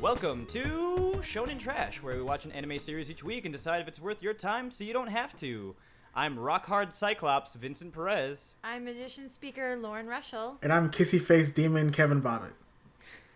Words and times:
Welcome 0.00 0.46
to 0.46 1.12
Shonen 1.20 1.58
Trash, 1.58 2.02
where 2.02 2.16
we 2.16 2.22
watch 2.22 2.46
an 2.46 2.52
anime 2.52 2.78
series 2.78 3.10
each 3.10 3.22
week 3.22 3.44
and 3.44 3.52
decide 3.52 3.82
if 3.82 3.88
it's 3.88 4.00
worth 4.00 4.22
your 4.22 4.32
time 4.32 4.70
so 4.70 4.82
you 4.82 4.94
don't 4.94 5.08
have 5.08 5.36
to. 5.36 5.76
I'm 6.14 6.38
rock 6.38 6.64
hard 6.64 6.90
Cyclops 6.90 7.52
Vincent 7.54 7.92
Perez. 7.92 8.54
I'm 8.64 8.86
magician 8.86 9.28
speaker 9.28 9.76
Lauren 9.76 10.06
Rushell. 10.06 10.56
And 10.62 10.72
I'm 10.72 10.90
kissy 10.90 11.20
face 11.20 11.50
demon 11.50 11.92
Kevin 11.92 12.22
Bobbitt. 12.22 12.52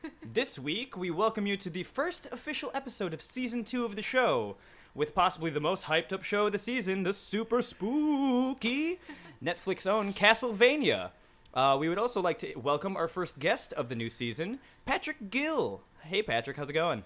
This 0.32 0.58
week, 0.58 0.96
we 0.96 1.10
welcome 1.10 1.46
you 1.46 1.58
to 1.58 1.68
the 1.68 1.82
first 1.82 2.28
official 2.32 2.70
episode 2.72 3.12
of 3.12 3.20
season 3.20 3.62
two 3.62 3.84
of 3.84 3.94
the 3.94 4.02
show, 4.02 4.56
with 4.94 5.14
possibly 5.14 5.50
the 5.50 5.60
most 5.60 5.84
hyped 5.84 6.14
up 6.14 6.22
show 6.22 6.46
of 6.46 6.52
the 6.52 6.58
season, 6.58 7.02
the 7.02 7.12
super 7.12 7.60
spooky 7.60 8.98
Netflix 9.44 9.86
own 9.86 10.14
Castlevania. 10.14 11.10
Uh, 11.54 11.76
we 11.78 11.88
would 11.88 11.98
also 11.98 12.20
like 12.20 12.38
to 12.38 12.52
welcome 12.56 12.96
our 12.96 13.06
first 13.06 13.38
guest 13.38 13.72
of 13.74 13.88
the 13.88 13.94
new 13.94 14.10
season, 14.10 14.58
Patrick 14.86 15.30
Gill. 15.30 15.82
Hey, 16.02 16.20
Patrick, 16.20 16.56
how's 16.56 16.68
it 16.68 16.72
going? 16.72 17.04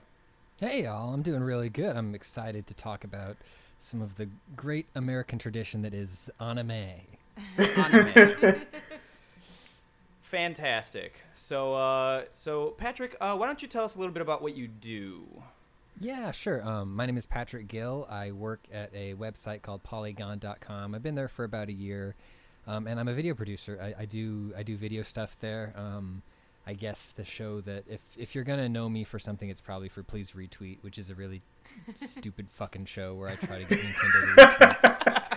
Hey, 0.59 0.85
y'all. 0.85 1.13
I'm 1.13 1.21
doing 1.21 1.43
really 1.43 1.69
good. 1.69 1.95
I'm 1.97 2.15
excited 2.15 2.67
to 2.67 2.75
talk 2.75 3.05
about 3.05 3.37
some 3.77 4.01
of 4.01 4.17
the 4.17 4.29
great 4.57 4.87
American 4.95 5.39
tradition 5.39 5.83
that 5.83 5.93
is 5.93 6.31
anime. 6.41 6.71
Anime. 7.77 8.63
Fantastic. 10.23 11.23
So, 11.35 11.75
uh, 11.75 12.25
so 12.31 12.71
Patrick, 12.71 13.17
uh, 13.21 13.37
why 13.37 13.47
don't 13.47 13.61
you 13.63 13.69
tell 13.69 13.85
us 13.85 13.97
a 13.97 13.99
little 13.99 14.13
bit 14.13 14.23
about 14.23 14.43
what 14.43 14.57
you 14.57 14.67
do? 14.67 15.27
Yeah, 16.01 16.33
sure. 16.33 16.67
Um, 16.67 16.95
my 16.95 17.07
name 17.07 17.17
is 17.17 17.27
Patrick 17.27 17.69
Gill. 17.69 18.07
I 18.11 18.33
work 18.33 18.61
at 18.73 18.95
a 18.95 19.15
website 19.15 19.63
called 19.63 19.83
Polygon.com. 19.83 20.95
I've 20.95 21.03
been 21.03 21.17
there 21.17 21.29
for 21.29 21.45
about 21.45 21.69
a 21.69 21.73
year, 21.73 22.15
um, 22.69 22.87
and 22.87 23.01
I'm 23.01 23.09
a 23.09 23.15
video 23.15 23.35
producer. 23.35 23.79
I, 23.83 24.03
I 24.03 24.05
do 24.05 24.53
I 24.57 24.63
do 24.63 24.77
video 24.77 25.03
stuff 25.03 25.37
there. 25.41 25.73
Um, 25.77 26.23
I 26.67 26.75
guess 26.75 27.13
the 27.17 27.25
show 27.25 27.63
that 27.63 27.85
if 27.89 28.01
if 28.17 28.35
you're 28.35 28.45
gonna 28.45 28.69
know 28.69 28.89
me 28.89 29.05
for 29.05 29.19
something, 29.19 29.49
it's 29.49 29.61
probably 29.61 29.89
for 29.89 30.03
Please 30.03 30.33
Retweet, 30.33 30.79
which 30.83 30.99
is 30.99 31.09
a 31.09 31.15
really 31.15 31.41
stupid 31.95 32.47
fucking 32.57 32.85
show 32.85 33.15
where 33.15 33.31
I 33.31 33.37
try 33.37 33.59
to 33.59 33.65
get 33.65 33.79
Nintendo 33.79 34.35
to 34.35 34.45
retweet 34.45 35.29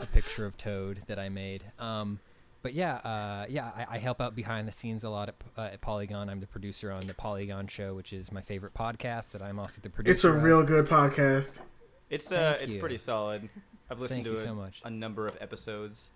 a 0.00 0.06
picture 0.06 0.44
of 0.44 0.56
Toad 0.56 1.00
that 1.06 1.18
I 1.18 1.28
made. 1.28 1.62
Um, 1.78 2.18
but 2.62 2.74
yeah, 2.74 2.96
uh, 2.96 3.46
yeah, 3.48 3.70
I, 3.76 3.86
I 3.96 3.98
help 3.98 4.20
out 4.20 4.34
behind 4.34 4.66
the 4.68 4.72
scenes 4.72 5.04
a 5.04 5.10
lot 5.10 5.28
at, 5.28 5.34
uh, 5.56 5.62
at 5.72 5.80
Polygon. 5.80 6.28
I'm 6.28 6.40
the 6.40 6.46
producer 6.46 6.90
on 6.92 7.06
the 7.06 7.14
Polygon 7.14 7.68
Show, 7.68 7.94
which 7.94 8.12
is 8.12 8.32
my 8.32 8.40
favorite 8.40 8.74
podcast. 8.74 9.32
That 9.32 9.42
I'm 9.42 9.60
also 9.60 9.80
the 9.80 9.90
producer. 9.90 10.14
It's 10.14 10.24
a 10.24 10.32
of. 10.32 10.42
real 10.42 10.62
good 10.64 10.86
podcast. 10.86 11.60
It's 12.10 12.32
uh, 12.32 12.52
Thank 12.52 12.62
it's 12.64 12.72
you. 12.74 12.80
pretty 12.80 12.98
solid. 12.98 13.48
I've 13.90 14.00
listened 14.00 14.24
Thank 14.24 14.26
to 14.26 14.32
you 14.32 14.38
it 14.38 14.44
so 14.44 14.54
much. 14.54 14.80
a 14.84 14.90
number 14.90 15.26
of 15.26 15.36
episodes. 15.40 16.10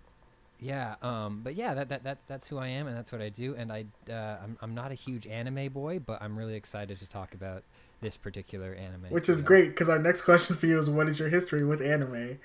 Yeah, 0.59 0.95
um, 1.01 1.41
but 1.43 1.55
yeah, 1.55 1.73
that, 1.75 1.89
that 1.89 2.03
that 2.03 2.17
that's 2.27 2.47
who 2.47 2.57
I 2.57 2.67
am, 2.67 2.87
and 2.87 2.97
that's 2.97 3.11
what 3.11 3.21
I 3.21 3.29
do. 3.29 3.55
And 3.55 3.71
I 3.71 3.85
uh, 4.09 4.37
I'm 4.43 4.57
I'm 4.61 4.73
not 4.73 4.91
a 4.91 4.95
huge 4.95 5.27
anime 5.27 5.69
boy, 5.71 5.99
but 5.99 6.21
I'm 6.21 6.37
really 6.37 6.55
excited 6.55 6.97
to 6.99 7.05
talk 7.05 7.33
about 7.35 7.63
this 8.01 8.17
particular 8.17 8.73
anime. 8.73 9.05
Which 9.09 9.29
is 9.29 9.37
So, 9.37 9.43
great 9.43 9.69
because 9.69 9.87
our 9.89 9.99
next 9.99 10.23
question 10.23 10.55
for 10.55 10.65
you 10.65 10.79
is 10.79 10.89
what 10.89 11.07
is 11.07 11.19
your 11.19 11.29
history 11.29 11.63
with 11.63 11.81
anime? 11.81 12.39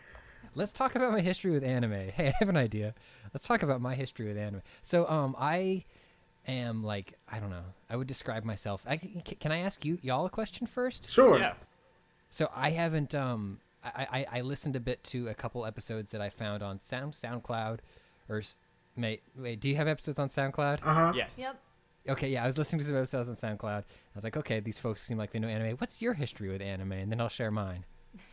Let's 0.55 0.73
talk 0.73 0.95
about 0.95 1.13
my 1.13 1.21
history 1.21 1.51
with 1.53 1.65
anime. 1.65 1.93
Hey, 2.15 2.29
I 2.29 2.35
have 2.39 2.49
an 2.51 2.57
idea. 2.57 2.95
Let's 3.33 3.47
talk 3.47 3.63
about 3.63 3.81
my 3.81 3.95
history 3.95 4.27
with 4.29 4.37
anime. 4.37 4.61
So, 4.83 5.09
um, 5.09 5.35
I 5.39 5.85
am 6.47 6.85
like 6.85 7.15
I 7.31 7.39
don't 7.39 7.51
know. 7.51 7.65
I 7.89 7.97
would 7.97 8.09
describe 8.09 8.45
myself. 8.45 8.83
I, 8.87 8.99
c- 8.99 9.37
can 9.41 9.53
I 9.53 9.61
ask 9.61 9.85
you 9.87 9.99
y'all 10.03 10.27
a 10.27 10.31
question 10.31 10.67
first? 10.67 11.09
Sure. 11.11 11.39
Yeah. 11.39 11.55
So 12.29 12.51
I 12.55 12.71
haven't 12.71 13.15
um 13.15 13.61
I, 13.85 14.27
I, 14.33 14.39
I 14.39 14.41
listened 14.43 14.77
a 14.77 14.81
bit 14.81 15.03
to 15.05 15.29
a 15.29 15.35
couple 15.35 15.67
episodes 15.67 16.13
that 16.13 16.21
I 16.21 16.31
found 16.31 16.63
on 16.63 16.79
Sound 16.81 17.15
SoundCloud 17.15 17.79
or 18.33 18.43
mate 18.97 19.23
wait 19.37 19.61
do 19.61 19.69
you 19.69 19.77
have 19.77 19.89
episodes 19.89 20.19
on 20.19 20.29
SoundCloud? 20.29 20.81
Uh 20.83 20.95
huh. 20.95 21.13
Yes. 21.15 21.39
Yep. 21.39 21.61
Okay, 22.09 22.31
yeah, 22.31 22.43
I 22.43 22.47
was 22.47 22.59
listening 22.59 22.81
to 22.81 22.85
some 22.85 22.97
episodes 22.97 23.29
on 23.29 23.37
SoundCloud. 23.37 23.83
I 23.83 24.17
was 24.17 24.25
like, 24.25 24.37
okay, 24.37 24.59
these 24.59 24.79
folks 24.79 25.03
seem 25.03 25.19
like 25.19 25.31
they 25.31 25.39
know 25.39 25.47
anime. 25.47 25.77
What's 25.77 26.03
your 26.03 26.15
history 26.15 26.49
with 26.49 26.61
anime? 26.61 26.93
And 26.93 27.13
then 27.13 27.21
I'll 27.21 27.29
share 27.29 27.51
mine. 27.51 27.85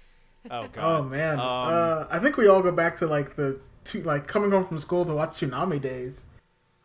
Oh 0.49 0.69
Oh 0.77 1.03
man. 1.03 1.33
Um, 1.33 1.39
uh, 1.41 2.05
I 2.09 2.17
think 2.17 2.37
we 2.37 2.47
all 2.47 2.61
go 2.61 2.71
back 2.71 2.95
to 2.97 3.05
like 3.05 3.35
the 3.35 3.59
two, 3.83 4.01
like 4.03 4.25
coming 4.25 4.51
home 4.51 4.65
from 4.65 4.79
school 4.79 5.03
to 5.03 5.13
watch 5.13 5.31
Toonami 5.31 5.81
days. 5.81 6.25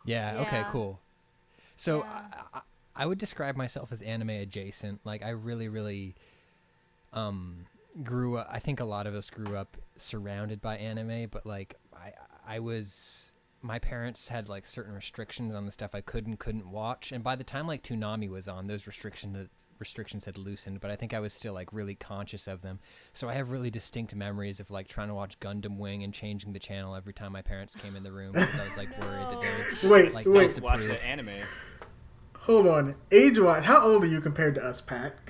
Yeah. 0.03 0.41
Okay. 0.41 0.63
Cool. 0.71 0.99
So 1.77 1.99
Yeah. 1.99 2.21
I, 2.53 2.57
I, 2.57 2.61
I 2.97 3.05
would 3.05 3.17
describe 3.17 3.55
myself 3.55 3.93
as 3.93 4.01
anime 4.01 4.31
adjacent. 4.31 4.99
Like 5.05 5.23
I 5.23 5.29
really, 5.29 5.69
really, 5.69 6.15
um, 7.13 7.65
grew 8.03 8.37
up. 8.37 8.49
I 8.51 8.59
think 8.59 8.81
a 8.81 8.85
lot 8.85 9.07
of 9.07 9.15
us 9.15 9.29
grew 9.29 9.55
up 9.55 9.77
surrounded 9.95 10.61
by 10.61 10.77
anime, 10.77 11.27
but 11.31 11.45
like 11.45 11.75
I, 12.47 12.55
I 12.55 12.59
was. 12.59 13.31
My 13.61 13.79
parents 13.79 14.27
had 14.27 14.47
like 14.47 14.63
certain 14.63 14.93
restrictions 14.93 15.55
on 15.55 15.65
the 15.65 15.71
stuff 15.71 15.95
I 15.95 16.01
could 16.01 16.27
and 16.27 16.37
couldn't 16.37 16.69
watch, 16.69 17.11
and 17.11 17.23
by 17.23 17.35
the 17.35 17.43
time 17.43 17.65
like 17.65 17.81
Toonami 17.81 18.29
was 18.29 18.47
on, 18.47 18.67
those 18.67 18.85
restrictions 18.85 19.49
restrictions 19.79 20.25
had 20.25 20.37
loosened. 20.37 20.81
But 20.81 20.91
I 20.91 20.95
think 20.95 21.15
I 21.15 21.19
was 21.19 21.33
still 21.33 21.53
like 21.53 21.73
really 21.73 21.95
conscious 21.95 22.47
of 22.47 22.61
them. 22.61 22.79
So 23.13 23.27
I 23.27 23.33
have 23.33 23.49
really 23.49 23.71
distinct 23.71 24.13
memories 24.13 24.59
of 24.59 24.69
like 24.69 24.87
trying 24.87 25.07
to 25.07 25.15
watch 25.15 25.39
Gundam 25.39 25.77
Wing 25.79 26.03
and 26.03 26.13
changing 26.13 26.53
the 26.53 26.59
channel 26.59 26.95
every 26.95 27.13
time 27.13 27.31
my 27.31 27.41
parents 27.41 27.73
came 27.73 27.95
in 27.95 28.03
the 28.03 28.11
room 28.11 28.33
because 28.33 28.59
I 28.59 28.63
was 28.65 28.77
like 28.77 28.89
worried 29.01 29.25
that 29.29 29.41
they 29.81 29.87
Wait, 29.89 30.13
Like, 30.13 30.25
wait, 30.27 30.47
Delta- 30.49 30.61
Watch 30.61 30.81
the 30.81 31.03
anime. 31.03 31.29
hold 32.41 32.67
on. 32.67 32.95
Age 33.11 33.39
wise, 33.39 33.63
how 33.63 33.81
old 33.81 34.03
are 34.03 34.07
you 34.07 34.21
compared 34.21 34.53
to 34.55 34.63
us, 34.63 34.81
Pat? 34.81 35.15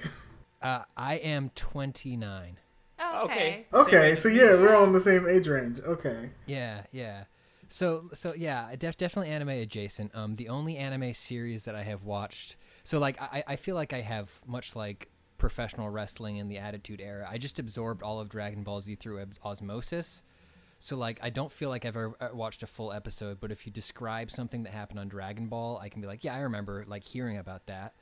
Uh, 0.61 0.81
I 0.97 1.15
am 1.17 1.51
29. 1.53 2.57
Oh, 2.99 3.25
Okay. 3.25 3.33
okay. 3.35 3.65
Same 3.71 3.81
okay, 3.81 4.15
so 4.15 4.29
yeah, 4.29 4.53
we're 4.53 4.75
all 4.75 4.83
in 4.85 4.93
the 4.93 5.01
same 5.01 5.27
age 5.27 5.47
range. 5.47 5.79
Okay. 5.79 6.29
Yeah, 6.45 6.83
yeah. 6.91 7.25
So, 7.67 8.09
so 8.13 8.33
yeah, 8.35 8.73
def- 8.77 8.97
definitely 8.97 9.31
anime 9.31 9.49
adjacent. 9.49 10.15
Um, 10.15 10.35
the 10.35 10.49
only 10.49 10.77
anime 10.77 11.13
series 11.13 11.63
that 11.63 11.75
I 11.75 11.83
have 11.83 12.03
watched, 12.03 12.57
so 12.83 12.99
like 12.99 13.19
I, 13.21 13.43
I 13.47 13.55
feel 13.55 13.75
like 13.75 13.91
I 13.91 14.01
have 14.01 14.29
much 14.45 14.75
like 14.75 15.09
professional 15.37 15.89
wrestling 15.89 16.37
in 16.37 16.47
the 16.47 16.57
Attitude 16.59 17.01
Era. 17.01 17.27
I 17.29 17.37
just 17.37 17.59
absorbed 17.59 18.03
all 18.03 18.19
of 18.19 18.29
Dragon 18.29 18.63
Ball 18.63 18.81
Z 18.81 18.95
through 18.95 19.19
ob- 19.21 19.33
osmosis. 19.43 20.23
So 20.79 20.95
like 20.95 21.19
I 21.23 21.29
don't 21.31 21.51
feel 21.51 21.69
like 21.69 21.83
I've 21.85 21.97
ever 21.97 22.15
uh, 22.21 22.29
watched 22.33 22.61
a 22.63 22.67
full 22.67 22.93
episode, 22.93 23.39
but 23.41 23.51
if 23.51 23.65
you 23.65 23.71
describe 23.73 24.29
something 24.29 24.63
that 24.63 24.73
happened 24.75 24.99
on 24.99 25.07
Dragon 25.07 25.47
Ball, 25.47 25.79
I 25.81 25.89
can 25.89 26.01
be 26.01 26.07
like, 26.07 26.23
yeah, 26.23 26.35
I 26.35 26.39
remember 26.41 26.85
like 26.87 27.03
hearing 27.03 27.37
about 27.37 27.65
that. 27.65 27.95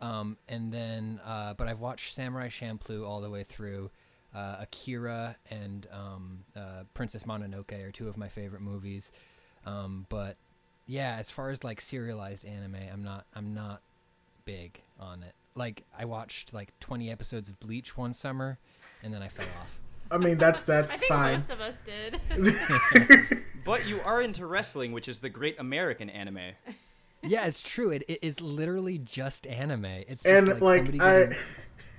Um, 0.00 0.36
and 0.48 0.72
then, 0.72 1.20
uh, 1.24 1.54
but 1.54 1.68
I've 1.68 1.80
watched 1.80 2.12
Samurai 2.12 2.48
Champloo 2.48 3.06
all 3.06 3.20
the 3.20 3.30
way 3.30 3.44
through. 3.44 3.90
Uh, 4.34 4.56
Akira 4.60 5.36
and 5.50 5.86
um, 5.92 6.38
uh, 6.56 6.82
Princess 6.92 7.22
Mononoke 7.24 7.72
are 7.86 7.90
two 7.92 8.08
of 8.08 8.16
my 8.16 8.28
favorite 8.28 8.62
movies. 8.62 9.12
Um, 9.64 10.06
but 10.08 10.36
yeah, 10.86 11.16
as 11.18 11.30
far 11.30 11.50
as 11.50 11.62
like 11.62 11.80
serialized 11.80 12.44
anime, 12.44 12.76
I'm 12.92 13.02
not 13.02 13.26
I'm 13.34 13.54
not 13.54 13.80
big 14.44 14.80
on 14.98 15.22
it. 15.22 15.34
Like 15.54 15.84
I 15.96 16.04
watched 16.04 16.52
like 16.52 16.78
20 16.80 17.10
episodes 17.10 17.48
of 17.48 17.58
Bleach 17.60 17.96
one 17.96 18.12
summer, 18.12 18.58
and 19.02 19.14
then 19.14 19.22
I 19.22 19.28
fell 19.28 19.46
off. 19.60 19.78
I 20.10 20.18
mean, 20.18 20.36
that's 20.36 20.64
that's 20.64 20.92
I 20.94 20.96
think 20.96 21.08
fine. 21.12 21.38
most 21.38 21.50
of 21.50 21.60
us 21.60 21.80
did. 21.82 22.20
But 23.64 23.86
you 23.86 23.98
are 24.04 24.20
into 24.20 24.44
wrestling, 24.46 24.92
which 24.92 25.08
is 25.08 25.20
the 25.20 25.30
great 25.30 25.58
American 25.58 26.10
anime. 26.10 26.52
yeah, 27.22 27.46
it's 27.46 27.62
true. 27.62 27.88
It, 27.88 28.04
it 28.08 28.18
is 28.20 28.42
literally 28.42 28.98
just 28.98 29.46
anime. 29.46 29.86
It's 29.86 30.22
just 30.22 30.26
and 30.26 30.48
like, 30.48 30.60
like, 30.60 30.76
somebody 30.80 31.00
I, 31.00 31.20
getting- 31.20 31.38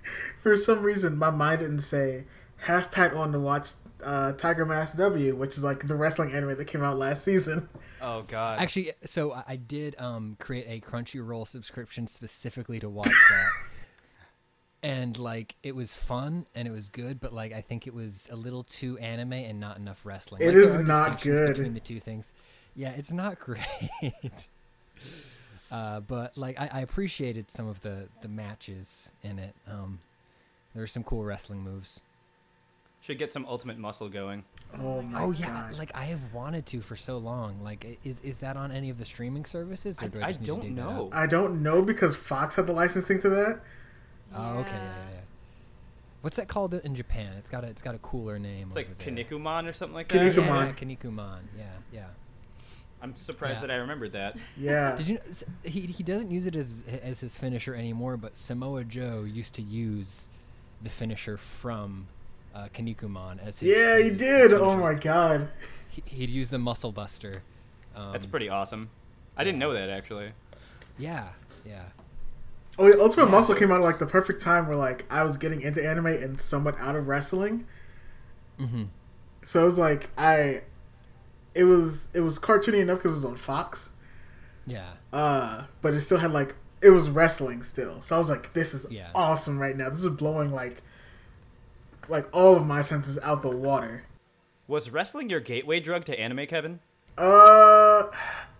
for 0.42 0.56
some 0.58 0.82
reason, 0.84 1.18
my 1.18 1.30
mind 1.30 1.60
didn't 1.62 1.80
say 1.82 2.24
half 2.58 2.92
Pat 2.92 3.14
on 3.14 3.32
to 3.32 3.40
watch 3.40 3.70
uh, 4.04 4.34
Tiger 4.34 4.66
Mask 4.66 4.98
W, 4.98 5.36
which 5.36 5.58
is 5.58 5.64
like 5.64 5.88
the 5.88 5.96
wrestling 5.96 6.32
anime 6.34 6.56
that 6.58 6.66
came 6.66 6.84
out 6.84 6.98
last 6.98 7.24
season. 7.24 7.70
Oh 8.02 8.22
god. 8.28 8.60
Actually, 8.60 8.92
so 9.06 9.32
I- 9.32 9.44
I 9.48 9.56
did 9.56 9.96
um, 9.98 10.36
create 10.40 10.66
a 10.68 10.80
Crunchyroll 10.86 11.48
subscription 11.48 12.06
specifically 12.06 12.78
to 12.80 12.90
watch 12.90 13.08
that. 13.08 13.50
And 14.84 15.18
like 15.18 15.56
it 15.64 15.76
was 15.76 15.92
fun 15.92 16.46
and 16.54 16.68
it 16.68 16.72
was 16.72 16.90
good, 16.90 17.20
but 17.20 17.34
like 17.34 17.52
I 17.54 17.62
think 17.62 17.88
it 17.88 17.94
was 17.96 18.30
a 18.32 18.36
little 18.36 18.64
too 18.64 19.00
anime 19.00 19.34
and 19.34 19.60
not 19.60 19.78
enough 19.78 20.06
wrestling. 20.06 20.42
It 20.44 20.48
Like, 20.48 20.54
there 20.54 20.62
is 20.64 20.76
are 20.76 20.84
not 20.84 21.20
good. 21.22 21.56
between 21.56 21.74
the 21.74 21.80
two 21.80 22.00
things. 22.00 22.34
Yeah, 22.76 22.92
it's 22.92 23.12
not 23.12 23.40
great. 23.40 23.64
Uh, 25.72 26.00
but 26.02 26.38
like 26.38 26.60
I, 26.60 26.70
I 26.72 26.80
appreciated 26.82 27.50
some 27.52 27.68
of 27.68 27.82
the 27.82 28.08
the 28.22 28.28
matches 28.28 29.12
in 29.24 29.40
it. 29.40 29.56
Um, 29.68 30.00
there 30.74 30.82
were 30.84 30.88
some 30.88 31.04
cool 31.04 31.24
wrestling 31.24 31.62
moves. 31.62 32.02
Should 33.02 33.20
get 33.20 33.32
some 33.32 33.46
ultimate 33.46 33.78
muscle 33.78 34.10
going. 34.10 34.44
Oh 34.80 35.02
my 35.04 35.22
oh 35.22 35.32
yeah, 35.32 35.46
god! 35.46 35.78
like 35.78 35.92
I 35.94 36.06
have 36.06 36.34
wanted 36.34 36.66
to 36.68 36.82
for 36.82 36.96
so 36.96 37.18
long. 37.20 37.62
Like, 37.64 38.00
is 38.04 38.20
is 38.22 38.40
that 38.40 38.58
on 38.58 38.72
any 38.72 38.90
of 38.90 38.98
the 38.98 39.06
streaming 39.06 39.46
services? 39.46 40.02
Or 40.02 40.06
I, 40.06 40.08
do 40.08 40.20
I, 40.22 40.24
I 40.24 40.28
just 40.30 40.40
need 40.40 40.46
to 40.46 40.52
don't 40.52 40.62
dig 40.62 40.76
that 40.78 40.88
up? 40.88 40.94
know. 40.96 41.10
I 41.14 41.28
don't 41.28 41.62
know 41.62 41.82
because 41.84 42.16
Fox 42.16 42.56
had 42.56 42.66
the 42.66 42.74
licensing 42.74 43.20
to 43.20 43.30
that. 43.30 43.60
Oh, 44.36 44.58
okay, 44.60 44.72
yeah, 44.72 44.76
Yeah. 44.76 44.82
yeah, 44.82 45.10
yeah. 45.14 45.20
What's 46.22 46.38
that 46.38 46.48
called 46.48 46.74
in 46.74 46.96
Japan? 46.96 47.34
It's 47.38 47.52
got 47.52 47.64
a 47.64 47.68
it's 47.68 47.84
got 47.84 47.94
a 47.94 48.00
cooler 48.00 48.40
name. 48.40 48.66
It's 48.68 48.76
like 48.76 48.88
over 48.88 48.96
there. 48.98 49.24
Kinnikuman 49.24 49.70
or 49.70 49.74
something 49.74 49.94
like 49.94 50.08
that. 50.08 50.34
Kanikuman. 50.34 50.66
yeah, 50.68 50.74
Kinnikuman. 50.74 51.40
Yeah, 51.56 51.66
yeah. 51.94 52.06
I'm 53.06 53.14
surprised 53.16 53.58
Yeah. 53.62 53.68
that 53.68 53.72
I 53.72 53.76
remembered 53.76 54.14
that. 54.14 54.36
Yeah. 54.58 54.96
Did 54.98 55.08
you? 55.08 55.20
He 55.64 55.82
he 55.82 56.02
doesn't 56.04 56.32
use 56.32 56.48
it 56.48 56.56
as 56.56 56.84
as 57.04 57.20
his 57.20 57.36
finisher 57.36 57.76
anymore, 57.76 58.18
but 58.18 58.36
Samoa 58.36 58.84
Joe 58.84 59.24
used 59.24 59.54
to 59.56 59.62
use 59.62 60.28
the 60.82 60.90
finisher 60.90 61.38
from 61.38 62.08
uh, 62.56 62.68
Kinnikuman 62.74 63.40
as 63.46 63.60
his. 63.60 63.76
yeah, 63.76 63.98
he 63.98 64.10
his 64.10 64.18
did. 64.18 64.54
Oh 64.54 64.76
my 64.76 64.94
god. 64.96 65.50
He, 65.90 66.04
he'd 66.08 66.30
use 66.30 66.50
the 66.50 66.58
Muscle 66.60 66.92
Buster. 66.92 67.44
Um, 67.96 68.12
That's 68.12 68.26
pretty 68.26 68.50
awesome. 68.50 68.90
I 69.38 69.44
didn't 69.44 69.60
know 69.60 69.74
that 69.74 69.90
actually. 69.90 70.32
Yeah, 70.98 71.28
yeah. 71.66 71.84
Oh, 72.80 72.88
yeah, 72.88 72.96
Ultimate 73.00 73.26
Yeah. 73.26 73.32
Muscle 73.32 73.56
came 73.56 73.72
out 73.72 73.78
at 73.82 73.84
like 73.84 74.00
the 74.00 74.06
perfect 74.06 74.42
time 74.42 74.68
where 74.68 74.76
like 74.76 75.06
I 75.10 75.24
was 75.24 75.38
getting 75.38 75.62
into 75.62 75.86
anime 75.88 76.08
and 76.08 76.40
somewhat 76.42 76.76
out 76.80 76.96
of 76.96 77.08
wrestling. 77.08 77.66
Mm-hmm. 78.60 78.84
So 79.44 79.62
it 79.62 79.66
was 79.66 79.78
like 79.80 80.10
I, 80.18 80.62
it 81.56 81.64
was 81.64 82.10
it 82.14 82.20
was 82.22 82.38
cartoony 82.38 82.80
enough 82.82 82.98
because 83.00 83.12
it 83.14 83.16
was 83.16 83.26
on 83.26 83.36
Fox. 83.38 83.90
Yeah. 84.68 84.92
Uh, 85.14 85.64
but 85.82 85.94
it 85.94 86.02
still 86.02 86.18
had 86.20 86.32
like 86.32 86.56
it 86.82 86.90
was 86.92 87.10
wrestling 87.10 87.64
still. 87.64 88.02
So 88.02 88.16
I 88.16 88.20
was 88.20 88.30
like, 88.30 88.54
this 88.54 88.74
is 88.74 88.86
Yeah. 88.92 89.10
awesome 89.16 89.58
right 89.60 89.76
now. 89.76 89.90
This 89.90 90.04
is 90.04 90.08
blowing 90.14 90.50
like 90.54 90.84
like 92.08 92.28
all 92.34 92.56
of 92.56 92.66
my 92.68 92.82
senses 92.82 93.18
out 93.24 93.42
the 93.42 93.50
water. 93.50 94.04
Was 94.68 94.90
wrestling 94.90 95.30
your 95.30 95.40
gateway 95.40 95.80
drug 95.80 96.06
to 96.06 96.20
anime, 96.20 96.46
Kevin? 96.48 96.80
Uh, 97.18 98.04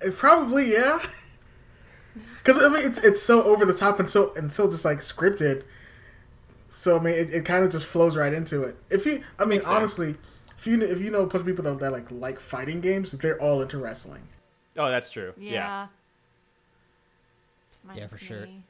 it 0.02 0.16
probably 0.16 0.72
yeah. 0.74 1.00
Because 2.38 2.62
I 2.62 2.70
mean, 2.70 2.86
it's 2.86 3.00
it's 3.00 3.22
so 3.22 3.44
over 3.44 3.66
the 3.66 3.74
top 3.74 4.00
and 4.00 4.10
so 4.10 4.32
and 4.36 4.52
so 4.52 4.70
just 4.70 4.86
like 4.86 5.00
scripted. 5.00 5.64
So 6.70 6.98
I 6.98 7.02
mean, 7.02 7.16
it, 7.16 7.32
it 7.34 7.46
kind 7.46 7.64
of 7.66 7.72
just 7.72 7.86
flows 7.88 8.16
right 8.16 8.32
into 8.32 8.64
it. 8.64 8.78
If 8.90 9.06
you, 9.06 9.24
I 9.40 9.44
mean, 9.44 9.58
Makes 9.58 9.66
sense. 9.66 9.74
Honestly, 10.68 10.86
if 10.86 10.90
you 10.90 10.96
if 10.98 11.02
you 11.02 11.12
know 11.12 11.24
a 11.24 11.28
bunch 11.28 11.42
of 11.42 11.46
people 11.46 11.64
that, 11.64 11.80
that 11.80 11.92
like 11.92 12.12
like 12.12 12.40
fighting 12.40 12.82
games, 12.82 13.12
they're 13.14 13.42
all 13.42 13.62
into 13.62 13.78
wrestling. 13.78 14.24
Oh, 14.78 14.90
that's 14.90 15.12
true. 15.12 15.34
Yeah. 15.38 15.52
Yeah. 15.52 15.88
Yeah, 17.96 18.08
for 18.08 18.18
sure. 18.18 18.42
me. 18.48 18.64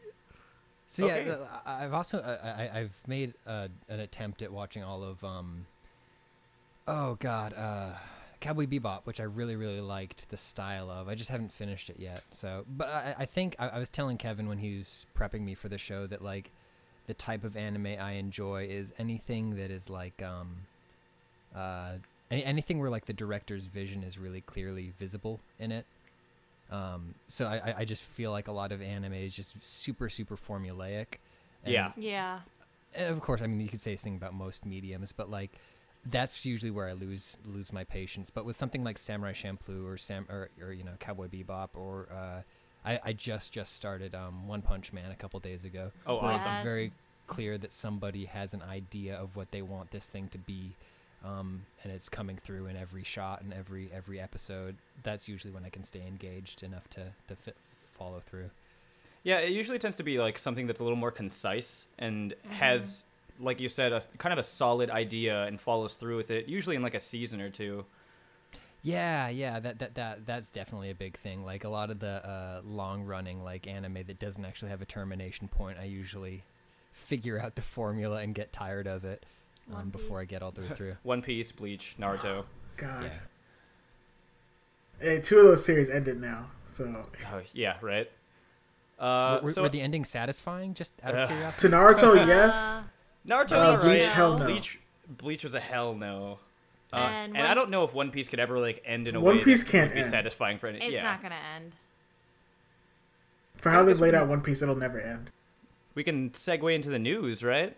So 0.87 1.05
Okay. 1.05 1.25
yeah, 1.25 1.33
uh, 1.33 1.47
I- 1.65 1.85
I've 1.85 1.93
also 1.93 2.19
uh, 2.19 2.37
I, 2.73 2.79
I've 2.79 2.95
made 3.07 3.33
uh, 3.47 3.69
an 3.89 3.99
attempt 4.01 4.41
at 4.41 4.51
watching 4.51 4.83
all 4.83 5.03
of 5.03 5.23
um. 5.23 5.65
Oh 6.87 7.15
God, 7.19 7.53
uh, 7.53 7.93
Cowboy 8.41 8.67
Bebop, 8.67 9.01
which 9.05 9.19
I 9.19 9.23
really 9.23 9.55
really 9.55 9.81
liked 9.81 10.29
the 10.29 10.37
style 10.37 10.91
of. 10.91 11.07
I 11.07 11.15
just 11.15 11.29
haven't 11.29 11.51
finished 11.51 11.89
it 11.89 11.95
yet. 11.99 12.23
So, 12.29 12.65
but 12.67 12.87
I, 12.89 13.15
I 13.19 13.25
think 13.25 13.55
I, 13.57 13.69
I 13.69 13.79
was 13.79 13.89
telling 13.89 14.17
Kevin 14.17 14.47
when 14.47 14.59
he 14.59 14.77
was 14.77 15.05
prepping 15.17 15.41
me 15.41 15.55
for 15.55 15.69
the 15.69 15.77
show 15.79 16.05
that 16.07 16.21
like 16.21 16.51
the 17.07 17.13
type 17.15 17.43
of 17.43 17.55
anime 17.57 17.95
I 17.99 18.13
enjoy 18.13 18.65
is 18.69 18.93
anything 18.99 19.55
that 19.55 19.71
is 19.71 19.89
like 19.89 20.21
um, 20.21 20.57
uh, 21.55 21.93
any, 22.31 22.43
anything 22.43 22.79
where 22.79 22.89
like 22.89 23.05
the 23.05 23.13
director's 23.13 23.65
vision 23.65 24.03
is 24.03 24.17
really 24.17 24.41
clearly 24.41 24.91
visible 24.99 25.39
in 25.59 25.71
it. 25.71 25.85
Um, 26.71 27.13
so 27.27 27.45
I, 27.45 27.57
I- 27.57 27.75
I 27.79 27.85
just 27.85 28.03
feel 28.03 28.31
like 28.31 28.47
a 28.47 28.51
lot 28.51 28.71
of 28.71 28.81
anime 28.81 29.13
is 29.13 29.33
just 29.33 29.53
super, 29.63 30.09
super 30.09 30.35
formulaic. 30.35 31.19
And, 31.63 31.73
Yeah. 31.73 31.91
Yeah. 31.95 32.39
And 32.95 33.07
of 33.13 33.21
course, 33.21 33.41
I 33.41 33.47
mean, 33.47 33.59
you 33.59 33.67
could 33.67 33.81
say 33.81 33.91
this 33.91 34.01
thing 34.01 34.15
about 34.15 34.33
most 34.33 34.65
mediums, 34.65 35.11
but 35.11 35.29
like, 35.29 35.51
that's 36.07 36.45
usually 36.45 36.71
where 36.71 36.87
I 36.87 36.93
lose 36.93 37.35
lose 37.45 37.73
my 37.73 37.83
patience. 37.83 38.29
But 38.29 38.45
with 38.45 38.55
something 38.55 38.83
like 38.83 38.97
Samurai 38.99 39.33
Champloo 39.33 39.85
or 39.87 39.97
Sam 39.97 40.25
or, 40.29 40.49
or 40.61 40.71
you 40.71 40.83
know 40.83 40.91
Cowboy 40.99 41.27
Bebop 41.27 41.69
or 41.73 42.07
uh, 42.13 42.41
I, 42.87 42.99
I 43.05 43.13
just 43.13 43.51
just 43.51 43.75
started 43.75 44.13
um, 44.13 44.47
One 44.47 44.61
Punch 44.61 44.93
Man 44.93 45.09
a 45.11 45.15
couple 45.15 45.39
days 45.39 45.65
ago. 45.65 45.91
Oh, 46.05 46.17
where 46.21 46.31
awesome. 46.33 46.53
It's 46.53 46.57
Yes. 46.59 46.63
very 46.63 46.91
clear 47.25 47.57
that 47.57 47.71
somebody 47.71 48.25
has 48.25 48.53
an 48.53 48.61
idea 48.61 49.15
of 49.15 49.35
what 49.35 49.49
they 49.51 49.63
want 49.63 49.89
this 49.89 50.05
thing 50.07 50.27
to 50.29 50.37
be, 50.37 50.75
um, 51.25 51.65
and 51.83 51.91
it's 51.91 52.09
coming 52.09 52.37
through 52.37 52.67
in 52.67 52.77
every 52.77 53.03
shot 53.03 53.41
and 53.41 53.53
every 53.53 53.89
every 53.93 54.19
episode. 54.19 54.75
That's 55.03 55.27
usually 55.27 55.53
when 55.53 55.65
I 55.65 55.69
can 55.69 55.83
stay 55.83 56.03
engaged 56.05 56.63
enough 56.63 56.89
to 56.91 57.11
to 57.27 57.35
fit, 57.35 57.55
follow 57.97 58.21
through. 58.29 58.49
Yeah, 59.23 59.39
it 59.39 59.51
usually 59.51 59.79
tends 59.79 59.97
to 59.97 60.03
be 60.03 60.19
like 60.19 60.37
something 60.37 60.67
that's 60.67 60.81
a 60.81 60.83
little 60.83 60.99
more 60.99 61.11
concise 61.11 61.85
and 61.97 62.35
has, 62.49 63.05
like 63.39 63.59
you 63.59 63.69
said, 63.69 63.91
a 63.91 64.03
kind 64.19 64.31
of 64.33 64.37
a 64.37 64.43
solid 64.43 64.91
idea 64.91 65.45
and 65.45 65.59
follows 65.59 65.95
through 65.95 66.17
with 66.17 66.29
it. 66.29 66.47
Usually 66.47 66.75
in 66.75 66.83
like 66.83 66.93
a 66.93 66.99
season 66.99 67.41
or 67.41 67.49
two. 67.49 67.85
Yeah, 68.83 69.29
yeah, 69.29 69.59
that 69.59 69.79
that 69.79 69.95
that 69.95 70.25
that's 70.27 70.51
definitely 70.51 70.91
a 70.91 70.95
big 70.95 71.17
thing. 71.17 71.43
Like 71.43 71.63
a 71.63 71.69
lot 71.69 71.89
of 71.89 71.99
the 71.99 72.23
uh, 72.27 72.61
long 72.63 73.03
running 73.03 73.43
like 73.43 73.65
anime 73.65 74.03
that 74.05 74.19
doesn't 74.19 74.45
actually 74.45 74.69
have 74.69 74.83
a 74.83 74.85
termination 74.85 75.47
point, 75.47 75.79
I 75.79 75.85
usually 75.85 76.43
figure 76.93 77.39
out 77.39 77.55
the 77.55 77.61
formula 77.61 78.17
and 78.17 78.33
get 78.33 78.53
tired 78.53 78.87
of 78.87 79.03
it 79.03 79.25
um, 79.69 79.75
One 79.75 79.89
before 79.89 80.19
I 80.19 80.23
Piece. 80.23 80.29
get 80.31 80.43
all 80.43 80.51
the 80.51 80.61
way 80.61 80.69
through. 80.75 80.95
One 81.03 81.21
Piece, 81.21 81.51
Bleach, 81.51 81.95
Naruto. 81.99 82.45
God, 82.77 83.03
yeah. 83.03 83.09
hey, 84.99 85.19
two 85.21 85.39
of 85.39 85.45
those 85.45 85.63
series 85.65 85.89
ended 85.89 86.19
now. 86.21 86.47
So 86.65 87.03
Oh, 87.31 87.41
yeah, 87.53 87.77
right. 87.81 88.09
Uh, 88.99 89.39
were, 89.43 89.51
so 89.51 89.61
were 89.61 89.69
the 89.69 89.81
endings 89.81 90.09
satisfying? 90.09 90.73
Just 90.73 90.93
out 91.03 91.15
of 91.15 91.29
curiosity. 91.29 91.69
to. 91.69 91.75
Naruto, 91.75 92.15
yes. 92.27 92.53
Uh, 92.55 92.83
Naruto's 93.27 93.51
Uh, 93.53 93.57
alright. 93.71 93.81
Bleach, 93.81 94.07
hell 94.07 94.37
no. 94.37 94.45
Bleach, 94.45 94.79
Bleach 95.07 95.43
was 95.43 95.53
a 95.53 95.59
hell 95.59 95.93
no. 95.95 96.39
Uh, 96.93 96.97
And 96.97 97.35
and 97.37 97.45
I 97.47 97.53
don't 97.53 97.69
know 97.69 97.83
if 97.83 97.93
One 97.93 98.11
Piece 98.11 98.29
could 98.29 98.39
ever 98.39 98.59
like 98.59 98.81
end 98.85 99.07
in 99.07 99.15
a 99.15 99.19
One 99.21 99.37
way 99.37 99.43
Piece 99.43 99.63
that 99.63 99.69
can't 99.71 99.89
would 99.89 99.95
be 99.95 100.01
end. 100.01 100.09
satisfying 100.09 100.57
for 100.59 100.67
any. 100.67 100.79
it's 100.79 100.91
yeah, 100.93 101.03
not 101.03 101.21
gonna 101.21 101.35
end. 101.55 101.73
For 103.57 103.69
how 103.69 103.83
they've 103.83 103.99
laid 103.99 104.13
out 104.15 104.27
One 104.27 104.41
Piece, 104.41 104.61
it'll 104.61 104.75
never 104.75 104.99
end. 104.99 105.29
we 105.95 106.03
can 106.03 106.29
segue 106.31 106.73
into 106.73 106.89
the 106.89 106.99
news, 106.99 107.43
right? 107.43 107.75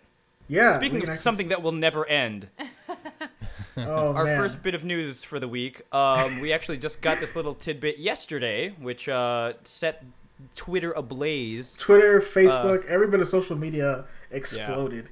Yeah. 0.47 0.75
Speaking 0.77 1.07
of 1.07 1.15
something 1.17 1.49
that 1.49 1.61
will 1.61 1.71
never 1.73 2.05
end, 2.07 2.47
oh 3.77 4.13
our 4.13 4.23
man. 4.25 4.37
first 4.39 4.63
bit 4.63 4.75
of 4.75 4.83
news 4.85 5.23
for 5.23 5.39
the 5.39 5.47
week. 5.47 5.81
Um, 5.93 6.39
we 6.41 6.53
actually 6.53 6.77
just 6.77 7.01
got 7.01 7.19
this 7.19 7.35
little 7.35 7.53
tidbit 7.53 7.97
yesterday, 7.99 8.69
which 8.79 9.09
uh, 9.09 9.53
set 9.63 10.03
Twitter 10.55 10.91
ablaze. 10.93 11.77
Twitter, 11.77 12.17
Uh, 12.17 12.21
Facebook, 12.21 12.85
every 12.85 13.07
bit 13.07 13.19
of 13.19 13.27
social 13.27 13.55
media 13.57 14.05
exploded. 14.31 15.09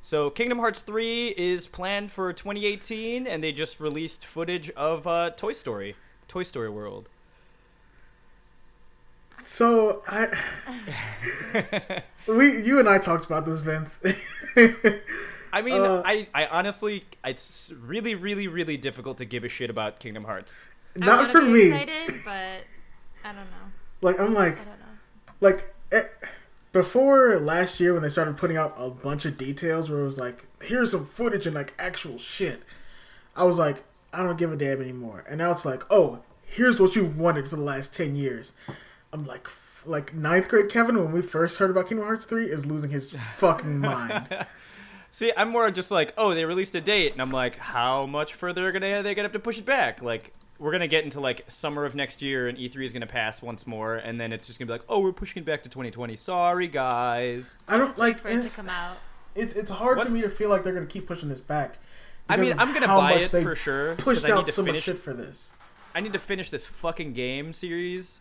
So, 0.00 0.30
Kingdom 0.30 0.58
Hearts 0.58 0.80
3 0.80 1.34
is 1.36 1.66
planned 1.66 2.10
for 2.10 2.32
2018, 2.32 3.26
and 3.26 3.44
they 3.44 3.52
just 3.52 3.78
released 3.80 4.24
footage 4.24 4.70
of 4.70 5.06
uh, 5.06 5.30
Toy 5.30 5.52
Story, 5.52 5.96
Toy 6.28 6.44
Story 6.44 6.70
World. 6.70 7.10
So 9.44 10.02
I, 10.06 10.28
we, 12.26 12.60
you 12.62 12.78
and 12.78 12.88
I 12.88 12.98
talked 12.98 13.24
about 13.26 13.46
this, 13.46 13.60
Vince. 13.60 14.00
I 15.52 15.62
mean, 15.62 15.80
Uh, 15.80 16.02
I, 16.04 16.28
I 16.34 16.46
honestly, 16.46 17.04
it's 17.24 17.72
really, 17.80 18.14
really, 18.14 18.48
really 18.48 18.76
difficult 18.76 19.18
to 19.18 19.24
give 19.24 19.44
a 19.44 19.48
shit 19.48 19.70
about 19.70 19.98
Kingdom 20.00 20.24
Hearts. 20.24 20.68
I 21.00 21.04
Not 21.06 21.18
wanna 21.20 21.28
for 21.32 21.40
be 21.40 21.48
me. 21.48 21.66
Excited, 21.72 22.14
but 22.24 22.64
I 23.24 23.32
don't 23.32 23.36
know. 23.36 23.72
Like 24.02 24.20
I'm 24.20 24.34
like, 24.34 24.54
I 24.60 24.64
don't 24.64 24.80
know. 24.80 24.86
like 25.40 25.74
eh, 25.92 26.02
before 26.72 27.38
last 27.40 27.80
year 27.80 27.94
when 27.94 28.02
they 28.02 28.08
started 28.08 28.36
putting 28.36 28.56
out 28.56 28.74
a 28.78 28.90
bunch 28.90 29.24
of 29.24 29.38
details 29.38 29.90
where 29.90 30.00
it 30.00 30.04
was 30.04 30.18
like, 30.18 30.46
here's 30.62 30.90
some 30.90 31.06
footage 31.06 31.46
and 31.46 31.54
like 31.54 31.72
actual 31.78 32.18
shit. 32.18 32.62
I 33.34 33.44
was 33.44 33.58
like, 33.58 33.84
I 34.12 34.22
don't 34.22 34.36
give 34.38 34.52
a 34.52 34.56
damn 34.56 34.80
anymore. 34.82 35.24
And 35.28 35.38
now 35.38 35.50
it's 35.52 35.64
like, 35.64 35.84
oh, 35.90 36.20
here's 36.44 36.78
what 36.80 36.94
you 36.94 37.04
wanted 37.06 37.48
for 37.48 37.56
the 37.56 37.62
last 37.62 37.94
ten 37.94 38.16
years. 38.16 38.52
I'm 39.12 39.26
like, 39.26 39.48
like 39.86 40.14
ninth 40.14 40.48
grade 40.48 40.68
Kevin 40.68 40.96
when 40.98 41.12
we 41.12 41.22
first 41.22 41.58
heard 41.58 41.70
about 41.70 41.88
Kingdom 41.88 42.06
Hearts 42.06 42.24
three 42.26 42.46
is 42.46 42.66
losing 42.66 42.90
his 42.90 43.10
fucking 43.36 43.80
mind. 43.80 44.46
See, 45.10 45.32
I'm 45.36 45.48
more 45.50 45.70
just 45.70 45.90
like, 45.90 46.12
oh, 46.18 46.34
they 46.34 46.44
released 46.44 46.74
a 46.74 46.80
date, 46.82 47.12
and 47.12 47.22
I'm 47.22 47.30
like, 47.30 47.56
how 47.56 48.04
much 48.04 48.34
further 48.34 48.68
are 48.68 48.72
gonna 48.72 49.02
they 49.02 49.14
gonna 49.14 49.24
have 49.26 49.32
to 49.32 49.38
push 49.38 49.58
it 49.58 49.64
back? 49.64 50.02
Like, 50.02 50.32
we're 50.58 50.70
gonna 50.72 50.86
get 50.86 51.04
into 51.04 51.18
like 51.20 51.44
summer 51.48 51.86
of 51.86 51.94
next 51.94 52.20
year, 52.20 52.48
and 52.48 52.58
E3 52.58 52.84
is 52.84 52.92
gonna 52.92 53.06
pass 53.06 53.40
once 53.40 53.66
more, 53.66 53.96
and 53.96 54.20
then 54.20 54.32
it's 54.32 54.46
just 54.46 54.58
gonna 54.58 54.66
be 54.66 54.72
like, 54.72 54.84
oh, 54.88 55.00
we're 55.00 55.12
pushing 55.12 55.42
it 55.42 55.46
back 55.46 55.62
to 55.62 55.70
2020. 55.70 56.14
Sorry, 56.16 56.68
guys. 56.68 57.56
I 57.66 57.78
don't 57.78 57.86
Just 57.86 57.98
like 57.98 58.16
wait 58.16 58.20
for 58.22 58.28
it 58.28 58.32
to 58.32 58.38
it's, 58.40 58.56
come 58.56 58.68
out. 58.68 58.98
it's 59.34 59.54
it's 59.54 59.70
hard 59.70 59.96
What's- 59.96 60.10
for 60.10 60.14
me 60.14 60.20
to 60.20 60.28
feel 60.30 60.50
like 60.50 60.62
they're 60.62 60.74
gonna 60.74 60.86
keep 60.86 61.06
pushing 61.06 61.30
this 61.30 61.40
back. 61.40 61.78
I 62.28 62.36
mean, 62.36 62.58
I'm 62.58 62.74
gonna 62.74 62.86
buy 62.86 63.14
it 63.14 63.28
for 63.30 63.56
sure 63.56 63.94
Pushed 63.94 64.20
because 64.20 64.24
I 64.26 64.28
need 64.28 64.34
out 64.34 64.46
to 64.46 64.52
so 64.52 64.60
much 64.60 64.68
finish. 64.72 64.84
shit 64.84 64.98
for 64.98 65.14
this. 65.14 65.50
I 65.94 66.00
need 66.00 66.12
to 66.12 66.18
finish 66.18 66.50
this 66.50 66.66
fucking 66.66 67.14
game 67.14 67.54
series. 67.54 68.20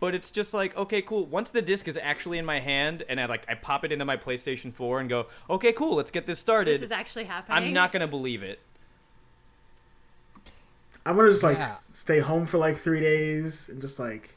But 0.00 0.14
it's 0.14 0.30
just 0.30 0.54
like, 0.54 0.76
okay, 0.76 1.02
cool. 1.02 1.26
Once 1.26 1.50
the 1.50 1.62
disc 1.62 1.86
is 1.88 1.96
actually 1.96 2.38
in 2.38 2.44
my 2.44 2.58
hand, 2.58 3.02
and 3.08 3.20
I 3.20 3.26
like 3.26 3.44
I 3.48 3.54
pop 3.54 3.84
it 3.84 3.92
into 3.92 4.04
my 4.04 4.16
PlayStation 4.16 4.72
4 4.72 5.00
and 5.00 5.08
go, 5.08 5.26
okay, 5.50 5.72
cool, 5.72 5.94
let's 5.94 6.10
get 6.10 6.26
this 6.26 6.38
started. 6.38 6.74
This 6.74 6.82
is 6.82 6.90
actually 6.90 7.24
happening. 7.24 7.56
I'm 7.56 7.72
not 7.72 7.92
gonna 7.92 8.08
believe 8.08 8.42
it. 8.42 8.60
I'm 11.06 11.16
gonna 11.16 11.30
just 11.30 11.42
like 11.42 11.58
Yeah. 11.58 11.64
s- 11.64 11.90
stay 11.92 12.18
home 12.20 12.46
for 12.46 12.58
like 12.58 12.76
three 12.76 13.00
days 13.00 13.68
and 13.68 13.80
just 13.80 13.98
like 13.98 14.34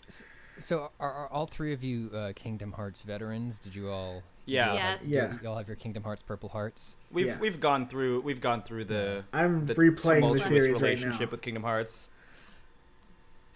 So 0.60 0.92
are, 1.00 1.12
are 1.14 1.28
all 1.28 1.46
three 1.46 1.72
of 1.72 1.84
you 1.84 2.10
uh, 2.14 2.34
Kingdom 2.36 2.72
Hearts 2.74 3.02
veterans? 3.04 3.60
Did 3.60 3.74
you 3.76 3.90
all? 3.90 4.24
did 4.46 4.54
Yeah. 4.54 4.66
You 4.66 4.70
all, 4.72 4.76
Yes. 4.76 5.00
have, 5.00 5.08
Yeah. 5.10 5.32
you, 5.34 5.40
you 5.44 5.50
all 5.50 5.58
have 5.58 5.68
your 5.68 5.76
Kingdom 5.78 6.04
Hearts 6.04 6.22
purple 6.24 6.50
hearts. 6.50 6.96
We've 7.12 7.28
Yeah. 7.28 7.38
we've 7.40 7.60
gone 7.62 7.88
through 7.88 8.22
we've 8.22 8.42
gone 8.42 8.64
through 8.64 8.86
the 8.86 9.24
I'm 9.32 9.66
the 9.66 9.76
replaying 9.76 9.96
the 9.96 10.14
tumultuous 10.16 10.46
series 10.48 10.74
right 10.74 10.82
relationship 10.82 11.22
now. 11.22 11.28
with 11.32 11.42
Kingdom 11.42 11.64
Hearts. 11.64 12.10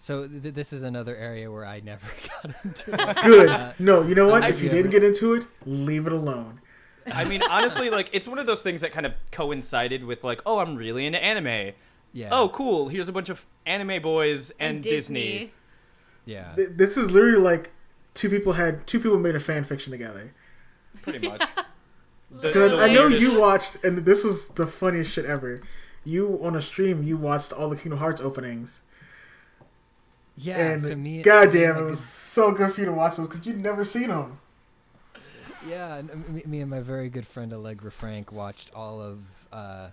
So 0.02 0.26
th- 0.26 0.52
this 0.52 0.72
is 0.72 0.82
another 0.82 1.14
area 1.14 1.48
where 1.48 1.64
I 1.64 1.78
never 1.78 2.04
got 2.42 2.54
into. 2.64 2.92
it. 2.92 3.16
Good. 3.24 3.48
Uh, 3.48 3.72
no, 3.78 4.02
you 4.02 4.16
know 4.16 4.26
what? 4.28 4.42
I- 4.42 4.48
if 4.48 4.60
you 4.60 4.66
yeah, 4.66 4.74
didn't 4.74 4.90
get 4.90 5.04
into 5.04 5.34
it, 5.34 5.46
leave 5.64 6.08
it 6.08 6.12
alone. 6.12 6.60
I 7.06 7.24
mean, 7.24 7.40
honestly, 7.48 7.88
like 7.88 8.10
it's 8.12 8.26
one 8.26 8.40
of 8.40 8.46
those 8.48 8.62
things 8.62 8.80
that 8.80 8.90
kind 8.90 9.06
of 9.06 9.12
coincided 9.30 10.04
with 10.04 10.24
like, 10.24 10.40
oh, 10.44 10.58
I'm 10.58 10.74
really 10.74 11.06
into 11.06 11.22
anime. 11.22 11.72
Yeah. 12.12 12.30
Oh, 12.32 12.48
cool. 12.48 12.88
Here's 12.88 13.08
a 13.08 13.12
bunch 13.12 13.28
of 13.28 13.46
anime 13.64 14.02
boys 14.02 14.50
and, 14.58 14.82
Disney. 14.82 15.52
Yeah. 16.26 16.52
Th- 16.56 16.70
This 16.72 16.96
is 16.96 17.10
literally 17.12 17.38
like 17.40 17.70
two 18.14 18.28
people 18.28 18.54
had 18.54 18.84
two 18.88 18.98
people 18.98 19.18
made 19.20 19.36
a 19.36 19.40
fan 19.40 19.62
fiction 19.62 19.92
together. 19.92 20.34
pretty 21.02 21.26
much. 21.28 21.42
The- 22.30 22.48
Because 22.48 22.72
the 22.72 22.78
I, 22.78 22.86
I 22.86 22.92
know 22.92 23.08
weirdest- 23.08 23.22
you 23.22 23.38
watched, 23.38 23.84
and 23.84 23.98
this 23.98 24.24
was 24.24 24.48
the 24.48 24.66
funniest 24.66 25.12
shit 25.12 25.26
ever. 25.26 25.60
You 26.02 26.40
on 26.42 26.56
a 26.56 26.62
stream, 26.62 27.02
you 27.04 27.16
watched 27.18 27.52
all 27.52 27.68
the 27.68 27.76
Kingdom 27.76 27.98
Hearts 28.00 28.20
openings, 28.22 28.80
Yeah. 30.36 30.58
and 30.58 31.24
goddamn, 31.24 31.76
and 31.76 31.86
it 31.86 31.90
was 31.90 32.00
so 32.00 32.52
good 32.52 32.72
for 32.72 32.80
you 32.80 32.86
to 32.86 32.92
watch 32.92 33.16
those 33.16 33.28
because 33.28 33.46
you'd 33.46 33.60
never 33.60 33.84
seen 33.84 34.08
them. 34.08 34.38
Yeah, 35.68 36.02
uh, 36.12 36.32
me, 36.32 36.42
me 36.46 36.60
and 36.60 36.70
my 36.70 36.80
very 36.80 37.08
good 37.08 37.26
friend 37.26 37.52
Allegra 37.52 37.90
Frank 37.90 38.32
watched 38.32 38.74
all 38.74 39.00
of 39.00 39.20
uh, 39.52 39.90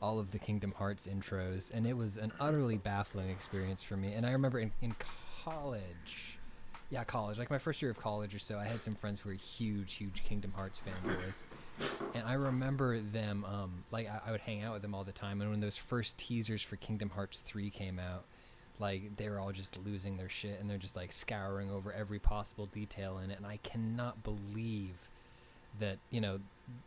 all 0.00 0.18
of 0.18 0.30
the 0.30 0.38
Kingdom 0.38 0.72
Hearts 0.76 1.06
intros, 1.06 1.72
and 1.72 1.86
it 1.86 1.96
was 1.96 2.16
an 2.16 2.32
utterly 2.38 2.76
baffling 2.76 3.28
experience 3.30 3.82
for 3.82 3.96
me. 3.96 4.12
And 4.12 4.24
I 4.24 4.32
remember 4.32 4.60
in, 4.60 4.70
in 4.80 4.94
college, 5.44 6.38
yeah, 6.90 7.02
college, 7.04 7.38
like 7.38 7.50
my 7.50 7.58
first 7.58 7.82
year 7.82 7.90
of 7.90 7.98
college 7.98 8.34
or 8.34 8.38
so, 8.38 8.58
I 8.58 8.64
had 8.64 8.82
some 8.82 8.94
friends 8.94 9.20
who 9.20 9.30
were 9.30 9.34
huge, 9.34 9.94
huge 9.94 10.22
Kingdom 10.22 10.52
Hearts 10.54 10.80
fanboys, 10.80 11.42
and 12.14 12.24
I 12.26 12.34
remember 12.34 13.00
them, 13.00 13.44
um, 13.44 13.84
like 13.90 14.08
I, 14.08 14.20
I 14.28 14.30
would 14.30 14.40
hang 14.40 14.62
out 14.62 14.74
with 14.74 14.82
them 14.82 14.94
all 14.94 15.04
the 15.04 15.12
time. 15.12 15.40
And 15.40 15.50
when 15.50 15.60
those 15.60 15.76
first 15.76 16.16
teasers 16.16 16.62
for 16.62 16.76
Kingdom 16.76 17.10
Hearts 17.10 17.40
three 17.40 17.70
came 17.70 17.98
out, 17.98 18.24
like 18.80 19.16
they 19.16 19.28
were 19.28 19.38
all 19.38 19.52
just 19.52 19.76
losing 19.84 20.16
their 20.16 20.28
shit 20.28 20.58
and 20.60 20.68
they're 20.68 20.78
just 20.78 20.96
like 20.96 21.12
scouring 21.12 21.70
over 21.70 21.92
every 21.92 22.18
possible 22.18 22.66
detail 22.66 23.18
in 23.18 23.30
it 23.30 23.36
and 23.36 23.46
i 23.46 23.58
cannot 23.58 24.22
believe 24.22 24.94
that 25.80 25.98
you 26.10 26.20
know 26.20 26.38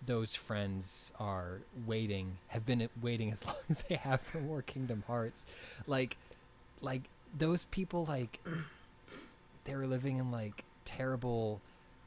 those 0.05 0.35
friends 0.35 1.11
are 1.19 1.59
waiting 1.85 2.37
have 2.47 2.65
been 2.65 2.87
waiting 3.01 3.31
as 3.31 3.45
long 3.45 3.55
as 3.69 3.83
they 3.89 3.95
have 3.95 4.21
for 4.21 4.39
more 4.39 4.61
kingdom 4.61 5.03
hearts. 5.07 5.45
Like 5.87 6.17
like 6.81 7.03
those 7.37 7.65
people 7.65 8.05
like 8.05 8.39
they 9.65 9.75
were 9.75 9.87
living 9.87 10.17
in 10.17 10.31
like 10.31 10.63
terrible 10.85 11.61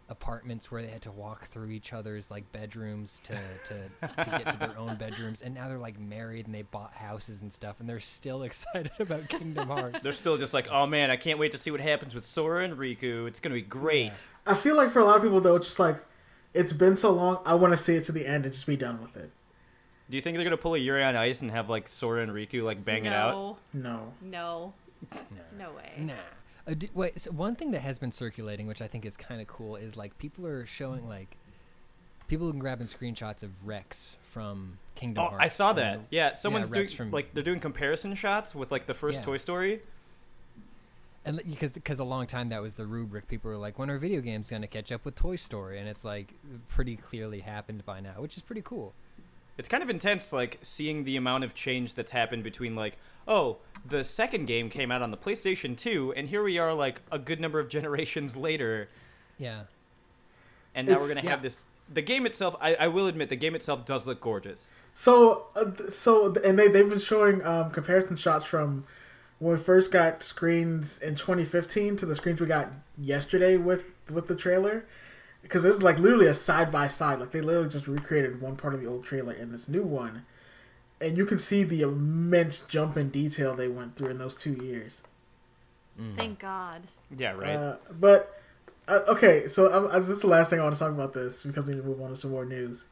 apartments 0.09 0.71
where 0.71 0.83
they 0.83 0.89
had 0.89 1.01
to 1.03 1.11
walk 1.11 1.47
through 1.47 1.71
each 1.71 1.93
other's 1.93 2.31
like 2.31 2.51
bedrooms 2.53 3.21
to 3.25 3.39
to, 3.65 3.75
to 4.23 4.31
get 4.31 4.51
to 4.51 4.59
their 4.59 4.77
own 4.79 4.97
bedrooms 4.97 5.41
and 5.41 5.55
now 5.55 5.67
they're 5.67 5.79
like 5.79 5.99
married 5.99 6.47
and 6.47 6.55
they 6.55 6.63
bought 6.63 6.95
houses 6.95 7.41
and 7.41 7.51
stuff 7.51 7.81
and 7.81 7.89
they're 7.89 8.01
still 8.01 8.43
excited 8.49 8.93
about 8.99 9.29
kingdom 9.29 9.69
hearts 9.69 10.05
They're 10.05 10.13
still 10.13 10.37
just 10.37 10.53
like, 10.53 10.69
oh 10.71 10.87
man, 10.87 11.11
I 11.11 11.17
can't 11.17 11.39
wait 11.39 11.53
to 11.53 11.59
see 11.59 11.71
what 11.71 11.81
happens 11.81 12.15
with 12.15 12.25
Sora 12.25 12.65
and 12.65 12.77
Riku. 12.77 13.27
It's 13.27 13.41
gonna 13.41 13.55
be 13.55 13.63
great. 13.63 14.27
I 14.47 14.55
feel 14.55 14.77
like 14.77 14.91
for 14.91 14.99
a 15.01 15.05
lot 15.05 15.17
of 15.17 15.23
people 15.23 15.41
though, 15.41 15.57
it's 15.57 15.67
just 15.67 15.79
like 15.79 16.05
it's 16.53 16.73
been 16.73 16.97
so 16.97 17.11
long. 17.11 17.39
I 17.47 17.55
want 17.55 17.73
to 17.73 17.77
see 17.77 17.95
it 17.97 18.05
to 18.05 18.13
the 18.13 18.27
end 18.27 18.45
and 18.45 18.53
just 18.53 18.67
be 18.67 18.77
done 18.77 19.01
with 19.03 19.17
it. 19.17 19.31
Do 20.11 20.17
you 20.19 20.23
think 20.23 20.37
they're 20.37 20.45
gonna 20.45 20.57
pull 20.59 20.75
a 20.75 20.79
Yuri 20.79 21.03
on 21.03 21.17
Ice 21.17 21.41
and 21.41 21.51
have 21.51 21.71
like 21.71 21.89
Sora 21.89 22.23
and 22.23 22.31
Riku 22.33 22.63
like 22.63 22.85
bang 22.85 23.07
it 23.07 23.13
out? 23.13 23.57
no, 23.73 24.13
No. 24.13 24.13
No. 24.21 24.73
No 25.59 25.73
way. 25.73 25.93
Nah. 25.99 26.15
Uh, 26.67 26.75
wait, 26.95 27.21
so 27.21 27.31
one 27.31 27.55
thing 27.57 27.71
that 27.73 27.81
has 27.81 27.99
been 27.99 28.11
circulating, 28.13 28.67
which 28.67 28.81
I 28.81 28.87
think 28.89 29.05
is 29.05 29.17
kind 29.17 29.41
of 29.41 29.47
cool, 29.47 29.77
is 29.77 29.97
like 29.97 30.17
people 30.19 30.47
are 30.47 30.65
showing 30.67 31.07
like 31.09 31.37
people 32.27 32.47
have 32.47 32.55
been 32.55 32.61
grabbing 32.61 32.87
screenshots 32.87 33.43
of 33.43 33.67
Rex 33.67 34.17
from 34.31 34.79
Kingdom 34.95 35.25
Oh, 35.25 35.29
Hearts. 35.29 35.45
I 35.45 35.49
saw 35.49 35.73
that. 35.75 35.99
know? 35.99 36.05
Yeah, 36.11 36.33
someone's 36.33 36.71
doing 36.71 36.83
Rex 36.85 36.93
from- 36.95 37.11
like 37.11 37.35
they're 37.35 37.43
doing 37.43 37.61
comparison 37.61 38.15
shots 38.15 38.55
with 38.55 38.73
like 38.73 38.87
the 38.87 38.95
first 38.95 39.21
Yeah. 39.21 39.27
Toy 39.27 39.37
Story. 39.37 39.81
and 41.27 41.41
because 41.49 41.73
because 41.73 41.99
a 42.01 42.05
long 42.05 42.27
time 42.27 42.49
that 42.51 42.61
was 42.63 42.75
the 42.75 42.87
rubric. 42.87 43.29
People 43.29 43.51
were 43.51 43.57
like, 43.57 43.79
when 43.79 43.91
are 43.91 43.99
video 43.99 44.21
games 44.21 44.51
going 44.51 44.63
to 44.63 44.69
catch 44.69 44.93
up 44.93 45.05
with 45.05 45.15
Toy 45.17 45.37
Story? 45.37 45.79
And 45.79 45.89
it's 45.89 46.05
like 46.05 46.35
pretty 46.69 46.97
clearly 46.97 47.41
happened 47.41 47.85
by 47.85 48.01
now, 48.01 48.15
which 48.19 48.37
is 48.37 48.43
pretty 48.43 48.63
cool. 48.63 48.93
It's 49.57 49.69
kind 49.69 49.83
of 49.83 49.89
intense, 49.91 50.33
like 50.33 50.59
seeing 50.63 51.05
the 51.05 51.17
amount 51.17 51.45
of 51.45 51.55
change 51.55 51.95
that's 51.95 52.11
happened 52.11 52.43
between 52.43 52.75
like, 52.75 52.97
oh, 53.29 53.59
the 53.87 54.03
second 54.05 54.47
game 54.47 54.71
came 54.71 54.91
out 54.91 55.03
on 55.03 55.11
the 55.11 55.17
PlayStation 55.17 55.77
2, 55.77 56.15
and 56.17 56.29
here 56.29 56.43
we 56.43 56.59
are 56.59 56.73
like 56.73 57.01
a 57.13 57.19
good 57.19 57.41
number 57.41 57.59
of 57.61 57.69
generations 57.77 58.37
later, 58.37 58.89
Yeah. 59.39 59.65
and 60.75 60.87
now 60.87 60.95
It's- 60.95 61.03
we're 61.09 61.15
gonna 61.15 61.25
yeah. 61.25 61.31
have 61.31 61.43
this. 61.43 61.61
The 61.93 62.01
game 62.03 62.25
itself, 62.25 62.57
I, 62.63 62.75
I 62.77 62.89
will 62.89 63.09
admit, 63.09 63.29
the 63.29 63.37
game 63.37 63.55
itself 63.55 63.85
does 63.85 64.07
look 64.07 64.23
gorgeous. 64.23 64.73
So, 64.95 65.49
uh, 65.55 65.91
so, 65.91 66.33
and 66.43 66.59
they 66.59 66.67
they've 66.69 66.89
been 66.89 66.99
showing 66.99 67.45
um, 67.45 67.71
comparison 67.73 68.17
shots 68.17 68.47
from 68.47 68.85
when 69.39 69.57
we 69.59 69.63
first 69.63 69.91
got 69.93 70.23
screens 70.23 70.99
in 70.99 71.15
2015 71.15 71.97
to 71.97 72.07
the 72.07 72.15
screens 72.15 72.41
we 72.41 72.47
got 72.47 72.73
yesterday 72.97 73.59
with 73.59 73.93
with 74.11 74.29
the 74.29 74.35
trailer, 74.37 74.87
because 75.43 75.67
it's 75.67 75.83
like 75.83 75.99
literally 75.99 76.27
a 76.27 76.33
side 76.33 76.73
by 76.73 76.89
side. 76.89 77.21
Like 77.21 77.33
they 77.33 77.43
literally 77.43 77.69
just 77.69 77.87
recreated 77.87 78.41
one 78.41 78.57
part 78.57 78.73
of 78.73 78.81
the 78.81 78.87
old 78.87 79.05
trailer 79.05 79.35
in 79.35 79.53
this 79.53 79.69
new 79.69 79.83
one, 79.83 80.25
and 81.01 81.17
you 81.17 81.27
can 81.27 81.39
see 81.39 81.63
the 81.63 81.83
immense 81.83 82.61
jump 82.61 82.97
in 82.97 83.11
detail 83.11 83.55
they 83.55 83.69
went 83.69 83.97
through 83.97 84.09
in 84.09 84.19
those 84.19 84.37
two 84.37 84.53
years. 84.55 85.03
Thank 86.17 86.41
God. 86.41 86.83
Yeah, 87.17 87.33
right. 87.33 87.55
Uh, 87.55 87.77
but 87.93 88.41
uh, 88.89 89.01
okay, 89.09 89.47
so 89.47 89.73
um, 89.73 89.91
as 89.93 90.09
this 90.09 90.17
is 90.17 90.23
the 90.23 90.29
last 90.29 90.51
thing 90.51 90.59
I 90.59 90.65
want 90.65 90.75
to 90.75 90.79
talk 90.79 90.91
about 90.91 91.15
this 91.15 91.43
because 91.45 91.65
we 91.67 91.75
need 91.75 91.83
to 91.83 91.87
move 91.87 92.01
on 92.01 92.11
to 92.11 92.17
some 92.17 92.33
more 92.33 92.45
news. 92.45 92.87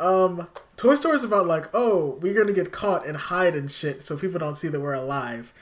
Um, 0.00 0.48
Toy 0.76 0.94
Story 0.94 1.16
is 1.16 1.24
about 1.24 1.46
like, 1.46 1.68
oh, 1.74 2.18
we're 2.20 2.34
gonna 2.34 2.52
get 2.52 2.72
caught 2.72 3.06
and 3.06 3.16
hide 3.16 3.54
and 3.54 3.70
shit, 3.70 4.02
so 4.02 4.16
people 4.16 4.38
don't 4.38 4.56
see 4.56 4.68
that 4.68 4.80
we're 4.80 4.94
alive. 4.94 5.52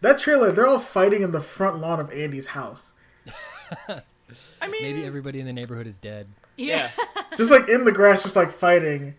That 0.00 0.18
trailer, 0.18 0.50
they're 0.52 0.66
all 0.66 0.78
fighting 0.78 1.22
in 1.22 1.32
the 1.32 1.40
front 1.40 1.80
lawn 1.80 2.00
of 2.00 2.10
Andy's 2.10 2.48
house, 2.48 2.92
I 3.88 4.68
mean, 4.68 4.82
Maybe 4.82 5.04
everybody 5.04 5.40
in 5.40 5.46
the 5.46 5.52
neighborhood 5.52 5.86
is 5.86 5.98
dead. 5.98 6.26
yeah. 6.56 6.90
just 7.36 7.50
like 7.50 7.68
in 7.68 7.84
the 7.84 7.92
grass, 7.92 8.22
just 8.22 8.36
like 8.36 8.50
fighting. 8.50 9.14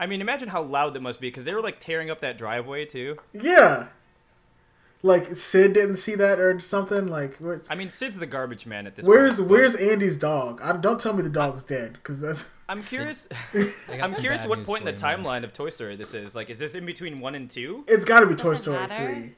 I 0.00 0.06
mean, 0.06 0.20
imagine 0.20 0.48
how 0.48 0.62
loud 0.62 0.94
that 0.94 1.00
must 1.00 1.20
be 1.20 1.28
because 1.28 1.44
they 1.44 1.54
were 1.54 1.60
like 1.62 1.80
tearing 1.80 2.10
up 2.10 2.20
that 2.20 2.38
driveway 2.38 2.84
too. 2.84 3.16
Yeah, 3.32 3.88
like 5.02 5.34
Sid 5.36 5.74
didn't 5.74 5.96
see 5.96 6.14
that 6.16 6.40
or 6.40 6.58
something. 6.60 7.06
Like, 7.06 7.38
I 7.70 7.74
mean, 7.74 7.90
Sid's 7.90 8.16
the 8.18 8.26
garbage 8.26 8.66
man 8.66 8.86
at 8.86 8.96
this. 8.96 9.06
where's 9.06 9.38
point, 9.38 9.50
where's 9.50 9.76
Andy's 9.76 10.16
dog? 10.16 10.60
I, 10.62 10.76
don't 10.76 11.00
tell 11.00 11.12
me 11.12 11.22
the 11.22 11.28
dog's 11.28 11.62
dead 11.62 11.94
because 11.94 12.20
that's 12.20 12.50
I'm 12.68 12.82
curious. 12.82 13.28
I 13.54 13.72
got 13.96 14.00
I'm 14.00 14.14
curious 14.14 14.44
what 14.44 14.64
point 14.64 14.82
in 14.82 14.86
the 14.86 14.98
for 15.00 15.10
you, 15.10 15.16
man. 15.16 15.24
timeline 15.24 15.44
of 15.44 15.52
Toy 15.52 15.68
Story 15.70 15.96
this 15.96 16.14
is. 16.14 16.34
Like, 16.34 16.50
is 16.50 16.58
this 16.58 16.74
in 16.74 16.84
between 16.84 17.20
one 17.20 17.34
and 17.34 17.48
two? 17.48 17.84
it's 17.86 18.04
got 18.04 18.20
to 18.20 18.26
be 18.26 18.34
Toy 18.34 18.50
Doesn't 18.50 18.62
Story 18.64 18.78
matter. 18.86 19.14
three. 19.14 19.34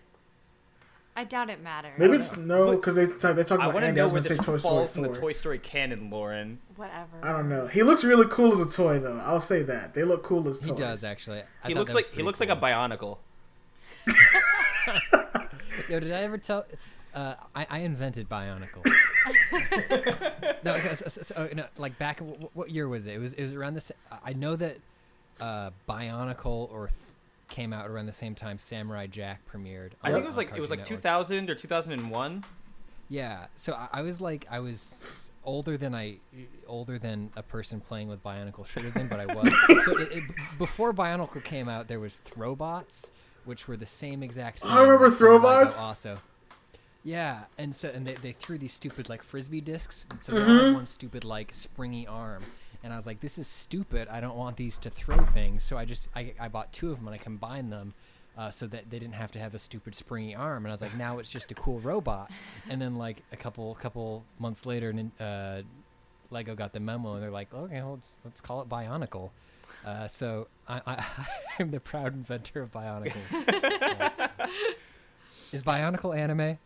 I 1.16 1.24
doubt 1.24 1.50
it 1.50 1.60
matters. 1.60 1.92
Maybe 1.98 2.14
it's 2.16 2.36
no 2.36 2.76
because 2.76 2.96
they 2.96 3.06
talk, 3.06 3.36
they 3.36 3.42
talk 3.44 3.60
I 3.60 3.64
about 3.64 3.74
want 3.74 3.82
to 3.82 3.88
Andy. 3.88 4.00
I 4.00 4.04
know 4.04 4.04
was 4.04 4.12
where 4.12 4.22
gonna 4.22 4.28
this 4.28 4.38
say 4.38 4.44
Toy 4.44 4.58
Story 4.58 4.60
falls 4.60 4.96
in 4.96 5.02
the 5.02 5.08
four. 5.08 5.16
Toy 5.16 5.32
Story 5.32 5.58
canon, 5.58 6.08
Lauren. 6.10 6.58
Whatever. 6.76 7.18
I 7.22 7.32
don't 7.32 7.48
know. 7.48 7.66
He 7.66 7.82
looks 7.82 8.04
really 8.04 8.26
cool 8.30 8.52
as 8.52 8.60
a 8.60 8.66
toy, 8.66 8.98
though. 9.00 9.18
I'll 9.18 9.40
say 9.40 9.62
that 9.64 9.92
they 9.94 10.04
look 10.04 10.22
cool 10.22 10.48
as 10.48 10.60
toys. 10.60 10.66
He 10.70 10.74
does 10.74 11.04
actually. 11.04 11.40
I 11.40 11.68
he 11.68 11.74
thought 11.74 11.80
looks 11.80 11.92
that 11.92 11.96
was 11.98 12.04
like 12.04 12.06
he 12.06 12.10
pretty 12.12 12.22
looks 12.24 12.38
cool. 12.38 12.48
like 12.48 12.56
a 12.58 12.60
bionicle. 12.60 13.18
Yo, 15.88 16.00
did 16.00 16.12
I 16.12 16.22
ever 16.22 16.38
tell? 16.38 16.64
Uh, 17.12 17.34
I, 17.56 17.66
I 17.68 17.78
invented 17.80 18.28
Bionicle. 18.28 18.84
no, 20.64 20.74
okay, 20.74 20.94
so, 20.94 21.08
so- 21.08 21.22
so, 21.22 21.34
uh, 21.34 21.48
no, 21.54 21.64
like 21.76 21.98
back. 21.98 22.20
What, 22.20 22.54
what 22.54 22.70
year 22.70 22.88
was 22.88 23.06
it? 23.06 23.14
It 23.14 23.18
was. 23.18 23.32
It 23.34 23.42
was 23.42 23.54
around 23.54 23.74
this. 23.74 23.90
I 24.24 24.32
know 24.32 24.54
that 24.56 24.76
uh, 25.40 25.70
Bionicle 25.88 26.70
or 26.70 26.86
th- 26.86 26.98
came 27.50 27.72
out 27.74 27.88
around 27.90 28.06
the 28.06 28.12
same 28.12 28.34
time 28.34 28.58
Samurai 28.58 29.06
Jack 29.06 29.42
premiered. 29.46 29.92
I 30.02 30.08
on- 30.08 30.14
think 30.14 30.24
it 30.24 30.28
was 30.28 30.38
on 30.38 30.44
like 30.46 30.56
it 30.56 30.60
was 30.60 30.70
like 30.70 30.78
Network. 30.80 30.98
2000 30.98 31.50
or 31.50 31.54
2001. 31.54 32.44
Yeah. 33.08 33.46
So 33.56 33.74
I, 33.74 33.88
I 33.94 34.02
was 34.02 34.20
like, 34.20 34.46
I 34.50 34.60
was 34.60 35.30
older 35.44 35.76
than 35.76 35.94
I, 35.94 36.18
older 36.66 36.98
than 36.98 37.30
a 37.36 37.42
person 37.42 37.80
playing 37.80 38.08
with 38.08 38.22
Bionicle 38.22 38.66
should 38.66 38.84
have 38.84 38.94
been, 38.94 39.08
but 39.08 39.20
I 39.20 39.26
was. 39.26 39.48
so 39.84 39.98
it, 39.98 40.08
it, 40.12 40.24
before 40.58 40.92
Bionicle 40.94 41.42
came 41.44 41.68
out, 41.68 41.88
there 41.88 42.00
was 42.00 42.16
Throwbots, 42.24 43.10
which 43.44 43.66
were 43.68 43.76
the 43.76 43.86
same 43.86 44.22
exact. 44.22 44.60
I 44.64 44.80
remember 44.82 45.08
name 45.08 45.16
from 45.16 45.42
Lego 45.42 45.66
Throwbots. 45.66 45.80
Also. 45.80 46.18
Yeah, 47.02 47.44
and 47.56 47.74
so 47.74 47.88
and 47.88 48.06
they, 48.06 48.14
they 48.14 48.32
threw 48.32 48.58
these 48.58 48.74
stupid 48.74 49.08
like 49.08 49.22
frisbee 49.22 49.62
discs, 49.62 50.06
and 50.10 50.22
so 50.22 50.34
Mm-hmm. 50.34 50.56
they 50.58 50.64
had 50.66 50.74
one 50.74 50.86
stupid 50.86 51.24
like 51.24 51.52
springy 51.54 52.06
arm, 52.06 52.42
and 52.82 52.92
I 52.92 52.96
was 52.96 53.06
like, 53.06 53.20
this 53.20 53.38
is 53.38 53.46
stupid. 53.46 54.08
I 54.08 54.20
don't 54.20 54.36
want 54.36 54.56
these 54.56 54.78
to 54.78 54.90
throw 54.90 55.18
things, 55.24 55.62
so 55.62 55.76
I 55.76 55.84
just 55.84 56.08
I, 56.14 56.32
I 56.40 56.48
bought 56.48 56.72
two 56.72 56.90
of 56.90 56.98
them 56.98 57.08
and 57.08 57.14
I 57.14 57.18
combined 57.18 57.72
them, 57.72 57.94
uh, 58.38 58.50
so 58.50 58.66
that 58.68 58.90
they 58.90 58.98
didn't 58.98 59.14
have 59.14 59.32
to 59.32 59.38
have 59.38 59.54
a 59.54 59.58
stupid 59.58 59.94
springy 59.94 60.34
arm. 60.34 60.64
And 60.64 60.70
I 60.70 60.74
was 60.74 60.80
like, 60.82 60.96
now 60.96 61.18
it's 61.18 61.30
just 61.30 61.50
a 61.50 61.54
cool 61.54 61.80
robot. 61.80 62.30
And 62.68 62.80
then 62.80 62.96
like 62.96 63.22
a 63.32 63.36
couple 63.36 63.74
couple 63.76 64.24
months 64.38 64.64
later, 64.66 64.92
nin- 64.92 65.12
uh, 65.20 65.62
Lego 66.30 66.54
got 66.54 66.72
the 66.72 66.80
memo 66.80 67.14
and 67.14 67.22
they're 67.22 67.30
like, 67.30 67.52
okay, 67.52 67.80
well, 67.82 67.92
let's 67.94 68.18
let's 68.24 68.40
call 68.40 68.62
it 68.62 68.68
Bionicle. 68.68 69.30
Uh, 69.84 70.06
so 70.08 70.48
I, 70.68 70.80
I 70.86 71.04
I'm 71.58 71.70
the 71.70 71.80
proud 71.80 72.14
inventor 72.14 72.62
of 72.62 72.70
Bionicles. 72.72 73.12
Yeah. 73.30 74.28
Is 75.52 75.62
Bionicle 75.62 76.16
anime? 76.16 76.58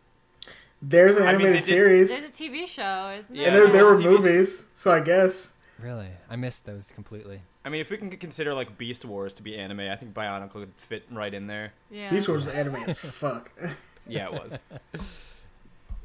There's 0.81 1.15
an 1.15 1.23
I 1.23 1.31
mean, 1.31 1.41
animated 1.47 1.63
series, 1.63 2.09
There's 2.09 2.29
a 2.29 2.33
TV 2.33 2.67
show, 2.67 3.15
isn't 3.19 3.33
Yeah, 3.33 3.47
and 3.47 3.55
there? 3.55 3.63
there, 3.63 3.71
there 3.73 3.85
were 3.85 3.97
there's 3.97 3.99
a 3.99 4.03
TV 4.03 4.21
se- 4.21 4.29
movies. 4.29 4.67
So 4.75 4.91
I 4.91 4.99
guess 4.99 5.53
Really, 5.85 6.09
I 6.31 6.35
missed 6.35 6.65
those 6.65 6.91
completely. 6.91 7.41
I 7.63 7.69
mean, 7.69 7.79
if 7.79 7.91
we 7.91 7.97
can 7.97 8.09
consider 8.09 8.55
like 8.55 8.75
Beast 8.75 9.05
Wars 9.05 9.35
to 9.35 9.43
be 9.43 9.55
anime, 9.55 9.81
I 9.81 9.95
think 9.95 10.15
Bionicle 10.15 10.55
would 10.55 10.73
fit 10.77 11.05
right 11.11 11.31
in 11.31 11.45
there. 11.45 11.73
Yeah. 11.91 12.09
Beast 12.09 12.27
Wars 12.27 12.47
is 12.47 12.47
anime 12.47 12.77
as 12.87 12.97
fuck. 12.97 13.51
Yeah, 14.07 14.27
it 14.27 14.33
was. 14.33 14.63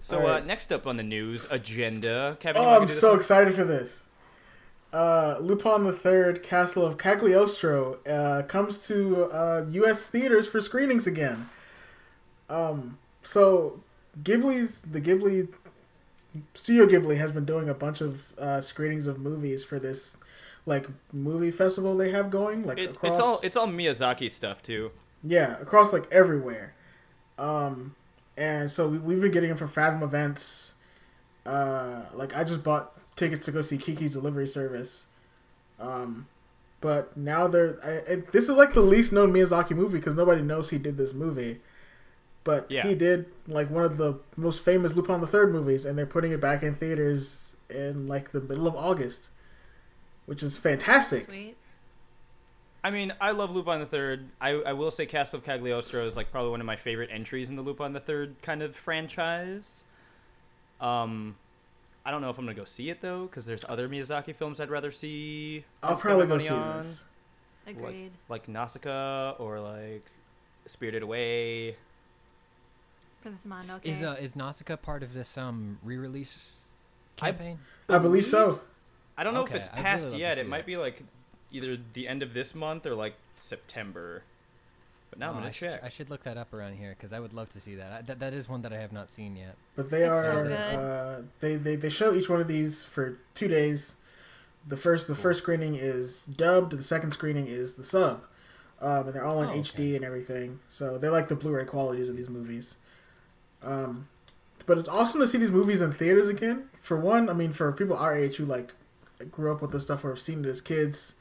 So 0.00 0.20
Alright. 0.20 0.42
uh, 0.42 0.46
next 0.46 0.72
up 0.72 0.86
on 0.86 0.96
the 0.96 1.02
news 1.02 1.46
agenda, 1.50 2.38
Kevin. 2.40 2.62
oh, 2.62 2.80
I'm 2.80 2.88
so 2.88 3.10
one? 3.10 3.18
excited 3.18 3.54
for 3.54 3.64
this. 3.64 4.04
Uh, 4.90 5.36
Lupin 5.38 5.84
the 5.84 5.92
Third, 5.92 6.42
Castle 6.42 6.84
of 6.84 6.96
Cagliostro, 6.96 8.00
uh, 8.06 8.42
comes 8.44 8.86
to 8.86 9.26
uh, 9.26 9.66
U.S. 9.68 10.06
theaters 10.06 10.48
for 10.48 10.62
screenings 10.62 11.06
again. 11.06 11.50
Um, 12.48 12.98
so 13.22 13.80
Ghibli's 14.22 14.80
the 14.80 15.00
Ghibli 15.00 15.48
Studio 16.54 16.86
Ghibli 16.86 17.16
has 17.18 17.32
been 17.32 17.44
doing 17.44 17.68
a 17.68 17.74
bunch 17.74 18.00
of 18.00 18.32
uh, 18.38 18.60
screenings 18.60 19.06
of 19.06 19.18
movies 19.18 19.64
for 19.64 19.78
this 19.78 20.16
like 20.66 20.86
movie 21.12 21.50
festival 21.50 21.96
they 21.96 22.10
have 22.10 22.30
going 22.30 22.62
like 22.66 22.78
It, 22.78 22.90
across 22.90 23.10
it's 23.12 23.20
all 23.20 23.40
it's 23.42 23.56
all 23.56 23.66
Miyazaki 23.66 24.30
stuff 24.30 24.62
too. 24.62 24.90
yeah 25.24 25.58
across 25.60 25.92
like 25.92 26.06
everywhere 26.12 26.74
um 27.38 27.94
and 28.36 28.70
so 28.70 28.86
we, 28.88 28.98
we've 28.98 29.20
been 29.20 29.30
getting 29.32 29.48
them 29.48 29.58
for 29.58 29.66
fathom 29.66 30.02
events 30.02 30.74
Uh, 31.46 32.02
like 32.14 32.36
I 32.36 32.44
just 32.44 32.62
bought 32.62 32.92
tickets 33.16 33.46
to 33.46 33.52
go 33.52 33.62
see 33.62 33.78
Kiki's 33.78 34.12
Delivery 34.12 34.46
Service. 34.46 35.06
Um, 35.80 36.26
but 36.82 37.16
now 37.16 37.46
they're 37.48 37.78
I, 37.82 37.90
it, 38.12 38.32
this 38.32 38.44
is 38.44 38.56
like 38.56 38.74
the 38.74 38.82
least 38.82 39.12
known 39.12 39.32
Miyazaki 39.32 39.70
movie 39.72 39.98
because 39.98 40.14
nobody 40.14 40.42
knows 40.42 40.68
he 40.70 40.78
did 40.78 40.96
this 40.98 41.14
movie. 41.14 41.60
But 42.42 42.70
Yeah. 42.70 42.86
he 42.86 42.94
did 42.94 43.26
like 43.46 43.68
one 43.70 43.84
of 43.84 43.96
the 43.98 44.14
most 44.36 44.62
famous 44.62 44.94
Lupin 44.94 45.20
the 45.20 45.26
Third 45.26 45.52
movies, 45.52 45.84
and 45.84 45.98
they're 45.98 46.06
putting 46.06 46.32
it 46.32 46.40
back 46.40 46.62
in 46.62 46.74
theaters 46.74 47.56
in 47.68 48.06
like 48.08 48.32
the 48.32 48.40
middle 48.40 48.66
of 48.66 48.74
August, 48.74 49.28
which 50.26 50.42
is 50.42 50.58
fantastic. 50.58 51.26
Sweet. 51.26 51.56
I 52.82 52.90
mean, 52.90 53.12
I 53.20 53.32
love 53.32 53.50
Lupin 53.54 53.78
the 53.80 53.86
Third. 53.86 54.30
I, 54.40 54.50
I 54.52 54.72
will 54.72 54.90
say 54.90 55.04
Castle 55.04 55.38
of 55.38 55.44
Cagliostro 55.44 56.06
is 56.06 56.16
like 56.16 56.32
probably 56.32 56.50
one 56.50 56.60
of 56.60 56.66
my 56.66 56.76
favorite 56.76 57.10
entries 57.12 57.50
in 57.50 57.56
the 57.56 57.62
Lupin 57.62 57.92
the 57.92 58.00
Third 58.00 58.40
kind 58.40 58.62
of 58.62 58.74
franchise. 58.74 59.84
Um, 60.80 61.36
I 62.06 62.10
don't 62.10 62.22
know 62.22 62.30
if 62.30 62.38
I'm 62.38 62.46
gonna 62.46 62.54
go 62.54 62.64
see 62.64 62.88
it 62.88 63.02
though, 63.02 63.24
because 63.26 63.44
there's 63.44 63.66
other 63.68 63.86
Miyazaki 63.86 64.34
films 64.34 64.60
I'd 64.60 64.70
rather 64.70 64.90
see. 64.90 65.62
I'll 65.82 65.96
probably 65.96 66.26
go 66.26 66.38
see 66.38 66.48
on, 66.48 66.78
this. 66.78 67.04
Agreed. 67.66 68.12
Like 68.30 68.48
Nausicaa 68.48 69.32
or 69.38 69.60
like 69.60 70.04
Spirited 70.64 71.02
Away. 71.02 71.76
Princess 73.22 73.46
Mononoke. 73.50 73.84
Is 73.84 74.02
uh 74.02 74.16
is 74.20 74.34
Nausicaa 74.36 74.76
part 74.76 75.02
of 75.02 75.12
this 75.14 75.36
um 75.36 75.78
re-release 75.82 76.60
campaign? 77.16 77.58
I 77.88 77.98
believe 77.98 78.26
so. 78.26 78.60
I 79.16 79.24
don't 79.24 79.34
know 79.34 79.42
Okay, 79.42 79.56
if 79.56 79.60
it's 79.60 79.68
I'd 79.68 79.72
really 79.72 79.82
past 79.82 80.16
yet. 80.16 80.34
see 80.36 80.40
It 80.42 80.48
might 80.48 80.58
that. 80.58 80.66
be 80.66 80.76
like 80.76 81.02
either 81.52 81.76
the 81.92 82.08
end 82.08 82.22
of 82.22 82.32
this 82.32 82.54
month 82.54 82.86
or 82.86 82.94
like 82.94 83.14
September. 83.34 84.22
But 85.10 85.18
now 85.18 85.30
I'm 85.30 85.32
Oh, 85.32 85.34
gonna 85.38 85.48
I 85.48 85.50
should, 85.50 85.72
check. 85.72 85.84
I 85.84 85.88
should 85.88 86.08
look 86.08 86.22
that 86.22 86.36
up 86.36 86.54
around 86.54 86.74
here 86.74 86.94
because 86.96 87.12
I 87.12 87.18
would 87.20 87.32
love 87.34 87.50
to 87.50 87.60
see 87.60 87.74
that. 87.74 87.92
I, 87.92 88.02
that. 88.02 88.20
That 88.20 88.32
is 88.32 88.48
one 88.48 88.62
that 88.62 88.72
I 88.72 88.76
have 88.78 88.92
not 88.92 89.10
seen 89.10 89.36
yet. 89.36 89.56
But 89.76 89.90
they 89.90 90.02
It's 90.04 90.10
are 90.12 90.44
so 90.48 90.52
uh, 90.52 91.22
they, 91.40 91.56
they 91.56 91.76
they 91.76 91.88
show 91.90 92.14
each 92.14 92.28
one 92.30 92.40
of 92.40 92.48
these 92.48 92.84
for 92.84 93.18
two 93.34 93.48
days. 93.48 93.94
The 94.66 94.76
first 94.76 95.08
the 95.08 95.14
first 95.14 95.40
screening 95.40 95.74
is 95.74 96.26
dubbed. 96.26 96.72
The 96.76 96.82
second 96.82 97.12
screening 97.12 97.46
is 97.48 97.74
the 97.74 97.82
sub, 97.82 98.22
um, 98.80 99.06
and 99.06 99.14
they're 99.14 99.24
all 99.24 99.42
in 99.42 99.48
Oh, 99.48 99.54
HD 99.54 99.72
okay. 99.88 99.96
and 99.96 100.04
everything. 100.04 100.60
So 100.68 100.96
they're 100.96 101.10
like 101.10 101.28
the 101.28 101.34
Blu-ray 101.34 101.64
qualities 101.64 102.08
of 102.08 102.16
these 102.16 102.28
movies. 102.28 102.76
Um, 103.62 104.08
but 104.66 104.78
it's 104.78 104.88
awesome 104.88 105.20
to 105.20 105.26
see 105.26 105.38
these 105.38 105.50
movies 105.50 105.80
in 105.82 105.92
theaters 105.92 106.28
again. 106.28 106.68
For 106.80 106.96
one, 106.98 107.28
I 107.28 107.32
mean, 107.32 107.52
for 107.52 107.70
people 107.72 107.96
our 107.96 108.16
age 108.16 108.36
who 108.36 108.44
like 108.44 108.72
grew 109.30 109.52
up 109.52 109.60
with 109.62 109.72
this 109.72 109.82
stuff 109.84 110.04
or 110.04 110.10
have 110.10 110.20
seen 110.20 110.44
it 110.44 110.48
as 110.48 110.60
kids, 110.60 111.14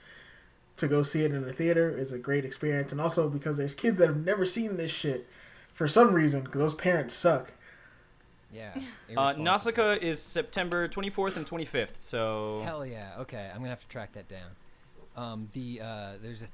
to 0.78 0.88
go 0.88 1.04
see 1.04 1.24
it 1.26 1.34
in 1.34 1.44
a 1.44 1.52
theater 1.52 1.90
is 1.90 2.12
a 2.14 2.18
great 2.18 2.46
experience. 2.46 2.92
And 2.92 3.02
also 3.02 3.28
because 3.30 3.58
there's 3.58 3.76
kids 3.76 4.00
that 4.00 4.08
have 4.08 4.24
never 4.26 4.46
seen 4.46 4.78
this 4.78 4.92
shit 4.92 5.28
for 5.74 5.88
some 5.88 6.14
reason 6.14 6.42
because 6.42 6.60
those 6.60 6.74
parents 6.74 7.14
suck. 7.14 7.54
Yeah. 8.54 8.74
Uh, 9.10 9.34
irresponsible. 9.34 9.44
Nausicaa 9.44 9.92
is 10.02 10.22
September 10.22 10.88
24th 10.88 11.36
and 11.38 11.46
25th. 11.46 12.00
So 12.00 12.62
Hell 12.64 12.86
yeah. 12.86 13.14
Okay, 13.22 13.50
I'm 13.52 13.58
gonna 13.58 13.70
have 13.70 13.82
to 13.82 13.88
track 13.88 14.14
that 14.14 14.28
down. 14.28 14.52
Um, 15.18 15.48
the 15.54 15.82
uh, 15.82 16.12
there's 16.22 16.44
a 16.44 16.48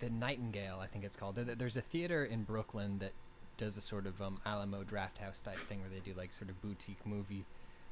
the 0.00 0.08
Nightingale, 0.08 0.78
I 0.80 0.86
think 0.86 1.04
it's 1.04 1.14
called. 1.14 1.36
There- 1.36 1.54
There's 1.54 1.76
a 1.76 1.82
theater 1.82 2.24
in 2.24 2.44
Brooklyn 2.44 2.98
that 3.00 3.12
does 3.56 3.76
a 3.76 3.80
sort 3.80 4.06
of 4.06 4.20
um, 4.22 4.36
Alamo 4.46 4.82
Drafthouse 4.84 5.42
type 5.42 5.56
thing 5.56 5.80
where 5.80 5.90
they 5.90 6.00
do 6.00 6.16
like 6.16 6.32
sort 6.32 6.50
of 6.50 6.60
boutique 6.62 7.04
movie 7.06 7.44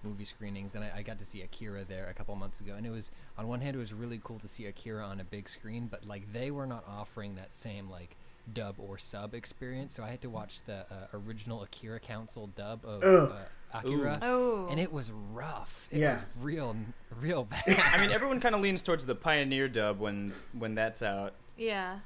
movie 0.04 0.24
screenings, 0.24 0.74
and 0.74 0.82
I, 0.84 0.90
I 0.96 1.02
got 1.02 1.18
to 1.20 1.24
see 1.24 1.42
Akira 1.42 1.84
there 1.84 2.08
a 2.10 2.14
couple 2.14 2.34
months 2.34 2.60
ago, 2.60 2.74
and 2.76 2.84
it 2.84 2.90
was 2.90 3.12
on 3.38 3.46
one 3.46 3.60
hand 3.60 3.76
it 3.76 3.78
was 3.78 3.92
really 3.92 4.20
cool 4.24 4.38
to 4.40 4.48
see 4.48 4.66
Akira 4.66 5.04
on 5.04 5.20
a 5.20 5.24
big 5.24 5.48
screen, 5.48 5.86
but 5.90 6.04
like 6.06 6.32
they 6.32 6.50
were 6.50 6.66
not 6.66 6.84
offering 6.88 7.36
that 7.36 7.52
same 7.52 7.88
like 7.88 8.16
dub 8.52 8.74
or 8.78 8.98
sub 8.98 9.32
experience, 9.34 9.94
so 9.94 10.02
I 10.02 10.10
had 10.10 10.20
to 10.22 10.30
watch 10.30 10.62
the 10.66 10.78
uh, 10.90 11.06
original 11.14 11.62
Akira 11.62 12.00
Council 12.00 12.48
dub 12.56 12.84
of 12.84 13.04
uh, 13.04 13.32
Akira. 13.72 14.18
Oh. 14.22 14.66
And 14.68 14.80
it 14.80 14.92
was 14.92 15.12
rough. 15.32 15.86
It 15.92 16.00
Yeah. 16.00 16.14
was 16.14 16.22
real, 16.40 16.76
real 17.20 17.44
bad. 17.50 17.62
I 17.68 18.00
mean, 18.00 18.10
everyone 18.10 18.40
kind 18.40 18.56
of 18.56 18.60
leans 18.60 18.82
towards 18.82 19.06
the 19.06 19.14
Pioneer 19.14 19.68
dub 19.68 20.00
when 20.00 20.32
when 20.58 20.74
that's 20.74 21.02
out. 21.02 21.34
yeah. 21.56 22.00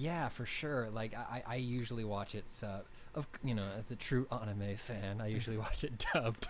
Yeah, 0.00 0.28
for 0.28 0.46
sure. 0.46 0.88
Like 0.92 1.14
I, 1.14 1.42
I 1.46 1.56
usually 1.56 2.04
watch 2.04 2.34
it 2.34 2.48
sub. 2.48 2.84
Of 3.14 3.26
you 3.44 3.54
know, 3.54 3.64
as 3.76 3.90
a 3.90 3.96
true 3.96 4.26
anime 4.30 4.76
fan, 4.76 5.20
I 5.20 5.26
usually 5.26 5.56
watch 5.58 5.82
it 5.84 6.06
dubbed. 6.14 6.48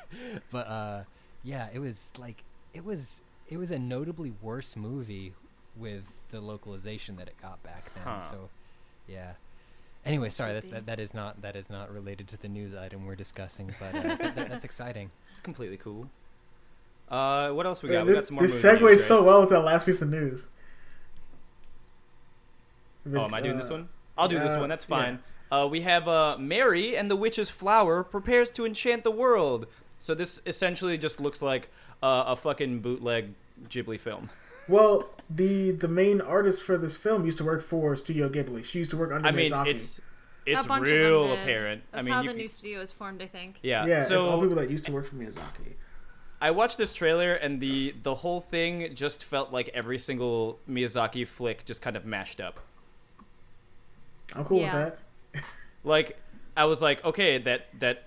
But 0.52 0.66
uh, 0.68 1.02
yeah, 1.42 1.68
it 1.72 1.78
was 1.78 2.12
like 2.18 2.44
it 2.74 2.84
was 2.84 3.22
it 3.48 3.56
was 3.56 3.70
a 3.70 3.78
notably 3.78 4.32
worse 4.42 4.76
movie 4.76 5.32
with 5.76 6.04
the 6.30 6.40
localization 6.40 7.16
that 7.16 7.28
it 7.28 7.34
got 7.40 7.62
back 7.62 7.92
then. 7.94 8.04
Huh. 8.04 8.20
So 8.20 8.48
yeah. 9.08 9.32
Anyway, 10.04 10.28
sorry, 10.30 10.52
that's 10.54 10.68
that, 10.68 10.86
that 10.86 11.00
is 11.00 11.12
not 11.14 11.42
that 11.42 11.56
is 11.56 11.70
not 11.70 11.92
related 11.92 12.28
to 12.28 12.36
the 12.36 12.48
news 12.48 12.74
item 12.74 13.04
we're 13.06 13.14
discussing, 13.16 13.74
but 13.80 13.94
uh, 13.94 14.02
that, 14.16 14.34
that- 14.36 14.48
that's 14.48 14.64
exciting. 14.64 15.10
It's 15.30 15.40
completely 15.40 15.76
cool. 15.78 16.08
Uh, 17.08 17.50
what 17.50 17.66
else 17.66 17.82
we 17.82 17.90
Yeah, 17.90 17.98
got? 18.00 18.06
we 18.06 18.12
got 18.12 18.18
this 18.20 18.28
some 18.28 18.34
more 18.36 18.42
this 18.46 18.64
segues 18.64 18.80
news, 18.82 19.04
so 19.04 19.22
well 19.22 19.40
with 19.40 19.50
that 19.50 19.60
last 19.60 19.86
piece 19.86 20.00
of 20.02 20.08
news. 20.10 20.48
Oh, 23.06 23.24
am 23.24 23.34
I 23.34 23.40
doing 23.40 23.56
this 23.56 23.70
one? 23.70 23.88
I'll 24.16 24.28
do 24.28 24.38
this 24.38 24.52
uh, 24.52 24.58
one. 24.60 24.68
That's 24.68 24.86
yeah. 24.88 24.96
fine. 24.96 25.18
Uh, 25.50 25.66
we 25.66 25.80
have 25.80 26.06
uh, 26.06 26.36
Mary 26.38 26.96
and 26.96 27.10
the 27.10 27.16
Witch's 27.16 27.50
Flower 27.50 28.04
prepares 28.04 28.50
to 28.52 28.64
enchant 28.64 29.04
the 29.04 29.10
world. 29.10 29.66
So 29.98 30.14
this 30.14 30.40
essentially 30.46 30.96
just 30.96 31.20
looks 31.20 31.42
like 31.42 31.68
uh, 32.02 32.24
a 32.28 32.36
fucking 32.36 32.80
bootleg 32.80 33.34
Ghibli 33.68 33.98
film. 33.98 34.30
Well, 34.68 35.08
the 35.28 35.72
the 35.72 35.88
main 35.88 36.20
artist 36.20 36.62
for 36.62 36.78
this 36.78 36.96
film 36.96 37.26
used 37.26 37.38
to 37.38 37.44
work 37.44 37.60
for 37.60 37.96
Studio 37.96 38.28
Ghibli. 38.28 38.64
She 38.64 38.78
used 38.78 38.92
to 38.92 38.96
work 38.96 39.10
under 39.10 39.26
I 39.26 39.32
mean, 39.32 39.50
Miyazaki. 39.50 39.66
it's 39.66 40.00
it's 40.46 40.64
a 40.64 40.68
bunch 40.68 40.84
real 40.84 41.32
apparent. 41.32 41.82
That's 41.90 42.00
I 42.00 42.02
mean, 42.02 42.14
how 42.14 42.20
you 42.20 42.28
the 42.28 42.34
can- 42.34 42.42
new 42.42 42.48
studio 42.48 42.78
was 42.78 42.92
formed, 42.92 43.20
I 43.20 43.26
think. 43.26 43.58
yeah. 43.64 43.84
yeah, 43.86 44.02
it's 44.02 44.12
all 44.12 44.40
people 44.40 44.56
that 44.56 44.70
used 44.70 44.84
to 44.84 44.92
work 44.92 45.06
for 45.06 45.16
Miyazaki. 45.16 45.74
I 46.40 46.52
watched 46.52 46.78
this 46.78 46.92
trailer 46.92 47.34
and 47.34 47.60
the 47.60 47.94
the 48.02 48.14
whole 48.14 48.40
thing 48.40 48.94
just 48.94 49.24
felt 49.24 49.52
like 49.52 49.70
every 49.74 49.98
single 49.98 50.60
Miyazaki 50.68 51.26
flick 51.26 51.64
just 51.64 51.82
kind 51.82 51.96
of 51.96 52.04
mashed 52.06 52.40
up. 52.40 52.60
I'm 54.36 54.44
cool 54.44 54.60
Yeah. 54.60 54.84
with 54.84 54.94
that. 55.34 55.42
like 55.84 56.18
I 56.56 56.64
was 56.64 56.82
like, 56.82 57.04
okay, 57.04 57.38
that 57.38 57.68
that 57.80 58.04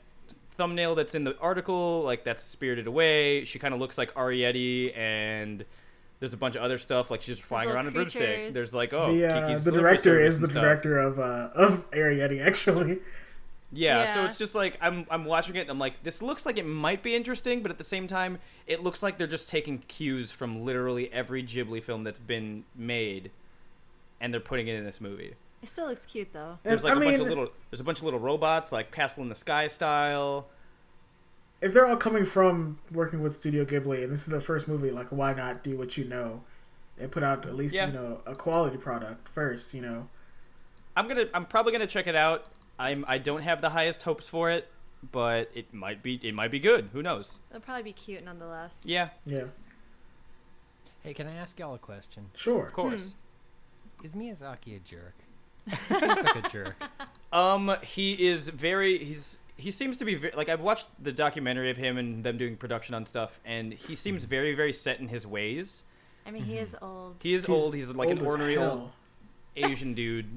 thumbnail 0.51 0.95
that's 0.95 1.15
in 1.15 1.23
the 1.23 1.37
article, 1.39 2.01
like 2.01 2.23
that's 2.23 2.43
Spirited 2.43 2.87
Away. 2.87 3.45
She 3.45 3.59
kind 3.59 3.73
of 3.73 3.79
looks 3.79 3.97
like 3.97 4.13
Arrietty, 4.13 4.95
and 4.97 5.65
there's 6.19 6.33
a 6.33 6.37
bunch 6.37 6.55
of 6.55 6.61
other 6.61 6.77
stuff 6.77 7.09
like 7.11 7.21
she's 7.21 7.39
flying 7.39 7.67
little 7.67 7.77
around 7.81 7.87
a 7.87 7.91
broomstick. 7.91 8.53
There's 8.53 8.73
like, 8.73 8.93
oh, 8.93 9.13
the 9.13 9.25
uh, 9.29 9.47
Kiki's 9.47 9.63
the 9.63 9.71
director 9.71 10.19
is 10.19 10.39
the 10.39 10.47
director 10.47 10.97
of 10.97 11.19
uh, 11.19 11.49
of 11.55 11.89
Arrietty 11.91 12.45
actually. 12.45 12.99
Yeah, 13.75 14.13
so 14.13 14.23
it's 14.25 14.37
just 14.37 14.53
like 14.53 14.77
I'm 14.81 15.07
I'm 15.09 15.25
watching 15.25 15.55
it 15.55 15.61
and 15.61 15.71
I'm 15.71 15.79
like, 15.79 16.03
this 16.03 16.21
looks 16.21 16.45
like 16.45 16.59
it 16.59 16.65
might 16.67 17.01
be 17.01 17.15
interesting, 17.15 17.63
but 17.63 17.71
at 17.71 17.79
the 17.79 17.83
same 17.83 18.05
time, 18.05 18.37
it 18.67 18.83
looks 18.83 19.01
like 19.01 19.17
they're 19.17 19.25
just 19.25 19.49
taking 19.49 19.79
cues 19.87 20.31
from 20.31 20.63
literally 20.63 21.11
every 21.11 21.41
Ghibli 21.41 21.81
film 21.81 22.03
that's 22.03 22.19
been 22.19 22.65
made, 22.75 23.31
and 24.21 24.31
they're 24.31 24.39
putting 24.39 24.67
it 24.67 24.75
in 24.75 24.83
this 24.85 25.01
movie. 25.01 25.33
It 25.63 25.69
still 25.69 25.87
looks 25.87 26.05
cute 26.05 26.33
though. 26.33 26.59
There's 26.63 26.83
And, 26.83 26.99
like 26.99 27.03
a 27.05 27.07
I 27.07 27.11
bunch 27.11 27.21
of 27.21 27.27
little 27.29 27.49
there's 27.71 27.79
a 27.79 27.83
bunch 27.85 27.99
of 27.99 28.03
little 28.03 28.19
robots 28.19 28.71
like 28.73 28.91
Castle 28.91 29.23
in 29.23 29.29
the 29.29 29.35
Sky 29.35 29.67
style. 29.67 30.49
If 31.61 31.73
they're 31.73 31.87
all 31.87 31.95
coming 31.95 32.25
from 32.25 32.79
working 32.91 33.23
with 33.23 33.35
Studio 33.35 33.63
Ghibli 33.63 34.03
and 34.03 34.11
this 34.11 34.19
is 34.21 34.25
their 34.27 34.41
first 34.41 34.67
movie, 34.67 34.91
like 34.91 35.07
why 35.07 35.33
not 35.33 35.63
do 35.63 35.77
what 35.77 35.97
you 35.97 36.03
know 36.03 36.41
and 36.99 37.09
put 37.09 37.23
out 37.23 37.45
at 37.45 37.55
least 37.55 37.73
Yeah. 37.73 37.87
you 37.87 37.93
know 37.93 38.21
a 38.25 38.35
quality 38.35 38.75
product 38.77 39.29
first? 39.29 39.73
You 39.73 39.81
know. 39.81 40.09
I'm 40.97 41.07
gonna 41.07 41.27
I'm 41.33 41.45
probably 41.45 41.71
gonna 41.71 41.87
check 41.87 42.07
it 42.07 42.15
out. 42.15 42.45
I'm 42.77 43.05
I 43.07 43.17
don't 43.17 43.41
have 43.41 43.61
the 43.61 43.69
highest 43.69 44.01
hopes 44.01 44.27
for 44.27 44.51
it, 44.51 44.67
but 45.13 45.49
it 45.53 45.73
might 45.73 46.03
be 46.03 46.19
it 46.21 46.35
might 46.35 46.51
be 46.51 46.59
good. 46.59 46.89
Who 46.91 47.01
knows? 47.01 47.39
It'll 47.51 47.61
probably 47.61 47.83
be 47.83 47.93
cute 47.93 48.23
nonetheless. 48.25 48.77
Yeah, 48.83 49.09
Yeah. 49.25 49.45
Hey, 51.03 51.13
can 51.13 51.27
I 51.27 51.35
ask 51.35 51.57
y'all 51.59 51.73
a 51.75 51.79
question? 51.79 52.29
Sure. 52.35 52.67
of 52.67 52.73
course. 52.73 53.15
Hmm. 53.99 54.05
Is 54.05 54.13
Miyazaki 54.13 54.75
a 54.75 54.79
jerk? 54.79 55.15
He 55.69 55.75
seems 55.75 56.23
like 56.23 56.45
a 56.45 56.49
jerk. 56.49 56.75
Um, 57.33 57.75
he 57.81 58.27
is 58.27 58.47
very 58.49 58.99
he's 58.99 59.39
he 59.57 59.71
seems 59.71 59.97
to 59.97 60.05
be 60.05 60.13
ve- 60.13 60.29
like 60.37 60.49
I've 60.49 60.61
watched 60.61 60.85
the 61.01 61.11
documentary 61.11 61.71
of 61.71 61.77
him 61.77 61.97
and 61.97 62.23
them 62.23 62.37
doing 62.37 62.55
production 62.55 62.93
on 62.93 63.07
stuff, 63.07 63.39
and 63.43 63.73
he 63.73 63.95
seems 63.95 64.23
very 64.23 64.53
very 64.53 64.71
set 64.71 64.99
in 64.99 65.07
his 65.07 65.25
ways. 65.25 65.83
I 66.27 66.31
mean, 66.31 66.43
he 66.43 66.57
is 66.59 66.75
old. 66.79 67.15
He 67.19 67.33
is 67.33 67.45
He's 67.45 67.55
old. 67.55 67.73
He's 67.73 67.89
like 67.89 68.11
an 68.11 68.19
old 68.19 68.27
as 68.27 68.33
ornery 68.33 68.53
hell. 68.53 68.71
old 68.71 68.91
Asian 69.55 69.93
dude. 69.95 70.27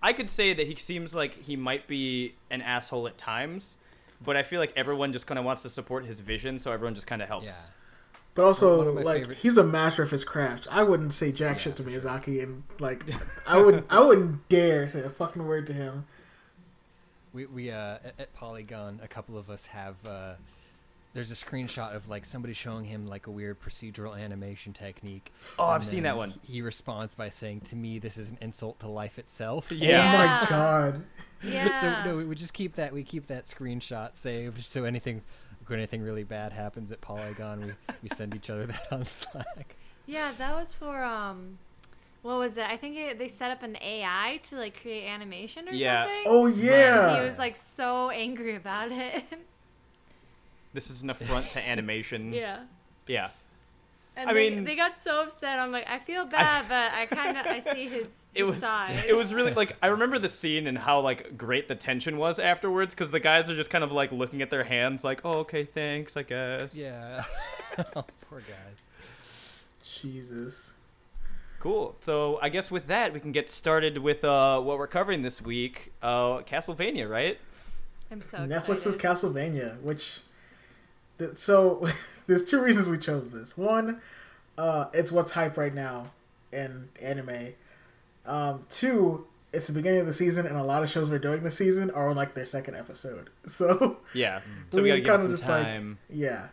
I 0.00 0.12
could 0.12 0.30
say 0.30 0.52
that 0.54 0.64
he 0.68 0.76
seems 0.76 1.12
like 1.12 1.34
he 1.42 1.56
might 1.56 1.88
be 1.88 2.34
an 2.52 2.62
asshole 2.62 3.08
at 3.08 3.18
times, 3.18 3.78
but 4.22 4.36
I 4.36 4.44
feel 4.44 4.60
like 4.60 4.72
everyone 4.76 5.12
just 5.12 5.26
kind 5.26 5.40
of 5.40 5.44
wants 5.44 5.62
to 5.62 5.68
support 5.70 6.04
his 6.06 6.20
vision, 6.20 6.56
so 6.60 6.70
everyone 6.70 6.94
just 6.94 7.08
kind 7.08 7.20
of 7.20 7.26
helps. 7.26 7.46
Yeah. 7.46 7.74
But 8.34 8.44
also, 8.44 8.92
like, 8.94 9.22
favorites- 9.22 9.42
he's 9.42 9.56
a 9.56 9.62
master 9.64 10.02
of 10.02 10.10
his 10.10 10.24
craft. 10.24 10.66
I 10.70 10.82
wouldn't 10.82 11.12
say 11.12 11.30
jack 11.30 11.56
Yeah, 11.56 11.62
shit 11.62 11.76
to 11.76 11.84
for 11.84 11.90
sure. 11.90 12.00
Miyazaki, 12.00 12.42
and 12.42 12.64
like, 12.80 13.04
I 13.46 13.58
would, 13.58 13.84
I 13.88 14.00
wouldn't 14.00 14.48
dare 14.48 14.88
say 14.88 15.00
a 15.02 15.10
fucking 15.10 15.46
word 15.46 15.66
to 15.68 15.72
him. 15.72 16.06
We 17.32 17.46
we 17.46 17.70
uh 17.70 17.98
at, 18.04 18.14
at 18.18 18.34
Polygon, 18.34 19.00
a 19.02 19.08
couple 19.08 19.36
of 19.36 19.50
us 19.50 19.66
have 19.66 19.96
uh 20.06 20.34
there's 21.14 21.30
a 21.30 21.34
screenshot 21.34 21.94
of 21.94 22.08
like 22.08 22.24
somebody 22.24 22.54
showing 22.54 22.84
him 22.84 23.06
like 23.06 23.26
a 23.28 23.30
weird 23.30 23.60
procedural 23.60 24.18
animation 24.20 24.72
technique. 24.72 25.32
Oh, 25.58 25.66
I've 25.66 25.84
seen 25.84 26.02
that 26.04 26.16
one. 26.16 26.30
He, 26.30 26.54
he 26.54 26.62
responds 26.62 27.14
by 27.14 27.28
saying, 27.28 27.60
"To 27.62 27.76
me, 27.76 27.98
this 28.00 28.16
is 28.18 28.30
an 28.32 28.38
insult 28.40 28.80
to 28.80 28.88
life 28.88 29.18
itself." 29.18 29.68
Oh 29.70 29.74
Yeah. 29.76 30.40
my 30.42 30.48
god. 30.48 31.02
Yeah. 31.42 31.72
so 31.80 32.04
no, 32.04 32.16
we, 32.16 32.24
we 32.24 32.34
just 32.34 32.52
keep 32.52 32.74
that 32.76 32.92
we 32.92 33.02
keep 33.04 33.28
that 33.28 33.44
screenshot 33.44 34.16
saved 34.16 34.62
so 34.64 34.84
anything 34.84 35.22
when 35.70 35.78
anything 35.78 36.02
really 36.02 36.24
bad 36.24 36.52
happens 36.52 36.92
at 36.92 37.00
Polygon, 37.00 37.66
we, 37.66 37.72
we 38.02 38.08
send 38.08 38.34
each 38.34 38.50
other 38.50 38.66
that 38.66 38.86
on 38.92 39.04
Slack. 39.04 39.76
Yeah, 40.06 40.32
that 40.38 40.54
was 40.54 40.74
for 40.74 41.02
um, 41.02 41.58
what 42.22 42.38
was 42.38 42.56
it? 42.56 42.66
I 42.66 42.76
think 42.76 42.96
it, 42.96 43.18
they 43.18 43.28
set 43.28 43.50
up 43.50 43.62
an 43.62 43.76
AI 43.80 44.40
to 44.44 44.56
like 44.56 44.80
create 44.80 45.06
animation 45.08 45.68
or 45.68 45.72
Yeah. 45.72 46.04
something. 46.04 46.22
Oh 46.26 46.46
yeah. 46.46 47.20
He 47.20 47.26
was 47.26 47.38
like 47.38 47.56
so 47.56 48.10
angry 48.10 48.54
about 48.56 48.90
it. 48.92 49.24
This 50.72 50.90
is 50.90 51.02
an 51.02 51.10
affront 51.10 51.50
to 51.50 51.66
animation. 51.68 52.32
yeah. 52.32 52.60
Yeah. 53.06 53.30
And 54.16 54.30
I 54.30 54.32
they, 54.32 54.50
mean- 54.50 54.64
they 54.64 54.76
got 54.76 54.98
so 54.98 55.22
upset. 55.22 55.58
I'm 55.58 55.72
like, 55.72 55.88
I 55.88 55.98
feel 55.98 56.24
bad, 56.24 56.66
but 56.68 56.92
I 56.92 57.06
kind 57.06 57.36
of 57.38 57.46
I 57.46 57.58
see 57.60 57.88
his, 57.88 58.06
It 58.34 58.44
was 58.44 58.60
side. 58.60 59.04
it 59.06 59.14
was 59.14 59.32
really 59.32 59.52
like 59.54 59.76
I 59.82 59.86
remember 59.88 60.18
the 60.18 60.28
scene 60.28 60.66
and 60.66 60.76
how 60.76 61.00
like 61.00 61.36
great 61.38 61.68
the 61.68 61.74
tension 61.74 62.16
was 62.16 62.38
afterwards 62.38 62.94
because 62.94 63.10
the 63.10 63.20
guys 63.20 63.48
are 63.50 63.54
just 63.56 63.70
kind 63.70 63.84
of 63.84 63.92
like 63.92 64.10
looking 64.12 64.42
at 64.42 64.50
their 64.50 64.64
hands 64.64 65.04
like 65.04 65.20
oh 65.24 65.38
okay 65.40 65.64
thanks 65.64 66.16
I 66.16 66.22
guess 66.24 66.76
Yeah. 66.76 67.24
Poor 67.76 68.40
guys. 68.40 68.82
Jesus. 69.82 70.72
cool 71.60 71.96
so 72.00 72.38
I 72.42 72.48
guess 72.48 72.70
with 72.70 72.88
that 72.88 73.12
we 73.12 73.20
can 73.20 73.32
get 73.32 73.48
started 73.48 73.98
with 73.98 74.24
uh 74.24 74.60
what 74.60 74.78
we're 74.78 74.86
covering 74.86 75.22
this 75.22 75.40
week 75.40 75.92
uh 76.02 76.38
Castlevania 76.40 77.08
right 77.08 77.38
I'm 78.10 78.20
so 78.22 78.38
Netflix's 78.38 78.94
excited. 78.96 79.00
Castlevania, 79.00 79.80
which 79.80 80.20
th- 81.18 81.36
so 81.36 81.88
there's 82.26 82.44
two 82.44 82.60
reasons 82.62 82.88
we 82.88 82.98
chose 82.98 83.30
this. 83.30 83.56
One, 83.56 84.00
uh, 84.58 84.84
it's 84.92 85.10
what's 85.10 85.32
hype 85.32 85.56
right 85.56 85.74
now 85.74 86.12
in 86.52 86.90
anime. 87.02 87.54
Um, 88.26 88.64
two, 88.70 89.26
it's 89.52 89.66
the 89.66 89.72
beginning 89.72 90.00
of 90.00 90.06
the 90.06 90.12
season, 90.12 90.46
and 90.46 90.56
a 90.56 90.62
lot 90.62 90.82
of 90.82 90.90
shows 90.90 91.10
we're 91.10 91.18
doing 91.18 91.42
this 91.42 91.56
season 91.56 91.90
are 91.90 92.08
on 92.10 92.16
like 92.16 92.34
their 92.34 92.46
second 92.46 92.74
episode. 92.76 93.30
So 93.46 93.98
yeah 94.14 94.40
so 94.70 94.78
we 94.78 94.84
We 94.84 94.88
gotta 94.88 95.00
give 95.02 95.08
it 95.08 95.10
kinda 95.10 95.22
some 95.22 95.30
just, 95.32 95.48
like- 95.48 95.96
yeah, 96.10 96.46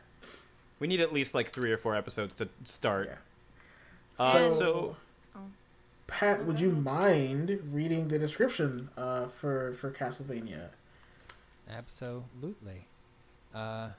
we 0.79 0.87
need 0.87 0.99
at 1.01 1.13
least 1.13 1.33
like 1.33 1.49
three 1.49 1.71
or 1.71 1.77
four 1.77 1.95
episodes 1.95 2.35
to 2.35 2.49
start 2.63 3.09
yeah. 3.09 4.23
uh, 4.23 4.49
So- 4.49 4.51
so 4.59 4.95
Pat, 6.07 6.45
would 6.45 6.59
you 6.59 6.71
mind 6.71 7.57
reading 7.71 8.09
the 8.09 8.19
description 8.19 8.89
uh, 8.97 9.27
for 9.27 9.73
for 9.75 9.89
Castlevania? 9.91 10.67
Absolutely. 11.69 12.85
Uh, 13.55 13.89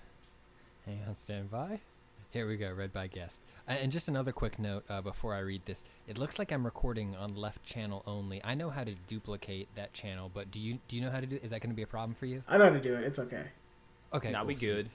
hang 0.84 1.00
on, 1.08 1.16
stand 1.16 1.50
by. 1.50 1.80
Here 2.32 2.48
we 2.48 2.56
go, 2.56 2.72
read 2.72 2.94
by 2.94 3.08
guest. 3.08 3.42
Uh, 3.68 3.72
and 3.72 3.92
just 3.92 4.08
another 4.08 4.32
quick 4.32 4.58
note 4.58 4.84
uh, 4.88 5.02
before 5.02 5.34
I 5.34 5.40
read 5.40 5.60
this. 5.66 5.84
It 6.08 6.16
looks 6.16 6.38
like 6.38 6.50
I'm 6.50 6.64
recording 6.64 7.14
on 7.14 7.36
left 7.36 7.62
channel 7.62 8.02
only. 8.06 8.42
I 8.42 8.54
know 8.54 8.70
how 8.70 8.84
to 8.84 8.94
duplicate 9.06 9.68
that 9.74 9.92
channel, 9.92 10.30
but 10.32 10.50
do 10.50 10.58
you 10.58 10.78
do 10.88 10.96
you 10.96 11.02
know 11.02 11.10
how 11.10 11.20
to 11.20 11.26
do? 11.26 11.38
Is 11.42 11.50
that 11.50 11.60
going 11.60 11.68
to 11.68 11.76
be 11.76 11.82
a 11.82 11.86
problem 11.86 12.14
for 12.14 12.24
you? 12.24 12.40
I 12.48 12.56
know 12.56 12.64
how 12.64 12.70
to 12.70 12.80
do 12.80 12.94
it. 12.94 13.04
It's 13.04 13.18
okay. 13.18 13.44
Okay, 14.14 14.32
now 14.32 14.40
cool, 14.40 14.46
we 14.48 14.56
sweet. 14.56 14.66
good 14.66 14.90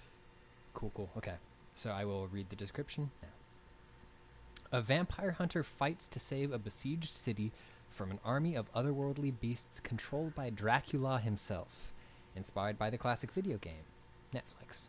Cool, 0.74 0.92
cool. 0.96 1.10
Okay. 1.18 1.34
So 1.76 1.92
I 1.92 2.06
will 2.06 2.28
read 2.28 2.50
the 2.50 2.56
description 2.56 3.12
now. 3.22 3.30
A 4.72 4.82
vampire 4.82 5.32
hunter 5.32 5.64
fights 5.64 6.08
to 6.08 6.20
save 6.20 6.52
a 6.52 6.58
besieged 6.60 7.10
city 7.10 7.52
from 7.90 8.10
an 8.10 8.20
army 8.26 8.56
of 8.56 8.72
otherworldly 8.74 9.34
beasts 9.40 9.80
controlled 9.80 10.34
by 10.34 10.50
Dracula 10.50 11.20
himself. 11.20 11.94
Inspired 12.36 12.78
by 12.80 12.90
the 12.90 12.98
classic 12.98 13.32
video 13.32 13.58
game. 13.58 13.86
Netflix. 14.34 14.88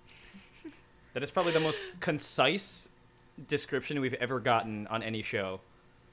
That 1.18 1.24
is 1.24 1.32
probably 1.32 1.50
the 1.52 1.58
most 1.58 1.82
concise 1.98 2.90
description 3.48 4.00
we've 4.00 4.14
ever 4.14 4.38
gotten 4.38 4.86
on 4.86 5.02
any 5.02 5.20
show 5.20 5.60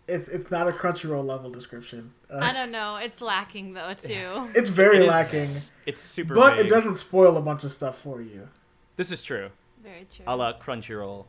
It's 0.07 0.27
it's 0.27 0.49
not 0.49 0.67
a 0.67 0.71
Crunchyroll 0.71 1.23
level 1.23 1.51
description. 1.51 2.11
Uh, 2.27 2.39
I 2.41 2.51
don't 2.51 2.71
know. 2.71 2.95
It's 2.95 3.21
lacking 3.21 3.73
though 3.73 3.93
too. 3.99 4.49
it's 4.55 4.71
very 4.71 4.97
It 4.97 5.01
is- 5.03 5.07
lacking, 5.07 5.57
it's 5.85 6.01
super 6.01 6.33
but 6.33 6.55
vague. 6.55 6.65
it 6.65 6.69
doesn't 6.69 6.95
spoil 6.97 7.37
a 7.37 7.41
bunch 7.41 7.63
of 7.63 7.71
stuff 7.71 7.99
for 7.99 8.19
you. 8.19 8.49
this 8.95 9.11
is 9.11 9.21
true 9.21 9.51
Very 9.83 10.07
true. 10.11 10.25
a 10.27 10.35
la 10.35 10.53
Crunchyroll 10.57 11.25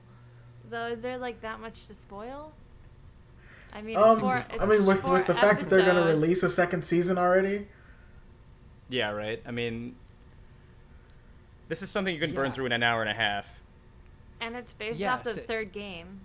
Though, 0.70 0.86
is 0.86 1.02
there 1.02 1.18
like 1.18 1.42
that 1.42 1.60
much 1.60 1.86
to 1.88 1.94
spoil? 1.94 2.54
I 3.74 3.82
mean, 3.82 3.98
Um, 3.98 4.12
it's 4.12 4.20
four, 4.20 4.40
I 4.58 4.64
mean, 4.64 4.86
with 4.86 5.02
four 5.02 5.12
with 5.18 5.26
the 5.26 5.34
fact 5.34 5.60
that 5.60 5.68
they're 5.68 5.84
going 5.84 5.96
to 6.02 6.08
release 6.14 6.42
a 6.42 6.48
second 6.48 6.82
season 6.82 7.18
already, 7.18 7.68
Yeah, 8.88 9.10
right. 9.10 9.42
I 9.46 9.50
mean, 9.50 9.96
this 11.68 11.82
is 11.82 11.90
something 11.90 12.14
you 12.14 12.20
can 12.20 12.32
burn 12.34 12.52
through 12.52 12.66
in 12.66 12.72
an 12.72 12.82
hour 12.82 13.02
and 13.02 13.10
a 13.10 13.14
half. 13.14 13.55
And 14.40 14.54
it's 14.56 14.72
based 14.72 14.98
Yeah, 14.98 15.14
off 15.14 15.24
the 15.24 15.34
so- 15.34 15.40
third 15.40 15.72
game. 15.72 16.20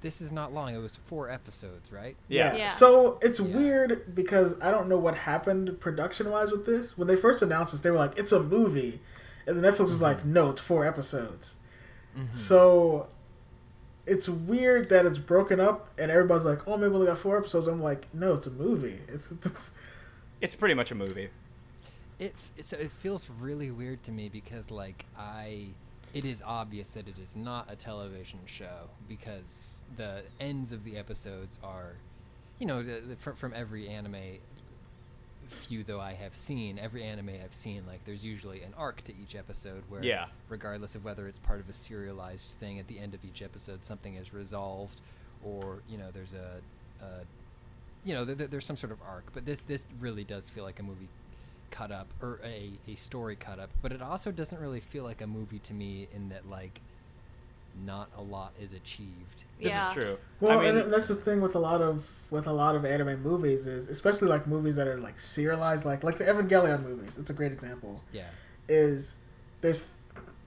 This 0.00 0.20
is 0.20 0.30
not 0.30 0.54
long. 0.54 0.72
It 0.74 0.78
was 0.78 0.94
four 0.94 1.28
episodes, 1.28 1.90
right? 1.90 2.14
Yeah. 2.28 2.54
Yeah. 2.54 2.68
So 2.68 3.18
it's 3.20 3.40
Yeah. 3.40 3.56
weird 3.56 4.14
because 4.14 4.54
I 4.60 4.70
don't 4.70 4.88
know 4.88 4.96
what 4.98 5.16
happened 5.16 5.80
production 5.80 6.30
wise 6.30 6.52
with 6.52 6.66
this. 6.66 6.96
When 6.96 7.08
they 7.08 7.16
first 7.16 7.42
announced 7.42 7.72
this, 7.72 7.80
they 7.80 7.90
were 7.90 7.96
like, 7.96 8.16
"It's 8.16 8.30
a 8.30 8.40
movie," 8.40 9.00
and 9.44 9.56
then 9.60 9.72
Netflix 9.72 9.90
was 9.90 10.00
like, 10.00 10.18
mm-hmm. 10.18 10.32
"No, 10.34 10.50
it's 10.50 10.60
four 10.60 10.86
episodes." 10.86 11.56
Mm-hmm. 12.16 12.32
So 12.32 13.08
it's 14.06 14.28
weird 14.28 14.88
that 14.90 15.04
it's 15.04 15.18
broken 15.18 15.58
up, 15.58 15.88
and 15.98 16.12
everybody's 16.12 16.44
like, 16.44 16.66
"Oh, 16.68 16.76
maybe 16.76 16.90
we 16.90 16.94
only 16.94 17.06
got 17.08 17.18
four 17.18 17.36
episodes." 17.36 17.66
I'm 17.66 17.82
like, 17.82 18.06
"No, 18.14 18.34
it's 18.34 18.46
a 18.46 18.50
movie." 18.52 19.00
It's, 19.08 19.32
it's 19.32 19.70
It's 20.40 20.54
pretty 20.54 20.74
much 20.74 20.92
a 20.92 20.94
movie. 20.94 21.30
It 22.20 22.36
so 22.60 22.76
it 22.76 22.92
feels 22.92 23.28
really 23.28 23.72
weird 23.72 24.04
to 24.04 24.12
me 24.12 24.28
because 24.28 24.70
like 24.70 25.06
I 25.18 25.70
it 26.14 26.24
is 26.24 26.42
obvious 26.46 26.90
that 26.90 27.08
it 27.08 27.18
is 27.20 27.36
not 27.36 27.66
a 27.70 27.76
television 27.76 28.38
show 28.46 28.88
because 29.08 29.84
the 29.96 30.22
ends 30.40 30.72
of 30.72 30.84
the 30.84 30.96
episodes 30.96 31.58
are 31.62 31.92
you 32.58 32.66
know 32.66 32.82
the, 32.82 33.00
the, 33.00 33.16
from 33.16 33.34
from 33.34 33.52
every 33.54 33.88
anime 33.88 34.16
few 35.48 35.82
though 35.82 36.00
I 36.00 36.12
have 36.12 36.36
seen 36.36 36.78
every 36.78 37.02
anime 37.02 37.30
I've 37.42 37.54
seen 37.54 37.82
like 37.86 38.04
there's 38.04 38.22
usually 38.24 38.60
an 38.62 38.74
arc 38.76 39.02
to 39.04 39.12
each 39.22 39.34
episode 39.34 39.82
where 39.88 40.02
Yeah. 40.04 40.26
regardless 40.50 40.94
of 40.94 41.04
whether 41.04 41.26
it's 41.26 41.38
part 41.38 41.58
of 41.60 41.68
a 41.70 41.72
serialized 41.72 42.58
thing 42.58 42.78
at 42.78 42.86
the 42.86 42.98
end 42.98 43.14
of 43.14 43.24
each 43.24 43.40
episode 43.40 43.82
something 43.84 44.14
is 44.16 44.34
resolved 44.34 45.00
or 45.42 45.78
you 45.88 45.96
know 45.96 46.08
there's 46.12 46.34
a, 46.34 46.60
a 47.04 47.08
you 48.04 48.14
know 48.14 48.26
th- 48.26 48.36
th- 48.36 48.50
there's 48.50 48.66
some 48.66 48.76
sort 48.76 48.92
of 48.92 48.98
arc 49.08 49.24
but 49.32 49.46
this 49.46 49.60
this 49.66 49.86
really 50.00 50.24
does 50.24 50.50
feel 50.50 50.64
like 50.64 50.78
a 50.80 50.82
movie 50.82 51.08
cut 51.70 51.90
up 51.92 52.08
or 52.22 52.40
a, 52.44 52.72
a 52.88 52.94
story 52.94 53.36
cut 53.36 53.58
up 53.58 53.70
but 53.82 53.92
it 53.92 54.00
also 54.02 54.30
doesn't 54.30 54.60
really 54.60 54.80
feel 54.80 55.04
like 55.04 55.20
a 55.20 55.26
movie 55.26 55.58
to 55.58 55.72
me 55.74 56.08
in 56.14 56.28
that 56.28 56.48
like 56.48 56.80
not 57.84 58.10
a 58.16 58.22
lot 58.22 58.52
is 58.60 58.72
achieved 58.72 59.44
This 59.60 59.72
Yeah. 59.72 59.88
is 59.88 59.94
true. 59.94 60.18
well, 60.40 60.58
I 60.58 60.62
mean, 60.64 60.76
and 60.76 60.92
that's 60.92 61.08
the 61.08 61.14
thing 61.14 61.40
with 61.40 61.54
a 61.54 61.58
lot 61.60 61.80
of 61.80 62.08
with 62.30 62.46
a 62.46 62.52
lot 62.52 62.74
of 62.74 62.84
anime 62.84 63.22
movies 63.22 63.66
is 63.66 63.88
especially 63.88 64.28
like 64.28 64.46
movies 64.48 64.74
that 64.76 64.88
are 64.88 64.98
like 64.98 65.18
serialized, 65.20 65.84
like 65.84 66.02
like 66.02 66.18
the 66.18 66.24
Evangelion 66.24 66.82
movies. 66.82 67.16
It's 67.18 67.30
a 67.30 67.34
great 67.34 67.52
example. 67.52 68.02
yeah 68.12 68.24
Is 68.68 69.16
there's 69.60 69.90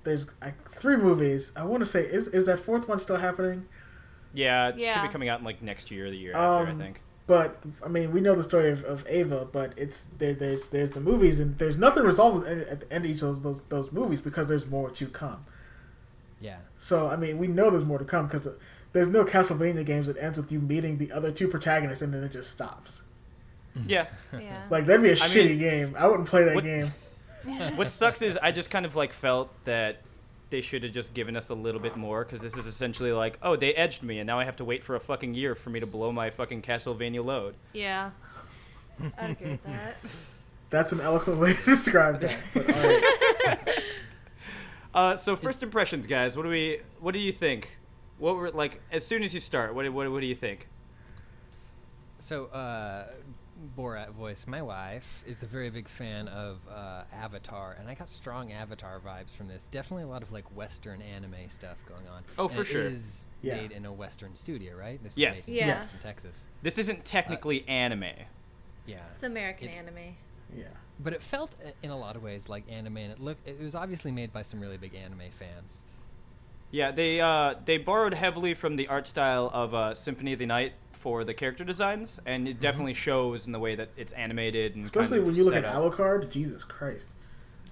there's 0.04 0.26
like 0.42 0.70
three 0.70 0.98
movies. 0.98 1.54
I 1.56 1.64
want 1.64 1.82
to 1.82 1.86
say 1.86 2.02
is 2.04 2.28
is 2.30 2.46
that 2.48 2.60
fourth 2.60 2.90
one 2.90 3.00
still 3.00 3.18
happening? 3.18 3.66
yeah, 4.34 4.70
it 4.70 4.80
should 4.80 5.02
be 5.04 5.08
coming 5.10 5.30
out 5.30 5.40
in 5.40 5.46
like 5.46 5.62
next 5.62 5.90
year 5.92 6.08
or 6.08 6.10
the 6.10 6.18
year 6.18 6.34
after, 6.34 6.68
I 6.68 6.72
Um, 6.72 6.80
think. 6.80 7.02
But 7.32 7.56
I 7.82 7.88
mean, 7.88 8.12
we 8.12 8.20
know 8.20 8.36
the 8.36 8.44
story 8.44 8.72
of, 8.72 8.84
of 8.84 9.08
Eva, 9.10 9.48
but 9.50 9.72
it's 9.78 10.08
there. 10.18 10.34
There's 10.34 10.68
there's 10.68 10.92
the 10.92 11.00
movies, 11.00 11.40
and 11.40 11.58
there's 11.60 11.78
nothing 11.78 12.04
resolved 12.04 12.46
at, 12.46 12.58
at 12.68 12.80
the 12.82 12.94
end 12.94 13.06
of 13.06 13.12
each 13.12 13.22
of 13.22 13.42
those, 13.42 13.56
those 13.56 13.62
those 13.70 13.92
movies 13.94 14.20
because 14.20 14.50
there's 14.50 14.68
more 14.70 14.90
to 14.90 15.06
come. 15.08 15.46
yeah 16.42 16.58
So 16.78 17.08
I 17.08 17.16
mean, 17.16 17.38
we 17.38 17.48
know 17.48 17.70
there's 17.70 17.86
more 17.86 18.00
to 18.00 18.04
come 18.04 18.28
because 18.28 18.46
uh, 18.48 18.56
there's 18.92 19.08
no 19.08 19.24
Castlevania 19.24 19.86
games 19.86 20.08
that 20.08 20.18
ends 20.18 20.38
with 20.38 20.52
you 20.52 20.60
meeting 20.60 20.98
the 20.98 21.10
other 21.14 21.32
two 21.32 21.48
protagonists 21.48 22.02
and 22.02 22.14
then 22.14 22.22
it 22.22 22.34
just 22.34 22.52
stops. 22.52 23.02
Mm. 23.78 23.86
Yeah. 23.88 24.06
Yeah. 24.38 24.62
Like 24.70 24.86
that'd 24.86 25.02
be 25.02 25.10
a 25.10 25.14
I 25.14 25.16
shitty 25.16 25.52
mean, 25.52 25.60
game. 25.60 25.96
I 25.98 26.08
wouldn't 26.08 26.28
play 26.28 26.44
that 26.44 26.56
what- 26.56 26.66
game. 26.66 26.92
what 27.78 27.90
sucks 27.90 28.22
is 28.22 28.38
I 28.42 28.52
just 28.52 28.70
kind 28.70 28.86
of 28.86 28.98
like 28.98 29.14
felt 29.14 29.48
that 29.64 30.02
they 30.52 30.62
should 30.62 30.84
have 30.84 30.92
just 30.92 31.14
given 31.16 31.36
us 31.36 31.50
a 31.50 31.56
little 31.56 31.82
bit 31.82 31.98
more 31.98 32.24
because 32.24 32.40
this 32.42 32.56
is 32.56 32.68
essentially 32.68 33.12
like, 33.12 33.40
oh, 33.42 33.56
they 33.56 33.74
edged 33.74 34.04
me, 34.04 34.20
and 34.20 34.28
now 34.28 34.38
I 34.38 34.44
have 34.44 34.58
to 34.58 34.66
wait 34.66 34.84
for 34.84 34.96
a 34.96 35.00
fucking 35.00 35.34
year 35.34 35.56
for 35.56 35.72
me 35.72 35.80
to 35.80 35.88
blow 35.88 36.12
my 36.12 36.30
fucking 36.30 36.62
Castlevania 36.62 37.26
load. 37.26 37.56
yeah. 37.74 38.12
I'd 39.18 39.32
agree 39.32 39.52
with 39.52 39.64
that. 39.64 39.96
That's 40.70 40.92
an 40.92 41.02
eloquent 41.02 41.40
way 41.40 41.54
to 41.56 41.64
describe 41.64 42.20
that. 42.20 42.38
But, 42.54 42.70
all 42.70 42.84
right. 42.84 43.84
Uh, 44.94 45.16
so 45.16 45.38
first 45.38 45.64
impressions, 45.64 46.06
guys. 46.06 46.36
What 46.36 46.44
do 46.44 46.50
we? 46.50 46.82
What 47.00 47.14
do 47.14 47.20
you 47.20 47.32
think? 47.32 47.78
What 48.18 48.36
were 48.36 48.52
like 48.52 48.82
as 48.92 49.06
soon 49.06 49.24
as 49.24 49.34
you 49.34 49.40
start? 49.40 49.74
What 49.74 49.90
what, 49.94 50.12
what 50.12 50.20
do 50.20 50.26
you 50.28 50.36
think? 50.36 50.68
So, 52.20 52.48
uh, 52.48 53.06
Borat 53.78 54.10
voice, 54.12 54.46
my 54.48 54.62
wife, 54.62 55.24
is 55.26 55.44
a 55.44 55.46
very 55.46 55.70
big 55.70 55.88
fan 55.88 56.28
of 56.28 56.58
uh, 56.74 57.04
Avatar, 57.14 57.76
and 57.80 57.90
I 57.90 57.94
got 57.96 58.10
strong 58.10 58.52
Avatar 58.52 59.00
vibes 59.00 59.32
from 59.32 59.48
this. 59.48 59.68
Definitely 59.72 60.04
a 60.04 60.08
lot 60.08 60.22
of 60.24 60.32
like 60.32 60.46
Western 60.56 61.02
anime 61.02 61.36
stuff 61.50 61.78
going 61.88 62.08
on. 62.08 62.24
Oh, 62.38 62.46
And 62.46 62.56
for 62.56 62.62
it 62.62 62.68
sure. 62.68 62.82
is 62.84 63.26
Yeah. 63.42 63.56
made 63.58 63.72
in 63.72 63.86
a 63.86 63.92
Western 63.94 64.36
studio, 64.36 64.76
right? 64.76 65.02
This 65.04 65.14
is 65.14 65.18
Yes. 65.18 65.48
made 65.48 65.58
Yeah. 65.58 65.68
Yes. 65.68 66.02
in 66.04 66.08
Texas. 66.10 66.48
This 66.62 66.78
isn't 66.78 67.06
technically 67.06 67.68
anime. 67.68 68.06
Yeah, 68.86 69.00
It's 69.14 69.24
American 69.24 69.70
It- 69.70 69.76
anime. 69.78 70.16
yeah. 70.56 70.66
but 71.00 71.14
it 71.14 71.22
felt 71.24 71.52
in 71.82 71.90
a 71.90 71.98
lot 71.98 72.16
of 72.16 72.22
ways 72.24 72.48
like 72.50 72.64
anime, 72.70 72.98
and 72.98 73.12
it 73.12 73.20
looked. 73.20 73.48
It 73.48 73.60
was 73.60 73.74
obviously 73.74 74.12
made 74.12 74.32
by 74.32 74.42
some 74.44 74.60
really 74.60 74.78
big 74.78 74.94
anime 74.94 75.32
fans. 75.32 75.80
Yeah, 76.70 76.92
they 76.92 77.20
uh, 77.20 77.56
they 77.66 77.78
borrowed 77.78 78.14
heavily 78.14 78.54
from 78.54 78.76
the 78.76 78.88
art 78.88 79.08
style 79.08 79.50
of 79.54 79.74
uh, 79.74 79.94
Symphony 79.96 80.34
of 80.34 80.40
the 80.40 80.46
Night 80.46 80.74
for 81.02 81.24
the 81.24 81.34
character 81.34 81.64
designs, 81.64 82.20
and 82.28 82.48
it 82.48 82.60
definitely 82.60 82.94
shows 82.94 83.48
in 83.48 83.52
the 83.52 83.60
way 83.60 83.74
that 83.76 83.90
it's 83.98 84.14
animated 84.14 84.76
and 84.76 84.86
Especially 84.86 85.18
kind 85.18 85.22
of 85.22 85.26
when 85.26 85.36
you 85.36 85.44
look 85.44 85.56
at 85.56 85.66
up. 85.66 85.76
Alucard, 85.76 86.30
Jesus 86.30 86.64
Christ. 86.64 87.10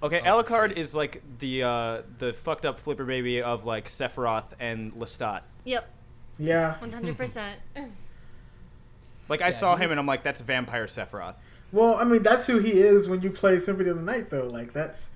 Okay, 0.01 0.21
Oh, 0.25 0.41
Alucard 0.43 0.75
is 0.77 0.95
like 0.95 1.21
the 1.39 1.61
uh, 1.63 2.01
the 2.17 2.33
fucked 2.33 2.65
up 2.65 2.79
flipper 2.79 3.05
baby 3.05 3.41
of 3.41 3.65
like 3.65 3.85
Sephiroth 3.87 4.45
and 4.59 4.93
Lestat. 4.93 5.41
Yep, 5.65 5.87
Yeah. 6.39 6.79
one 6.79 6.91
hundred 6.91 7.17
percent. 7.17 7.59
Like 9.27 9.41
I 9.41 9.47
Yeah, 9.49 9.51
saw 9.51 9.75
him 9.75 9.81
was- 9.83 9.91
and 9.91 9.99
I'm 9.99 10.07
like, 10.07 10.23
that's 10.23 10.41
vampire 10.41 10.87
Sephiroth. 10.87 11.35
Well, 11.71 11.95
I 11.95 12.03
mean, 12.03 12.23
that's 12.23 12.47
who 12.47 12.57
he 12.57 12.71
is 12.81 13.07
when 13.07 13.21
you 13.21 13.29
play 13.29 13.59
Symphony 13.59 13.89
of 13.89 13.97
the 13.97 14.01
Night, 14.03 14.31
though. 14.31 14.47
Like 14.47 14.73
that's 14.73 15.09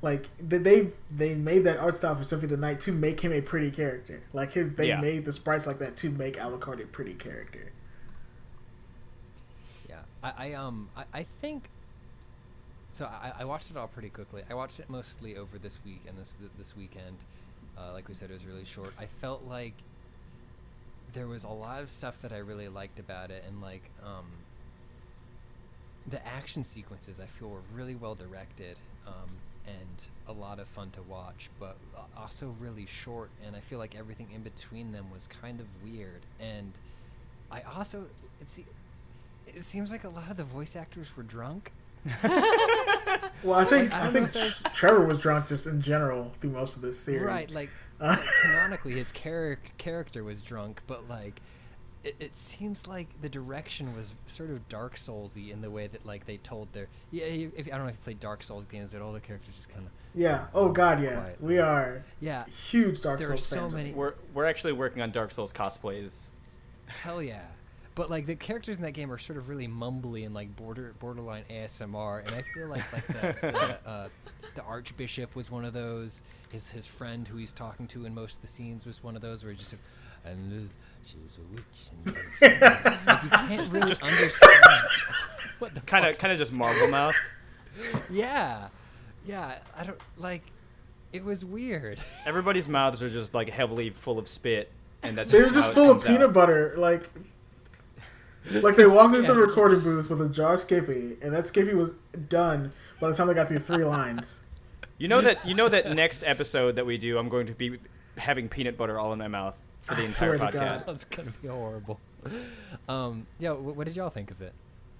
like 0.00 0.26
they 0.38 0.88
they 1.10 1.34
made 1.34 1.60
that 1.64 1.78
art 1.78 1.96
style 1.96 2.14
for 2.14 2.24
Symphony 2.24 2.52
of 2.52 2.60
the 2.60 2.66
Night 2.66 2.80
to 2.82 2.92
make 2.92 3.20
him 3.20 3.32
a 3.32 3.40
pretty 3.40 3.70
character. 3.70 4.22
Like 4.32 4.52
his, 4.52 4.74
they 4.74 4.88
Yeah. 4.88 5.00
made 5.00 5.24
the 5.24 5.32
sprites 5.32 5.66
like 5.66 5.78
that 5.78 5.96
to 5.98 6.10
make 6.10 6.36
Alucard 6.36 6.80
a 6.82 6.86
pretty 6.86 7.14
character. 7.14 7.72
Yeah, 9.88 9.96
I, 10.22 10.32
I 10.48 10.52
um 10.54 10.88
I, 10.96 11.04
I 11.12 11.26
think. 11.40 11.64
So 12.90 13.04
I, 13.04 13.32
I 13.40 13.44
watched 13.44 13.70
it 13.70 13.76
all 13.76 13.88
pretty 13.88 14.08
quickly. 14.08 14.42
I 14.48 14.54
watched 14.54 14.80
it 14.80 14.88
mostly 14.88 15.36
over 15.36 15.58
this 15.58 15.78
week 15.84 16.02
and 16.08 16.16
this 16.16 16.36
this 16.56 16.76
weekend. 16.76 17.16
Uh, 17.76 17.92
like 17.92 18.08
we 18.08 18.14
said, 18.14 18.30
it 18.30 18.34
was 18.34 18.44
really 18.44 18.64
short. 18.64 18.92
I 18.98 19.06
felt 19.06 19.44
like 19.46 19.74
there 21.12 21.26
was 21.26 21.44
a 21.44 21.48
lot 21.48 21.80
of 21.82 21.90
stuff 21.90 22.20
that 22.22 22.32
I 22.32 22.38
really 22.38 22.68
liked 22.68 22.98
about 22.98 23.30
it, 23.30 23.44
and 23.46 23.60
like 23.62 23.82
um, 24.04 24.26
the 26.06 26.24
action 26.26 26.64
sequences 26.64 27.20
I 27.20 27.26
feel 27.26 27.48
were 27.50 27.60
really 27.74 27.94
well 27.94 28.14
directed 28.14 28.76
um, 29.06 29.28
and 29.68 30.04
a 30.28 30.32
lot 30.32 30.58
of 30.58 30.66
fun 30.68 30.90
to 30.90 31.02
watch, 31.02 31.50
but 31.60 31.76
also 32.16 32.54
really 32.60 32.86
short. 32.86 33.30
And 33.46 33.54
I 33.56 33.60
feel 33.60 33.78
like 33.78 33.94
everything 33.96 34.28
in 34.34 34.42
between 34.42 34.92
them 34.92 35.06
was 35.12 35.26
kind 35.26 35.60
of 35.60 35.66
weird. 35.84 36.22
And 36.40 36.72
I 37.50 37.62
also 37.76 38.04
it, 38.40 38.48
se- 38.48 38.64
it 39.46 39.62
seems 39.64 39.90
like 39.90 40.04
a 40.04 40.08
lot 40.08 40.30
of 40.30 40.36
the 40.36 40.44
voice 40.44 40.76
actors 40.76 41.16
were 41.16 41.22
drunk. 41.22 41.72
Well, 43.44 43.58
I 43.58 43.64
think 43.64 43.92
I 43.94 44.08
I, 44.08 44.10
think 44.10 44.32
Trevor 44.74 45.04
was 45.04 45.18
drunk 45.18 45.46
just 45.48 45.66
in 45.68 45.80
general 45.80 46.32
through 46.40 46.50
most 46.50 46.74
of 46.74 46.82
this 46.82 46.98
series. 46.98 47.22
Right, 47.22 47.50
like 47.50 47.70
Uh, 48.00 48.16
canonically 48.42 48.92
his 48.94 49.12
char- 49.12 49.58
character 49.76 50.24
was 50.24 50.42
drunk, 50.42 50.82
but 50.88 51.08
like 51.08 51.40
it, 52.04 52.14
it 52.20 52.36
seems 52.36 52.86
like 52.86 53.08
the 53.20 53.28
direction 53.28 53.94
was 53.96 54.12
sort 54.26 54.50
of 54.50 54.68
Dark 54.68 54.94
Soulsy 54.96 55.50
in 55.50 55.60
the 55.60 55.70
way 55.70 55.86
that 55.88 56.06
like 56.06 56.26
they 56.26 56.36
told 56.38 56.72
their 56.72 56.88
yeah. 57.10 57.26
you- 57.26 57.52
If, 57.56 57.66
I 57.66 57.70
don't 57.70 57.82
know 57.82 57.88
if 57.88 57.96
you 57.96 58.02
play 58.04 58.14
Dark 58.14 58.42
Souls 58.42 58.64
games, 58.66 58.92
but 58.92 59.02
all 59.02 59.12
the 59.12 59.20
characters 59.20 59.54
just 59.56 59.68
kind 59.68 59.84
of 59.86 59.92
yeah. 60.14 60.46
Oh 60.54 60.68
God, 60.70 61.02
yeah. 61.02 61.16
Quiet. 61.16 61.40
We 61.40 61.58
are 61.58 62.04
yeah. 62.20 62.44
huge 62.46 63.00
Dark 63.02 63.18
There 63.18 63.28
are 63.32 63.36
Souls 63.36 63.46
so 63.46 63.56
fans. 63.60 63.74
many- 63.74 63.92
We're 63.92 64.14
we're 64.34 64.46
actually 64.46 64.72
working 64.72 65.02
on 65.02 65.10
Dark 65.10 65.30
Souls 65.32 65.52
cosplays. 65.52 66.30
Hell 66.86 67.22
yeah. 67.22 67.42
But 67.94 68.10
like 68.10 68.26
the 68.26 68.36
characters 68.36 68.76
in 68.76 68.82
that 68.84 68.92
game 68.92 69.10
are 69.10 69.18
sort 69.18 69.38
of 69.38 69.48
really 69.48 69.66
mumbly 69.66 70.24
and 70.24 70.32
like 70.32 70.54
border 70.54 70.94
borderline 71.00 71.42
ASMR, 71.50 72.20
and 72.24 72.34
I 72.36 72.42
feel 72.42 72.68
like 72.68 72.92
like 72.92 73.06
the 73.08 73.12
the, 73.84 73.88
uh, 73.90 74.08
the 74.54 74.62
Archbishop 74.62 75.34
was 75.34 75.50
one 75.50 75.64
of 75.64 75.72
those. 75.72 76.22
His 76.52 76.70
his 76.70 76.86
friend 76.86 77.26
who 77.26 77.36
he's 77.38 77.52
talking 77.52 77.88
to 77.88 78.04
in 78.04 78.14
most 78.14 78.36
of 78.36 78.42
the 78.42 78.46
scenes 78.46 78.86
was 78.86 79.02
one 79.02 79.16
of 79.16 79.22
those 79.22 79.42
where 79.42 79.52
he 79.52 79.58
just 79.58 79.74
and 80.24 80.68
this- 81.12 81.12
she 81.12 81.18
was 81.22 81.38
a 81.38 81.42
witch. 81.52 82.14
And, 82.42 82.60
like 82.60 83.22
you 83.24 83.30
can't 83.30 83.72
really 83.72 83.88
just- 83.88 84.02
understand 84.02 84.62
what 85.58 85.74
the 85.74 85.80
Kind 85.82 86.06
of 86.06 86.18
kind 86.18 86.32
of 86.32 86.38
just 86.38 86.56
Marvel 86.56 86.88
mouth. 86.88 87.14
yeah, 88.10 88.68
yeah. 89.26 89.58
I 89.76 89.84
don't 89.84 89.98
like. 90.16 90.42
It 91.12 91.24
was 91.24 91.44
weird. 91.44 91.98
Everybody's 92.26 92.68
mouths 92.68 93.02
are 93.02 93.08
just 93.08 93.34
like 93.34 93.48
heavily 93.48 93.90
full 93.90 94.18
of 94.18 94.28
spit, 94.28 94.70
and 95.02 95.16
that's 95.16 95.32
They 95.32 95.38
just 95.38 95.48
were 95.54 95.54
how 95.54 95.60
just 95.60 95.70
it 95.70 95.74
full 95.74 95.90
of 95.92 96.04
peanut 96.04 96.22
out. 96.22 96.32
butter, 96.34 96.74
like. 96.76 97.10
Like 98.50 98.76
they 98.76 98.86
walked 98.86 99.14
into 99.14 99.28
Yeah. 99.28 99.34
the 99.34 99.40
recording 99.40 99.80
booth 99.80 100.08
with 100.08 100.22
a 100.22 100.28
jar 100.28 100.54
of 100.54 100.60
Skippy, 100.60 101.18
and 101.20 101.34
that 101.34 101.48
Skippy 101.48 101.74
was 101.74 101.94
done 102.30 102.72
by 102.98 103.10
the 103.10 103.14
time 103.14 103.26
they 103.26 103.34
got 103.34 103.48
through 103.48 103.58
three 103.58 103.84
lines. 103.84 104.40
You 104.96 105.06
know 105.08 105.20
that 105.20 105.44
you 105.46 105.52
know 105.54 105.68
that 105.68 105.94
next 105.94 106.22
episode 106.24 106.76
that 106.76 106.86
we 106.86 106.96
do, 106.96 107.18
I'm 107.18 107.28
going 107.28 107.46
to 107.48 107.52
be 107.52 107.78
having 108.16 108.48
peanut 108.48 108.78
butter 108.78 108.98
all 108.98 109.12
in 109.12 109.18
my 109.18 109.28
mouth 109.28 109.60
for 109.88 109.94
the 109.94 110.02
I 110.02 110.04
entire 110.04 110.12
swear 110.12 110.32
to 110.32 110.38
God. 110.38 110.52
podcast. 110.54 110.86
That's 110.86 111.04
gonna 111.04 111.30
be 111.42 111.48
horrible. 111.48 111.98
Um, 112.88 113.26
yeah. 113.38 113.52
wh- 113.54 113.76
What 113.76 113.86
did 113.86 113.96
y'all 113.96 114.10
think 114.10 114.30
of 114.30 114.40
it? 114.42 114.52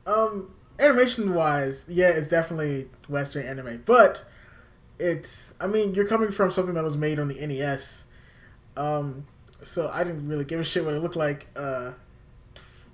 Um, 0.06 0.54
animation 0.78 1.34
wise, 1.34 1.84
yeah, 1.88 2.08
it's 2.08 2.28
definitely 2.28 2.88
Western 3.08 3.44
anime, 3.46 3.82
but 3.84 4.24
it's. 4.98 5.54
I 5.60 5.66
mean, 5.66 5.94
you're 5.94 6.06
coming 6.06 6.30
from 6.30 6.50
something 6.50 6.74
that 6.74 6.84
was 6.84 6.96
made 6.96 7.20
on 7.20 7.28
the 7.28 7.34
NES, 7.46 8.04
um, 8.76 9.26
so 9.62 9.90
I 9.92 10.04
didn't 10.04 10.28
really 10.28 10.44
give 10.44 10.60
a 10.60 10.64
shit 10.64 10.84
what 10.84 10.94
it 10.94 11.00
looked 11.00 11.16
like. 11.16 11.48
Uh, 11.54 11.92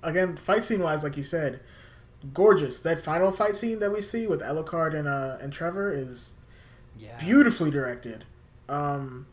again, 0.03 0.35
fight 0.35 0.65
scene 0.65 0.81
wise, 0.81 1.03
like 1.03 1.15
you 1.17 1.23
said, 1.23 1.59
gorgeous. 2.33 2.81
That 2.81 2.99
final 2.99 3.31
fight 3.31 3.55
scene 3.55 3.79
that 3.79 3.91
we 3.93 4.01
see 4.01 4.27
with 4.27 4.41
Alucard 4.41 4.93
and 4.93 5.07
uh 5.07 5.37
and 5.41 5.53
Trevor 5.53 5.91
is 5.91 6.33
Yeah. 6.97 7.17
beautifully 7.17 7.71
directed. 7.71 8.25
Um, 8.67 9.27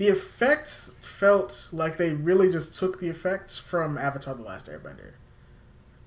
the 0.00 0.08
effects 0.08 0.92
felt 1.02 1.68
like 1.72 1.98
they 1.98 2.14
really 2.14 2.50
just 2.50 2.74
took 2.74 3.00
the 3.00 3.10
effects 3.10 3.58
from 3.58 3.98
Avatar: 3.98 4.34
The 4.34 4.40
Last 4.42 4.66
Airbender. 4.66 5.12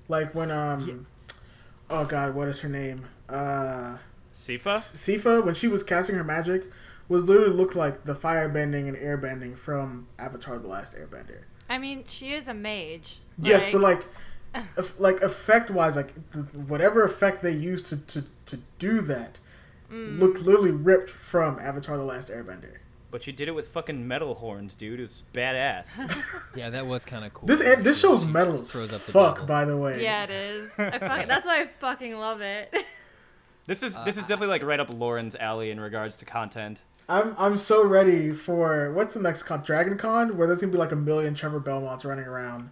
Like 0.08 0.34
when 0.34 0.50
um, 0.50 0.80
Yeah. 0.88 0.94
oh 1.88 2.04
god, 2.04 2.34
what 2.34 2.48
is 2.48 2.58
her 2.60 2.68
name? 2.68 3.06
Uh, 3.28 3.98
Sypha? 4.34 4.78
Sypha 4.80 5.44
when 5.44 5.54
she 5.54 5.68
was 5.68 5.84
casting 5.84 6.16
her 6.16 6.24
magic 6.24 6.64
was 7.08 7.22
literally 7.22 7.50
looked 7.54 7.76
like 7.76 8.04
the 8.04 8.16
fire 8.16 8.48
bending 8.48 8.88
and 8.88 8.96
air 8.96 9.16
bending 9.16 9.54
from 9.54 10.08
Avatar: 10.18 10.58
The 10.58 10.66
Last 10.66 10.96
Airbender. 10.96 11.42
I 11.70 11.78
mean, 11.78 12.02
she 12.08 12.32
is 12.34 12.48
a 12.48 12.54
mage. 12.54 13.20
Yes, 13.40 13.64
but 13.70 13.80
like, 13.80 14.02
if, 14.76 14.98
like 14.98 15.20
effect 15.22 15.70
wise, 15.70 15.94
like 15.94 16.12
th- 16.32 16.46
whatever 16.66 17.04
effect 17.04 17.42
they 17.42 17.52
used 17.52 17.86
to, 17.86 17.96
to, 18.06 18.24
to 18.46 18.58
do 18.80 19.00
that 19.02 19.38
Mm. 19.92 20.18
looked 20.18 20.40
literally 20.40 20.70
ripped 20.72 21.10
from 21.10 21.58
Avatar: 21.60 21.96
The 21.96 22.02
Last 22.02 22.28
Airbender. 22.28 22.78
But 23.14 23.28
you 23.28 23.32
did 23.32 23.46
it 23.46 23.52
with 23.52 23.68
fucking 23.68 24.08
metal 24.08 24.34
horns, 24.34 24.74
dude. 24.74 24.98
It 24.98 25.04
was 25.04 25.22
badass. 25.32 26.42
Yeah, 26.56 26.70
that 26.70 26.84
was 26.84 27.04
kind 27.04 27.24
of 27.24 27.32
cool. 27.32 27.46
This 27.46 27.60
an- 27.60 27.84
this 27.84 28.00
show's 28.00 28.24
metal 28.24 28.58
as 28.58 28.72
throws 28.72 28.92
up 28.92 29.02
the 29.02 29.12
fuck. 29.12 29.34
devil. 29.36 29.46
By 29.46 29.64
the 29.64 29.76
way, 29.76 30.02
yeah, 30.02 30.24
it 30.24 30.30
is. 30.30 30.72
I 30.76 30.90
fuck, 30.98 31.28
that's 31.28 31.46
why 31.46 31.60
I 31.60 31.68
fucking 31.78 32.16
love 32.16 32.40
it. 32.40 32.74
this 33.68 33.84
is 33.84 33.96
this 34.04 34.16
is 34.16 34.24
uh, 34.24 34.26
definitely 34.26 34.48
like 34.48 34.64
right 34.64 34.80
up 34.80 34.90
Lauren's 34.90 35.36
alley 35.36 35.70
in 35.70 35.78
regards 35.78 36.16
to 36.16 36.24
content. 36.24 36.82
I'm 37.08 37.36
I'm 37.38 37.56
so 37.56 37.86
ready 37.86 38.32
for 38.32 38.92
what's 38.92 39.14
the 39.14 39.20
next 39.20 39.44
con? 39.44 39.62
Dragon 39.62 39.96
Con, 39.96 40.36
where 40.36 40.48
there's 40.48 40.58
gonna 40.60 40.72
be 40.72 40.78
like 40.78 40.90
a 40.90 40.96
million 40.96 41.34
Trevor 41.34 41.60
Belmonts 41.60 42.04
running 42.04 42.24
around. 42.24 42.70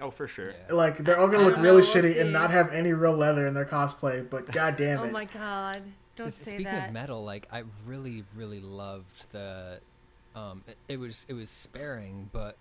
Oh, 0.00 0.10
for 0.10 0.26
sure. 0.26 0.52
Yeah. 0.68 0.74
Like 0.74 0.96
they're 1.04 1.20
all 1.20 1.28
gonna 1.28 1.44
look 1.44 1.56
really 1.56 1.66
know, 1.68 1.74
we'll 1.74 1.84
shitty 1.84 2.14
see. 2.14 2.18
and 2.18 2.32
not 2.32 2.50
have 2.50 2.72
any 2.72 2.94
real 2.94 3.14
leather 3.14 3.46
in 3.46 3.52
their 3.52 3.66
cosplay. 3.66 4.28
But 4.28 4.50
god 4.50 4.78
damn 4.78 5.00
oh 5.00 5.10
my 5.10 5.26
god! 5.26 5.82
Don't 6.24 6.34
say 6.34 6.44
Speaking 6.50 6.64
that. 6.66 6.88
of 6.88 6.92
metal, 6.94 7.24
like 7.24 7.46
I 7.52 7.64
really, 7.86 8.24
really 8.36 8.60
loved 8.60 9.30
the. 9.32 9.80
Um, 10.34 10.62
it, 10.66 10.76
it 10.88 10.98
was 10.98 11.26
it 11.28 11.34
was 11.34 11.50
sparing, 11.50 12.30
but 12.32 12.56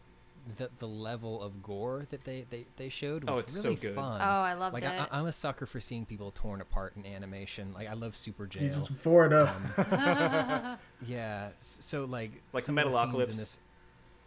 the 0.58 0.70
the 0.80 0.88
level 0.88 1.42
of 1.42 1.62
gore 1.64 2.06
that 2.10 2.24
they 2.26 2.46
they, 2.50 2.66
they 2.76 2.90
showed 2.90 3.24
was 3.24 3.36
Oh, 3.36 3.40
it's 3.40 3.54
so 3.54 3.64
really 3.64 3.76
good. 3.76 3.96
fun. 3.96 4.20
oh, 4.22 4.26
I 4.26 4.56
love 4.56 4.74
like 4.74 4.84
it. 4.84 4.88
I, 4.88 5.08
I'm 5.12 5.26
a 5.28 5.32
sucker 5.32 5.66
for 5.66 5.80
seeing 5.80 6.06
people 6.06 6.32
torn 6.36 6.62
apart 6.62 6.94
in 6.98 7.06
animation. 7.06 7.72
Like 7.74 7.90
I 7.90 7.94
love 7.94 8.16
Super 8.18 8.44
you 8.44 8.50
Jail. 8.50 8.74
just 8.74 9.04
bore 9.04 9.26
it 9.28 9.34
up. 9.34 9.56
Um, 9.92 10.78
yeah, 11.08 11.50
so 11.60 12.06
like 12.06 12.42
Like 12.54 12.64
some 12.64 12.78
of 12.78 12.92
the 12.92 12.98
in 13.00 13.10
Metalocalypse. 13.10 13.28
this- 13.38 13.58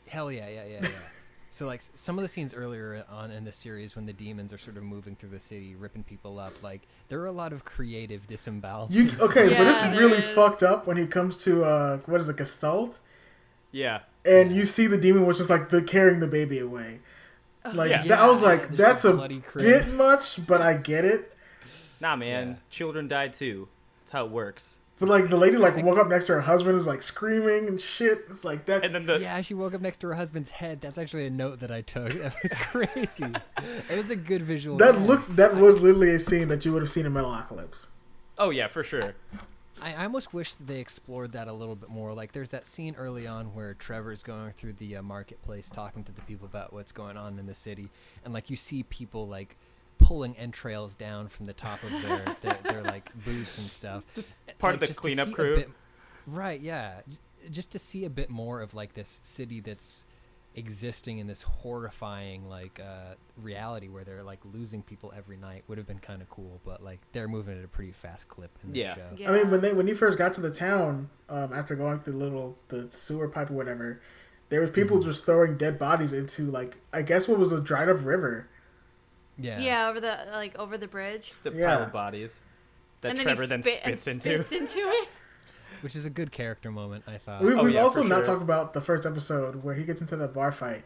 Hell 0.07 0.31
yeah, 0.31 0.49
yeah, 0.49 0.65
yeah, 0.65 0.79
yeah. 0.83 0.89
So 1.55 1.67
like 1.67 1.83
some 1.95 2.19
of 2.19 2.23
the 2.23 2.29
scenes 2.29 2.53
earlier 2.53 3.05
on 3.09 3.31
in 3.31 3.45
the 3.45 3.53
series 3.53 3.95
when 3.95 4.07
the 4.07 4.13
demons 4.13 4.53
are 4.53 4.59
sort 4.59 4.77
of 4.77 4.83
moving 4.83 5.15
through 5.15 5.29
the 5.29 5.39
city, 5.39 5.77
ripping 5.77 6.03
people 6.03 6.41
up, 6.41 6.53
like 6.65 6.81
there 7.09 7.21
are 7.21 7.27
a 7.27 7.33
lot 7.33 7.53
of 7.53 7.65
creative 7.65 8.27
disembowelments. 8.27 8.93
You 8.93 9.09
okay? 9.21 9.51
but 9.51 9.65
it's 9.69 9.97
really 9.97 10.19
is. 10.19 10.25
fucked 10.25 10.65
up 10.65 10.85
when 10.89 10.97
he 10.97 11.07
comes 11.07 11.37
to 11.45 11.63
uh, 11.63 11.99
what 12.07 12.21
is 12.21 12.29
it, 12.29 12.39
Gestalt, 12.39 12.99
Yeah. 13.71 14.01
and 14.25 14.51
you 14.53 14.67
see 14.67 14.89
the 14.89 14.99
demon 14.99 15.27
was 15.27 15.39
just 15.39 15.49
like 15.49 15.69
the 15.69 15.81
carrying 15.81 16.19
the 16.19 16.27
baby 16.27 16.59
away. 16.59 16.99
Like 17.73 17.91
Yeah. 17.91 18.05
that, 18.09 18.19
I 18.19 18.27
was 18.27 18.43
like, 18.43 18.67
just 18.71 18.77
that's 18.77 19.05
a 19.05 19.15
a 19.17 19.29
bit 19.55 19.87
much, 19.95 20.45
but 20.45 20.61
I 20.61 20.75
get 20.77 21.05
it. 21.05 21.37
Nah, 22.01 22.17
man. 22.17 22.49
Yeah. 22.49 22.55
Children 22.69 23.07
die 23.07 23.29
too. 23.29 23.69
That's 24.01 24.11
how 24.11 24.25
it 24.25 24.33
works. 24.33 24.79
But 24.99 25.09
like 25.09 25.29
the 25.29 25.37
lady 25.37 25.57
like 25.57 25.83
woke 25.83 25.99
up 25.99 26.09
next 26.09 26.27
to 26.27 26.35
her 26.35 26.43
husband 26.43 26.77
was 26.77 26.87
like 26.87 27.03
screaming 27.03 27.67
and 27.67 27.81
shit. 27.81 28.27
It's 28.31 28.45
like 28.45 28.65
that's 28.65 28.85
And 28.87 28.95
then 28.95 29.07
the 29.07 29.19
Yeah, 29.21 29.41
she 29.41 29.53
woke 29.55 29.75
up 29.75 29.81
next 29.81 29.99
to 29.99 30.09
her 30.09 30.15
husband's 30.15 30.51
head. 30.51 30.81
That's 30.81 30.99
actually 30.99 31.27
a 31.27 31.31
note 31.31 31.61
that 31.61 31.71
I 31.73 31.81
took. 31.81 32.13
That 32.25 32.35
was 32.43 32.55
crazy. 32.55 33.33
it 33.91 33.97
was 33.97 34.11
a 34.11 34.17
good 34.17 34.43
visual. 34.43 34.77
that 34.79 34.95
gag. 34.95 35.03
looks 35.03 35.27
that 35.29 35.57
was 35.57 35.81
literally 35.81 36.11
a 36.15 36.21
scene 36.21 36.49
that 36.49 36.65
you 36.65 36.73
would 36.73 36.83
have 36.83 36.91
seen 36.91 37.07
in 37.07 37.13
Metalocalypse. 37.13 37.87
oh 38.39 38.51
yeah, 38.51 38.69
for 38.69 38.85
sure. 38.85 39.15
I, 39.83 39.95
I 39.95 40.05
almost 40.05 40.33
wish 40.33 40.55
that 40.55 40.67
they 40.69 40.79
explored 40.79 41.33
that 41.33 41.49
a 41.49 41.53
little 41.53 41.75
bit 41.75 41.89
more. 41.89 42.15
Like, 42.15 42.31
there's 42.31 42.51
that 42.51 42.65
scene 42.65 42.95
early 42.97 43.27
on 43.27 43.47
where 43.55 43.75
Trevor's 43.75 44.23
going 44.23 44.53
through 44.53 44.75
the 44.75 44.97
uh, 44.99 45.03
marketplace, 45.03 45.69
talking 45.69 46.05
to 46.05 46.13
the 46.13 46.21
people 46.23 46.47
about 46.47 46.73
what's 46.73 46.93
going 46.93 47.17
on 47.17 47.41
in 47.41 47.47
the 47.47 47.55
city, 47.55 47.91
and 48.25 48.33
like 48.33 48.51
you 48.51 48.57
see 48.57 48.85
people 48.85 49.27
like 49.27 49.57
pulling 49.99 50.37
entrails 50.37 50.95
down 50.95 51.29
from 51.29 51.47
the 51.47 51.53
top 51.53 51.83
of 51.83 51.91
their 52.03 52.25
their, 52.43 52.59
their 52.65 52.83
like 52.83 53.11
booths 53.25 53.59
and 53.59 53.69
stuff. 53.69 54.05
Just 54.15 54.29
part 54.59 54.75
of 54.75 54.81
the 54.81 54.89
cleanup 54.95 55.33
crew. 55.33 55.57
bit- 55.57 55.71
right? 56.27 56.61
Yeah, 56.61 57.01
just 57.51 57.71
to 57.73 57.79
see 57.79 58.05
a 58.05 58.11
bit 58.11 58.31
more 58.31 58.61
of 58.61 58.75
like 58.75 58.95
this 58.95 59.09
city 59.23 59.61
that's 59.61 60.07
existing 60.57 61.19
in 61.19 61.27
this 61.27 61.43
horrifying 61.43 62.49
like 62.49 62.79
uh, 62.81 63.15
reality 63.43 63.89
where 63.89 64.05
they're 64.05 64.23
like 64.23 64.39
losing 64.53 64.83
people 64.83 65.13
every 65.17 65.37
night 65.37 65.65
would 65.67 65.79
have 65.79 65.87
been 65.87 65.99
kind 65.99 66.23
of 66.23 66.31
cool. 66.31 66.61
But 66.65 66.83
like 66.83 67.01
they're 67.13 67.27
moving 67.29 67.59
at 67.59 67.65
a 67.65 67.69
pretty 67.69 67.93
fast 67.93 68.29
clip 68.29 68.57
in 68.63 68.71
this 68.71 68.79
Yeah. 68.79 68.95
show. 68.95 69.09
Yeah. 69.17 69.31
I 69.31 69.37
mean, 69.37 69.51
when 69.51 69.61
they 69.61 69.73
when 69.73 69.89
you 69.89 69.95
first 69.95 70.17
got 70.17 70.33
to 70.35 70.41
the 70.41 70.51
town, 70.53 71.11
um, 71.29 71.53
after 71.53 71.75
going 71.75 72.01
through 72.01 72.13
the 72.15 72.19
little 72.21 72.57
the 72.69 72.89
sewer 72.91 73.29
pipe 73.29 73.51
or 73.51 73.55
whatever, 73.55 74.01
there 74.49 74.61
was 74.61 74.71
people 74.71 74.99
Mm-hmm. 74.99 75.09
just 75.09 75.25
throwing 75.25 75.57
dead 75.57 75.79
bodies 75.79 76.13
into 76.13 76.45
like 76.51 76.77
I 76.93 77.03
guess 77.03 77.27
what 77.27 77.39
was 77.39 77.51
a 77.51 77.61
dried 77.61 77.89
up 77.89 78.05
river. 78.05 78.49
Yeah. 79.39 79.59
yeah. 79.59 79.89
over 79.89 80.01
the 80.01 80.19
like 80.33 80.57
over 80.59 80.79
the 80.79 80.87
bridge. 80.89 81.27
Just 81.27 81.47
a 81.47 81.51
Yeah. 81.53 81.75
pile 81.77 81.83
of 81.85 81.93
bodies 81.93 82.45
that 83.01 83.11
and 83.11 83.19
then 83.19 83.25
Trevor 83.27 83.43
he 83.43 83.49
then 83.49 83.63
spit 83.63 83.81
and 83.85 84.01
spits 84.01 84.27
into. 84.27 84.45
spits 84.45 84.53
into 84.75 84.89
it. 84.89 85.09
Which 85.83 85.95
is 85.97 86.07
a 86.07 86.11
good 86.11 86.33
character 86.33 86.71
moment, 86.71 87.05
I 87.07 87.19
thought. 87.19 87.43
We, 87.43 87.53
Oh, 87.53 87.65
we've 87.65 87.75
yeah, 87.75 87.83
also 87.83 88.03
not 88.03 88.25
sure. 88.25 88.25
talked 88.25 88.43
about 88.43 88.73
the 88.73 88.81
first 88.81 89.05
episode 89.05 89.63
where 89.63 89.75
he 89.75 89.85
gets 89.85 90.01
into 90.01 90.17
the 90.17 90.29
bar 90.29 90.51
fight. 90.53 90.85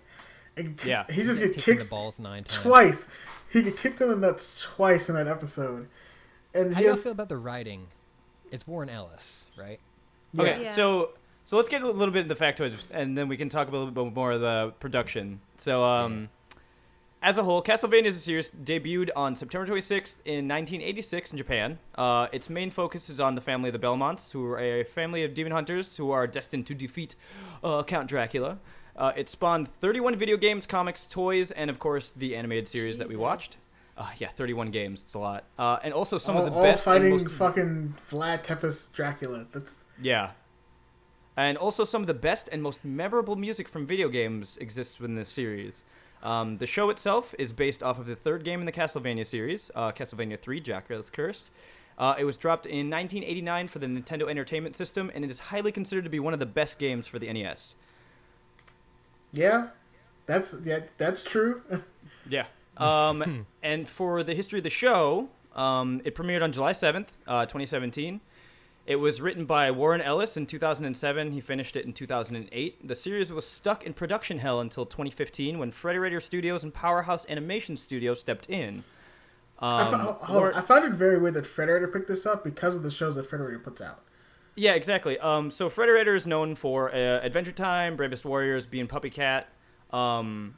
And 0.56 0.80
he 0.80 0.88
Yeah. 0.90 1.04
he 1.08 1.22
just 1.22 1.38
Gets 1.38 1.52
gets 1.52 1.64
kicked 1.64 1.80
in 1.82 1.86
the 1.86 1.90
balls 1.90 2.18
nine 2.18 2.44
times. 2.44 2.62
twice. 2.62 3.08
He 3.52 3.62
get 3.62 3.76
kicked 3.76 4.00
in 4.00 4.08
the 4.08 4.16
nuts 4.16 4.62
twice 4.62 5.08
in 5.08 5.14
that 5.14 5.28
episode. 5.28 5.88
And 6.54 6.72
How 6.74 6.78
he 6.78 6.82
do 6.82 6.86
y'all 6.88 6.94
has, 6.96 7.02
feel 7.02 7.12
about 7.12 7.28
the 7.28 7.36
writing? 7.36 7.86
It's 8.50 8.66
Warren 8.66 8.88
Ellis, 8.88 9.44
right? 9.58 9.78
yeah. 10.32 10.42
Okay, 10.42 10.62
Yeah. 10.64 10.70
so 10.70 11.10
so 11.44 11.56
let's 11.56 11.68
get 11.68 11.80
a 11.82 11.90
little 11.90 12.12
bit 12.12 12.22
into 12.22 12.34
the 12.34 12.44
factoids, 12.44 12.82
and 12.90 13.16
then 13.16 13.28
we 13.28 13.36
can 13.36 13.48
talk 13.48 13.68
a 13.68 13.70
little 13.70 13.90
bit 13.90 14.14
more 14.14 14.32
of 14.32 14.40
the 14.42 14.74
production. 14.80 15.40
So, 15.56 15.82
um, 15.82 16.28
as 17.22 17.36
a 17.36 17.42
whole, 17.42 17.62
Castlevania 17.62 18.06
is 18.06 18.16
a 18.16 18.20
series 18.20 18.50
debuted 18.50 19.10
on 19.16 19.34
September 19.34 19.66
26th 19.66 20.18
in 20.24 20.46
1986 20.46 21.32
in 21.32 21.38
Japan. 21.38 21.78
Uh, 21.96 22.28
its 22.32 22.48
main 22.48 22.70
focus 22.70 23.10
is 23.10 23.18
on 23.18 23.34
the 23.34 23.40
family 23.40 23.68
of 23.68 23.72
the 23.72 23.78
Belmonts, 23.78 24.30
who 24.30 24.46
are 24.46 24.58
a 24.58 24.84
family 24.84 25.24
of 25.24 25.34
demon 25.34 25.52
hunters 25.52 25.96
who 25.96 26.10
are 26.12 26.26
destined 26.26 26.66
to 26.66 26.74
defeat 26.74 27.16
uh, 27.64 27.82
Count 27.82 28.08
Dracula. 28.08 28.58
Uh, 28.94 29.12
it 29.16 29.28
spawned 29.28 29.68
31 29.68 30.16
video 30.16 30.36
games, 30.36 30.66
comics, 30.66 31.06
toys, 31.06 31.50
and 31.50 31.70
of 31.70 31.78
course 31.78 32.12
the 32.12 32.36
animated 32.36 32.68
series 32.68 32.98
that 32.98 33.08
we 33.08 33.16
watched. 33.16 33.58
Uh, 33.96 34.08
yeah, 34.18 34.28
31 34.28 34.70
games. 34.70 35.02
It's 35.02 35.14
a 35.14 35.18
lot. 35.18 35.44
Uh, 35.58 35.78
and 35.82 35.92
also 35.92 36.18
some 36.18 36.36
all, 36.36 36.46
of 36.46 36.50
the 36.52 36.56
all 36.56 36.62
best 36.62 36.86
and 36.86 36.94
fighting 36.94 37.10
most 37.10 37.28
fucking 37.30 37.94
Vlad 38.10 38.44
Tepes 38.44 38.92
Dracula. 38.92 39.46
That's 39.52 39.84
yeah. 40.00 40.30
And 41.36 41.56
also, 41.56 41.84
some 41.84 42.00
of 42.00 42.08
the 42.08 42.14
best 42.14 42.48
and 42.50 42.60
most 42.60 42.84
memorable 42.84 43.36
music 43.36 43.68
from 43.68 43.86
video 43.86 44.08
games 44.08 44.58
exists 44.58 44.98
within 44.98 45.14
this 45.14 45.28
series. 45.28 45.84
Um, 46.22 46.58
the 46.58 46.66
show 46.66 46.90
itself 46.90 47.34
is 47.38 47.52
based 47.52 47.82
off 47.82 47.98
of 47.98 48.06
the 48.06 48.16
third 48.16 48.44
game 48.44 48.60
in 48.60 48.66
the 48.66 48.72
Castlevania 48.72 49.26
series, 49.26 49.70
uh, 49.74 49.92
Castlevania 49.92 50.38
3 50.38 50.60
Dracula's 50.60 51.10
Curse. 51.10 51.50
Uh, 51.96 52.14
it 52.18 52.24
was 52.24 52.38
dropped 52.38 52.66
in 52.66 52.90
1989 52.90 53.66
for 53.66 53.78
the 53.78 53.86
Nintendo 53.86 54.28
Entertainment 54.28 54.76
System, 54.76 55.10
and 55.14 55.24
it 55.24 55.30
is 55.30 55.38
highly 55.38 55.72
considered 55.72 56.04
to 56.04 56.10
be 56.10 56.20
one 56.20 56.32
of 56.32 56.40
the 56.40 56.46
best 56.46 56.78
games 56.78 57.06
for 57.06 57.18
the 57.18 57.32
NES. 57.32 57.76
yeah. 59.32 59.68
That's 60.26 60.54
yeah, 60.62 60.80
that's 60.98 61.22
true. 61.22 61.62
Yeah. 62.30 62.44
Um, 62.76 63.46
and 63.62 63.88
for 63.88 64.22
the 64.22 64.34
history 64.34 64.58
of 64.58 64.62
the 64.62 64.70
show, 64.70 65.30
um, 65.56 66.02
it 66.04 66.14
premiered 66.14 66.42
on 66.42 66.52
July 66.52 66.72
7th, 66.72 67.08
uh, 67.26 67.46
2017. 67.46 68.20
It 68.88 68.96
was 68.96 69.20
written 69.20 69.44
by 69.44 69.70
Warren 69.70 70.00
Ellis 70.00 70.38
in 70.38 70.46
2007. 70.46 71.30
He 71.32 71.42
finished 71.42 71.76
it 71.76 71.84
in 71.84 71.92
2008. 71.92 72.88
The 72.88 72.94
series 72.94 73.30
was 73.30 73.46
stuck 73.46 73.84
in 73.84 73.92
production 73.92 74.38
hell 74.38 74.60
until 74.62 74.86
2015 74.86 75.58
when 75.58 75.70
Frederator 75.70 76.22
Studios 76.22 76.64
and 76.64 76.72
Powerhouse 76.72 77.26
Animation 77.28 77.76
Studios 77.76 78.18
stepped 78.18 78.48
in. 78.48 78.82
I, 79.58 79.82
Um, 79.82 79.90
fo- 79.90 80.12
hold 80.24 80.44
on. 80.44 80.54
I 80.54 80.62
found 80.62 80.86
it 80.86 80.92
very 80.92 81.18
weird 81.18 81.34
that 81.34 81.44
Frederator 81.44 81.92
picked 81.92 82.08
this 82.08 82.24
up 82.24 82.42
because 82.42 82.76
of 82.78 82.82
the 82.82 82.90
shows 82.90 83.16
that 83.16 83.28
Frederator 83.28 83.62
puts 83.62 83.82
out. 83.82 84.00
Yeah, 84.54 84.72
exactly. 84.72 85.18
Um, 85.18 85.50
so 85.50 85.68
Frederator 85.68 86.16
is 86.16 86.26
known 86.26 86.54
for 86.54 86.88
uh, 86.90 87.20
Adventure 87.20 87.52
Time, 87.52 87.94
Bravest 87.94 88.24
Warriors, 88.24 88.64
Bee 88.64 88.80
and 88.80 88.88
PuppyCat. 88.88 89.44
Um, 89.92 90.56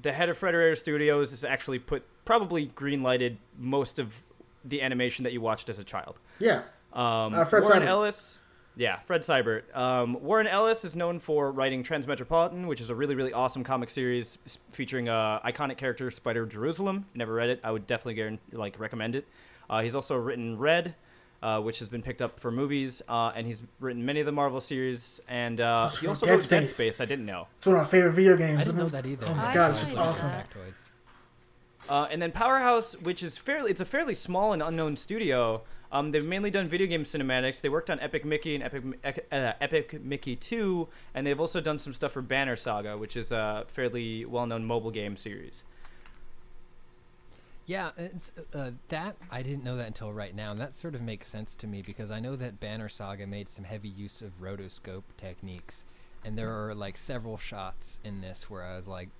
the 0.00 0.10
head 0.12 0.30
of 0.30 0.38
Frederator 0.40 0.74
Studios 0.74 1.30
has 1.32 1.44
actually 1.44 1.80
put 1.80 2.02
probably 2.24 2.64
green 2.68 3.02
lighted 3.02 3.36
most 3.58 3.98
of 3.98 4.14
the 4.64 4.80
animation 4.80 5.22
that 5.24 5.34
you 5.34 5.42
watched 5.42 5.68
as 5.68 5.78
a 5.78 5.84
child. 5.84 6.18
Yeah. 6.38 6.62
Um, 6.92 7.34
Uh, 7.34 7.44
Fred 7.44 7.62
Warren 7.64 7.82
Seibert. 7.82 7.86
Ellis, 7.86 8.38
yeah, 8.76 9.00
Fred 9.00 9.22
Seibert. 9.22 9.62
Um, 9.76 10.22
Warren 10.22 10.46
Ellis 10.46 10.84
is 10.84 10.94
known 10.96 11.18
for 11.18 11.52
writing 11.52 11.82
Transmetropolitan, 11.82 12.66
which 12.66 12.80
is 12.80 12.90
a 12.90 12.94
really, 12.94 13.14
really 13.14 13.32
awesome 13.32 13.62
comic 13.64 13.90
series 13.90 14.38
s- 14.46 14.58
featuring 14.72 15.08
uh, 15.08 15.40
iconic 15.40 15.76
character 15.76 16.10
Spider 16.10 16.46
Jerusalem. 16.46 17.04
Never 17.14 17.34
read 17.34 17.50
it. 17.50 17.60
I 17.64 17.70
would 17.72 17.86
definitely 17.86 18.14
guarantee, 18.14 18.40
like 18.56 18.78
recommend 18.80 19.14
it. 19.16 19.26
Uh, 19.68 19.82
he's 19.82 19.94
also 19.94 20.16
written 20.16 20.56
Red, 20.56 20.94
uh, 21.42 21.60
which 21.60 21.78
has 21.80 21.88
been 21.88 22.02
picked 22.02 22.22
up 22.22 22.40
for 22.40 22.50
movies, 22.50 23.02
uh, 23.08 23.32
and 23.34 23.46
he's 23.46 23.62
written 23.80 24.04
many 24.06 24.20
of 24.20 24.26
the 24.26 24.32
Marvel 24.32 24.60
series. 24.60 25.20
And 25.28 25.60
uh, 25.60 25.90
he 25.90 26.06
also 26.06 26.24
Dead 26.26 26.32
wrote 26.32 26.48
Dead 26.48 26.68
Space. 26.68 26.74
Space. 26.74 27.00
I 27.00 27.04
didn't 27.04 27.26
know. 27.26 27.48
It's 27.58 27.66
one 27.66 27.76
of 27.76 27.82
my 27.82 27.88
favorite 27.88 28.12
video 28.12 28.36
games. 28.36 28.60
I 28.60 28.64
didn't 28.64 28.78
know 28.78 28.88
that 28.88 29.04
either. 29.04 29.26
Oh 29.28 29.34
my 29.34 29.50
I 29.50 29.54
god, 29.54 29.70
it's 29.72 29.82
actually 29.82 29.98
awesome. 29.98 30.28
that. 30.30 30.48
Factoids. 30.50 30.78
Uh, 31.90 32.06
and 32.10 32.20
then 32.20 32.32
Powerhouse, 32.32 32.94
which 33.00 33.22
is 33.22 33.36
fairly, 33.38 33.70
it's 33.70 33.80
a 33.80 33.84
fairly 33.84 34.14
small 34.14 34.52
and 34.52 34.62
unknown 34.62 34.96
studio. 34.96 35.62
Um, 35.90 36.10
they've 36.10 36.24
mainly 36.24 36.50
done 36.50 36.66
video 36.66 36.86
game 36.86 37.04
cinematics. 37.04 37.60
They 37.60 37.68
worked 37.68 37.88
on 37.88 37.98
Epic 38.00 38.24
Mickey 38.24 38.54
and 38.54 38.64
Epic 38.64 39.26
uh, 39.32 39.52
Epic 39.60 40.02
Mickey 40.02 40.36
2, 40.36 40.86
and 41.14 41.26
they've 41.26 41.40
also 41.40 41.60
done 41.60 41.78
some 41.78 41.92
stuff 41.92 42.12
for 42.12 42.22
Banner 42.22 42.56
Saga, 42.56 42.96
which 42.98 43.16
is 43.16 43.32
a 43.32 43.64
fairly 43.68 44.24
well-known 44.26 44.64
mobile 44.64 44.90
game 44.90 45.16
series. 45.16 45.64
Yeah, 47.64 47.90
uh, 48.54 48.70
that 48.88 49.16
I 49.30 49.42
didn't 49.42 49.62
know 49.62 49.76
that 49.76 49.86
until 49.86 50.10
right 50.12 50.34
now, 50.34 50.50
and 50.50 50.58
that 50.58 50.74
sort 50.74 50.94
of 50.94 51.02
makes 51.02 51.28
sense 51.28 51.54
to 51.56 51.66
me 51.66 51.82
because 51.82 52.10
I 52.10 52.18
know 52.18 52.34
that 52.36 52.60
Banner 52.60 52.88
Saga 52.88 53.26
made 53.26 53.48
some 53.48 53.64
heavy 53.64 53.90
use 53.90 54.22
of 54.22 54.40
rotoscope 54.40 55.02
techniques, 55.18 55.84
and 56.24 56.36
there 56.36 56.50
are 56.50 56.74
like 56.74 56.96
several 56.96 57.36
shots 57.36 58.00
in 58.04 58.22
this 58.22 58.48
where 58.48 58.62
I 58.62 58.76
was 58.76 58.88
like, 58.88 59.10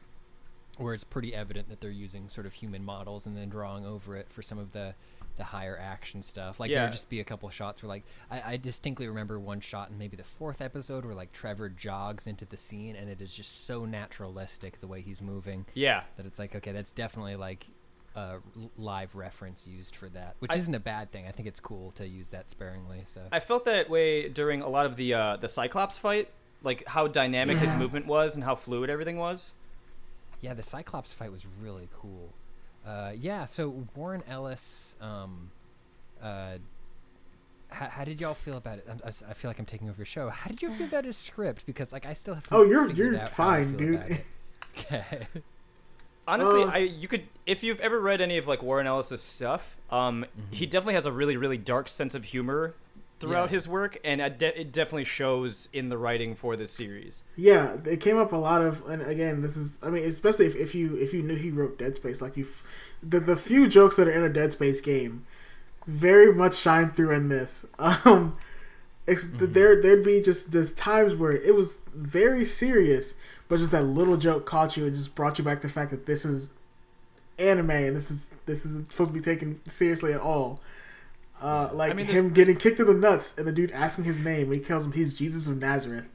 where 0.78 0.94
it's 0.94 1.04
pretty 1.04 1.34
evident 1.34 1.68
that 1.68 1.80
they're 1.80 1.90
using 1.90 2.28
sort 2.28 2.46
of 2.46 2.54
human 2.54 2.84
models 2.84 3.26
and 3.26 3.36
then 3.36 3.48
drawing 3.48 3.84
over 3.84 4.16
it 4.16 4.26
for 4.30 4.42
some 4.42 4.58
of 4.58 4.72
the 4.72 4.94
the 5.38 5.44
higher 5.44 5.78
action 5.80 6.20
stuff. 6.20 6.60
Like 6.60 6.70
Yeah. 6.70 6.80
there'd 6.80 6.92
just 6.92 7.08
be 7.08 7.20
a 7.20 7.24
couple 7.24 7.48
shots 7.48 7.82
where 7.82 7.88
like 7.88 8.04
I, 8.30 8.42
I 8.52 8.56
distinctly 8.58 9.08
remember 9.08 9.38
one 9.40 9.60
shot 9.60 9.88
in 9.90 9.96
maybe 9.96 10.16
the 10.16 10.24
fourth 10.24 10.60
episode 10.60 11.06
where 11.06 11.14
like 11.14 11.32
Trevor 11.32 11.70
jogs 11.70 12.26
into 12.26 12.44
the 12.44 12.56
scene 12.58 12.94
and 12.96 13.08
it 13.08 13.22
is 13.22 13.32
just 13.32 13.64
so 13.66 13.84
naturalistic 13.86 14.80
the 14.80 14.86
way 14.86 15.00
he's 15.00 15.22
moving 15.22 15.64
Yeah, 15.74 16.02
that 16.16 16.26
it's 16.26 16.38
like 16.38 16.54
okay 16.56 16.72
that's 16.72 16.92
definitely 16.92 17.36
like 17.36 17.66
a 18.16 18.36
live 18.76 19.14
reference 19.14 19.66
used 19.66 19.94
for 19.94 20.08
that 20.08 20.34
which 20.40 20.50
I- 20.52 20.56
isn't 20.56 20.74
a 20.74 20.80
bad 20.80 21.12
thing 21.12 21.26
i 21.28 21.30
think 21.30 21.46
it's 21.46 21.60
cool 21.60 21.92
to 21.92 22.08
use 22.08 22.28
that 22.28 22.50
sparingly 22.50 23.02
so 23.04 23.20
I 23.30 23.38
felt 23.38 23.64
that 23.66 23.88
way 23.90 24.28
during 24.30 24.62
a 24.62 24.68
lot 24.68 24.86
of 24.86 24.96
the 24.96 25.14
uh, 25.14 25.36
the 25.36 25.46
Cyclops 25.48 25.98
fight, 25.98 26.28
like 26.62 26.86
how 26.88 27.06
dynamic 27.06 27.58
his 27.58 27.72
movement 27.74 28.06
was 28.06 28.34
and 28.34 28.42
how 28.42 28.54
fluid 28.54 28.90
everything 28.90 29.18
was. 29.18 29.54
yeah 30.40 30.54
the 30.54 30.62
cyclops 30.62 31.12
fight 31.12 31.30
was 31.30 31.44
really 31.60 31.88
cool 31.94 32.32
uh, 32.88 33.12
yeah 33.14 33.44
so 33.44 33.84
warren 33.94 34.22
ellis 34.28 34.96
um, 35.00 35.50
uh, 36.22 36.56
how, 37.70 37.86
how 37.88 38.04
did 38.04 38.18
y'all 38.20 38.32
feel 38.34 38.56
about 38.56 38.78
it? 38.78 38.86
I'm, 38.90 38.98
I 39.04 39.08
s- 39.08 39.22
I 39.28 39.34
feel 39.34 39.50
like 39.50 39.58
i'm 39.58 39.66
taking 39.66 39.88
over 39.90 39.98
your 39.98 40.06
show. 40.06 40.30
How 40.30 40.48
did 40.48 40.62
you 40.62 40.72
feel 40.72 40.86
about 40.86 41.04
his 41.04 41.16
script? 41.18 41.66
Because 41.66 41.92
like 41.92 42.06
i 42.06 42.14
still 42.14 42.34
have 42.34 42.44
Oh, 42.50 42.64
you're- 42.64 42.92
you're 42.94 43.14
out 43.16 43.28
fine, 43.30 43.76
dude. 43.76 44.20
okay. 44.78 45.26
Honestly, 46.26 46.62
Uh, 46.62 46.70
I 46.70 46.78
you 46.78 47.08
could 47.08 47.24
if 47.46 47.62
you've 47.62 47.80
ever 47.80 47.98
read 48.00 48.20
any 48.20 48.36
of 48.38 48.46
like 48.46 48.62
Warren 48.62 48.86
Ellis's 48.86 49.22
stuff, 49.22 49.76
um, 49.90 50.24
he 50.50 50.66
definitely 50.66 50.94
has 50.94 51.06
a 51.06 51.12
really 51.12 51.36
really 51.36 51.58
dark 51.58 51.88
sense 51.88 52.14
of 52.14 52.24
humor 52.24 52.74
throughout 53.20 53.44
Yeah. 53.50 53.54
his 53.56 53.68
work, 53.68 53.98
and 54.04 54.20
it, 54.20 54.38
de- 54.38 54.60
it 54.60 54.72
definitely 54.72 55.04
shows 55.04 55.68
in 55.72 55.88
the 55.88 55.98
writing 55.98 56.34
for 56.34 56.56
this 56.56 56.70
series. 56.72 57.22
Yeah, 57.36 57.76
it 57.84 58.00
came 58.00 58.16
up 58.16 58.32
a 58.32 58.36
lot 58.36 58.62
of, 58.62 58.86
and 58.88 59.02
again, 59.02 59.40
this 59.42 59.56
is, 59.56 59.78
I 59.82 59.90
mean, 59.90 60.04
especially 60.04 60.46
if, 60.46 60.54
if 60.56 60.74
you 60.74 60.96
if 60.96 61.12
you 61.12 61.22
knew 61.22 61.34
he 61.36 61.50
wrote 61.50 61.78
Dead 61.78 61.96
Space, 61.96 62.20
like 62.22 62.36
you, 62.36 62.46
the 63.02 63.20
the 63.20 63.36
few 63.36 63.68
jokes 63.68 63.96
that 63.96 64.06
are 64.08 64.12
in 64.12 64.22
a 64.22 64.28
Dead 64.28 64.52
Space 64.52 64.80
game, 64.80 65.26
very 65.86 66.32
much 66.32 66.54
shine 66.56 66.90
through 66.90 67.10
in 67.12 67.28
this. 67.28 67.66
Um, 67.78 68.36
it's, 69.06 69.26
there 69.32 69.80
there'd 69.80 70.04
be 70.04 70.20
just 70.20 70.52
there's 70.52 70.74
times 70.74 71.14
where 71.14 71.32
it 71.32 71.54
was 71.54 71.80
very 71.94 72.44
serious, 72.44 73.14
but 73.48 73.58
just 73.58 73.70
that 73.72 73.84
little 73.84 74.18
joke 74.18 74.44
caught 74.44 74.76
you 74.76 74.84
and 74.86 74.94
just 74.94 75.14
brought 75.14 75.38
you 75.38 75.44
back 75.44 75.62
to 75.62 75.66
the 75.66 75.72
fact 75.72 75.90
that 75.92 76.04
this 76.04 76.26
is 76.26 76.50
anime 77.38 77.70
and 77.70 77.96
this 77.96 78.10
is 78.10 78.30
this 78.46 78.66
isn't 78.66 78.90
supposed 78.90 79.08
to 79.10 79.14
be 79.14 79.20
taken 79.20 79.60
seriously 79.66 80.12
at 80.12 80.20
all. 80.20 80.60
Uh, 81.40 81.68
like 81.72 81.94
mean, 81.96 82.06
this- 82.06 82.16
him 82.16 82.30
getting 82.30 82.56
kicked 82.56 82.80
in 82.80 82.86
the 82.86 82.94
nuts 82.94 83.36
and 83.38 83.46
the 83.46 83.52
dude 83.52 83.72
asking 83.72 84.04
his 84.04 84.18
name, 84.18 84.44
and 84.50 84.54
he 84.54 84.60
tells 84.60 84.84
him 84.84 84.92
he's 84.92 85.14
Jesus 85.14 85.46
of 85.48 85.58
Nazareth, 85.60 86.10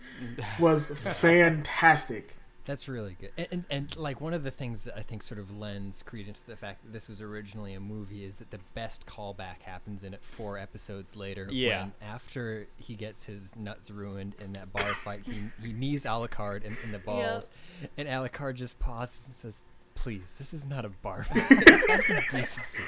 was 0.59 0.89
fantastic. 0.95 2.35
That's 2.65 2.87
really 2.87 3.17
good. 3.19 3.31
And, 3.37 3.47
and, 3.51 3.65
and 3.69 3.97
like 3.97 4.21
one 4.21 4.33
of 4.33 4.43
the 4.45 4.51
things 4.51 4.85
that 4.85 4.97
I 4.97 5.01
think 5.01 5.21
sort 5.21 5.37
of 5.39 5.57
lends 5.57 6.01
credence 6.01 6.39
to 6.39 6.47
the 6.47 6.55
fact 6.55 6.83
that 6.85 6.93
this 6.93 7.09
was 7.09 7.19
originally 7.21 7.73
a 7.73 7.81
movie 7.81 8.23
is 8.23 8.35
that 8.35 8.51
the 8.51 8.59
best 8.73 9.05
callback 9.05 9.61
happens 9.63 10.01
in 10.05 10.13
it 10.13 10.23
four 10.23 10.57
episodes 10.57 11.17
later. 11.17 11.49
Yeah. 11.51 11.81
When 11.81 11.91
after 12.01 12.67
he 12.77 12.95
gets 12.95 13.25
his 13.25 13.53
nuts 13.57 13.91
ruined 13.91 14.35
in 14.39 14.53
that 14.53 14.71
bar 14.71 14.81
fight, 14.93 15.23
he, 15.27 15.41
he 15.65 15.73
knees 15.73 16.05
Alucard 16.05 16.63
in, 16.63 16.73
in 16.85 16.93
the 16.93 16.99
balls, 16.99 17.49
and 17.97 18.07
Alucard 18.07 18.55
just 18.55 18.79
pauses 18.79 19.25
and 19.27 19.35
says, 19.35 19.59
"Please, 19.93 20.37
this 20.37 20.53
is 20.53 20.65
not 20.65 20.85
a 20.85 20.89
bar 20.89 21.23
fight. 21.25 21.41
Have 21.89 22.03
some 22.05 22.19
decency." 22.31 22.83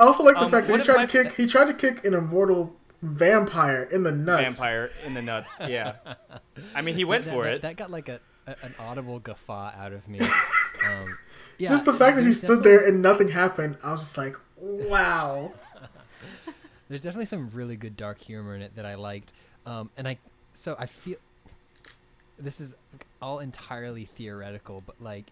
I 0.00 0.04
also 0.06 0.22
like 0.24 0.34
the 0.36 0.42
Um, 0.42 0.50
fact 0.50 0.66
that 0.68 0.78
he 0.80 0.84
tried 0.84 0.96
my- 0.96 1.06
to 1.06 1.24
kick 1.24 1.34
he 1.36 1.46
tried 1.46 1.66
to 1.66 1.74
kick 1.74 2.04
an 2.04 2.14
immortal 2.14 2.74
vampire 3.02 3.82
in 3.84 4.02
the 4.02 4.12
nuts. 4.12 4.56
Vampire 4.58 4.90
in 5.06 5.14
the 5.14 5.22
nuts, 5.22 5.58
yeah. 5.60 5.94
I 6.74 6.80
mean, 6.82 6.96
he 6.96 7.04
went 7.04 7.24
That- 7.26 7.32
for 7.34 7.44
that, 7.44 7.54
it. 7.54 7.62
That 7.62 7.76
got 7.76 7.90
like 7.90 8.08
a 8.08 8.20
a, 8.46 8.56
an 8.62 8.74
audible 8.78 9.18
guffaw 9.20 9.72
out 9.76 9.92
of 9.92 10.08
me. 10.08 10.20
Um, 10.82 11.18
yeah, 11.58 11.68
Just 11.68 11.84
the 11.84 11.92
fact 11.92 12.16
that 12.16 12.22
he 12.22 12.28
there's 12.28 12.42
stood 12.42 12.62
there 12.62 12.82
and 12.82 13.02
nothing 13.02 13.28
happened, 13.28 13.76
I 13.84 13.90
was 13.90 14.00
just 14.00 14.16
like, 14.16 14.34
wow. 14.56 15.52
There's 16.88 17.02
definitely 17.02 17.26
some 17.26 17.50
really 17.52 17.76
good 17.76 17.98
dark 17.98 18.18
humor 18.18 18.54
in 18.56 18.62
it 18.62 18.74
that 18.76 18.86
I 18.86 18.94
liked, 18.94 19.34
um, 19.66 19.90
and 19.98 20.08
I 20.08 20.16
so 20.54 20.76
I 20.78 20.86
feel 20.86 21.18
this 22.38 22.62
is 22.62 22.74
all 23.20 23.40
entirely 23.40 24.06
theoretical, 24.06 24.82
but 24.86 24.96
like 25.02 25.26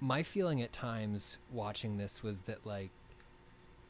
my 0.00 0.24
feeling 0.24 0.62
at 0.62 0.72
times 0.72 1.38
watching 1.52 1.96
this 1.96 2.20
was 2.24 2.40
that 2.46 2.66
like 2.66 2.90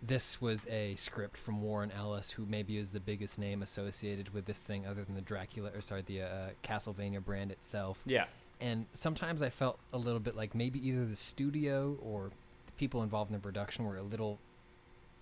this 0.02 0.40
was 0.40 0.66
a 0.68 0.94
script 0.96 1.36
from 1.36 1.60
Warren 1.60 1.90
Ellis, 1.90 2.30
who 2.30 2.46
maybe 2.46 2.76
is 2.76 2.90
the 2.90 3.00
biggest 3.00 3.38
name 3.38 3.62
associated 3.62 4.32
with 4.32 4.46
this 4.46 4.60
thing, 4.60 4.86
other 4.86 5.02
than 5.02 5.14
the 5.14 5.20
Dracula 5.20 5.70
or 5.74 5.80
sorry 5.80 6.02
the 6.02 6.22
uh, 6.22 6.48
Castlevania 6.62 7.24
brand 7.24 7.50
itself. 7.50 8.02
Yeah. 8.06 8.26
And 8.60 8.86
sometimes 8.94 9.42
I 9.42 9.50
felt 9.50 9.78
a 9.92 9.98
little 9.98 10.20
bit 10.20 10.36
like 10.36 10.54
maybe 10.54 10.86
either 10.86 11.04
the 11.04 11.16
studio 11.16 11.96
or 12.02 12.30
the 12.66 12.72
people 12.72 13.02
involved 13.02 13.30
in 13.30 13.36
the 13.36 13.42
production 13.42 13.84
were 13.84 13.96
a 13.96 14.02
little 14.02 14.38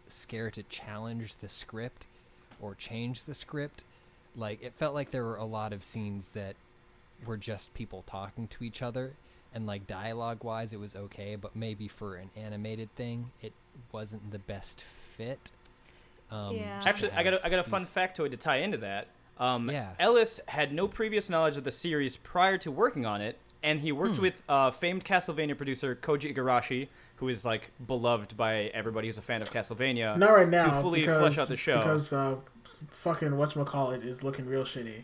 scared 0.07 0.55
to 0.55 0.63
challenge 0.65 1.37
the 1.41 1.49
script 1.49 2.07
or 2.61 2.75
change 2.75 3.25
the 3.25 3.35
script. 3.35 3.85
Like 4.35 4.63
it 4.63 4.75
felt 4.75 4.95
like 4.95 5.11
there 5.11 5.25
were 5.25 5.37
a 5.37 5.45
lot 5.45 5.73
of 5.73 5.83
scenes 5.83 6.29
that 6.29 6.55
were 7.25 7.39
just 7.39 7.73
people 7.73 8.05
talking 8.07 8.47
to 8.49 8.65
each 8.65 8.83
other 8.83 9.13
and 9.55 9.67
like 9.67 9.87
dialogue 9.87 10.45
wise 10.45 10.75
it 10.75 10.81
was 10.81 10.95
okay, 10.95 11.35
but 11.35 11.57
maybe 11.57 11.89
for 11.89 12.17
an 12.17 12.29
animated 12.37 12.95
thing 12.95 13.31
it 13.41 13.53
wasn't 13.93 14.31
the 14.31 14.39
best 14.39 14.83
fit. 15.17 15.51
Um, 16.31 16.57
Yeah. 16.57 16.81
Actually, 16.85 17.13
I 17.13 17.23
got 17.23 17.35
a, 17.35 17.47
I 17.47 17.49
got 17.51 17.61
a 17.61 17.65
fun 17.69 17.85
factoid 17.85 18.31
to 18.33 18.37
tie 18.37 18.59
into 18.59 18.79
that. 18.79 19.09
Um, 19.39 19.71
Yeah. 19.71 19.91
Ellis 19.99 20.41
had 20.49 20.73
no 20.73 20.89
previous 20.89 21.29
knowledge 21.31 21.57
of 21.57 21.65
the 21.65 21.71
series 21.73 22.17
prior 22.17 22.59
to 22.59 22.71
working 22.71 23.07
on 23.07 23.21
it, 23.21 23.39
and 23.63 23.79
he 23.81 23.91
Hmm. 23.91 23.97
worked 23.99 24.19
with 24.19 24.43
uh, 24.49 24.71
famed 24.71 25.05
Castlevania 25.05 25.57
producer 25.57 25.95
Koji 25.95 26.35
Igarashi, 26.35 26.89
who 27.17 27.29
is 27.29 27.45
like 27.45 27.71
beloved 27.87 28.37
by 28.37 28.71
everybody 28.75 29.07
who's 29.09 29.19
a 29.19 29.23
fan 29.23 29.41
of 29.43 29.51
Castlevania. 29.51 30.17
Not 30.19 30.31
right 30.33 30.49
now. 30.49 30.65
to 30.65 30.83
fully 30.83 31.01
because, 31.01 31.21
flesh 31.21 31.39
out 31.39 31.49
the 31.49 31.57
show. 31.57 31.79
Because 31.79 32.13
uh, 32.13 32.37
fucking 32.91 33.31
whatchamacallit 33.31 34.05
is 34.05 34.23
looking 34.23 34.47
real 34.47 34.65
shitty. 34.65 35.03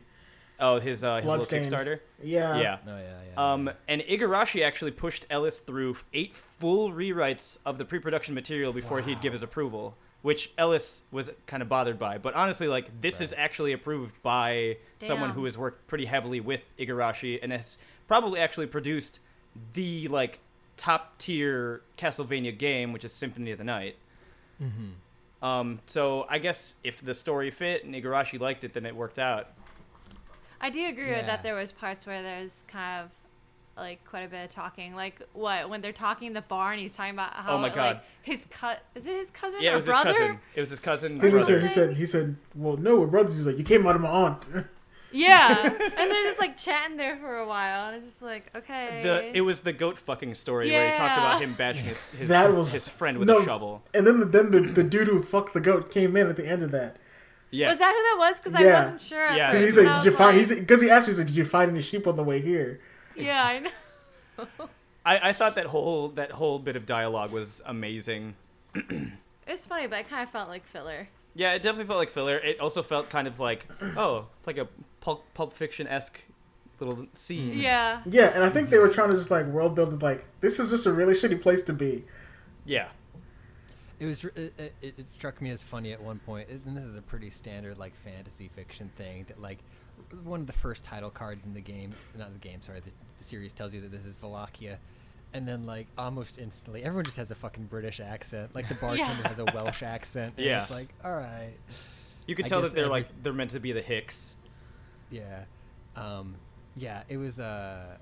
Oh, 0.63 0.81
his 0.81 1.05
uh, 1.05 1.17
his 1.17 1.25
little 1.27 1.37
Bloodstained. 1.37 1.67
Kickstarter. 1.67 2.01
Yeah. 2.23 2.57
yeah. 2.57 2.79
Oh 2.87 2.97
yeah, 2.97 3.03
yeah. 3.35 3.53
Um, 3.53 3.71
and 3.89 4.01
Igarashi 4.03 4.65
actually 4.65 4.93
pushed 4.93 5.27
Ellis 5.29 5.61
through 5.61 5.97
eight 6.15 6.35
full 6.35 6.91
rewrites 6.93 7.59
of 7.67 7.77
the 7.77 7.85
pre-production 7.85 8.35
material 8.35 8.73
before 8.73 9.01
he'd 9.01 9.21
give 9.21 9.33
his 9.33 9.43
approval, 9.43 9.97
which 10.23 10.53
Ellis 10.57 11.03
was 11.11 11.31
kind 11.47 11.63
of 11.63 11.69
bothered 11.69 11.99
by. 11.99 12.17
But 12.17 12.35
honestly, 12.35 12.69
like 12.69 13.01
this 13.01 13.21
is 13.21 13.35
actually 13.37 13.73
approved 13.73 14.15
by 14.23 14.79
someone 15.01 15.31
Damn. 15.31 15.37
who 15.37 15.45
has 15.45 15.59
worked 15.59 15.87
pretty 15.87 16.07
heavily 16.07 16.41
with 16.41 16.65
Igarashi 16.79 17.39
and 17.43 17.53
has 17.53 17.77
probably 18.09 18.41
actually 18.41 18.67
produced 18.67 19.21
the 19.75 20.09
like 20.09 20.39
top 20.77 21.19
tier 21.19 21.83
Castlevania 21.99 22.57
game, 22.57 22.93
which 22.93 23.05
is 23.05 23.13
Symphony 23.13 23.51
of 23.51 23.59
the 23.59 23.65
Night. 23.65 23.97
Mm-hmm. 24.63 25.45
Um, 25.45 25.81
so 25.87 26.27
I 26.29 26.39
guess 26.39 26.77
if 26.85 27.03
the 27.03 27.15
story 27.15 27.51
fit 27.51 27.85
and 27.85 27.95
Igarashi 27.95 28.39
liked 28.39 28.65
it, 28.65 28.73
then 28.73 28.87
it 28.87 28.95
worked 28.95 29.19
out. 29.19 29.49
I 30.63 30.71
do 30.71 30.87
agree 30.87 31.09
with 31.09 31.17
Yeah. 31.19 31.27
that. 31.27 31.43
There 31.43 31.55
was 31.55 31.73
parts 31.73 32.07
where 32.07 32.23
there's 32.23 32.65
kind 32.69 33.03
of 33.05 33.11
like 33.77 34.05
quite 34.05 34.23
a 34.23 34.29
bit 34.29 34.45
of 34.45 34.51
talking. 34.51 34.95
Like 34.95 35.21
what 35.33 35.69
when 35.69 35.81
they're 35.81 35.93
talking 35.93 36.29
in 36.29 36.33
the 36.35 36.43
bar 36.43 36.73
and 36.73 36.81
he's 36.81 36.95
talking 36.97 37.15
about 37.15 37.33
oh 37.37 37.43
how 37.43 37.53
Oh 37.55 37.59
my 37.59 37.65
like, 37.65 37.75
God. 37.75 38.01
his 38.23 38.47
cut 38.51 38.83
is 38.95 39.05
it 39.07 39.17
his 39.17 39.31
cousin 39.31 39.61
Yeah, 39.63 39.71
or 39.71 39.73
it 39.73 39.77
was 39.77 39.87
brother? 39.87 40.09
his 40.11 40.17
cousin. 40.19 40.39
It 40.55 40.61
was 40.61 40.71
his 40.71 40.79
cousin. 40.79 41.13
He 41.15 41.31
brother. 41.31 41.45
said, 41.45 41.63
he 41.63 41.69
said, 41.69 41.97
he 41.97 42.07
said, 42.07 42.37
well, 42.55 42.77
no, 42.77 42.97
we're 43.01 43.07
brothers. 43.07 43.37
He's 43.37 43.47
like, 43.47 43.59
you 43.59 43.65
came 43.65 43.87
out 43.87 43.97
of 43.97 44.03
my 44.03 44.09
aunt. 44.09 44.49
Yeah, 45.15 45.63
and 45.69 46.11
they're 46.11 46.25
just 46.25 46.41
like 46.41 46.57
chatting 46.57 46.97
there 46.97 47.19
for 47.19 47.37
a 47.37 47.47
while, 47.47 47.89
and 47.89 47.97
it's 47.99 48.07
just 48.07 48.23
like 48.23 48.47
okay. 48.57 49.01
The 49.03 49.37
it 49.37 49.43
was 49.43 49.61
the 49.61 49.75
goat 49.75 49.99
fucking 49.99 50.35
story 50.35 50.71
where 50.71 50.89
he 50.89 50.97
talked 50.97 51.19
about 51.19 51.43
him 51.43 51.53
bashing 51.53 51.85
his 51.85 52.01
his, 52.19 52.31
That 52.31 52.55
was- 52.55 52.73
his 52.73 52.89
friend 52.89 53.19
with 53.19 53.29
no. 53.29 53.41
a 53.41 53.45
shovel. 53.45 53.83
and 53.93 54.07
then, 54.07 54.21
the, 54.21 54.25
then 54.25 54.51
the, 54.51 54.61
the 54.61 54.83
dude 54.83 55.09
who 55.09 55.21
fucked 55.23 55.53
the 55.53 55.61
goat 55.61 55.91
came 55.91 56.17
in 56.17 56.29
at 56.29 56.37
the 56.37 56.47
end 56.47 56.63
of 56.63 56.71
that. 56.71 56.97
Yes. 57.53 57.71
Was 57.71 57.79
that 57.79 57.95
who 57.95 58.03
that 58.03 58.17
was? 58.19 58.41
Because 58.41 58.61
Yeah. 58.61 58.67
I 58.67 58.83
wasn't 58.83 59.01
sure. 59.01 59.27
at 59.27 59.37
Yeah. 59.37 59.51
Because 59.53 59.63
first, 59.67 59.77
he's 59.77 59.85
like, 59.87 59.95
did 59.97 60.05
you 60.05 60.11
was 60.11 60.19
find? 60.19 60.37
like- 60.39 60.49
He's 60.49 60.59
because 60.59 60.83
he 60.83 60.91
asked 60.91 61.07
me, 61.07 61.11
he's 61.13 61.19
like, 61.19 61.27
did 61.29 61.37
you 61.37 61.45
find 61.45 61.71
any 61.71 61.81
sheep 61.83 62.07
on 62.07 62.17
the 62.17 62.25
way 62.25 62.41
here? 62.41 62.81
Yeah, 63.15 63.45
I 63.45 63.59
know. 63.59 64.69
I, 65.05 65.29
I 65.29 65.33
thought 65.35 65.55
that 65.57 65.67
whole 65.67 66.09
that 66.11 66.31
whole 66.33 66.59
bit 66.59 66.77
of 66.77 66.87
dialogue 66.87 67.31
was 67.31 67.63
amazing. 67.67 68.35
It's 69.45 69.67
funny, 69.67 69.89
but 69.89 69.99
it 69.99 70.09
kind 70.09 70.23
of 70.23 70.31
felt 70.31 70.49
like 70.49 70.65
filler. 70.67 71.09
Yeah, 71.35 71.53
it 71.55 71.63
definitely 71.63 71.87
felt 71.87 71.99
like 71.99 72.11
filler. 72.11 72.37
It 72.37 72.61
also 72.61 72.81
felt 72.83 73.11
kind 73.11 73.27
of 73.27 73.41
like, 73.41 73.67
oh, 73.97 74.29
it's 74.39 74.47
like 74.47 74.57
a 74.57 74.69
pulp, 75.01 75.25
pulp 75.35 75.53
fiction 75.53 75.89
esque 75.89 76.21
little 76.79 77.07
scene. 77.13 77.59
Yeah. 77.59 78.03
Yeah, 78.07 78.27
and 78.35 78.45
I 78.45 78.49
think 78.49 78.69
they 78.69 78.79
were 78.79 78.89
trying 78.89 79.11
to 79.11 79.17
just 79.17 79.31
like 79.33 79.47
world 79.47 79.75
build 79.75 79.93
it. 79.95 80.01
Like, 80.03 80.25
this 80.41 80.61
is 80.61 80.71
just 80.71 80.87
a 80.87 80.93
really 80.93 81.13
shitty 81.13 81.41
place 81.41 81.63
to 81.65 81.73
be. 81.73 82.05
Yeah. 82.65 82.89
It 84.03 84.07
was. 84.07 84.25
It, 84.25 84.75
it, 84.83 84.95
it 84.99 85.07
struck 85.07 85.41
me 85.41 85.51
as 85.51 85.63
funny 85.63 85.93
at 85.93 86.03
one 86.03 86.19
point, 86.19 86.49
and 86.49 86.77
this 86.77 86.83
is 86.83 86.97
a 86.97 87.03
pretty 87.03 87.31
standard 87.31 87.79
like 87.79 87.95
fantasy 87.95 88.49
fiction 88.49 88.91
thing 88.97 89.25
that 89.29 89.41
like 89.41 89.59
one 90.25 90.41
of 90.41 90.49
the 90.49 90.53
first 90.53 90.83
title 90.83 91.09
cards 91.09 91.45
in 91.45 91.55
the 91.55 91.61
game, 91.61 91.93
not 92.19 92.33
the 92.33 92.39
game, 92.41 92.61
sorry, 92.63 92.81
the, 92.81 92.91
the 93.19 93.25
series 93.25 93.53
tells 93.53 93.73
you 93.73 93.81
that 93.83 93.93
this 93.93 94.05
is 94.05 94.17
Wallachia, 94.21 94.79
and 95.35 95.47
then 95.47 95.67
like 95.67 95.87
almost 95.97 96.39
instantly, 96.39 96.83
everyone 96.83 97.05
just 97.05 97.17
has 97.17 97.31
a 97.31 97.37
fucking 97.37 97.67
British 97.67 98.01
accent. 98.01 98.53
Like 98.57 98.69
the 98.69 98.75
bartender 98.81 99.29
has 99.29 99.39
a 99.39 99.45
Welsh 99.45 99.85
accent. 99.85 100.35
and 100.37 100.47
Yeah. 100.47 100.63
it's 100.63 100.71
like 100.73 100.89
all 101.05 101.13
right, 101.15 101.53
You 102.27 102.35
could 102.35 102.47
I 102.47 102.49
tell 102.49 102.63
that 102.63 102.73
they're 102.73 102.87
every- 102.87 102.91
like 103.03 103.23
they're 103.23 103.33
meant 103.33 103.51
to 103.53 103.61
be 103.61 103.71
the 103.71 103.83
Hicks. 103.83 104.35
yeah, 105.13 105.45
um, 105.95 106.35
yeah. 106.75 107.05
It 107.09 107.19
was 107.19 107.39
uh. 107.39 107.99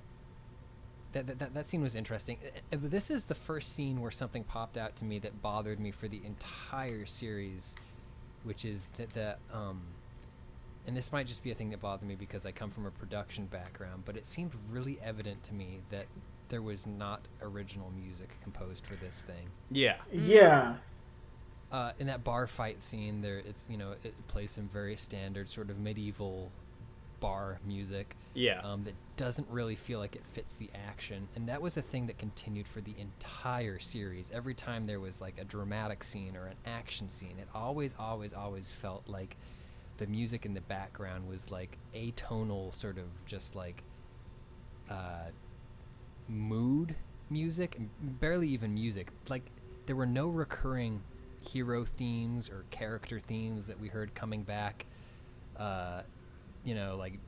That, 1.12 1.26
that, 1.26 1.38
that, 1.40 1.54
that 1.54 1.66
scene 1.66 1.82
was 1.82 1.96
interesting. 1.96 2.38
Uh, 2.42 2.48
uh, 2.72 2.76
but 2.76 2.90
This 2.90 3.11
is 3.11 3.24
the 3.24 3.34
first 3.34 3.72
scene 3.74 4.00
where 4.00 4.11
something 4.11 4.44
popped 4.44 4.76
out 4.76 4.96
to 4.96 5.04
me 5.04 5.18
that 5.20 5.42
bothered 5.42 5.80
me 5.80 5.90
for 5.90 6.08
the 6.08 6.20
entire 6.24 7.06
series, 7.06 7.74
which 8.44 8.64
is 8.64 8.86
that 8.96 9.11
the 9.11 9.36
um, 9.52 9.80
and 10.86 10.96
this 10.96 11.12
might 11.12 11.26
just 11.26 11.42
be 11.44 11.50
a 11.50 11.54
thing 11.54 11.70
that 11.70 11.80
bothered 11.80 12.08
me 12.08 12.14
because 12.14 12.46
I 12.46 12.52
come 12.52 12.70
from 12.70 12.86
a 12.86 12.90
production 12.90 13.46
background, 13.46 14.04
but 14.06 14.16
it 14.16 14.24
seemed 14.24 14.52
really 14.70 14.98
evident 15.04 15.42
to 15.44 15.54
me 15.54 15.80
that 15.90 16.06
there 16.48 16.62
was 16.62 16.86
not 16.86 17.20
original 17.42 17.92
music 18.02 18.30
composed 18.42 18.84
for 18.86 18.94
this 18.96 19.20
thing. 19.20 19.48
Yeah. 19.70 19.96
Yeah, 20.12 20.74
Uh, 21.70 21.92
in 22.00 22.06
that 22.08 22.24
bar 22.24 22.46
fight 22.48 22.82
scene, 22.82 23.20
there 23.20 23.38
it's 23.38 23.66
you 23.70 23.76
know 23.76 23.92
it 24.02 24.14
plays 24.28 24.50
some 24.50 24.68
very 24.72 24.96
standard 24.96 25.48
sort 25.48 25.70
of 25.70 25.78
medieval 25.78 26.50
bar 27.21 27.61
music 27.64 28.16
Yeah. 28.35 28.61
um, 28.62 28.85
that 28.85 28.95
doesn't 29.16 29.47
really 29.49 29.77
feel 29.77 29.99
like 29.99 30.16
it 30.16 30.25
fits 30.33 30.55
the 30.55 30.71
action. 30.89 31.29
And 31.37 31.49
that 31.49 31.61
was 31.62 31.77
a 31.77 31.83
thing 31.83 32.07
that 32.07 32.18
continued 32.18 32.66
for 32.66 32.81
the 32.81 32.95
entire 32.99 33.79
series. 33.79 34.31
Every 34.35 34.55
time 34.55 34.87
there 34.87 35.01
was 35.01 35.21
like 35.21 35.39
a 35.39 35.45
dramatic 35.45 36.03
scene 36.03 36.37
or 36.37 36.47
an 36.47 36.57
action 36.66 37.09
scene, 37.09 37.37
it 37.39 37.49
always, 37.55 37.95
always, 37.99 38.33
always 38.33 38.73
felt 38.73 39.05
like 39.07 39.37
the 39.99 40.07
music 40.07 40.47
in 40.47 40.55
the 40.55 40.62
background 40.62 41.29
was 41.29 41.51
like 41.51 41.77
atonal, 41.95 42.75
sort 42.75 42.97
of 42.97 43.05
just 43.27 43.55
like 43.55 43.83
uh, 44.89 45.29
mood 46.29 46.95
music, 47.29 47.77
barely 48.01 48.49
even 48.49 48.75
music. 48.75 49.09
Like 49.29 49.51
there 49.87 49.97
were 49.97 50.07
no 50.07 50.29
recurring 50.29 51.03
hero 51.41 51.85
themes 51.85 52.49
or 52.49 52.64
character 52.71 53.21
themes 53.21 53.66
that 53.66 53.79
we 53.79 53.89
heard 53.89 54.14
coming 54.14 54.43
back. 54.43 54.87
Uh, 55.57 56.03
you 56.64 56.74
know, 56.74 56.96
like 56.96 57.18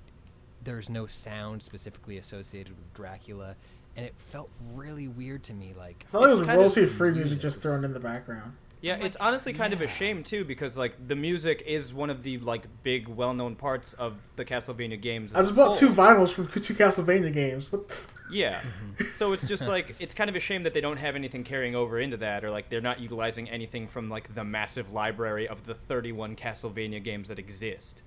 there's 0.65 0.89
no 0.91 1.07
sound 1.07 1.63
specifically 1.63 2.19
associated 2.19 2.77
with 2.77 2.93
Dracula, 2.95 3.57
and 3.97 4.07
it 4.07 4.15
felt 4.19 4.51
really 4.75 5.09
weird 5.09 5.43
to 5.45 5.55
me. 5.55 5.75
Like 5.77 6.05
I 6.07 6.11
felt 6.11 6.23
like 6.23 6.31
it 6.31 6.33
It's 6.33 6.41
was 6.41 6.49
royalty-free 6.49 7.11
music 7.11 7.25
music 7.25 7.41
just 7.41 7.63
thrown 7.63 7.85
in 7.85 7.93
the 7.93 8.01
background. 8.01 8.53
Yeah, 8.83 8.97
my 8.97 9.07
it's 9.07 9.17
honestly 9.17 9.53
kind 9.53 9.73
of 9.73 9.81
a 9.81 9.87
shame 9.87 10.25
too 10.25 10.45
because 10.45 10.77
like 10.77 10.97
the 11.07 11.15
music 11.15 11.63
is 11.65 11.95
one 11.95 12.11
of 12.11 12.25
the 12.25 12.39
like 12.39 12.67
big 12.83 13.07
well-known 13.07 13.55
parts 13.55 13.93
of 13.95 14.15
the 14.35 14.45
Castlevania 14.45 15.01
games. 15.01 15.33
I 15.35 15.41
just 15.43 15.55
bought 15.55 15.77
two 15.77 15.89
vinyls 15.89 16.31
from 16.33 16.49
two 16.49 16.75
Castlevania 16.75 17.33
games. 17.33 17.71
What? 17.71 17.89
The- 17.89 17.95
Yeah. 18.33 18.61
Mm-hmm. 18.61 19.13
so 19.13 19.33
it's 19.35 19.47
just 19.47 19.69
like 19.77 19.95
it's 20.01 20.15
kind 20.15 20.31
of 20.31 20.35
a 20.37 20.41
shame 20.41 20.63
that 20.63 20.73
they 20.73 20.81
don't 20.81 20.97
have 20.97 21.15
anything 21.15 21.45
carrying 21.45 21.75
over 21.77 22.01
into 22.01 22.17
that 22.19 22.45
or 22.45 22.51
like 22.51 22.71
they're 22.71 22.81
not 22.81 22.99
utilizing 22.99 23.49
anything 23.51 23.87
from 23.87 24.09
like 24.09 24.35
the 24.35 24.43
massive 24.43 24.91
library 24.91 25.47
of 25.47 25.63
the 25.65 25.75
31 25.75 26.35
Castlevania 26.35 27.03
games 27.03 27.29
that 27.29 27.39
exist. 27.39 28.03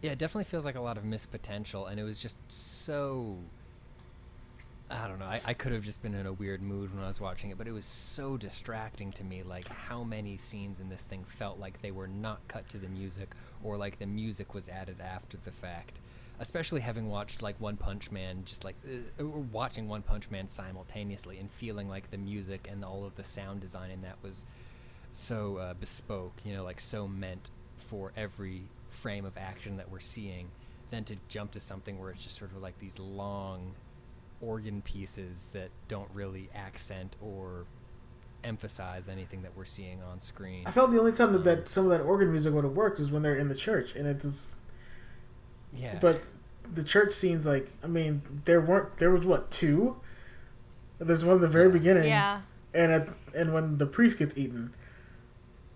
Yeah, 0.00 0.12
it 0.12 0.18
definitely 0.18 0.44
feels 0.44 0.64
like 0.64 0.76
a 0.76 0.80
lot 0.80 0.96
of 0.96 1.04
missed 1.04 1.30
potential, 1.30 1.86
and 1.86 1.98
it 1.98 2.04
was 2.04 2.18
just 2.20 2.36
so. 2.48 3.36
I 4.90 5.06
don't 5.06 5.18
know. 5.18 5.26
I, 5.26 5.40
I 5.44 5.52
could 5.52 5.72
have 5.72 5.84
just 5.84 6.02
been 6.02 6.14
in 6.14 6.24
a 6.24 6.32
weird 6.32 6.62
mood 6.62 6.94
when 6.94 7.04
I 7.04 7.08
was 7.08 7.20
watching 7.20 7.50
it, 7.50 7.58
but 7.58 7.66
it 7.66 7.72
was 7.72 7.84
so 7.84 8.38
distracting 8.38 9.12
to 9.12 9.24
me. 9.24 9.42
Like 9.42 9.68
how 9.68 10.02
many 10.02 10.36
scenes 10.36 10.80
in 10.80 10.88
this 10.88 11.02
thing 11.02 11.24
felt 11.24 11.58
like 11.58 11.82
they 11.82 11.90
were 11.90 12.08
not 12.08 12.46
cut 12.48 12.68
to 12.70 12.78
the 12.78 12.88
music, 12.88 13.34
or 13.62 13.76
like 13.76 13.98
the 13.98 14.06
music 14.06 14.54
was 14.54 14.68
added 14.68 15.00
after 15.00 15.36
the 15.44 15.50
fact. 15.50 15.98
Especially 16.40 16.80
having 16.80 17.08
watched 17.08 17.42
like 17.42 17.60
One 17.60 17.76
Punch 17.76 18.12
Man, 18.12 18.42
just 18.44 18.64
like 18.64 18.76
uh, 18.86 19.24
or 19.24 19.40
watching 19.40 19.88
One 19.88 20.02
Punch 20.02 20.30
Man 20.30 20.46
simultaneously 20.46 21.38
and 21.38 21.50
feeling 21.50 21.88
like 21.88 22.10
the 22.10 22.18
music 22.18 22.68
and 22.70 22.84
all 22.84 23.04
of 23.04 23.16
the 23.16 23.24
sound 23.24 23.60
design 23.60 23.90
in 23.90 24.02
that 24.02 24.16
was 24.22 24.44
so 25.10 25.56
uh, 25.56 25.74
bespoke, 25.74 26.34
you 26.44 26.54
know, 26.54 26.62
like 26.62 26.80
so 26.80 27.08
meant 27.08 27.50
for 27.76 28.12
every 28.16 28.62
frame 28.90 29.24
of 29.24 29.36
action 29.36 29.76
that 29.76 29.90
we're 29.90 30.00
seeing. 30.00 30.48
than 30.90 31.04
to 31.04 31.16
jump 31.28 31.50
to 31.50 31.60
something 31.60 31.98
where 32.00 32.10
it's 32.10 32.22
just 32.24 32.38
sort 32.38 32.50
of 32.50 32.62
like 32.62 32.78
these 32.78 32.98
long 32.98 33.74
organ 34.40 34.80
pieces 34.80 35.50
that 35.52 35.68
don't 35.86 36.08
really 36.14 36.48
accent 36.54 37.14
or 37.20 37.66
emphasize 38.44 39.06
anything 39.08 39.42
that 39.42 39.54
we're 39.56 39.64
seeing 39.66 40.00
on 40.02 40.18
screen. 40.18 40.62
I 40.66 40.70
felt 40.70 40.90
the 40.90 40.98
only 40.98 41.12
time 41.12 41.32
that, 41.32 41.44
that 41.44 41.58
um, 41.58 41.66
some 41.66 41.84
of 41.84 41.90
that 41.90 42.00
organ 42.04 42.30
music 42.32 42.54
would 42.54 42.64
have 42.64 42.72
worked 42.72 42.98
was 43.00 43.10
when 43.10 43.22
they're 43.22 43.36
in 43.36 43.48
the 43.48 43.54
church, 43.54 43.94
and 43.94 44.06
it 44.06 44.20
just. 44.22 44.56
Yeah. 45.74 45.98
But 46.00 46.22
the 46.72 46.82
church 46.84 47.12
scenes, 47.12 47.44
like, 47.44 47.68
I 47.84 47.86
mean, 47.86 48.22
there 48.46 48.60
weren't. 48.60 48.96
There 48.96 49.10
was 49.10 49.26
what 49.26 49.50
two? 49.50 49.96
There's 50.98 51.24
one 51.24 51.34
at 51.36 51.40
the 51.42 51.48
very 51.48 51.66
Yeah. 51.66 51.72
beginning, 51.72 52.08
Yeah. 52.08 52.40
and 52.72 52.92
at, 52.92 53.08
and 53.34 53.52
when 53.52 53.76
the 53.78 53.86
priest 53.86 54.18
gets 54.18 54.38
eaten, 54.38 54.72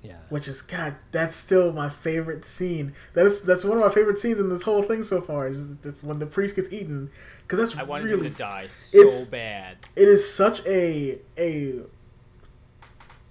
yeah. 0.03 0.17
which 0.29 0.49
is 0.49 0.63
God, 0.63 0.97
that's 1.13 1.37
still 1.37 1.73
my 1.73 1.89
favorite 1.89 2.45
scene. 2.45 2.93
That 3.15 3.27
is 3.27 3.43
that's 3.43 3.65
one 3.65 3.79
of 3.79 3.85
my 3.85 3.91
favorite 3.93 4.19
scenes 4.19 4.41
in 4.41 4.49
this 4.49 4.63
whole 4.63 4.83
thing 4.83 5.03
so 5.03 5.21
far. 5.21 5.47
Is 5.49 5.75
just 5.83 6.03
when 6.05 6.19
the 6.19 6.27
priest 6.27 6.57
gets 6.57 6.73
eaten, 6.73 7.11
because 7.43 7.59
that's 7.59 7.77
I 7.77 7.85
wanted 7.85 8.07
really 8.07 8.27
him 8.27 8.33
to 8.33 8.39
die 8.39 8.67
so 8.69 8.99
it's- 8.99 9.27
bad. 9.27 9.77
it 9.97 10.09
is 10.09 10.29
such 10.33 10.65
a 10.67 11.19
a 11.39 11.81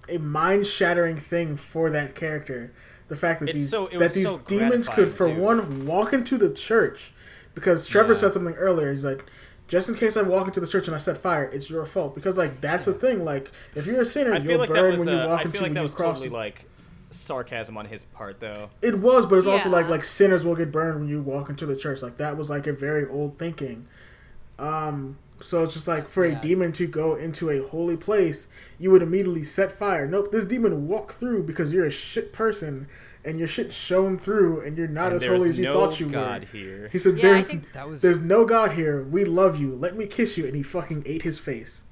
a 0.08 0.18
mind 0.18 0.66
shattering 0.66 1.16
thing 1.16 1.56
for 1.56 1.90
that 1.90 2.14
character. 2.14 2.72
The 3.08 3.16
fact 3.16 3.40
that 3.40 3.50
It's 3.50 3.58
these 3.58 3.70
so- 3.70 3.88
that 3.88 4.12
these 4.14 4.24
so 4.24 4.38
demons 4.46 4.88
could, 4.88 5.10
for 5.10 5.28
too. 5.28 5.40
one, 5.40 5.86
walk 5.86 6.12
into 6.12 6.38
the 6.38 6.50
church, 6.52 7.12
because 7.54 7.86
Trevor 7.86 8.14
Yeah. 8.14 8.18
said 8.20 8.32
something 8.32 8.54
earlier. 8.54 8.90
He's 8.90 9.04
like, 9.04 9.24
just 9.72 9.88
in 9.88 9.94
case 9.94 10.18
I 10.18 10.22
walk 10.22 10.48
into 10.48 10.60
the 10.60 10.66
church 10.66 10.86
and 10.86 10.94
I 10.94 10.98
set 10.98 11.16
fire, 11.16 11.44
it's 11.44 11.70
your 11.70 11.86
fault. 11.86 12.14
Because 12.14 12.36
like 12.36 12.60
that's 12.60 12.86
a 12.86 12.92
thing. 12.92 13.24
Like 13.24 13.50
if 13.74 13.86
you're 13.86 14.02
a 14.02 14.04
sinner, 14.04 14.34
I 14.34 14.36
you'll 14.36 14.58
like 14.58 14.68
burn 14.68 14.90
was. 14.98 15.06
when 15.06 15.08
you 15.08 15.26
walk 15.26 15.40
I 15.40 15.42
into 15.44 15.52
feel 15.52 15.62
like 15.62 15.70
the 15.70 15.74
that 15.76 15.80
new 15.80 15.84
was 15.84 15.94
cross. 15.94 16.18
totally 16.20 16.28
like 16.28 16.66
sarcasm 17.10 17.78
on 17.78 17.86
his 17.86 18.04
part, 18.04 18.38
though. 18.38 18.68
It 18.82 18.98
was, 18.98 19.24
but 19.24 19.38
it's 19.38 19.46
also 19.46 19.70
like 19.70 19.88
like 19.88 20.04
sinners 20.04 20.44
will 20.44 20.56
get 20.56 20.70
burned 20.70 21.00
when 21.00 21.08
you 21.08 21.22
walk 21.22 21.48
into 21.48 21.64
the 21.64 21.74
church. 21.74 22.02
Like 22.02 22.18
that 22.18 22.36
was 22.36 22.50
like 22.50 22.66
a 22.66 22.72
very 22.74 23.08
old 23.08 23.38
thinking. 23.38 23.86
Um, 24.58 25.16
so 25.40 25.62
it's 25.62 25.72
just 25.72 25.88
like 25.88 26.06
for 26.06 26.22
a 26.22 26.34
demon 26.34 26.72
to 26.72 26.86
go 26.86 27.14
into 27.14 27.48
a 27.48 27.66
holy 27.66 27.96
place, 27.96 28.48
you 28.78 28.90
would 28.90 29.00
immediately 29.00 29.42
set 29.42 29.72
fire. 29.72 30.06
Nope, 30.06 30.32
this 30.32 30.44
demon 30.44 30.86
walked 30.86 31.12
through 31.12 31.44
because 31.44 31.72
you're 31.72 31.86
a 31.86 31.90
shit 31.90 32.30
person 32.30 32.88
and 33.24 33.38
your 33.38 33.48
shit 33.48 33.72
shown 33.72 34.18
through 34.18 34.60
and 34.62 34.76
you're 34.76 34.88
not 34.88 35.06
And 35.12 35.16
as 35.16 35.24
holy 35.24 35.48
as 35.50 35.58
you 35.58 35.66
no 35.66 35.72
thought 35.72 36.00
you 36.00 36.08
God 36.10 36.42
were. 36.42 36.58
here. 36.58 36.88
He 36.90 36.98
said, 36.98 37.16
Yeah, 37.18 37.28
I 37.28 37.32
"There's 37.32 37.46
think- 37.48 37.72
That 37.72 37.88
was 37.88 38.00
there's 38.02 38.20
no 38.20 38.44
God 38.44 38.72
here. 38.72 39.02
We 39.02 39.24
love 39.24 39.60
you. 39.60 39.74
Let 39.74 39.96
me 39.96 40.06
kiss 40.06 40.36
you." 40.36 40.46
And 40.46 40.54
he 40.56 40.62
fucking 40.62 41.04
ate 41.06 41.22
his 41.22 41.38
face. 41.38 41.84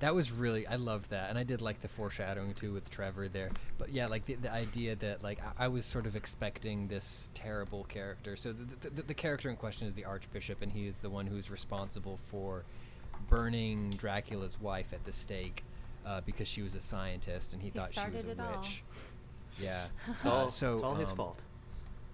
That 0.00 0.14
was 0.14 0.32
really 0.32 0.66
I 0.66 0.74
loved 0.76 1.10
that, 1.10 1.30
and 1.30 1.38
I 1.38 1.44
did 1.44 1.62
like 1.62 1.80
the 1.80 1.88
foreshadowing 1.88 2.50
too 2.50 2.72
with 2.74 2.90
Trevor 2.90 3.28
there. 3.28 3.50
But 3.78 3.90
yeah, 3.90 4.06
like 4.06 4.26
the, 4.26 4.34
the 4.34 4.52
idea 4.52 4.96
that 4.96 5.22
like 5.22 5.38
I, 5.58 5.64
I 5.66 5.68
was 5.68 5.86
sort 5.86 6.04
of 6.06 6.14
expecting 6.16 6.88
this 6.88 7.30
terrible 7.32 7.84
character. 7.84 8.36
So 8.36 8.52
the, 8.52 8.90
the, 8.90 9.02
the 9.02 9.14
character 9.14 9.48
in 9.48 9.56
question 9.56 9.88
is 9.88 9.94
the 9.94 10.04
Archbishop, 10.04 10.60
and 10.62 10.70
he 10.72 10.86
is 10.88 10.98
the 10.98 11.08
one 11.08 11.26
who's 11.26 11.50
responsible 11.50 12.18
for 12.26 12.64
burning 13.30 13.90
Dracula's 13.90 14.60
wife 14.60 14.88
at 14.92 15.04
the 15.04 15.12
stake 15.12 15.62
uh, 16.04 16.20
because 16.26 16.48
she 16.48 16.60
was 16.60 16.74
a 16.74 16.80
scientist, 16.80 17.52
and 17.54 17.62
he, 17.62 17.68
He 17.70 17.78
thought 17.78 17.94
she 17.94 18.00
was 18.14 18.24
a 18.24 18.28
witch. 18.28 18.38
all. 18.40 18.64
Witch. 19.58 19.64
Yeah, 19.66 19.86
It's 20.14 20.26
all, 20.26 20.46
Uh, 20.46 20.48
so 20.48 20.74
it's 20.74 20.82
all 20.82 20.94
his 20.94 21.10
um, 21.10 21.16
fault. 21.16 21.42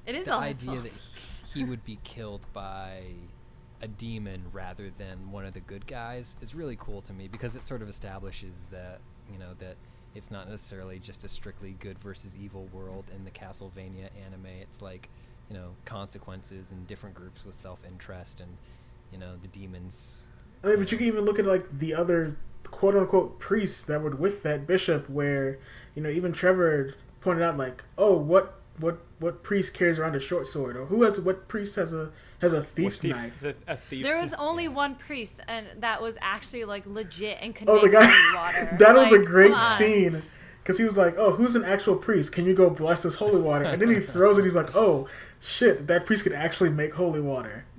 It 0.06 0.14
is 0.14 0.26
the 0.26 0.34
all 0.34 0.40
his 0.40 0.56
idea 0.62 0.80
fault. 0.80 0.92
that 0.92 1.48
he 1.54 1.64
would 1.64 1.84
be 1.84 1.98
killed 2.04 2.44
by 2.52 3.02
a 3.82 3.88
demon 3.88 4.42
rather 4.52 4.90
than 4.98 5.30
one 5.32 5.44
of 5.46 5.54
the 5.54 5.60
good 5.60 5.86
guys 5.86 6.36
is 6.42 6.54
really 6.54 6.76
cool 6.78 7.00
to 7.02 7.12
me 7.14 7.28
because 7.28 7.56
it 7.56 7.62
sort 7.62 7.80
of 7.82 7.88
establishes 7.88 8.54
that 8.70 9.00
you 9.32 9.38
know 9.38 9.54
that 9.58 9.76
it's 10.14 10.30
not 10.30 10.48
necessarily 10.50 10.98
just 10.98 11.24
a 11.24 11.28
strictly 11.28 11.76
good 11.80 11.98
versus 11.98 12.36
evil 12.36 12.68
world 12.72 13.04
in 13.14 13.24
the 13.24 13.30
Castlevania 13.30 14.08
anime. 14.26 14.46
It's 14.60 14.82
like 14.82 15.08
you 15.48 15.56
know 15.56 15.70
consequences 15.84 16.72
and 16.72 16.86
different 16.86 17.14
groups 17.14 17.44
with 17.44 17.54
self-interest 17.54 18.40
and 18.40 18.56
you 19.12 19.18
know 19.18 19.36
the 19.40 19.48
demons. 19.48 20.22
I 20.62 20.68
mean, 20.68 20.78
but 20.78 20.92
you 20.92 20.98
can 20.98 21.06
even 21.06 21.24
look 21.24 21.38
at 21.38 21.46
like 21.46 21.66
the 21.78 21.94
other 21.94 22.36
quote 22.64 22.94
unquote 22.94 23.38
priests 23.38 23.84
that 23.84 24.02
were 24.02 24.10
with 24.10 24.42
that 24.42 24.66
bishop, 24.66 25.08
where 25.10 25.58
you 25.94 26.02
know 26.02 26.08
even 26.10 26.32
Trevor 26.32 26.94
pointed 27.20 27.42
out 27.42 27.56
like, 27.56 27.84
oh, 27.98 28.16
what 28.16 28.54
what 28.78 28.98
what 29.18 29.42
priest 29.42 29.74
carries 29.74 29.98
around 29.98 30.16
a 30.16 30.20
short 30.20 30.46
sword, 30.46 30.76
or 30.76 30.86
who 30.86 31.02
has 31.02 31.20
what 31.20 31.48
priest 31.48 31.76
has 31.76 31.92
a 31.92 32.10
has 32.40 32.52
a 32.54 32.62
thief's 32.62 33.00
thief- 33.00 33.14
knife? 33.14 33.38
is 33.38 33.44
A, 33.44 33.54
a 33.68 33.76
thief's 33.76 34.08
There 34.08 34.20
was 34.20 34.32
only 34.34 34.66
one 34.68 34.94
priest, 34.94 35.40
and 35.46 35.66
that 35.80 36.00
was 36.00 36.16
actually 36.22 36.64
like 36.64 36.86
legit 36.86 37.38
and 37.42 37.54
could 37.54 37.68
Oh, 37.68 37.76
the 37.78 37.82
make 37.88 37.92
guy 37.92 38.06
holy 38.06 38.36
water. 38.62 38.76
that 38.78 38.94
was 38.94 39.12
a 39.12 39.18
great 39.18 39.52
come 39.52 39.78
scene. 39.78 40.22
Because 40.62 40.76
he 40.78 40.84
was 40.84 40.98
like, 40.98 41.14
"Oh, 41.16 41.32
who's 41.32 41.56
an 41.56 41.64
actual 41.64 41.96
priest? 41.96 42.32
Can 42.32 42.44
you 42.44 42.52
go 42.54 42.68
bless 42.68 43.02
this 43.02 43.14
holy 43.16 43.40
water?" 43.40 43.64
And 43.64 43.80
then 43.80 43.88
he 43.88 43.98
throws 44.14 44.36
it. 44.38 44.44
He's 44.44 44.54
like, 44.54 44.76
"Oh, 44.76 45.08
shit! 45.40 45.86
That 45.86 46.04
priest 46.04 46.22
could 46.22 46.34
actually 46.34 46.68
make 46.68 46.94
holy 46.94 47.20
water." 47.20 47.64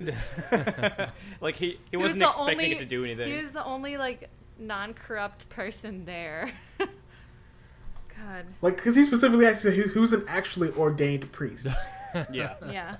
like 1.40 1.56
he, 1.56 1.66
he 1.66 1.78
He 1.92 1.96
was 1.96 2.14
wasn't 2.14 2.20
the 2.20 2.26
expecting 2.26 2.58
only- 2.58 2.72
it 2.72 2.78
to 2.80 2.84
do 2.84 3.04
anything. 3.04 3.32
He 3.32 3.40
was 3.42 3.52
the 3.52 3.64
only 3.64 3.96
like 3.96 4.28
non-corrupt 4.66 5.48
person 5.48 6.04
there. 6.04 6.52
God. 6.78 8.44
Like, 8.60 8.76
because 8.76 8.94
he 8.94 9.04
specifically 9.04 9.46
asked, 9.46 9.62
he 9.62 9.68
said, 9.70 9.74
"Who's- 9.78 9.92
"Who's 9.92 10.12
an 10.12 10.24
actually 10.28 10.70
ordained 10.72 11.32
priest?" 11.32 11.66
yeah, 12.30 12.54
Yeah. 12.70 12.96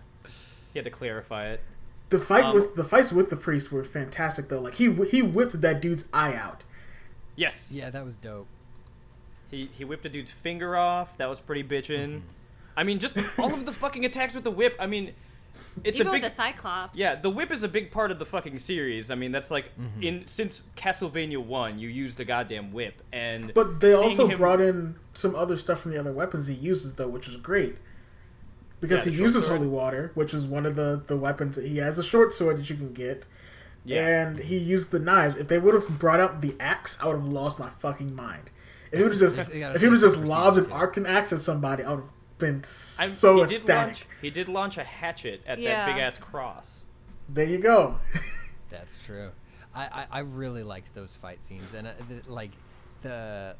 he 0.72 0.78
had 0.78 0.84
to 0.84 0.90
clarify 0.90 1.48
it. 1.48 1.60
The 2.08 2.18
fight 2.18 2.44
Um, 2.44 2.54
with 2.54 2.74
the 2.76 2.84
fights 2.84 3.12
with 3.12 3.30
the 3.30 3.36
priest 3.36 3.70
were 3.72 3.84
fantastic, 3.84 4.48
though. 4.48 4.60
Like 4.60 4.74
he 4.74 4.92
he 5.04 5.22
whipped 5.22 5.60
that 5.60 5.80
dude's 5.80 6.06
eye 6.12 6.34
out. 6.34 6.64
Yes, 7.36 7.72
Yeah, 7.72 7.90
that 7.90 8.04
was 8.04 8.16
dope. 8.16 8.46
he 9.50 9.68
he 9.72 9.84
whipped 9.84 10.04
a 10.06 10.08
dude's 10.08 10.30
finger 10.30 10.76
off. 10.76 11.16
That 11.18 11.28
was 11.28 11.40
pretty 11.40 11.62
bitchin'. 11.64 12.08
Mm-hmm. 12.16 12.26
I 12.76 12.84
mean, 12.84 12.98
just 12.98 13.18
all 13.38 13.52
of 13.52 13.66
the 13.66 13.72
fucking 13.72 14.04
attacks 14.06 14.34
with 14.34 14.44
the 14.44 14.50
whip. 14.50 14.74
I 14.80 14.86
mean, 14.86 15.12
it's 15.84 15.96
Even 15.96 16.08
a 16.08 16.10
big 16.12 16.22
with 16.22 16.32
the 16.32 16.36
Cyclops. 16.36 16.98
Yeah, 16.98 17.14
the 17.14 17.30
whip 17.30 17.50
is 17.50 17.62
a 17.62 17.68
big 17.68 17.90
part 17.90 18.10
of 18.10 18.18
the 18.18 18.26
fucking 18.26 18.58
series. 18.58 19.10
I 19.10 19.14
mean, 19.14 19.32
that's 19.32 19.50
like 19.50 19.70
Mm-hmm. 19.78 20.02
in 20.02 20.26
since 20.26 20.62
Castlevania 20.76 21.38
One, 21.38 21.78
you 21.78 21.88
use 21.88 22.16
the 22.16 22.24
goddamn 22.24 22.72
whip, 22.72 23.02
and 23.12 23.52
But 23.54 23.80
they 23.80 23.92
also 23.92 24.26
him- 24.28 24.38
brought 24.38 24.60
in 24.60 24.96
some 25.14 25.34
other 25.34 25.56
stuff 25.56 25.80
from 25.80 25.92
the 25.92 25.98
other 26.00 26.12
weapons 26.12 26.46
he 26.48 26.54
uses, 26.54 26.94
though, 26.96 27.08
which 27.08 27.26
was 27.26 27.36
great. 27.36 27.76
Because 28.80 29.06
Yeah, 29.06 29.12
he 29.12 29.18
uses 29.20 29.44
sword. 29.44 29.58
holy 29.58 29.68
water, 29.68 30.10
which 30.14 30.34
is 30.34 30.44
one 30.44 30.66
of 30.66 30.74
the, 30.74 31.02
the 31.06 31.16
weapons 31.16 31.54
that 31.56 31.66
he 31.66 31.78
has 31.78 31.98
a 31.98 32.02
short 32.02 32.32
sword 32.34 32.58
that 32.58 32.68
you 32.68 32.76
can 32.76 32.92
get. 32.92 33.26
Yeah. 33.84 34.22
And 34.22 34.38
he 34.40 34.56
used 34.58 34.90
the 34.90 34.98
knives. 34.98 35.36
If 35.36 35.48
they 35.48 35.58
would 35.58 35.74
have 35.74 35.98
brought 35.98 36.18
out 36.20 36.40
the 36.42 36.54
axe, 36.58 36.96
I 37.00 37.06
would 37.06 37.16
have 37.16 37.24
lost 37.26 37.58
my 37.58 37.70
fucking 37.70 38.14
mind. 38.14 38.50
If 38.90 38.98
he 38.98 39.02
would 39.04 39.12
have 39.12 39.20
just 39.20 39.36
He's- 39.36 39.48
he 39.48 39.60
got 39.60 39.72
a 39.72 39.74
if 39.76 39.80
he 39.82 39.88
would 39.88 40.02
have 40.02 40.12
just 40.12 40.24
lobbed 40.24 40.58
an 40.58 40.64
two. 40.66 40.72
and 40.96 41.06
axe 41.06 41.32
at 41.32 41.38
somebody, 41.40 41.82
I 41.84 41.90
would 41.90 42.00
have 42.00 42.08
been 42.42 42.56
I'm- 42.98 43.08
so 43.10 43.36
he 43.36 43.46
did 43.46 43.56
ecstatic. 43.60 43.86
launch 43.86 44.06
he 44.20 44.30
did 44.30 44.48
launch 44.48 44.76
a 44.78 44.84
hatchet 44.84 45.40
at 45.46 45.58
Yeah. 45.58 45.86
that 45.86 45.94
big 45.94 46.02
ass 46.02 46.18
cross. 46.18 46.84
There 47.28 47.46
you 47.46 47.58
go. 47.58 47.98
That's 48.70 48.98
true. 48.98 49.30
I, 49.74 49.84
I, 49.84 50.06
I 50.10 50.18
really 50.20 50.62
liked 50.62 50.94
those 50.94 51.14
fight 51.14 51.42
scenes, 51.42 51.72
and 51.72 51.86
uh, 51.86 51.92
the, 52.08 52.30
like 52.30 52.50
the 53.02 53.56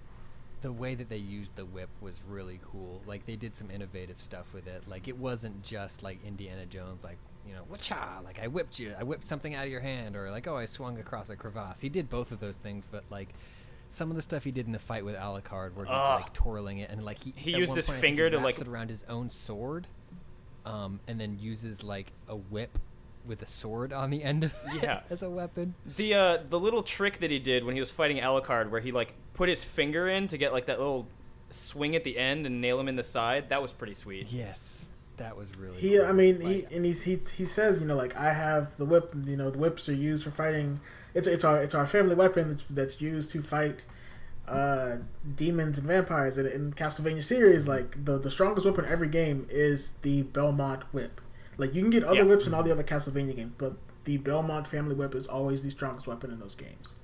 the 0.61 0.70
way 0.70 0.95
that 0.95 1.09
they 1.09 1.16
used 1.16 1.57
the 1.57 1.64
whip 1.64 1.89
was 2.01 2.20
really 2.28 2.61
cool. 2.70 3.01
Like 3.07 3.24
they 3.26 3.37
did 3.37 3.57
some 3.57 3.70
innovative 3.70 4.20
stuff 4.20 4.53
with 4.55 4.66
it. 4.66 4.83
Like 4.87 5.09
it 5.09 5.16
wasn't 5.16 5.62
just 5.62 6.03
like 6.03 6.18
Indiana 6.24 6.66
Jones, 6.66 7.03
like 7.03 7.16
you 7.49 7.55
know, 7.55 7.62
whatcha, 7.68 7.97
like 8.24 8.39
I 8.41 8.47
whipped 8.47 8.78
you, 8.78 8.95
I 8.99 9.03
whipped 9.05 9.26
something 9.26 9.55
out 9.55 9.64
of 9.64 9.70
your 9.70 9.80
hand, 9.80 10.16
or 10.16 10.30
like 10.30 10.47
oh 10.47 10.57
I 10.57 10.66
swung 10.66 10.99
across 10.99 11.30
a 11.30 11.37
crevasse. 11.37 11.80
He 11.80 11.89
did 11.89 12.09
both 12.11 12.30
of 12.33 12.41
those 12.41 12.57
things, 12.59 12.87
but 12.91 13.05
like. 13.11 13.28
Some 13.93 14.09
of 14.11 14.16
the 14.16 14.22
stuff 14.22 14.43
he 14.45 14.51
did 14.53 14.64
in 14.66 14.72
the 14.72 14.78
fight 14.78 15.05
with 15.05 15.16
Alucard, 15.16 15.74
where 15.74 15.84
he's 15.84 15.93
Ugh. 15.95 16.20
like 16.22 16.32
twirling 16.32 16.78
it, 16.78 16.88
and 16.90 17.05
like 17.05 17.22
he 17.22 17.34
He 17.36 17.51
used 17.57 17.68
one 17.70 17.76
his 17.76 17.86
point, 17.86 17.99
I 17.99 18.01
think 18.01 18.05
he 18.05 18.09
finger 18.09 18.30
to, 18.30 18.36
wraps 18.38 18.45
like- 18.45 18.61
it 18.66 18.68
around 18.70 18.88
his 18.90 19.05
own 19.09 19.28
sword, 19.28 19.86
um, 20.64 21.01
and 21.07 21.20
then 21.20 21.38
uses 21.38 21.82
like 21.82 22.12
a 22.28 22.36
whip 22.36 22.78
with 23.26 23.43
a 23.43 23.47
sword 23.47 23.93
on 23.93 24.11
the 24.11 24.24
end 24.24 24.45
of 24.45 24.55
it 24.74 24.82
Yeah. 24.82 25.01
as 25.11 25.22
a 25.22 25.30
weapon. 25.30 25.74
The 25.97 26.14
uh 26.14 26.38
the 26.49 26.59
little 26.59 26.82
trick 26.82 27.18
that 27.20 27.30
he 27.30 27.38
did 27.38 27.64
when 27.64 27.74
he 27.74 27.80
was 27.80 27.90
fighting 27.90 28.16
Alucard, 28.18 28.70
where 28.70 28.80
he 28.80 28.90
like 28.93 29.14
put 29.34 29.49
his 29.49 29.62
finger 29.62 30.09
in 30.09 30.26
to 30.28 30.36
get 30.38 30.53
like 30.53 30.66
that 30.66 30.78
little 30.78 31.07
swing 31.51 31.95
at 31.95 32.03
the 32.03 32.16
end 32.18 32.47
and 32.47 32.61
nail 32.61 32.80
him 32.80 32.88
in 32.88 32.97
the 32.97 33.03
side, 33.05 33.51
that 33.51 33.61
was 33.62 33.72
pretty 33.72 33.95
sweet. 33.95 34.32
Yes, 34.32 34.86
that 35.18 35.36
was 35.36 35.47
really. 35.59 35.76
He, 35.78 35.99
cool. 35.99 36.07
I 36.07 36.12
mean, 36.12 36.40
he 36.40 36.64
and 36.72 36.84
he's, 36.84 37.03
he 37.03 37.16
he 37.36 37.45
says, 37.45 37.78
you 37.78 37.84
know, 37.84 37.95
like 37.97 38.16
I 38.16 38.32
have 38.32 38.76
the 38.76 38.84
whip. 38.86 39.12
You 39.26 39.36
know, 39.36 39.51
the 39.51 39.59
whips 39.59 39.88
are 39.88 39.95
used 39.95 40.24
for 40.24 40.30
fighting. 40.30 40.80
It's 41.14 41.26
it's 41.26 41.44
our 41.44 41.62
it's 41.62 41.74
our 41.74 41.86
family 41.86 42.14
weapon 42.14 42.48
that's 42.48 42.64
that's 42.70 43.00
used 43.00 43.30
to 43.32 43.42
fight 43.42 43.84
uh, 44.48 44.96
demons 45.36 45.78
and 45.78 45.86
vampires. 45.86 46.38
And 46.38 46.48
in 46.48 46.72
Castlevania 46.72 47.22
series, 47.22 47.68
like 47.68 48.04
the 48.04 48.18
the 48.18 48.30
strongest 48.30 48.66
weapon 48.66 48.84
in 48.84 48.90
every 48.92 49.08
game 49.08 49.46
is 49.50 49.92
the 50.02 50.22
Belmont 50.22 50.82
whip. 50.92 51.20
Like 51.58 51.74
you 51.74 51.82
can 51.82 51.90
get 51.90 52.02
other 52.04 52.16
Yeah. 52.16 52.22
whips 52.24 52.46
in 52.46 52.54
all 52.54 52.62
the 52.62 52.72
other 52.72 52.82
Castlevania 52.82 53.36
games, 53.36 53.52
but 53.58 53.74
the 54.04 54.16
Belmont 54.16 54.66
family 54.66 54.94
whip 54.94 55.14
is 55.14 55.26
always 55.26 55.62
the 55.62 55.70
strongest 55.70 56.06
weapon 56.06 56.30
in 56.30 56.40
those 56.40 56.54
games. 56.54 56.94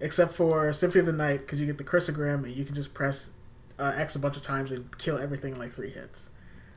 Except 0.00 0.34
for 0.34 0.70
Symphony 0.72 1.00
of 1.00 1.06
the 1.06 1.12
Night, 1.12 1.38
because 1.40 1.60
you 1.60 1.66
get 1.66 1.78
the 1.78 1.84
Crissaegrim 1.84 2.44
and 2.44 2.48
you 2.54 2.64
can 2.64 2.74
just 2.74 2.92
press 2.92 3.30
uh, 3.78 3.92
X 3.94 4.16
a 4.16 4.18
bunch 4.18 4.36
of 4.36 4.42
times 4.42 4.70
and 4.72 4.96
kill 4.98 5.16
everything 5.18 5.52
in 5.54 5.58
like 5.58 5.72
three 5.72 5.90
hits. 5.90 6.30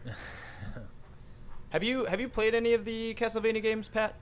Have 1.72 1.84
you 1.84 2.05
have 2.05 2.22
you 2.22 2.30
played 2.30 2.55
any 2.55 2.74
of 2.74 2.86
the 2.86 3.14
Castlevania 3.16 3.62
games, 3.62 3.89
Pat? 3.89 4.16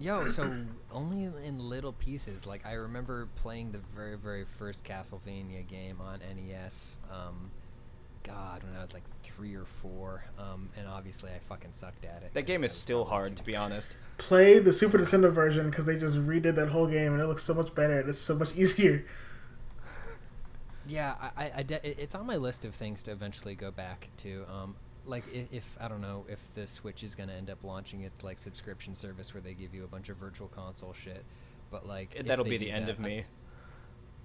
Yo, 0.00 0.24
so 0.24 0.50
only 0.90 1.24
in 1.44 1.58
little 1.58 1.92
pieces. 1.92 2.46
Like 2.46 2.64
I 2.64 2.72
remember 2.72 3.28
playing 3.36 3.72
the 3.72 3.80
very, 3.94 4.16
very 4.16 4.46
first 4.58 4.82
Castlevania 4.82 5.66
game 5.66 5.98
on 6.00 6.20
NES, 6.20 6.96
um, 7.12 7.50
God, 8.22 8.62
when 8.64 8.74
I 8.74 8.80
was 8.80 8.94
like 8.94 9.02
three 9.22 9.54
or 9.54 9.66
four, 9.82 10.24
um, 10.38 10.70
and 10.76 10.88
obviously 10.88 11.30
I 11.30 11.38
fucking 11.50 11.72
sucked 11.72 12.06
at 12.06 12.22
it. 12.22 12.32
That 12.32 12.46
game 12.46 12.64
is 12.64 12.72
still 12.72 13.04
hard, 13.04 13.36
to 13.36 13.44
be 13.44 13.54
honest. 13.54 13.96
Play 14.16 14.58
the 14.58 14.72
Super 14.72 14.98
Nintendo 14.98 15.30
version 15.30 15.68
because 15.68 15.84
they 15.84 15.98
just 15.98 16.16
redid 16.16 16.54
that 16.54 16.68
whole 16.68 16.86
game 16.86 17.12
and 17.12 17.22
it 17.22 17.26
looks 17.26 17.42
so 17.42 17.52
much 17.52 17.74
better 17.74 18.00
and 18.00 18.08
it's 18.08 18.18
so 18.18 18.34
much 18.34 18.54
easier. 18.56 19.04
Yeah, 20.86 21.14
I, 21.20 21.44
I, 21.44 21.52
I 21.56 21.62
de- 21.62 22.02
it's 22.02 22.14
on 22.14 22.26
my 22.26 22.36
list 22.36 22.64
of 22.64 22.74
things 22.74 23.02
to 23.02 23.12
eventually 23.12 23.54
go 23.54 23.70
back 23.70 24.08
to. 24.18 24.44
Um, 24.50 24.76
like 25.10 25.24
if, 25.34 25.46
if 25.52 25.76
I 25.80 25.88
don't 25.88 26.00
know 26.00 26.24
if 26.28 26.38
the 26.54 26.66
Switch 26.66 27.02
is 27.04 27.14
gonna 27.14 27.32
end 27.34 27.50
up 27.50 27.58
launching 27.64 28.02
its 28.02 28.22
like 28.22 28.38
subscription 28.38 28.94
service 28.94 29.34
where 29.34 29.40
they 29.42 29.52
give 29.54 29.74
you 29.74 29.84
a 29.84 29.88
bunch 29.88 30.08
of 30.08 30.16
virtual 30.16 30.48
console 30.48 30.92
shit, 30.94 31.24
but 31.70 31.86
like 31.86 32.14
if 32.14 32.26
That'll 32.26 32.44
be 32.44 32.56
the 32.56 32.66
do 32.66 32.70
end 32.72 32.86
that, 32.86 32.92
of 32.98 33.00
I- 33.00 33.08
me. 33.08 33.24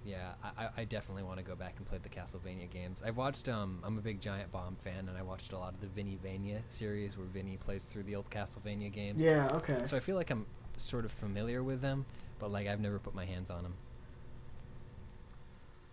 yeah, 0.04 0.32
I, 0.42 0.64
I- 0.66 0.70
I 0.78 0.84
definitely 0.84 1.24
want 1.24 1.38
to 1.38 1.44
go 1.44 1.54
back 1.56 1.74
and 1.78 1.86
play 1.86 1.98
the 2.02 2.08
Castlevania 2.08 2.70
games. 2.70 3.02
I've 3.04 3.16
watched. 3.16 3.48
Um, 3.48 3.80
I'm 3.84 3.98
a 3.98 4.00
big 4.00 4.20
Giant 4.20 4.52
Bomb 4.52 4.76
fan, 4.76 5.08
and 5.08 5.18
I 5.18 5.22
watched 5.22 5.52
a 5.52 5.58
lot 5.58 5.74
of 5.74 5.80
the 5.80 5.88
Vinny 5.88 6.18
Vania 6.22 6.62
series 6.68 7.16
where 7.18 7.26
Vinny 7.26 7.56
plays 7.56 7.84
through 7.84 8.04
the 8.04 8.14
old 8.16 8.30
Castlevania 8.30 8.92
games. 8.92 9.22
Yeah, 9.22 9.48
okay. 9.54 9.82
So 9.86 9.96
I 9.96 10.00
feel 10.00 10.16
like 10.16 10.30
I'm 10.30 10.46
sort 10.76 11.04
of 11.04 11.10
familiar 11.12 11.62
with 11.64 11.80
them, 11.80 12.06
but 12.38 12.50
like 12.52 12.68
I've 12.68 12.80
never 12.80 12.98
put 12.98 13.14
my 13.14 13.24
hands 13.24 13.50
on 13.50 13.62
them. 13.64 13.74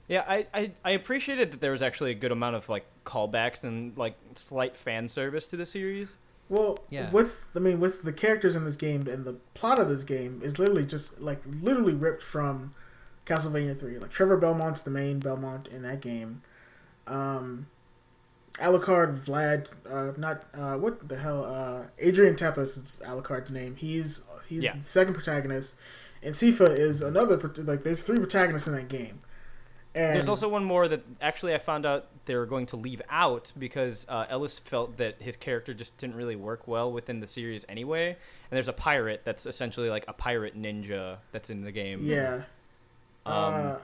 Yeah, 0.07 0.23
I, 0.27 0.45
I, 0.53 0.71
I 0.83 0.91
appreciated 0.91 1.51
that 1.51 1.61
there 1.61 1.71
was 1.71 1.81
actually 1.81 2.11
a 2.11 2.15
good 2.15 2.31
amount 2.31 2.55
of 2.55 2.67
like 2.69 2.85
callbacks 3.05 3.63
and 3.63 3.97
like 3.97 4.15
slight 4.35 4.75
fan 4.75 5.07
service 5.07 5.47
to 5.49 5.57
the 5.57 5.65
series. 5.65 6.17
Well, 6.49 6.79
Yeah. 6.89 7.09
with 7.09 7.45
I 7.55 7.59
mean, 7.59 7.79
with 7.79 8.03
the 8.03 8.11
characters 8.13 8.55
in 8.55 8.65
this 8.65 8.75
game 8.75 9.07
and 9.07 9.23
the 9.25 9.33
plot 9.53 9.79
of 9.79 9.87
this 9.87 10.03
game 10.03 10.41
is 10.43 10.59
literally 10.59 10.85
just 10.85 11.19
like 11.21 11.41
literally 11.45 11.93
ripped 11.93 12.21
from 12.21 12.73
Castlevania 13.25 13.79
Three. 13.79 13.97
Like 13.97 14.11
Trevor 14.11 14.37
Belmont's 14.37 14.81
the 14.81 14.91
main 14.91 15.19
Belmont 15.19 15.67
in 15.69 15.83
that 15.83 16.01
game. 16.01 16.41
Um, 17.07 17.67
Alucard 18.59 19.19
Vlad, 19.25 19.67
uh, 19.89 20.13
not 20.17 20.43
uh, 20.53 20.75
what 20.77 21.07
the 21.07 21.17
hell? 21.17 21.43
Uh, 21.45 21.83
Adrian 21.97 22.35
Tepes 22.35 22.77
is 22.77 22.83
Alucard's 23.03 23.49
name. 23.51 23.75
He's 23.77 24.21
he's 24.47 24.63
Yeah. 24.63 24.75
the 24.77 24.83
second 24.83 25.13
protagonist, 25.15 25.75
and 26.21 26.35
Sypha 26.35 26.77
is 26.77 27.01
another. 27.01 27.37
Like, 27.57 27.83
there's 27.83 28.03
three 28.03 28.19
protagonists 28.19 28.67
in 28.67 28.75
that 28.75 28.89
game. 28.89 29.21
And 29.95 30.15
There's 30.15 30.27
also 30.27 30.49
one 30.49 30.63
more 30.63 30.87
that 30.87 31.03
actually 31.21 31.53
I 31.53 31.59
found 31.59 31.85
out 31.85 32.07
they 32.25 32.35
were 32.35 32.47
going 32.47 32.65
to 32.67 32.77
leave 32.77 33.01
out 33.09 33.51
because 33.59 34.07
uh, 34.09 34.25
Ellis 34.27 34.57
felt 34.57 34.97
that 34.97 35.21
his 35.21 35.35
character 35.35 35.73
just 35.73 35.97
didn't 35.97 36.15
really 36.15 36.35
work 36.35 36.67
well 36.67 36.91
within 36.91 37.19
the 37.19 37.27
series 37.27 37.63
anyway. 37.69 38.07
And 38.07 38.17
there's 38.49 38.67
a 38.67 38.73
pirate 38.73 39.21
that's 39.23 39.45
essentially 39.45 39.91
like 39.91 40.05
a 40.07 40.13
pirate 40.13 40.59
ninja 40.59 41.17
that's 41.31 41.51
in 41.51 41.63
the 41.63 41.71
game. 41.71 42.05
Yeah. 42.05 42.41
Um, 43.25 43.53
uh, 43.53 43.75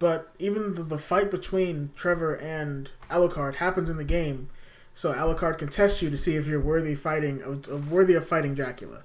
but 0.00 0.32
even 0.40 0.74
the, 0.74 0.82
the 0.82 0.98
fight 0.98 1.30
between 1.30 1.90
Trevor 1.94 2.34
and 2.34 2.90
Alucard 3.08 3.56
happens 3.56 3.88
in 3.88 3.98
the 3.98 4.04
game, 4.04 4.50
so 4.94 5.14
Alucard 5.14 5.58
can 5.58 5.68
test 5.68 6.02
you 6.02 6.10
to 6.10 6.16
see 6.16 6.34
if 6.34 6.46
you're 6.46 6.60
worthy 6.60 6.96
fighting 6.96 7.40
of, 7.40 7.68
of 7.68 7.92
worthy 7.92 8.14
of 8.14 8.26
fighting 8.26 8.54
Dracula. 8.54 9.04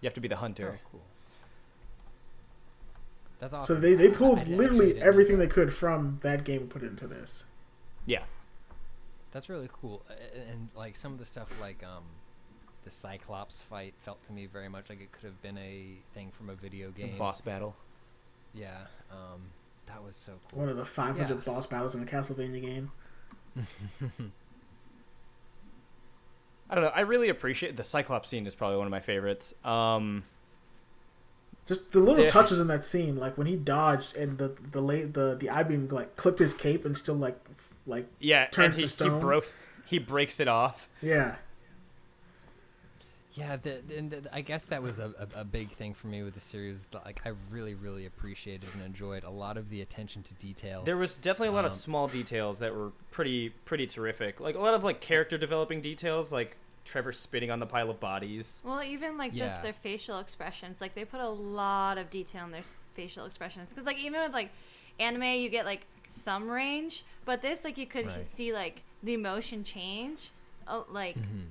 You 0.00 0.08
have 0.08 0.14
to 0.14 0.20
be 0.20 0.26
the 0.26 0.36
hunter. 0.36 0.80
Oh, 0.84 0.88
cool. 0.90 1.01
That's 3.42 3.54
awesome. 3.54 3.74
So 3.76 3.80
they, 3.80 3.94
they 3.94 4.06
I- 4.08 4.12
I 4.12 4.14
pulled 4.14 4.38
actually 4.38 4.54
literally 4.56 5.02
everything 5.02 5.38
they 5.38 5.48
could 5.48 5.72
from 5.72 6.18
that 6.22 6.44
game 6.44 6.60
and 6.62 6.70
put 6.70 6.84
it 6.84 6.86
into 6.86 7.08
this. 7.08 7.44
Yeah. 8.06 8.22
That's 9.32 9.48
really 9.48 9.68
cool. 9.72 10.04
A- 10.08 10.12
a- 10.12 10.52
And, 10.52 10.68
like 10.76 10.94
some 10.94 11.12
of 11.12 11.18
the 11.18 11.24
stuff 11.24 11.60
like 11.60 11.82
um 11.82 12.04
the 12.84 12.90
Cyclops 12.90 13.60
fight 13.60 13.94
felt 14.00 14.22
to 14.26 14.32
me 14.32 14.46
very 14.46 14.68
much 14.68 14.88
like 14.88 15.00
it 15.00 15.10
could 15.10 15.24
have 15.24 15.42
been 15.42 15.58
a 15.58 15.96
thing 16.14 16.30
from 16.30 16.50
a 16.50 16.54
video 16.54 16.90
game. 16.92 17.18
Boss 17.18 17.40
battle. 17.40 17.74
Yeah. 18.54 18.76
Um 19.10 19.50
that 19.86 20.04
was 20.04 20.14
so 20.14 20.34
cool. 20.50 20.60
One 20.60 20.68
of 20.68 20.76
the 20.76 20.84
500 20.84 21.28
Yeah. 21.28 21.34
boss 21.44 21.66
battles 21.66 21.96
in 21.96 22.02
a 22.02 22.06
Castlevania 22.06 22.62
game. 22.62 22.92
I 26.70 26.74
don't 26.76 26.84
know. 26.84 26.92
I 26.94 27.00
really 27.00 27.28
appreciate 27.28 27.76
the 27.76 27.84
Cyclops 27.84 28.28
scene 28.28 28.46
is 28.46 28.54
probably 28.54 28.78
one 28.78 28.86
of 28.86 28.90
my 28.90 29.00
favorites. 29.00 29.52
Um, 29.64 30.24
Just 31.66 31.92
the 31.92 32.00
little 32.00 32.24
Yeah. 32.24 32.28
touches 32.28 32.58
in 32.60 32.66
that 32.68 32.84
scene, 32.84 33.16
like 33.16 33.38
when 33.38 33.46
he 33.46 33.56
dodged 33.56 34.16
and 34.16 34.38
the 34.38 34.56
the 34.72 34.80
late 34.82 35.14
the 35.14 35.36
the 35.38 35.48
eye 35.48 35.62
beam 35.62 35.88
like 35.88 36.16
clipped 36.16 36.38
his 36.40 36.54
cape 36.54 36.84
and 36.84 36.96
still 36.96 37.14
like 37.14 37.38
like 37.86 38.08
yeah, 38.18 38.46
Turned 38.50 38.74
and 38.74 38.74
to 38.74 38.80
he, 38.80 38.82
he 38.82 38.88
stone. 38.88 39.20
broke 39.20 39.46
he 39.84 39.98
breaks 39.98 40.40
it 40.40 40.48
off. 40.48 40.88
yeah 41.00 41.36
Yeah, 43.34 43.56
the, 43.56 43.82
and 43.96 44.10
the, 44.10 44.28
I 44.34 44.42
guess 44.42 44.66
that 44.66 44.82
was 44.82 44.98
a, 44.98 45.14
a, 45.34 45.40
a 45.40 45.44
big 45.44 45.70
thing 45.72 45.94
for 45.94 46.06
me 46.08 46.22
with 46.22 46.34
the 46.34 46.40
series. 46.40 46.84
Like, 46.92 47.22
I 47.24 47.30
really, 47.48 47.74
really 47.74 48.04
appreciated 48.04 48.68
and 48.74 48.82
enjoyed 48.82 49.24
a 49.24 49.30
lot 49.30 49.56
of 49.56 49.70
the 49.70 49.80
attention 49.80 50.22
to 50.24 50.34
detail. 50.34 50.82
There 50.82 50.98
was 50.98 51.16
definitely 51.16 51.48
a 51.48 51.52
lot 51.52 51.64
of 51.64 51.72
Um, 51.72 51.78
small 51.78 52.08
details 52.08 52.58
that 52.58 52.74
were 52.74 52.92
pretty 53.10 53.48
pretty 53.50 53.86
terrific. 53.86 54.38
Like 54.40 54.54
a 54.54 54.58
lot 54.60 54.74
of 54.74 54.84
like 54.84 55.00
character 55.00 55.38
developing 55.38 55.80
details, 55.80 56.30
like 56.30 56.58
Trevor 56.84 57.12
spitting 57.12 57.50
on 57.50 57.60
the 57.60 57.66
pile 57.66 57.90
of 57.90 58.00
bodies. 58.00 58.60
Well, 58.64 58.82
even 58.82 59.16
like 59.16 59.34
just 59.34 59.62
their 59.62 59.72
facial 59.72 60.18
expressions, 60.18 60.80
like 60.80 60.94
they 60.94 61.04
put 61.04 61.20
a 61.20 61.28
lot 61.28 61.96
of 61.98 62.10
detail 62.10 62.44
in 62.44 62.50
their 62.50 62.62
facial 62.94 63.24
expressions. 63.24 63.68
Because 63.70 63.86
like 63.86 63.98
even 63.98 64.20
with 64.20 64.32
like 64.32 64.50
anime, 64.98 65.22
you 65.22 65.48
get 65.48 65.64
like 65.64 65.86
some 66.08 66.48
range, 66.48 67.04
but 67.24 67.40
this 67.40 67.64
like 67.64 67.78
you 67.78 67.86
could 67.86 68.06
Right. 68.06 68.26
see 68.26 68.52
like 68.52 68.82
the 69.02 69.14
emotion 69.14 69.64
change, 69.64 70.30
uh, 70.66 70.82
like 70.90 71.16
Mhm. 71.16 71.46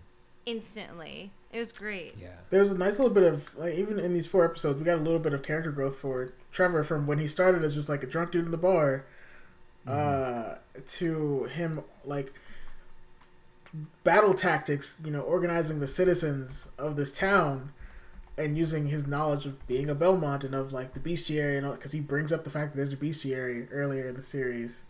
instantly. 0.45 1.31
It 1.51 1.59
was 1.59 1.71
great. 1.71 2.15
Yeah. 2.19 2.29
There's 2.49 2.71
a 2.71 2.77
nice 2.77 2.97
little 2.99 3.13
bit 3.13 3.23
of 3.23 3.55
like 3.57 3.75
even 3.75 3.99
in 3.99 4.13
these 4.13 4.27
four 4.27 4.45
episodes, 4.45 4.79
we 4.79 4.85
got 4.85 4.97
a 4.97 5.01
little 5.01 5.19
bit 5.19 5.33
of 5.33 5.43
character 5.43 5.71
growth 5.71 5.97
for 5.97 6.29
Trevor 6.51 6.83
from 6.83 7.07
when 7.07 7.19
he 7.19 7.27
started 7.27 7.63
as 7.63 7.75
just 7.75 7.89
like 7.89 8.03
a 8.03 8.07
drunk 8.07 8.31
dude 8.31 8.45
in 8.45 8.51
the 8.51 8.57
bar, 8.57 9.05
uh, 9.87 10.55
to 10.87 11.45
him 11.45 11.83
like 12.05 12.33
battle 14.03 14.33
tactics. 14.33 14.97
You 15.03 15.11
know, 15.11 15.21
organizing 15.21 15.79
the 15.79 15.87
citizens 15.87 16.67
of 16.77 16.95
this 16.95 17.11
town, 17.15 17.71
and 18.37 18.57
using 18.57 18.87
his 18.87 19.05
knowledge 19.07 19.45
of 19.45 19.65
being 19.67 19.89
a 19.89 19.95
Belmont 19.95 20.43
and 20.43 20.55
of 20.55 20.73
like 20.73 20.93
the 20.93 20.99
bestiary 20.99 21.57
and 21.57 21.65
all, 21.65 21.73
because 21.73 21.91
he 21.91 21.99
brings 21.99 22.31
up 22.31 22.43
the 22.43 22.49
fact 22.49 22.73
that 22.73 22.77
there's 22.77 22.93
a 22.93 22.97
bestiary 22.97 23.67
earlier 23.71 24.07
in 24.07 24.15
the 24.15 24.23
series. 24.23 24.83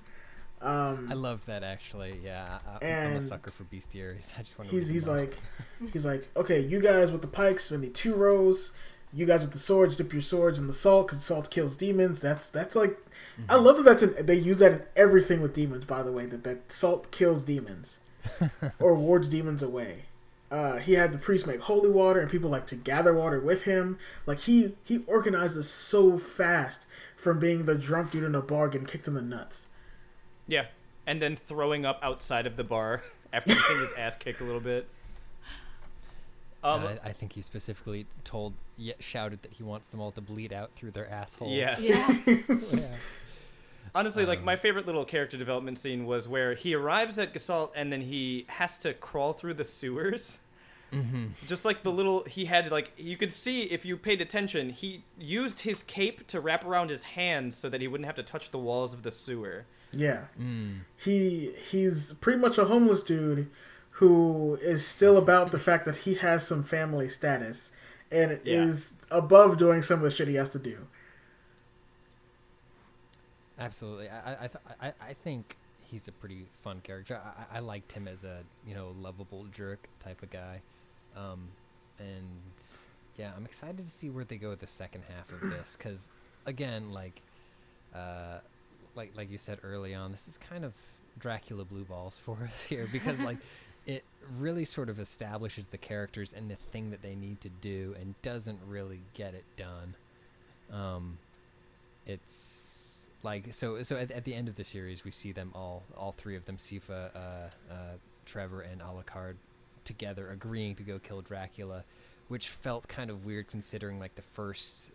Um, 0.62 1.08
I 1.10 1.16
loved 1.16 1.48
that 1.48 1.64
actually. 1.64 2.20
Yeah, 2.24 2.60
I, 2.82 2.86
I'm 2.86 3.16
a 3.18 3.22
sucker 3.22 3.50
for 3.50 3.64
bestiaries. 3.64 4.34
I 4.38 4.44
just 4.44 4.58
want 4.60 4.70
to. 4.70 4.76
he's 4.76 4.90
he's 4.90 5.08
like 5.08 5.38
he's 5.94 6.06
like 6.06 6.30
okay 6.36 6.60
you 6.60 6.80
guys 6.80 7.12
with 7.12 7.22
the 7.22 7.28
pikes 7.28 7.72
we 7.72 7.78
need 7.78 7.96
two 7.96 8.14
rows 8.14 8.72
you 9.12 9.26
guys 9.26 9.42
with 9.42 9.52
the 9.52 9.58
swords 9.58 9.96
dip 9.96 10.14
your 10.14 10.22
swords 10.22 10.60
in 10.60 10.68
the 10.68 10.74
salt 10.74 11.08
because 11.08 11.24
salt 11.24 11.50
kills 11.50 11.76
demons 11.76 12.22
that's 12.22 12.50
that's 12.50 12.76
like 12.76 12.98
i 13.50 13.56
love 13.56 13.78
that 13.78 13.84
that's 13.84 14.04
in, 14.04 14.26
they 14.26 14.36
use 14.36 14.60
that 14.60 14.72
in 14.72 14.82
everything 14.96 15.42
with 15.42 15.54
demons 15.54 15.84
by 15.86 16.04
the 16.04 16.12
way 16.12 16.26
that 16.28 16.44
that 16.44 16.72
salt 16.72 17.12
kills 17.12 17.44
demons 17.44 18.00
or 18.80 18.95
wards 18.95 19.28
demons 19.28 19.61
away 19.63 20.05
uh, 20.51 20.80
he 20.80 20.93
had 20.93 21.13
the 21.13 21.17
priest 21.17 21.47
make 21.47 21.61
holy 21.61 21.89
water 21.89 22.19
and 22.19 22.30
people 22.30 22.49
like 22.49 22.67
to 22.67 22.76
gather 22.76 23.13
water 23.13 23.39
with 23.39 23.63
him 23.63 23.97
like 24.26 24.41
he 24.41 24.74
he 24.84 25.03
organizes 25.07 25.69
so 25.69 26.17
fast 26.17 26.86
from 27.15 27.39
being 27.39 27.65
the 27.65 27.76
drunk 27.76 28.11
dude 28.11 28.24
in 28.24 28.36
a 28.36 28.41
bar 28.41 28.67
getting 28.67 28.88
kicked 28.88 29.07
in 29.07 29.13
the 29.13 29.22
nuts 29.22 29.67
Yeah, 30.47 30.65
and 31.07 31.22
then 31.22 31.36
throwing 31.36 31.86
up 31.86 31.99
outside 32.01 32.45
of 32.45 32.57
the 32.57 32.63
bar 32.63 33.03
after 33.34 33.53
getting 33.53 33.80
his 33.80 33.93
ass 33.93 34.17
kicked 34.17 34.41
a 34.41 34.43
little 34.43 34.59
bit. 34.59 34.88
Um, 36.63 36.86
I, 36.86 37.09
I 37.09 37.13
think 37.13 37.34
he 37.34 37.41
specifically 37.41 38.05
told, 38.24 38.53
yeah, 38.78 38.93
shouted 38.99 39.41
that 39.41 39.53
he 39.53 39.63
wants 39.63 39.88
them 39.88 39.99
all 39.99 40.11
to 40.11 40.22
bleed 40.22 40.53
out 40.53 40.72
through 40.74 40.91
their 40.91 41.09
assholes. 41.09 41.51
yes. 41.51 41.82
Yeah. 41.82 42.15
yeah. 42.72 42.86
Honestly, 43.94 44.26
like 44.26 44.40
Um, 44.40 44.46
my 44.46 44.56
favorite 44.56 44.86
little 44.86 45.04
character 45.06 45.38
development 45.38 45.78
scene 45.78 46.06
was 46.06 46.28
where 46.28 46.54
he 46.54 46.74
arrives 46.76 47.20
at 47.20 47.34
Gasalt 47.34 47.72
and 47.76 47.92
then 47.92 48.02
he 48.02 48.46
has 48.50 48.78
to 48.80 48.94
crawl 48.94 49.34
through 49.34 49.56
the 49.56 49.64
sewers. 49.64 50.40
Mm-hmm. 50.94 51.28
Just 51.48 51.64
like 51.64 51.84
the 51.84 51.92
little 51.92 52.24
he 52.26 52.46
had, 52.46 52.70
like 52.72 52.92
you 52.98 53.16
could 53.16 53.32
see 53.32 53.64
if 53.64 53.86
you 53.86 53.96
paid 53.98 54.20
attention, 54.22 54.70
he 54.70 55.04
used 55.18 55.62
his 55.62 55.84
cape 55.84 56.28
to 56.28 56.42
wrap 56.42 56.66
around 56.66 56.90
his 56.90 57.04
hands 57.04 57.56
so 57.56 57.70
that 57.70 57.80
he 57.80 57.88
wouldn't 57.88 58.06
have 58.06 58.16
to 58.16 58.24
touch 58.24 58.52
the 58.52 58.58
walls 58.60 58.94
of 58.94 59.04
the 59.04 59.12
sewer. 59.12 59.66
yeah 59.94 60.22
Mm. 60.40 60.80
he 60.98 61.52
he's 61.70 62.14
pretty 62.14 62.40
much 62.40 62.58
a 62.58 62.66
homeless 62.66 63.04
dude 63.04 63.50
who 64.00 64.58
is 64.62 64.86
still 64.88 65.18
about 65.18 65.52
the 65.52 65.60
fact 65.60 65.84
that 65.86 65.98
he 65.98 66.14
has 66.16 66.48
some 66.48 66.64
family 66.64 67.10
status 67.10 67.72
and 68.10 68.40
Yeah. 68.44 68.64
is 68.64 68.94
above 69.10 69.58
doing 69.58 69.82
some 69.82 70.00
of 70.00 70.04
the 70.04 70.12
shit 70.12 70.28
he 70.30 70.36
has 70.36 70.50
to 70.52 70.60
do. 70.60 70.88
Absolutely. 73.62 74.09
I 74.09 74.34
I, 74.34 74.34
I, 74.34 74.47
th- 74.47 74.66
I 74.82 74.93
I 75.09 75.14
think 75.14 75.57
he's 75.84 76.07
a 76.07 76.12
pretty 76.14 76.47
fun 76.64 76.82
character. 76.82 77.22
I, 77.24 77.55
I 77.55 77.57
I 77.57 77.59
liked 77.62 77.91
him 77.93 78.07
as 78.07 78.24
a 78.26 78.39
you 78.68 78.76
know 78.76 78.95
lovable 78.99 79.45
jerk 79.53 79.88
type 80.03 80.24
of 80.24 80.32
guy, 80.32 80.62
um, 81.16 81.49
and 81.99 82.28
yeah, 83.18 83.32
I'm 83.38 83.45
excited 83.45 83.78
to 83.80 83.86
see 83.86 84.09
where 84.09 84.26
they 84.26 84.38
go 84.38 84.49
with 84.49 84.62
the 84.62 84.68
second 84.68 85.03
half 85.07 85.32
of 85.32 85.41
this 85.49 85.78
because 85.78 86.09
again, 86.47 86.91
like, 86.91 87.22
uh, 87.95 88.39
like 88.95 89.14
like 89.16 89.32
you 89.32 89.39
said 89.39 89.59
early 89.64 89.95
on, 89.95 90.12
this 90.12 90.28
is 90.28 90.38
kind 90.38 90.66
of 90.66 90.74
Dracula 91.20 91.66
blue 91.66 91.86
balls 91.86 92.20
for 92.20 92.38
us 92.43 92.64
here 92.70 92.88
because 92.91 93.22
like. 93.22 93.38
It 93.88 94.05
really 94.39 94.66
sort 94.66 94.89
of 94.89 94.99
establishes 94.99 95.68
the 95.68 95.78
characters 95.80 96.34
and 96.34 96.51
the 96.51 96.55
thing 96.72 96.91
that 96.91 97.01
they 97.01 97.16
need 97.16 97.41
to 97.41 97.49
do, 97.49 97.95
and 97.99 98.16
doesn't 98.22 98.59
really 98.68 99.01
get 99.16 99.34
it 99.34 99.45
done. 99.57 99.95
Um, 100.72 101.20
it's 102.05 102.70
like 103.24 103.53
so 103.53 103.84
so 103.84 103.95
at, 103.95 104.11
at 104.11 104.24
the 104.24 104.34
end 104.34 104.47
of 104.47 104.55
the 104.55 104.63
series 104.63 105.03
we 105.03 105.11
see 105.11 105.32
them 105.32 105.51
all 105.53 105.84
all 105.97 106.11
three 106.11 106.36
of 106.36 106.45
them 106.45 106.57
Sypha, 106.57 107.15
uh, 107.15 107.19
uh, 107.72 107.76
Trevor, 108.26 108.61
and 108.61 108.82
Alucard 108.82 109.36
together 109.84 110.30
agreeing 110.30 110.76
to 110.76 110.84
go 110.84 110.99
kill 110.99 111.22
Dracula, 111.22 111.84
which 112.28 112.49
felt 112.49 112.88
kind 112.88 113.09
of 113.09 113.26
weird 113.26 113.47
considering 113.47 113.99
like 113.99 114.15
the 114.15 114.22
first 114.22 114.91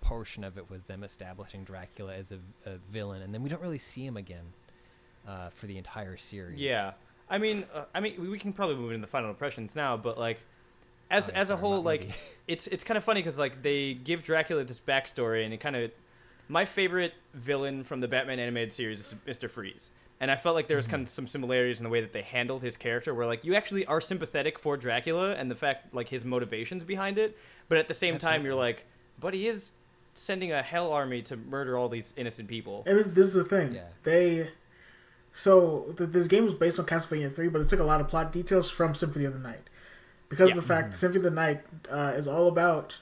portion 0.00 0.44
of 0.44 0.58
it 0.58 0.70
was 0.70 0.84
them 0.84 1.04
establishing 1.04 1.64
Dracula 1.64 2.14
as 2.14 2.32
a, 2.32 2.38
a 2.68 2.76
villain, 2.90 3.22
and 3.22 3.32
then 3.32 3.42
we 3.42 3.48
don't 3.48 3.62
really 3.62 3.78
see 3.78 4.04
him 4.04 4.16
again 4.16 4.44
uh, 5.28 5.50
for 5.50 5.66
the 5.66 5.76
entire 5.76 6.16
series. 6.16 6.58
Yeah, 6.58 6.92
I 7.28 7.38
mean, 7.38 7.64
uh, 7.74 7.84
I 7.94 8.00
mean, 8.00 8.30
we, 8.30 8.38
can 8.38 8.52
probably 8.52 8.76
move 8.76 8.90
into 8.90 9.02
the 9.02 9.10
final 9.10 9.30
impressions 9.30 9.76
now, 9.76 9.96
but 9.96 10.18
like, 10.18 10.40
as 11.10 11.30
Oh, 11.30 11.34
as 11.34 11.50
a 11.50 11.56
whole, 11.56 11.82
like, 11.82 12.02
movie. 12.02 12.14
it's 12.48 12.66
it's 12.68 12.84
kind 12.84 12.98
of 12.98 13.04
funny 13.04 13.20
because 13.20 13.38
like 13.38 13.62
they 13.62 13.94
give 13.94 14.22
Dracula 14.22 14.64
this 14.64 14.80
backstory, 14.80 15.44
and 15.44 15.54
it 15.54 15.60
kind 15.60 15.76
of 15.76 15.90
my 16.50 16.64
favorite 16.64 17.14
villain 17.34 17.84
from 17.84 18.00
the 18.00 18.08
Batman 18.08 18.38
animated 18.40 18.72
series 18.72 19.00
is 19.00 19.14
Mister 19.26 19.48
Freeze, 19.48 19.90
and 20.20 20.30
I 20.30 20.36
felt 20.36 20.54
like 20.56 20.66
there 20.66 20.76
was 20.76 20.86
Mm-hmm. 20.86 20.90
kind 20.92 21.02
of 21.04 21.08
some 21.08 21.26
similarities 21.26 21.78
in 21.80 21.84
the 21.84 21.90
way 21.90 22.00
that 22.00 22.12
they 22.12 22.22
handled 22.22 22.62
his 22.62 22.76
character, 22.76 23.14
where 23.14 23.26
like 23.26 23.44
you 23.44 23.54
actually 23.54 23.86
are 23.86 24.00
sympathetic 24.00 24.58
for 24.58 24.76
Dracula 24.76 25.34
and 25.36 25.50
the 25.50 25.54
fact 25.54 25.94
like 25.94 26.08
his 26.08 26.24
motivations 26.24 26.82
behind 26.84 27.16
it, 27.18 27.38
but 27.68 27.78
at 27.78 27.88
the 27.88 27.94
same 27.94 28.18
time 28.18 28.44
you're 28.44 28.54
like, 28.54 28.84
but 29.20 29.32
he 29.32 29.46
is 29.46 29.72
sending 30.14 30.50
a 30.52 30.60
hell 30.60 30.92
army 30.92 31.22
to 31.22 31.36
murder 31.36 31.78
all 31.78 31.88
these 31.88 32.12
innocent 32.16 32.48
people. 32.48 32.82
And 32.84 32.98
this, 32.98 33.06
this 33.06 33.26
is 33.28 33.34
the 33.34 33.44
thing. 33.44 33.74
Yeah. 33.74 33.84
They 34.02 34.48
so 35.32 35.94
th- 35.96 36.10
this 36.10 36.26
game 36.26 36.44
was 36.44 36.54
based 36.54 36.80
on 36.80 36.86
Castlevania 36.86 37.32
three, 37.32 37.48
but 37.48 37.60
it 37.60 37.68
took 37.68 37.78
a 37.80 37.84
lot 37.84 38.00
of 38.00 38.08
plot 38.08 38.32
details 38.32 38.68
from 38.68 38.94
Symphony 38.94 39.24
of 39.24 39.32
the 39.34 39.38
Night 39.38 39.70
because 40.28 40.48
Yeah. 40.50 40.56
of 40.56 40.62
the 40.62 40.66
fact 40.66 40.94
Symphony 40.94 41.18
of 41.18 41.22
the 41.24 41.30
Night 41.30 41.60
uh, 41.88 42.12
is 42.16 42.26
all 42.26 42.48
about 42.48 42.98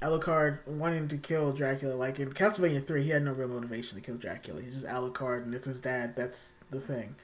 Alucard 0.00 0.66
wanting 0.66 1.08
to 1.08 1.16
kill 1.16 1.52
Dracula. 1.52 1.94
Like 1.94 2.18
in 2.18 2.32
Castlevania 2.32 2.86
three, 2.86 3.02
he 3.02 3.10
had 3.10 3.24
no 3.24 3.32
real 3.32 3.48
motivation 3.48 3.98
to 3.98 4.04
kill 4.04 4.16
Dracula. 4.16 4.62
He's 4.62 4.74
just 4.74 4.86
Alucard, 4.86 5.42
and 5.42 5.54
it's 5.54 5.66
his 5.66 5.80
dad. 5.80 6.14
That's 6.14 6.54
the 6.70 6.80
thing. 6.80 7.16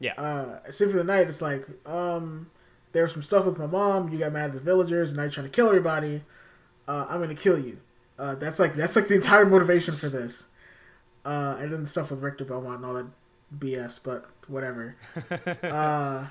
Yeah. 0.00 0.14
Uh, 0.14 0.70
Symphony 0.70 1.00
of 1.00 1.06
the 1.06 1.12
Night, 1.12 1.28
it's 1.28 1.42
like 1.42 1.66
um, 1.86 2.50
there's 2.92 3.12
some 3.12 3.22
stuff 3.22 3.44
with 3.44 3.58
my 3.58 3.66
mom. 3.66 4.10
You 4.10 4.18
got 4.18 4.32
mad 4.32 4.46
at 4.46 4.52
the 4.52 4.60
villagers, 4.60 5.10
and 5.10 5.16
now 5.16 5.24
you're 5.24 5.32
trying 5.32 5.46
to 5.46 5.52
kill 5.52 5.68
everybody. 5.68 6.22
Uh, 6.86 7.06
I'm 7.08 7.20
gonna 7.20 7.34
kill 7.34 7.58
you. 7.58 7.78
Uh, 8.18 8.34
that's 8.34 8.58
like 8.58 8.74
that's 8.74 8.96
like 8.96 9.08
the 9.08 9.14
entire 9.14 9.44
motivation 9.44 9.94
for 9.94 10.08
this. 10.08 10.46
Uh, 11.24 11.56
and 11.58 11.72
then 11.72 11.82
the 11.82 11.88
stuff 11.88 12.10
with 12.10 12.20
Richter 12.20 12.44
Belmont 12.44 12.76
and 12.76 12.86
all 12.86 12.94
that 12.94 13.06
BS, 13.56 14.00
but 14.02 14.30
whatever. 14.46 14.96
uh, 15.62 16.28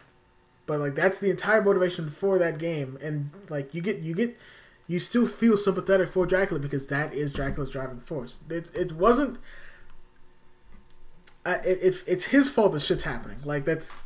but 0.65 0.80
like 0.80 0.95
that's 0.95 1.19
the 1.19 1.30
entire 1.30 1.61
motivation 1.61 2.09
for 2.09 2.39
that 2.39 2.57
game, 2.57 2.97
and 3.01 3.30
like 3.49 3.73
you 3.73 3.82
get 3.82 3.99
you 3.99 4.15
get 4.15 4.38
you 4.88 4.99
still 4.99 5.27
feel 5.27 5.57
sympathetic 5.57 6.09
for 6.09 6.25
Dracula 6.25 6.59
because 6.59 6.88
that 6.88 7.13
is 7.13 7.33
Dracula's 7.33 7.71
driving 7.71 7.99
force. 7.99 8.41
It 8.49 8.71
it 8.73 8.93
wasn't. 8.93 9.38
Uh, 11.45 11.59
it, 11.65 11.79
it 11.81 12.03
it's 12.07 12.25
his 12.25 12.49
fault 12.49 12.71
that 12.73 12.81
shit's 12.81 13.03
happening. 13.03 13.39
Like 13.43 13.65
that's 13.65 13.97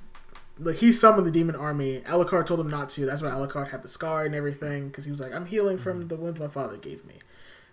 like 0.59 0.77
he 0.77 0.91
summoned 0.91 1.27
the 1.27 1.31
demon 1.31 1.55
army. 1.55 2.01
Alucard 2.01 2.47
told 2.47 2.59
him 2.59 2.69
not 2.69 2.89
to. 2.89 3.05
That's 3.05 3.21
why 3.21 3.29
Alucard 3.29 3.69
had 3.71 3.83
the 3.83 3.87
scar 3.87 4.25
and 4.25 4.33
everything 4.33 4.87
because 4.87 5.05
he 5.05 5.11
was 5.11 5.19
like, 5.19 5.33
"I'm 5.33 5.45
healing 5.45 5.77
from 5.77 6.07
the 6.07 6.15
wounds 6.15 6.39
my 6.39 6.47
father 6.47 6.77
gave 6.77 7.05
me." 7.05 7.15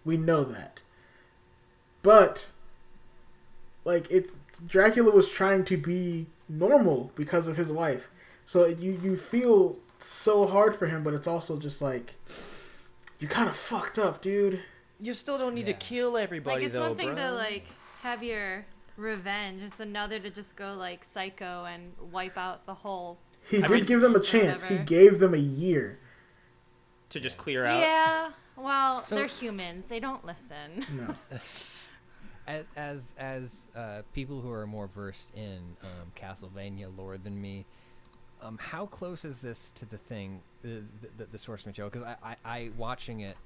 We 0.04 0.16
know 0.16 0.44
that, 0.44 0.80
but 2.02 2.50
like 3.84 4.10
it, 4.10 4.30
Dracula 4.66 5.10
was 5.10 5.30
trying 5.30 5.64
to 5.64 5.76
be 5.76 6.26
normal 6.48 7.10
because 7.14 7.48
of 7.48 7.56
his 7.56 7.70
wife. 7.70 8.10
So 8.44 8.66
you 8.66 8.98
you 9.02 9.16
feel 9.16 9.78
so 9.98 10.46
hard 10.46 10.76
for 10.76 10.86
him, 10.86 11.02
but 11.02 11.14
it's 11.14 11.26
also 11.26 11.58
just 11.58 11.82
like 11.82 12.14
you 13.18 13.28
kind 13.28 13.48
of 13.48 13.56
fucked 13.56 13.98
up, 13.98 14.20
dude. 14.20 14.62
You 15.00 15.12
still 15.12 15.38
don't 15.38 15.54
need 15.54 15.66
Yeah. 15.68 15.74
to 15.74 15.78
kill 15.78 16.16
everybody 16.16 16.56
like 16.62 16.66
it's 16.66 16.76
though, 16.76 16.88
one 16.88 16.96
thing 16.96 17.14
bro. 17.14 17.16
to 17.16 17.32
like 17.32 17.64
have 18.02 18.22
your 18.22 18.64
revenge. 18.96 19.62
It's 19.62 19.80
another 19.80 20.18
to 20.18 20.30
just 20.30 20.56
go 20.56 20.74
like 20.74 21.04
psycho 21.04 21.64
and 21.64 21.92
wipe 22.12 22.36
out 22.36 22.66
the 22.66 22.74
whole. 22.74 23.18
He 23.48 23.58
I 23.58 23.66
did 23.66 23.70
mean- 23.70 23.84
give 23.84 24.00
them 24.00 24.14
a 24.16 24.20
chance. 24.20 24.64
He 24.64 24.78
gave 24.78 25.18
them 25.20 25.34
a 25.34 25.38
year. 25.38 25.98
to 27.10 27.18
just 27.20 27.38
clear 27.38 27.64
out. 27.64 27.80
Yeah. 27.80 28.30
Well, 28.56 29.00
So- 29.00 29.14
they're 29.14 29.26
humans. 29.26 29.86
They 29.88 29.98
don't 30.00 30.24
listen. 30.26 30.84
No. 30.94 31.14
as 32.46 32.64
as, 32.76 33.14
as 33.18 33.66
uh, 33.76 34.02
people 34.12 34.40
who 34.40 34.50
are 34.50 34.66
more 34.66 34.86
versed 34.88 35.34
in 35.34 35.76
um, 35.82 36.12
Castlevania 36.16 36.94
lore 36.96 37.16
than 37.18 37.40
me, 37.40 37.64
um, 38.42 38.58
how 38.58 38.86
close 38.86 39.24
is 39.24 39.38
this 39.38 39.70
to 39.72 39.86
the 39.86 39.98
thing, 39.98 40.40
the 40.62 40.82
the, 41.16 41.24
the 41.26 41.38
source 41.38 41.66
material? 41.66 41.90
Because 41.90 42.06
I, 42.06 42.16
I, 42.22 42.36
I 42.44 42.70
watching 42.76 43.20
it, 43.20 43.36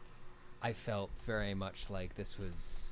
I 0.62 0.72
felt 0.72 1.11
very 1.26 1.55
much 1.55 1.90
like 1.90 2.14
this 2.16 2.38
was. 2.38 2.88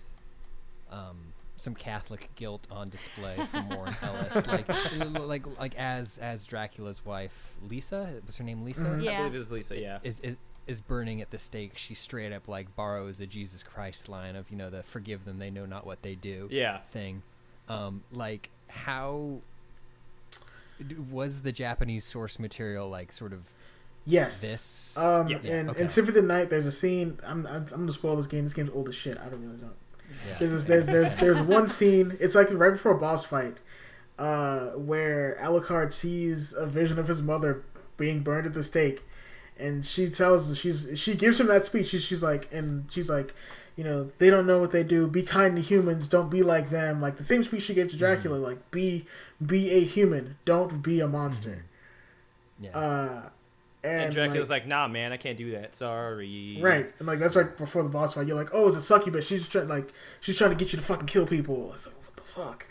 Um, 0.90 1.32
some 1.57 1.74
Catholic 1.74 2.30
guilt 2.36 2.66
on 2.70 2.88
display 2.88 3.36
from 3.51 3.68
Warren 3.68 3.94
Ellis, 4.03 4.46
like, 4.46 4.66
like, 5.20 5.59
like 5.61 5.74
as 5.76 6.16
as 6.16 6.46
Dracula's 6.46 7.05
wife, 7.05 7.53
Lisa 7.68 8.14
was 8.26 8.38
her 8.38 8.44
name, 8.44 8.64
Lisa, 8.64 8.86
Mhm. 8.86 9.01
I 9.01 9.03
Yeah. 9.03 9.18
believe 9.18 9.34
it 9.34 9.38
was 9.38 9.53
Lisa. 9.53 9.78
Yeah. 9.78 9.98
is, 10.03 10.20
is 10.20 10.36
is 10.66 10.80
burning 10.80 11.20
at 11.20 11.30
the 11.30 11.36
stake. 11.36 11.72
She 11.76 11.92
straight 11.92 12.32
up 12.32 12.48
like 12.48 12.74
borrows 12.76 13.20
a 13.20 13.26
Jesus 13.26 13.62
Christ 13.62 14.09
line 14.09 14.36
of 14.36 14.51
you 14.51 14.57
know 14.57 14.70
the 14.70 14.82
"Forgive 14.82 15.26
them, 15.26 15.38
they 15.38 15.51
know 15.51 15.66
not 15.66 15.84
what 15.84 16.01
they 16.01 16.14
do." 16.14 16.48
Yeah. 16.51 16.78
thing. 16.78 17.22
Um, 17.68 18.05
like 18.11 18.48
how 18.70 19.40
d- 19.42 19.49
was 21.10 21.42
the 21.42 21.52
Japanese 21.52 22.04
source 22.04 22.38
material 22.38 22.88
like 22.88 23.12
sort 23.12 23.32
of 23.32 23.48
Yes. 24.06 24.40
this? 24.40 24.96
Um, 24.96 25.28
Yeah. 25.28 25.38
In, 25.42 25.70
okay. 25.70 25.82
in 25.82 25.88
Symphony 25.88 26.18
of 26.18 26.24
the 26.24 26.28
Night, 26.34 26.50
there's 26.50 26.66
a 26.66 26.72
scene. 26.72 27.18
I'm, 27.26 27.46
I'm, 27.46 27.62
I'm 27.72 27.80
gonna 27.80 27.92
spoil 27.92 28.16
this 28.16 28.26
game. 28.26 28.44
This 28.44 28.54
game's 28.54 28.70
old 28.70 28.88
as 28.88 28.94
shit. 28.94 29.18
I 29.18 29.28
don't 29.28 29.42
really 29.42 29.58
know. 29.60 29.70
yeah. 30.26 30.36
There's 30.38 30.52
this, 30.52 30.64
there's 30.64 30.86
there's 30.86 31.14
there's 31.16 31.40
one 31.56 31.68
scene. 31.68 32.16
It's 32.18 32.34
like 32.34 32.48
right 32.52 32.72
before 32.72 32.92
a 32.92 32.98
boss 32.98 33.24
fight, 33.24 33.58
uh, 34.18 34.70
where 34.70 35.36
Alucard 35.40 35.92
sees 35.92 36.52
a 36.52 36.66
vision 36.66 36.98
of 36.98 37.08
his 37.08 37.20
mother 37.22 37.62
being 37.96 38.20
burned 38.20 38.46
at 38.46 38.54
the 38.54 38.62
stake, 38.62 39.02
and 39.58 39.84
she 39.84 40.08
tells 40.08 40.58
she's 40.58 40.88
she 40.94 41.14
gives 41.14 41.38
him 41.38 41.46
that 41.48 41.66
speech. 41.66 41.88
She's, 41.88 42.02
she's 42.02 42.22
like 42.22 42.48
and 42.52 42.90
she's 42.90 43.10
like, 43.10 43.34
you 43.76 43.84
know, 43.84 44.10
they 44.18 44.30
don't 44.30 44.46
know 44.46 44.60
what 44.60 44.72
they 44.72 44.82
do. 44.82 45.06
Be 45.06 45.22
kind 45.22 45.56
to 45.56 45.62
humans. 45.62 46.08
Don't 46.08 46.30
be 46.30 46.42
like 46.42 46.70
them. 46.70 47.00
Like 47.00 47.16
the 47.16 47.24
same 47.24 47.42
speech 47.44 47.62
she 47.62 47.74
gave 47.74 47.88
to 47.90 47.96
Dracula. 47.96 48.36
Like 48.36 48.70
be 48.70 49.06
be 49.44 49.70
a 49.70 49.80
human. 49.84 50.36
Don't 50.44 50.82
be 50.82 51.00
a 51.00 51.08
monster. 51.08 51.64
yeah. 52.60 52.70
Uh, 52.76 53.22
and, 53.82 54.02
And 54.02 54.12
Dracula's 54.12 54.50
like, 54.50 54.66
nah, 54.66 54.88
man, 54.88 55.10
I 55.10 55.16
can't 55.16 55.38
do 55.38 55.52
that. 55.52 55.74
Sorry. 55.74 56.58
Right, 56.60 56.92
and 56.98 57.08
like 57.08 57.18
that's 57.18 57.34
right 57.34 57.56
before 57.56 57.82
the 57.82 57.88
boss 57.88 58.12
fight. 58.14 58.26
You're 58.26 58.36
like, 58.36 58.50
oh, 58.52 58.68
it's 58.68 58.76
a 58.76 58.80
succubus. 58.82 59.26
She's 59.26 59.48
trying 59.48 59.68
like 59.68 59.92
she's 60.20 60.36
trying 60.36 60.50
to 60.50 60.56
get 60.56 60.72
you 60.72 60.78
to 60.78 60.84
fucking 60.84 61.06
kill 61.06 61.26
people. 61.26 61.72
It's 61.72 61.86
like, 61.86 61.96
what 62.04 62.16
the 62.16 62.22
fuck? 62.22 62.66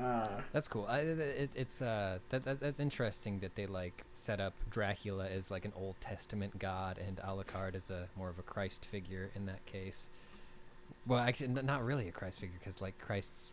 Uh, 0.00 0.40
That's 0.52 0.66
cool. 0.68 0.86
I, 0.88 1.00
it, 1.00 1.50
it's 1.54 1.82
uh 1.82 2.18
that, 2.30 2.44
that 2.44 2.60
that's 2.60 2.80
interesting 2.80 3.40
that 3.40 3.54
they 3.54 3.66
like 3.66 4.02
set 4.14 4.40
up 4.40 4.54
Dracula 4.70 5.28
as 5.28 5.50
like 5.50 5.64
an 5.64 5.72
Old 5.76 5.96
Testament 6.00 6.58
god 6.58 6.98
and 6.98 7.18
Alucard 7.18 7.74
as 7.74 7.90
a 7.90 8.08
more 8.16 8.28
of 8.30 8.38
a 8.38 8.42
Christ 8.42 8.84
figure 8.86 9.30
in 9.36 9.46
that 9.46 9.64
case. 9.66 10.08
Well, 11.06 11.18
actually, 11.18 11.48
not 11.48 11.84
really 11.84 12.08
a 12.08 12.12
Christ 12.12 12.40
figure 12.40 12.56
because 12.58 12.80
like 12.80 12.98
Christ's 12.98 13.52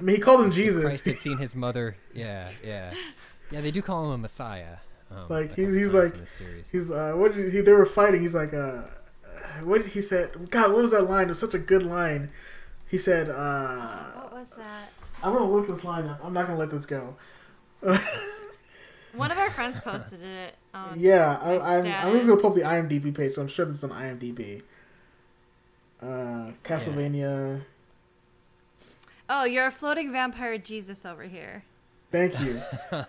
I 0.00 0.02
mean, 0.02 0.16
he 0.16 0.20
called 0.22 0.40
him 0.44 0.50
Jesus. 0.50 0.80
Christ 0.82 1.04
had 1.06 1.16
seen 1.16 1.38
his 1.38 1.54
mother. 1.66 1.96
Yeah, 2.12 2.48
yeah, 2.64 2.92
yeah. 3.52 3.60
They 3.60 3.70
do 3.70 3.80
call 3.80 4.06
him 4.06 4.10
a 4.10 4.18
Messiah. 4.18 4.78
Um, 5.10 5.26
Like, 5.28 5.54
he's- 5.54 5.72
he's 5.74 5.92
like- 5.94 6.14
in 6.14 6.20
this 6.20 6.30
series. 6.32 6.68
He's 6.70 6.90
uh, 6.90 7.12
what 7.14 7.34
did 7.34 7.52
he? 7.52 7.60
They 7.60 7.72
were 7.72 7.86
fighting. 7.86 8.20
He's 8.22 8.34
like, 8.34 8.52
uh, 8.52 8.56
uh, 8.56 8.84
what 9.62 9.82
did 9.82 9.92
he 9.92 10.00
said? 10.00 10.50
God, 10.50 10.72
what 10.72 10.82
was 10.82 10.90
that 10.90 11.02
line? 11.02 11.26
It 11.26 11.28
was 11.30 11.38
such 11.38 11.54
a 11.54 11.58
good 11.60 11.84
line. 11.84 12.30
He 12.88 12.98
said, 12.98 13.28
uh, 13.30 14.10
What 14.30 14.32
was 14.32 15.00
that? 15.00 15.03
I'm 15.24 15.32
gonna 15.32 15.50
look 15.50 15.66
this 15.66 15.84
line 15.84 16.06
up. 16.06 16.20
I'm 16.22 16.34
not 16.34 16.46
gonna 16.46 16.58
let 16.58 16.70
this 16.70 16.84
go. 16.84 17.16
One 17.80 19.30
of 19.30 19.38
our 19.38 19.50
friends 19.56 19.80
posted 19.80 20.22
it. 20.22 20.54
On 20.74 21.00
yeah, 21.00 21.38
I, 21.40 21.78
I'm, 21.78 21.86
I'm 21.86 22.12
just 22.12 22.26
gonna 22.26 22.38
status. 22.38 22.42
pull 22.42 22.50
up 22.50 22.56
the 22.56 22.62
IMDb 22.62 23.14
page. 23.14 23.32
So 23.34 23.42
I'm 23.42 23.48
sure 23.48 23.64
this 23.64 23.76
is 23.76 23.84
on 23.84 23.90
IMDb. 23.90 24.62
Uh, 26.02 26.52
Castlevania. 26.62 27.62
Oh, 29.30 29.44
you're 29.44 29.66
a 29.66 29.70
floating 29.70 30.12
vampire 30.12 30.58
Jesus 30.58 31.06
over 31.06 31.22
here. 31.22 31.64
Thank 32.12 32.38
you. 32.42 32.60
uh, 32.92 33.06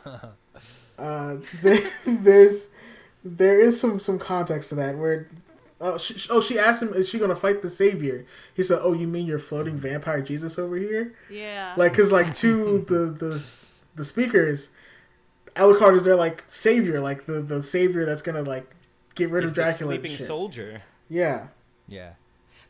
there, 1.61 1.80
there's 2.05 2.70
there 3.26 3.59
is 3.59 3.78
some 3.80 3.99
some 3.99 4.20
context 4.20 4.70
to 4.70 4.76
that 4.76 4.97
where 4.97 5.28
oh 5.82 5.97
she, 5.97 6.15
oh 6.30 6.41
she 6.41 6.57
asked 6.57 6.82
him 6.82 6.93
is 6.93 7.09
she 7.09 7.19
gonna 7.19 7.36
fight 7.36 7.61
the 7.61 7.69
savior? 7.69 8.26
He 8.53 8.63
said 8.63 8.80
oh 8.82 8.93
you 8.93 9.07
mean 9.07 9.26
you're 9.26 9.39
floating 9.39 9.78
vampire 9.78 10.21
Jesus 10.21 10.57
over 10.59 10.76
here? 10.76 11.13
Yeah. 11.30 11.73
Like 11.78 11.93
cause 11.93 12.11
like 12.11 12.34
to 12.36 12.80
the 12.88 13.05
the 13.07 13.63
the 13.95 14.05
speakers, 14.05 14.69
Alucard 15.55 15.95
is 15.95 16.03
their 16.03 16.15
like 16.15 16.43
savior, 16.47 16.99
like 16.99 17.26
the 17.26 17.41
the 17.41 17.63
savior 17.63 18.05
that's 18.05 18.21
gonna 18.21 18.41
like 18.41 18.69
get 19.15 19.30
rid 19.30 19.43
He's 19.43 19.51
of 19.51 19.55
Dracula. 19.55 19.93
and 19.93 20.01
sleeping 20.01 20.17
shit. 20.17 20.28
soldier. 20.28 20.78
Yeah, 21.09 21.47
yeah. 21.88 22.13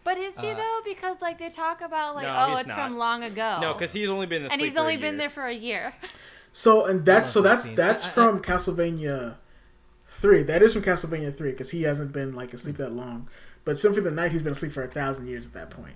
but 0.03 0.17
is 0.17 0.39
he 0.39 0.49
uh, 0.49 0.55
though? 0.55 0.81
Because 0.85 1.21
like 1.21 1.39
they 1.39 1.49
talk 1.49 1.81
about 1.81 2.15
like 2.15 2.25
No, 2.27 2.47
oh 2.49 2.57
it's 2.57 2.67
not. 2.67 2.75
from 2.75 2.97
long 2.97 3.23
ago. 3.23 3.57
No, 3.61 3.73
because 3.73 3.93
he's 3.93 4.09
only 4.09 4.25
been 4.27 4.45
and 4.45 4.61
he's 4.61 4.77
only 4.77 4.97
been 4.97 5.13
year. 5.13 5.17
there 5.17 5.29
for 5.29 5.45
a 5.45 5.53
year. 5.53 5.93
So 6.53 6.85
and 6.85 7.05
that's 7.05 7.29
so 7.29 7.41
that's 7.41 7.65
that's 7.65 8.05
I- 8.05 8.07
I- 8.07 8.11
from 8.11 8.41
Castlevania 8.41 9.35
three. 10.05 10.43
That 10.43 10.61
is 10.61 10.73
from 10.73 10.83
Castlevania 10.83 11.35
three 11.35 11.51
because 11.51 11.71
he 11.71 11.83
hasn't 11.83 12.11
been 12.11 12.33
like 12.33 12.53
asleep 12.53 12.77
that 12.77 12.91
long. 12.91 13.29
But 13.63 13.77
Symphony 13.79 14.05
of 14.07 14.13
the 14.13 14.21
Night, 14.21 14.31
he's 14.31 14.43
been 14.43 14.51
asleep 14.51 14.71
for 14.71 14.83
a 14.83 14.87
thousand 14.87 15.27
years 15.27 15.47
at 15.47 15.53
that 15.53 15.69
point. 15.71 15.95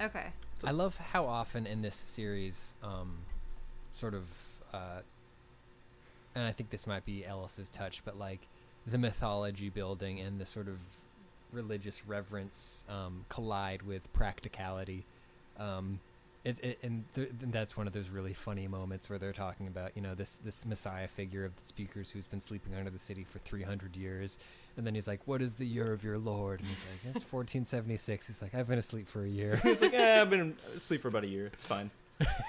Okay. 0.00 0.26
I 0.64 0.70
love 0.70 0.96
how 0.96 1.26
often 1.26 1.66
in 1.66 1.82
this 1.82 1.94
series, 1.94 2.74
um, 2.82 3.18
sort 3.90 4.14
of, 4.14 4.24
uh, 4.72 5.00
and 6.34 6.44
I 6.44 6.52
think 6.52 6.70
this 6.70 6.86
might 6.86 7.04
be 7.04 7.26
Ellis's 7.26 7.68
touch, 7.68 8.02
but 8.04 8.18
like 8.18 8.46
the 8.86 8.96
mythology 8.96 9.68
building 9.68 10.20
and 10.20 10.40
the 10.40 10.46
sort 10.46 10.68
of 10.68 10.78
religious 11.52 12.06
reverence 12.06 12.84
um, 12.88 13.24
collide 13.28 13.82
with 13.82 14.10
practicality. 14.12 15.04
Um, 15.58 16.00
it, 16.46 16.64
it, 16.64 16.78
and, 16.82 17.04
th- 17.14 17.30
and 17.42 17.52
that's 17.52 17.76
one 17.76 17.86
of 17.86 17.92
those 17.92 18.08
really 18.08 18.32
funny 18.32 18.68
moments 18.68 19.10
where 19.10 19.18
they're 19.18 19.32
talking 19.32 19.66
about 19.66 19.90
you 19.96 20.02
know 20.02 20.14
this 20.14 20.36
this 20.36 20.64
messiah 20.64 21.08
figure 21.08 21.44
of 21.44 21.56
the 21.56 21.66
speakers 21.66 22.10
who's 22.10 22.26
been 22.26 22.40
sleeping 22.40 22.74
under 22.74 22.90
the 22.90 22.98
city 22.98 23.24
for 23.28 23.38
300 23.40 23.96
years 23.96 24.38
and 24.76 24.86
then 24.86 24.94
he's 24.94 25.08
like 25.08 25.20
what 25.26 25.42
is 25.42 25.54
the 25.54 25.66
year 25.66 25.92
of 25.92 26.04
your 26.04 26.18
lord 26.18 26.60
and 26.60 26.68
he's 26.68 26.84
like 26.84 27.14
it's 27.14 27.24
1476 27.32 28.26
he's 28.28 28.40
like 28.42 28.54
i've 28.54 28.68
been 28.68 28.78
asleep 28.78 29.08
for 29.08 29.24
a 29.24 29.28
year 29.28 29.60
it's 29.64 29.82
like, 29.82 29.92
eh, 29.94 30.20
I've 30.20 30.30
been 30.30 30.56
asleep 30.76 31.02
for 31.02 31.08
about 31.08 31.24
a 31.24 31.28
year. 31.28 31.46
It's 31.52 31.64
fine. 31.64 31.90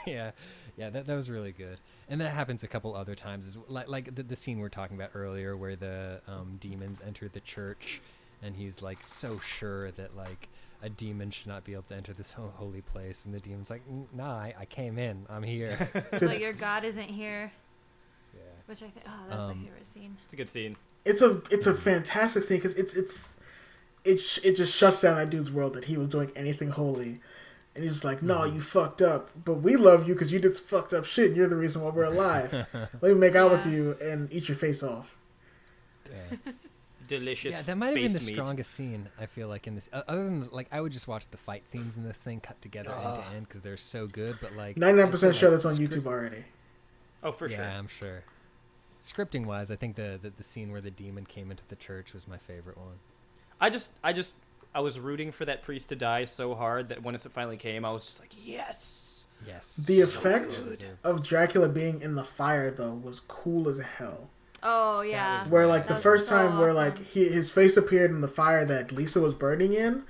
yeah, 0.05 0.31
yeah, 0.77 0.89
that, 0.89 1.07
that 1.07 1.15
was 1.15 1.29
really 1.29 1.51
good, 1.51 1.77
and 2.07 2.21
that 2.21 2.29
happens 2.29 2.63
a 2.63 2.67
couple 2.67 2.95
other 2.95 3.15
times. 3.15 3.45
As 3.45 3.57
like 3.67 3.89
like 3.89 4.15
the, 4.15 4.23
the 4.23 4.35
scene 4.35 4.59
we 4.59 4.65
are 4.65 4.69
talking 4.69 4.95
about 4.95 5.09
earlier, 5.13 5.57
where 5.57 5.75
the 5.75 6.21
um, 6.25 6.55
demons 6.61 7.01
enter 7.05 7.27
the 7.27 7.41
church, 7.41 7.99
and 8.41 8.55
he's 8.55 8.81
like 8.81 9.03
so 9.03 9.39
sure 9.39 9.91
that 9.91 10.15
like 10.15 10.47
a 10.81 10.89
demon 10.89 11.31
should 11.31 11.47
not 11.47 11.63
be 11.63 11.73
able 11.73 11.83
to 11.83 11.95
enter 11.95 12.13
this 12.13 12.33
holy 12.33 12.81
place, 12.81 13.25
and 13.25 13.33
the 13.33 13.39
demon's 13.39 13.69
like, 13.69 13.81
Nah, 14.13 14.31
I, 14.37 14.53
I 14.59 14.65
came 14.65 14.97
in, 14.99 15.25
I'm 15.29 15.43
here. 15.43 15.89
It's 16.11 16.23
like 16.23 16.39
your 16.39 16.53
God 16.53 16.83
isn't 16.83 17.09
here, 17.09 17.51
yeah. 18.33 18.41
which 18.67 18.83
I 18.83 18.87
think. 18.89 19.05
Oh, 19.07 19.11
that's 19.29 19.43
Um, 19.45 19.57
my 19.59 19.63
favorite 19.65 19.87
scene. 19.87 20.17
It's 20.23 20.33
a 20.33 20.37
good 20.37 20.49
scene. 20.49 20.75
It's 21.05 21.21
a 21.21 21.41
it's 21.49 21.67
a 21.67 21.73
fantastic 21.73 22.43
scene 22.43 22.57
because 22.57 22.73
it's 22.75 22.93
it's 22.93 23.37
it 24.03 24.17
sh- 24.19 24.39
it 24.43 24.55
just 24.55 24.75
shuts 24.75 25.01
down 25.01 25.15
that 25.15 25.29
dude's 25.29 25.51
world 25.51 25.73
that 25.73 25.85
he 25.85 25.97
was 25.97 26.07
doing 26.09 26.31
anything 26.35 26.69
holy, 26.69 27.21
and 27.73 27.83
he's 27.83 27.93
just 27.93 28.05
like, 28.05 28.21
no, 28.21 28.43
you 28.45 28.61
fucked 28.61 29.01
up, 29.01 29.31
but 29.45 29.55
we 29.55 29.75
love 29.77 30.07
you 30.07 30.13
because 30.13 30.31
you 30.31 30.39
did 30.39 30.55
some 30.55 30.65
fucked 30.65 30.93
up 30.93 31.05
shit. 31.05 31.27
and 31.27 31.37
You're 31.37 31.47
the 31.47 31.55
reason 31.55 31.81
why 31.81 31.89
we're 31.91 32.03
alive. 32.03 32.51
Let 32.73 33.01
me 33.03 33.13
make 33.15 33.35
out 33.35 33.51
with 33.51 33.65
you 33.65 33.97
and 34.01 34.31
eat 34.33 34.47
your 34.49 34.57
face 34.57 34.83
off. 34.83 35.15
Yeah. 36.11 36.51
Delicious. 37.07 37.53
yeah, 37.55 37.61
that 37.63 37.77
might 37.77 37.87
have 37.87 37.95
been 37.95 38.13
the 38.13 38.19
meat. 38.19 38.33
strongest 38.35 38.71
scene. 38.71 39.07
I 39.19 39.25
feel 39.25 39.47
like 39.47 39.65
in 39.67 39.75
this, 39.75 39.89
other 39.93 40.23
than 40.25 40.49
like 40.51 40.67
I 40.71 40.81
would 40.81 40.91
just 40.91 41.07
watch 41.07 41.29
the 41.31 41.37
fight 41.37 41.67
scenes 41.67 41.95
in 41.97 42.03
this 42.03 42.17
thing 42.17 42.39
cut 42.41 42.61
together 42.61 42.91
end 42.91 43.01
to 43.23 43.35
end 43.35 43.47
because 43.47 43.63
they're 43.63 43.77
so 43.77 44.07
good. 44.07 44.35
But 44.41 44.53
like 44.55 44.77
ninety 44.77 45.01
nine 45.01 45.11
percent 45.11 45.35
sure 45.35 45.49
like 45.49 45.55
that's 45.61 45.65
on 45.65 45.75
script- 45.75 45.93
YouTube 45.93 46.05
already. 46.07 46.43
Oh, 47.23 47.31
for 47.31 47.47
yeah, 47.49 47.55
sure. 47.57 47.65
I'm 47.65 47.87
sure. 47.87 48.23
Scripting 49.01 49.45
wise, 49.45 49.71
I 49.71 49.75
think 49.75 49.95
the, 49.95 50.19
the 50.21 50.31
the 50.31 50.43
scene 50.43 50.71
where 50.71 50.81
the 50.81 50.91
demon 50.91 51.25
came 51.25 51.51
into 51.51 51.63
the 51.69 51.75
church 51.77 52.13
was 52.13 52.27
my 52.27 52.37
favorite 52.37 52.77
one. 52.77 52.95
I 53.61 53.69
just, 53.69 53.91
I 54.03 54.11
just, 54.13 54.35
I 54.75 54.81
was 54.81 54.99
rooting 54.99 55.31
for 55.31 55.45
that 55.45 55.63
priest 55.63 55.89
to 55.89 55.95
die 55.95 56.25
so 56.25 56.53
hard 56.53 56.89
that 56.89 57.01
when 57.01 57.15
it 57.15 57.21
finally 57.33 57.57
came, 57.57 57.85
I 57.85 57.91
was 57.91 58.05
just 58.05 58.19
like, 58.19 58.31
yes. 58.43 59.27
Yes. 59.45 59.75
The 59.75 60.01
So 60.01 60.19
effect 60.19 60.61
good. 60.65 60.83
of 61.03 61.23
Dracula 61.23 61.69
being 61.69 62.01
in 62.01 62.15
the 62.15 62.23
fire 62.23 62.69
though 62.71 62.93
was 62.93 63.19
cool 63.19 63.69
as 63.69 63.77
hell. 63.79 64.29
Oh 64.63 65.01
yeah. 65.01 65.41
was- 65.43 65.51
Where 65.51 65.67
like 65.67 65.87
the 65.87 65.95
first 65.95 66.27
so 66.27 66.35
time 66.37 66.57
where 66.59 66.73
like 66.73 66.97
he, 67.05 67.25
his 67.29 67.51
face 67.51 67.77
appeared 67.77 68.11
in 68.11 68.21
the 68.21 68.27
fire 68.27 68.65
that 68.65 68.91
Lisa 68.91 69.19
was 69.19 69.33
burning 69.33 69.73
in. 69.73 70.03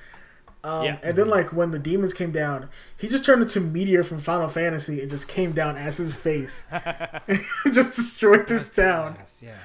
Um, 0.63 0.85
Yeah. 0.85 0.97
And 1.03 1.17
then 1.17 1.27
like 1.29 1.53
when 1.53 1.71
the 1.71 1.79
demons 1.79 2.13
came 2.13 2.31
down, 2.31 2.69
he 2.97 3.07
just 3.07 3.23
turned 3.23 3.41
into 3.41 3.59
Meteor 3.61 4.03
from 4.03 4.19
Final 4.19 4.49
Fantasy 4.49 5.01
and 5.01 5.09
just 5.09 5.27
came 5.27 5.51
down 5.51 5.77
as 5.77 5.97
his 5.97 6.15
face, 6.15 6.65
just 7.71 7.95
destroyed 7.95 8.47
this 8.47 8.69
town. 8.73 9.15
Yes, 9.19 9.41
yeah. 9.45 9.55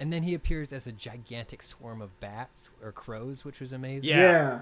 And 0.00 0.12
then 0.12 0.24
he 0.24 0.34
appears 0.34 0.72
as 0.72 0.86
a 0.86 0.92
gigantic 0.92 1.62
swarm 1.62 2.02
of 2.02 2.18
bats 2.20 2.68
or 2.82 2.90
crows, 2.92 3.44
which 3.44 3.60
was 3.60 3.72
amazing. 3.72 4.10
Yeah. 4.10 4.18
Yeah. 4.18 4.60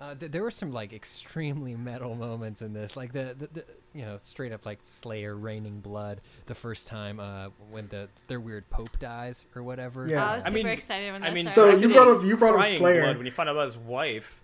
Uh, 0.00 0.14
th- 0.14 0.30
there 0.30 0.42
were 0.44 0.50
some 0.50 0.70
like 0.70 0.92
extremely 0.92 1.74
metal 1.74 2.14
moments 2.14 2.62
in 2.62 2.72
this, 2.72 2.96
like 2.96 3.12
the, 3.12 3.34
the, 3.36 3.48
the 3.52 3.64
you 3.92 4.02
know 4.02 4.16
straight 4.20 4.52
up 4.52 4.64
like 4.64 4.78
Slayer 4.82 5.34
raining 5.36 5.80
blood 5.80 6.20
the 6.46 6.54
first 6.54 6.86
time 6.86 7.18
uh, 7.18 7.48
when 7.70 7.88
the 7.88 8.08
their 8.28 8.38
weird 8.38 8.68
pope 8.70 8.96
dies 9.00 9.44
or 9.56 9.62
whatever. 9.64 10.06
Yeah. 10.08 10.24
I 10.24 10.34
was 10.36 10.44
I 10.44 10.48
super 10.50 10.56
mean- 10.58 10.66
excited 10.68 11.12
when 11.12 11.22
I 11.24 11.26
that 11.30 11.34
mean, 11.34 11.46
So 11.46 11.50
started. 11.50 11.80
you 11.80 11.88
Dracula's 11.88 12.10
brought 12.12 12.18
up- 12.20 12.26
you 12.28 12.36
brought 12.36 12.58
up 12.60 12.66
Slayer. 12.66 13.02
blood 13.02 13.16
when 13.16 13.26
you 13.26 13.32
found 13.32 13.48
out 13.48 13.56
about 13.56 13.64
his 13.64 13.78
wife. 13.78 14.40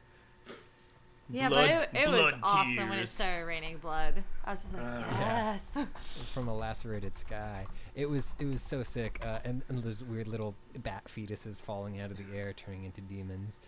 yeah, 1.31 1.49
blood- 1.49 1.89
but 1.93 2.01
it, 2.01 2.03
it 2.05 2.09
was 2.09 2.21
blood 2.21 2.41
awesome 2.43 2.89
when 2.91 2.99
it 2.99 3.07
started 3.09 3.45
raining 3.47 3.79
blood. 3.79 4.23
I 4.45 4.51
was 4.51 4.63
just 4.63 4.75
like, 4.75 4.83
Uh, 4.85 5.05
yes. 5.21 5.79
from 6.33 6.49
a 6.49 6.55
lacerated 6.57 7.15
sky. 7.17 7.65
It 7.95 8.07
was 8.11 8.37
it 8.41 8.47
was 8.47 8.61
so 8.61 8.83
sick, 8.83 9.21
uh, 9.25 9.39
and, 9.45 9.63
and 9.69 9.83
those 9.85 10.03
weird 10.03 10.27
little 10.27 10.55
bat 10.83 11.05
fetuses 11.09 11.63
falling 11.63 12.01
out 12.01 12.11
of 12.11 12.17
the 12.17 12.37
air, 12.37 12.53
turning 12.53 12.83
into 12.85 13.01
demons. 13.01 13.61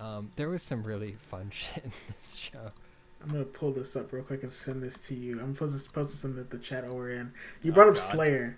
Um, 0.00 0.30
there 0.36 0.48
was 0.48 0.62
some 0.62 0.82
really 0.82 1.12
fun 1.30 1.50
shit 1.54 1.84
in 1.84 1.92
this 2.16 2.34
show. 2.36 2.68
I'm 3.22 3.28
gonna 3.30 3.44
pull 3.44 3.72
this 3.72 3.96
up 3.96 4.12
real 4.12 4.22
quick 4.22 4.42
and 4.42 4.52
send 4.52 4.82
this 4.82 4.98
to 5.08 5.14
you. 5.14 5.40
I'm 5.40 5.54
supposed 5.54 5.72
to 5.72 5.78
supposed 5.78 6.10
to 6.12 6.16
send 6.16 6.36
the, 6.36 6.42
the 6.44 6.58
chat 6.58 6.84
over 6.84 7.10
in. 7.10 7.32
You 7.62 7.72
brought 7.72 7.88
up 7.88 7.94
God. 7.94 8.00
Slayer, 8.02 8.56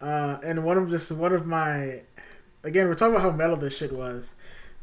uh, 0.00 0.38
and 0.42 0.64
one 0.64 0.78
of 0.78 0.88
just 0.88 1.12
one 1.12 1.32
of 1.34 1.44
my 1.46 2.00
again 2.64 2.86
we're 2.86 2.94
talking 2.94 3.14
about 3.14 3.22
how 3.30 3.36
metal 3.36 3.56
this 3.56 3.76
shit 3.76 3.92
was. 3.92 4.34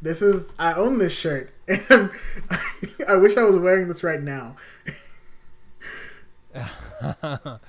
This 0.01 0.21
is 0.21 0.53
I 0.59 0.73
own 0.73 0.99
this 0.99 1.13
shirt, 1.17 1.51
and 1.67 2.11
I 3.07 3.15
wish 3.15 3.35
I 3.35 3.43
was 3.43 3.57
wearing 3.57 3.87
this 3.87 4.03
right 4.03 4.21
now. 4.21 4.57
that 6.53 7.59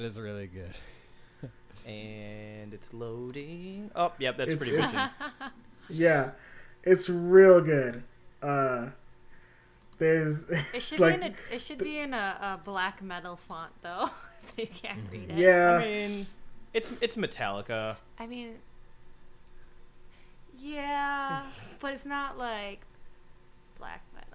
is 0.00 0.18
really 0.18 0.46
good. 0.46 0.72
And 1.86 2.72
it's 2.74 2.92
loading. 2.92 3.90
Oh, 3.94 4.12
yep, 4.18 4.36
that's 4.36 4.52
It's- 4.54 4.58
pretty 4.68 4.76
it's- 4.82 4.94
recent. 4.94 5.52
Yeah, 5.88 6.30
it's 6.86 7.10
real 7.10 7.60
good. 7.60 8.02
Uh, 8.42 8.86
there's 9.98 10.44
It 10.74 10.82
should 10.82 11.00
like 11.00 11.20
be 11.20 11.26
in 11.26 11.32
a 11.32 11.54
it 11.54 11.60
should 11.62 11.78
be 11.78 11.98
in 11.98 12.14
a, 12.14 12.38
a 12.40 12.60
black 12.64 13.02
metal 13.02 13.36
font 13.48 13.72
though, 13.82 14.08
so 14.40 14.52
you 14.56 14.68
can't 14.68 15.02
read 15.12 15.30
it. 15.30 15.36
yeah. 15.36 15.78
I 15.82 15.84
mean, 15.84 16.26
it's 16.72 16.92
it's 17.02 17.16
Metallica. 17.16 17.96
I 18.18 18.26
mean, 18.26 18.54
yeah, 20.58 21.42
but 21.80 21.92
it's 21.92 22.06
not 22.06 22.38
like 22.38 22.80
black 23.78 24.02
metal. 24.14 24.32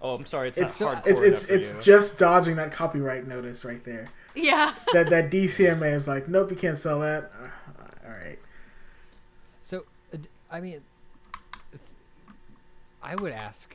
Oh, 0.00 0.14
I'm 0.14 0.26
sorry, 0.26 0.48
it's, 0.48 0.58
it's 0.58 0.78
not 0.80 1.04
hardcore 1.04 1.08
it's 1.08 1.20
it's 1.20 1.44
it's 1.72 1.84
just 1.84 2.18
dodging 2.18 2.54
that 2.56 2.70
copyright 2.70 3.26
notice 3.26 3.64
right 3.64 3.82
there. 3.84 4.08
yeah. 4.34 4.74
That 4.92 5.10
that 5.10 5.30
DCMA 5.30 5.92
is 5.94 6.06
like, 6.06 6.28
nope, 6.28 6.50
you 6.50 6.56
can't 6.56 6.78
sell 6.78 7.00
that. 7.00 7.32
Uh, 7.42 7.48
all 8.06 8.12
right. 8.12 8.38
So, 9.60 9.84
uh, 10.14 10.18
d- 10.18 10.28
I 10.50 10.60
mean, 10.60 10.80
I 13.02 13.14
would 13.16 13.32
ask 13.32 13.74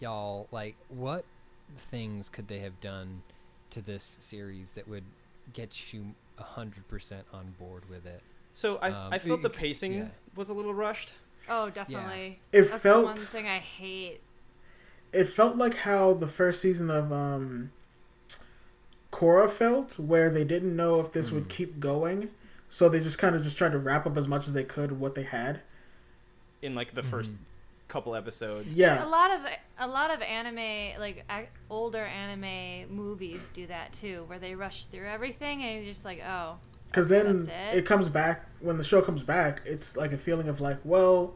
y'all, 0.00 0.46
like, 0.52 0.76
what 0.88 1.24
things 1.76 2.28
could 2.28 2.48
they 2.48 2.58
have 2.60 2.80
done 2.80 3.22
to 3.70 3.82
this 3.82 4.16
series 4.20 4.72
that 4.72 4.88
would 4.88 5.04
get 5.52 5.92
you 5.92 6.14
hundred 6.38 6.86
percent 6.88 7.24
on 7.32 7.54
board 7.58 7.82
with 7.90 8.06
it? 8.06 8.22
So 8.54 8.76
I, 8.76 8.90
Um, 8.90 9.12
I 9.12 9.18
felt 9.18 9.42
the 9.42 9.50
pacing 9.50 9.94
yeah. 9.94 10.08
was 10.36 10.48
a 10.48 10.54
little 10.54 10.74
rushed. 10.74 11.12
Oh, 11.48 11.70
definitely. 11.70 12.40
It 12.52 12.62
That's 12.68 12.82
felt 12.82 13.00
the 13.02 13.06
one 13.06 13.16
thing 13.16 13.46
I 13.46 13.58
hate. 13.58 14.20
it 15.12 15.24
felt 15.24 15.56
like 15.56 15.74
how 15.74 16.14
the 16.14 16.26
first 16.28 16.60
season 16.62 16.90
of 16.90 17.12
um 17.12 17.70
Korra 19.10 19.50
felt, 19.50 19.98
where 19.98 20.30
they 20.30 20.44
didn't 20.44 20.76
know 20.76 21.00
if 21.00 21.12
this 21.12 21.28
Hmm. 21.28 21.36
would 21.36 21.48
keep 21.48 21.80
going, 21.80 22.30
so 22.68 22.88
they 22.88 23.00
just 23.00 23.18
kind 23.18 23.34
of 23.34 23.42
just 23.42 23.56
tried 23.56 23.72
to 23.72 23.78
wrap 23.78 24.06
up 24.06 24.16
as 24.16 24.28
much 24.28 24.46
as 24.46 24.52
they 24.54 24.64
could 24.64 25.00
what 25.00 25.14
they 25.14 25.22
had. 25.22 25.60
In 26.62 26.74
like 26.74 26.94
the 26.94 27.02
first 27.02 27.32
Mhm. 27.32 27.36
couple 27.88 28.14
episodes. 28.14 28.76
Yeah. 28.76 29.04
A 29.04 29.08
lot 29.08 29.30
of 29.30 29.40
a 29.78 29.86
lot 29.86 30.12
of 30.14 30.20
anime, 30.22 30.98
like 31.00 31.24
ac- 31.30 31.48
older 31.70 32.04
anime 32.04 32.94
movies, 32.94 33.50
do 33.54 33.66
that 33.68 33.92
too, 33.92 34.24
where 34.26 34.38
they 34.38 34.54
rush 34.54 34.84
through 34.86 35.06
everything 35.06 35.62
and 35.62 35.84
you're 35.84 35.92
just 35.92 36.04
like, 36.04 36.22
oh, 36.26 36.58
because 36.86 37.08
then 37.08 37.46
that's 37.46 37.74
it. 37.74 37.78
it. 37.78 37.86
comes 37.86 38.08
back 38.08 38.46
when 38.60 38.76
the 38.76 38.84
show 38.84 39.00
comes 39.02 39.22
back. 39.22 39.62
It's 39.64 39.96
like 39.96 40.12
a 40.12 40.18
feeling 40.18 40.48
of 40.48 40.60
like, 40.60 40.78
well, 40.84 41.34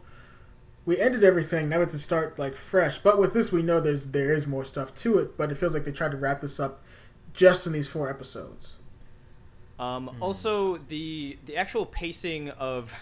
we 0.85 0.99
ended 0.99 1.23
everything. 1.23 1.69
Now 1.69 1.81
it's 1.83 1.93
to 1.93 1.99
start 1.99 2.39
like 2.39 2.57
fresh. 2.57 2.99
But 2.99 3.19
with 3.19 3.33
this, 3.35 3.53
we 3.53 3.63
know 3.63 3.79
there's 3.81 4.07
there 4.07 4.35
is 4.35 4.47
more 4.47 4.65
stuff 4.65 4.95
to 4.97 5.19
it. 5.19 5.37
But 5.37 5.53
it 5.53 5.55
feels 5.57 5.73
like 5.75 5.85
they 5.85 5.93
tried 5.93 6.11
to 6.11 6.17
wrap 6.17 6.41
this 6.41 6.59
up 6.59 6.83
just 7.33 7.67
in 7.67 7.73
these 7.73 7.87
four 7.89 8.11
episodes. 8.11 8.79
Um, 9.79 10.09
Hmm. 10.09 10.23
Also, 10.23 10.79
the 10.89 11.39
the 11.47 11.57
actual 11.57 11.87
pacing 11.87 12.51
of 12.51 12.93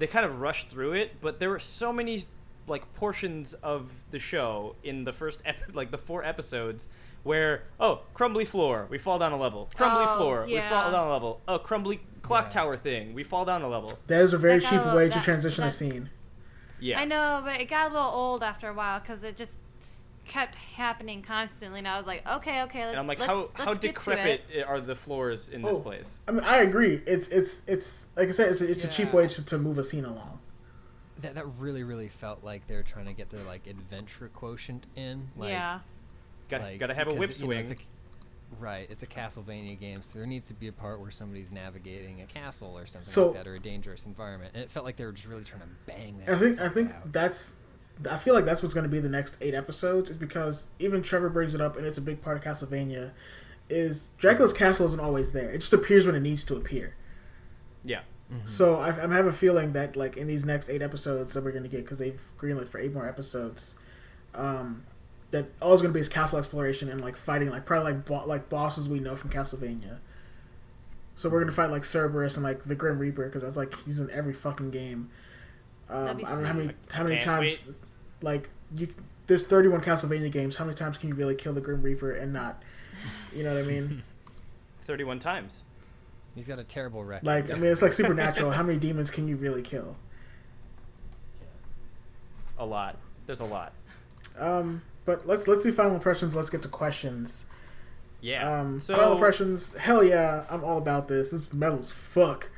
they 0.00 0.06
kind 0.06 0.24
of 0.24 0.40
rushed 0.40 0.68
through 0.68 0.94
it, 0.94 1.20
but 1.20 1.38
there 1.38 1.50
were 1.50 1.60
so 1.60 1.92
many 1.92 2.24
like 2.66 2.92
portions 2.94 3.54
of 3.62 3.90
the 4.10 4.18
show 4.18 4.74
in 4.82 5.04
the 5.04 5.12
first 5.12 5.42
ep- 5.44 5.56
like 5.74 5.90
the 5.90 5.98
four 5.98 6.24
episodes 6.24 6.88
where 7.22 7.64
oh 7.78 8.00
crumbly 8.14 8.44
floor 8.44 8.86
we 8.90 8.96
fall 8.98 9.18
down 9.18 9.32
a 9.32 9.36
level. 9.36 9.68
Crumbly 9.74 10.04
Oh, 10.08 10.16
floor 10.16 10.46
we 10.46 10.58
fall 10.60 10.90
down 10.90 11.06
a 11.06 11.10
level. 11.10 11.40
Oh 11.46 11.58
crumbly 11.58 12.00
clock 12.22 12.46
Yeah. 12.46 12.50
tower 12.50 12.76
thing 12.76 13.12
we 13.14 13.24
fall 13.24 13.44
down 13.44 13.62
a 13.62 13.68
level. 13.68 13.98
That 14.06 14.22
is 14.22 14.32
a 14.32 14.38
very 14.38 14.58
That 14.60 14.70
cheap 14.70 14.80
a 14.80 14.84
little- 14.84 14.96
way 14.96 15.08
to 15.08 15.14
that- 15.16 15.24
transition 15.24 15.64
a 15.64 15.70
scene. 15.70 16.08
yeah. 16.80 16.98
I 17.00 17.04
know, 17.04 17.42
but 17.44 17.60
it 17.60 17.66
got 17.68 17.90
a 17.90 17.94
little 17.94 18.08
old 18.08 18.42
after 18.42 18.68
a 18.68 18.72
while 18.74 19.00
because 19.00 19.22
it 19.22 19.36
just 19.36 19.52
kept 20.30 20.54
happening 20.54 21.22
constantly, 21.22 21.80
and 21.80 21.88
I 21.88 21.98
was 21.98 22.06
like, 22.06 22.26
okay, 22.26 22.62
okay, 22.62 22.80
let's, 22.84 22.90
and 22.92 22.98
I'm 23.00 23.06
like 23.06 23.18
let's, 23.18 23.30
how 23.30 23.36
let's 23.40 23.50
how 23.56 23.72
get 23.74 23.80
to 23.82 23.88
decrepit 23.88 24.44
it. 24.52 24.62
are 24.66 24.80
the 24.80 24.94
floors 24.94 25.48
in 25.48 25.60
this 25.62 25.76
Oh. 25.76 25.80
place 25.80 26.20
I 26.28 26.30
mean, 26.32 26.44
I 26.44 26.58
agree. 26.58 27.02
It's 27.06 27.28
it's 27.28 27.62
it's 27.66 28.06
like 28.16 28.28
I 28.28 28.32
said, 28.32 28.52
it's 28.52 28.60
a, 28.60 28.70
it's 28.70 28.84
a 28.84 28.88
cheap 28.88 29.12
way 29.12 29.26
to, 29.26 29.44
to 29.44 29.58
move 29.58 29.76
a 29.78 29.84
scene 29.84 30.04
along. 30.04 30.38
that 31.20 31.34
that 31.34 31.46
really 31.58 31.82
really 31.82 32.08
felt 32.08 32.44
like 32.44 32.66
they're 32.68 32.82
trying 32.84 33.06
to 33.06 33.12
get 33.12 33.28
their 33.30 33.42
like 33.44 33.66
adventure 33.66 34.30
quotient 34.32 34.86
in. 34.96 35.28
Like, 35.36 35.50
yeah. 35.50 35.80
Got 36.48 36.62
like, 36.62 36.78
gotta 36.80 36.94
have 36.94 37.08
a 37.08 37.10
because, 37.14 37.20
whip 37.20 37.30
you 37.30 37.42
know, 37.42 37.46
swing. 37.46 37.58
it's 37.58 37.70
a- 37.72 37.84
right, 38.58 38.86
it's 38.90 39.02
a 39.02 39.06
Castlevania 39.06 39.78
game, 39.78 40.02
so 40.02 40.18
there 40.18 40.26
needs 40.26 40.48
to 40.48 40.54
be 40.54 40.66
a 40.68 40.72
part 40.72 41.00
where 41.00 41.10
somebody's 41.10 41.52
navigating 41.52 42.20
a 42.22 42.26
castle 42.26 42.76
or 42.76 42.86
something 42.86 43.08
So- 43.10 43.26
like 43.28 43.36
that, 43.36 43.46
or 43.48 43.54
a 43.54 43.60
dangerous 43.60 44.06
environment. 44.06 44.52
And 44.54 44.62
it 44.62 44.70
felt 44.70 44.84
like 44.84 44.96
they 44.96 45.04
were 45.06 45.12
just 45.12 45.28
really 45.28 45.44
trying 45.44 45.62
to 45.62 45.68
bang 45.86 46.18
that. 46.24 46.34
I 46.34 46.38
think 46.38 46.60
I 46.60 46.68
think 46.68 46.90
out. 46.94 47.12
that's 47.12 47.56
I 48.08 48.16
feel 48.16 48.34
like 48.34 48.44
that's 48.44 48.62
what's 48.62 48.74
going 48.74 48.84
to 48.84 48.90
be 48.90 49.00
the 49.00 49.08
next 49.08 49.36
eight 49.40 49.54
episodes 49.54 50.10
is 50.10 50.16
because 50.16 50.68
even 50.78 51.02
Trevor 51.02 51.28
brings 51.28 51.54
it 51.54 51.60
up 51.60 51.76
and 51.76 51.86
it's 51.86 51.98
a 51.98 52.02
big 52.02 52.22
part 52.22 52.36
of 52.36 52.44
Castlevania 52.44 53.10
is 53.68 54.10
Dracula's 54.18 54.52
castle 54.52 54.86
isn't 54.86 55.00
always 55.00 55.32
there. 55.32 55.50
It 55.50 55.58
just 55.58 55.72
appears 55.72 56.06
when 56.06 56.14
it 56.14 56.20
needs 56.20 56.44
to 56.44 56.56
appear. 56.56 56.94
yeah. 57.84 58.00
So 58.44 58.76
I, 58.80 58.88
I 58.88 59.12
have 59.14 59.26
a 59.26 59.32
feeling 59.32 59.72
that 59.72 59.96
like 59.96 60.16
in 60.16 60.26
these 60.28 60.44
next 60.44 60.68
eight 60.70 60.82
episodes 60.82 61.34
that 61.34 61.42
we're 61.42 61.50
going 61.50 61.64
to 61.64 61.68
get 61.68 61.84
because 61.84 61.98
they've 61.98 62.20
greenlit 62.38 62.68
for 62.68 62.78
eight 62.78 62.92
more 62.94 63.08
episodes, 63.08 63.74
um, 64.34 64.84
that 65.30 65.46
all 65.60 65.74
is 65.74 65.82
going 65.82 65.92
to 65.92 65.96
be 65.96 66.00
is 66.00 66.08
castle 66.08 66.38
exploration 66.38 66.88
and 66.88 67.00
like 67.00 67.16
fighting 67.16 67.50
like 67.50 67.64
probably 67.64 67.92
like 67.92 68.04
bo- 68.04 68.26
like 68.26 68.48
bosses 68.48 68.88
we 68.88 69.00
know 69.00 69.16
from 69.16 69.30
Castlevania. 69.30 69.98
So 71.16 71.28
we're 71.28 71.40
gonna 71.40 71.52
fight 71.52 71.70
like 71.70 71.84
Cerberus 71.84 72.36
and 72.36 72.44
like 72.44 72.64
the 72.64 72.74
Grim 72.74 72.98
Reaper 72.98 73.26
because 73.26 73.42
that's 73.42 73.56
like 73.56 73.76
he's 73.84 74.00
in 74.00 74.10
every 74.10 74.32
fucking 74.32 74.70
game. 74.70 75.10
Um, 75.90 76.20
I 76.24 76.30
don't 76.30 76.42
know 76.42 76.46
how 76.46 76.54
many 76.54 76.72
how 76.92 77.02
many 77.02 77.16
Can't 77.16 77.26
times 77.26 77.64
like 78.22 78.50
you 78.74 78.88
there's 79.26 79.46
31 79.46 79.80
Castlevania 79.82 80.30
games. 80.30 80.56
How 80.56 80.64
many 80.64 80.74
times 80.74 80.98
can 80.98 81.08
you 81.08 81.14
really 81.14 81.36
kill 81.36 81.52
the 81.52 81.60
Grim 81.60 81.82
Reaper 81.82 82.12
and 82.12 82.32
not? 82.32 82.62
You 83.34 83.44
know 83.44 83.54
what 83.54 83.62
I 83.62 83.66
mean? 83.66 84.02
Thirty-one 84.82 85.20
times. 85.20 85.62
He's 86.34 86.48
got 86.48 86.58
a 86.58 86.64
terrible 86.64 87.04
record. 87.04 87.26
Like 87.26 87.50
I 87.50 87.54
mean, 87.54 87.70
it's 87.70 87.82
like 87.82 87.92
supernatural. 87.92 88.50
how 88.50 88.62
many 88.62 88.78
demons 88.78 89.10
can 89.10 89.28
you 89.28 89.36
really 89.36 89.62
kill? 89.62 89.96
A 92.58 92.66
lot. 92.66 92.96
There's 93.26 93.40
a 93.40 93.44
lot. 93.44 93.72
Um, 94.38 94.82
but 95.04 95.26
let's 95.26 95.46
let's 95.46 95.62
do 95.62 95.70
final 95.70 95.94
impressions. 95.94 96.34
Let's 96.34 96.50
get 96.50 96.62
to 96.62 96.68
questions. 96.68 97.46
Yeah. 98.20 98.60
Um, 98.60 98.80
so 98.80 98.96
final 98.96 99.12
impressions. 99.12 99.76
Hell 99.76 100.02
yeah, 100.02 100.44
I'm 100.50 100.64
all 100.64 100.78
about 100.78 101.08
this. 101.08 101.30
This 101.30 101.42
is 101.42 101.52
metal 101.52 101.78
as 101.78 101.92
fuck. 101.92 102.50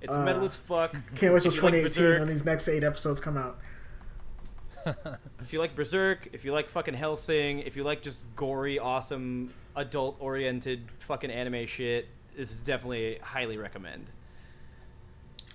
it's 0.00 0.16
uh, 0.16 0.24
metal 0.24 0.44
as 0.44 0.56
fuck. 0.56 0.92
Can't 1.14 1.34
wait 1.34 1.42
till 1.42 1.52
If 1.52 1.56
you 1.56 1.62
like 1.62 1.72
2018 1.82 2.20
when 2.20 2.28
these 2.28 2.44
next 2.44 2.66
eight 2.68 2.82
episodes 2.82 3.20
come 3.20 3.36
out. 3.36 3.58
If 5.40 5.52
you 5.52 5.58
like 5.58 5.74
Berserk, 5.74 6.28
if 6.32 6.44
you 6.44 6.52
like 6.52 6.68
fucking 6.68 6.94
Hellsing, 6.94 7.60
if 7.60 7.76
you 7.76 7.84
like 7.84 8.02
just 8.02 8.24
gory, 8.36 8.78
awesome, 8.78 9.52
adult-oriented 9.76 10.88
fucking 10.98 11.30
anime 11.30 11.66
shit, 11.66 12.08
this 12.36 12.50
is 12.50 12.62
definitely 12.62 13.18
highly 13.22 13.56
recommend. 13.56 14.10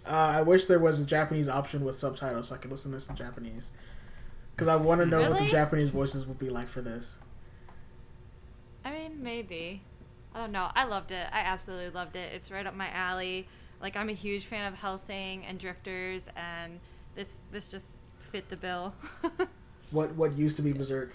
Uh, 0.05 0.33
I 0.35 0.41
wish 0.41 0.65
there 0.65 0.79
was 0.79 0.99
a 0.99 1.05
Japanese 1.05 1.47
option 1.47 1.83
with 1.83 1.99
subtitles 1.99 2.49
so 2.49 2.55
I 2.55 2.57
could 2.57 2.71
listen 2.71 2.91
to 2.91 2.97
this 2.97 3.07
in 3.07 3.15
Japanese. 3.15 3.71
Because 4.55 4.67
I 4.67 4.75
want 4.75 5.01
to 5.01 5.05
know 5.05 5.29
what 5.29 5.39
the 5.39 5.45
Japanese 5.45 5.89
voices 5.89 6.27
would 6.27 6.39
be 6.39 6.49
like 6.49 6.67
for 6.67 6.81
this. 6.81 7.19
I 8.83 8.91
mean, 8.91 9.23
maybe. 9.23 9.81
I 10.33 10.39
don't 10.39 10.51
know. 10.51 10.69
I 10.75 10.85
loved 10.85 11.11
it. 11.11 11.27
I 11.31 11.39
absolutely 11.39 11.89
loved 11.89 12.15
it. 12.15 12.33
It's 12.33 12.51
right 12.51 12.65
up 12.65 12.75
my 12.75 12.89
alley. 12.89 13.47
Like 13.81 13.95
I'm 13.95 14.09
a 14.09 14.13
huge 14.13 14.45
fan 14.45 14.71
of 14.71 14.77
Hellsing 14.77 15.45
and 15.45 15.57
Drifters, 15.59 16.27
and 16.35 16.79
this 17.15 17.43
this 17.51 17.65
just 17.65 18.01
fit 18.31 18.49
the 18.49 18.57
bill. 18.57 18.93
What 19.91 20.13
what 20.13 20.33
used 20.37 20.55
to 20.57 20.61
be 20.61 20.71
Berserk. 20.71 21.09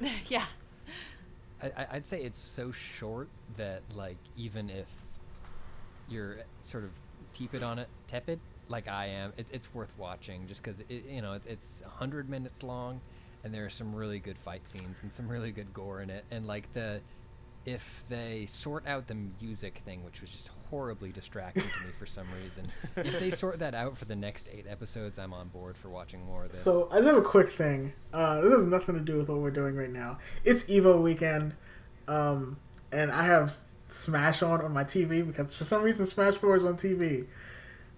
yeah. 0.28 0.46
I, 1.62 1.66
I- 1.76 1.86
I'd 1.92 2.06
say 2.06 2.22
it's 2.22 2.38
so 2.38 2.72
short 2.72 3.28
that 3.58 3.82
like 3.94 4.16
even 4.38 4.70
if 4.70 4.86
you're 6.08 6.38
sort 6.62 6.84
of 6.84 6.90
tepid 7.34 7.62
on 7.62 7.78
it, 7.78 7.88
tepid 8.06 8.40
like 8.68 8.88
I 8.88 9.06
am, 9.08 9.34
it, 9.36 9.48
it's 9.52 9.74
worth 9.74 9.92
watching 9.98 10.46
just 10.46 10.62
because 10.62 10.80
it 10.88 11.04
you 11.10 11.20
know 11.20 11.34
it's 11.34 11.46
it's 11.46 11.82
hundred 11.98 12.30
minutes 12.30 12.62
long, 12.62 13.02
and 13.44 13.52
there 13.52 13.66
are 13.66 13.70
some 13.70 13.94
really 13.94 14.18
good 14.18 14.38
fight 14.38 14.66
scenes 14.66 15.00
and 15.02 15.12
some 15.12 15.28
really 15.28 15.50
good 15.50 15.74
gore 15.74 16.00
in 16.00 16.08
it, 16.08 16.24
and 16.30 16.46
like 16.46 16.72
the 16.72 17.02
if 17.66 18.02
they 18.08 18.46
sort 18.46 18.86
out 18.86 19.08
the 19.08 19.16
music 19.42 19.82
thing, 19.84 20.02
which 20.04 20.22
was 20.22 20.30
just 20.30 20.48
horribly 20.70 21.10
distracting 21.10 21.62
to 21.62 21.86
me 21.86 21.92
for 21.98 22.06
some 22.06 22.26
reason, 22.42 22.66
if 22.96 23.18
they 23.18 23.30
sort 23.30 23.58
that 23.58 23.74
out 23.74 23.96
for 23.96 24.04
the 24.04 24.16
next 24.16 24.48
eight 24.52 24.66
episodes, 24.68 25.18
I'm 25.18 25.32
on 25.32 25.48
board 25.48 25.76
for 25.76 25.88
watching 25.88 26.24
more 26.24 26.44
of 26.44 26.52
this. 26.52 26.62
So 26.62 26.88
I 26.90 26.96
just 26.96 27.06
have 27.06 27.16
a 27.16 27.22
quick 27.22 27.48
thing. 27.48 27.92
Uh, 28.12 28.40
this 28.40 28.52
has 28.52 28.66
nothing 28.66 28.94
to 28.94 29.00
do 29.00 29.18
with 29.18 29.28
what 29.28 29.38
we're 29.38 29.50
doing 29.50 29.76
right 29.76 29.90
now. 29.90 30.18
It's 30.44 30.64
Evo 30.64 31.00
weekend, 31.02 31.54
um, 32.06 32.58
and 32.92 33.10
I 33.10 33.24
have 33.24 33.52
Smash 33.88 34.42
on 34.42 34.60
on 34.60 34.72
my 34.72 34.84
TV 34.84 35.26
because 35.26 35.56
for 35.56 35.64
some 35.64 35.82
reason 35.82 36.04
Smash 36.06 36.34
Four 36.34 36.56
is 36.56 36.64
on 36.64 36.74
TV. 36.74 37.26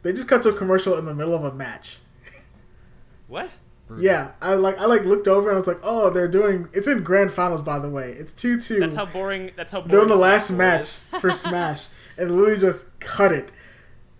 They 0.03 0.13
just 0.13 0.29
cut 0.29 0.43
to 0.43 0.51
a 0.51 0.55
commercial 0.55 0.97
in 0.97 1.05
the 1.05 1.15
middle 1.15 1.35
of 1.35 1.45
a 1.45 1.53
match. 1.53 1.99
What? 3.27 3.51
Brutal. 3.87 4.05
Yeah, 4.05 4.31
I 4.41 4.55
like 4.55 4.79
I 4.79 4.85
like 4.85 5.05
looked 5.05 5.27
over 5.27 5.49
and 5.49 5.57
I 5.57 5.59
was 5.59 5.67
like, 5.67 5.81
oh, 5.83 6.11
they're 6.11 6.29
doing. 6.29 6.69
It's 6.73 6.87
in 6.87 7.03
grand 7.03 7.33
finals, 7.33 7.61
by 7.63 7.79
the 7.81 7.89
way. 7.91 8.13
It's 8.13 8.33
two 8.33 8.61
two. 8.61 8.79
That's 8.79 8.95
how 8.95 9.07
boring. 9.07 9.51
That's 9.57 9.73
how 9.73 9.81
boring. 9.81 9.91
They're 9.91 10.03
in 10.03 10.09
the 10.09 10.15
Smash 10.15 10.23
last 10.23 10.51
match 10.53 11.21
for 11.21 11.33
Smash, 11.33 11.87
and 12.21 12.31
literally 12.31 12.61
just 12.61 12.85
cut 13.01 13.33
it 13.33 13.51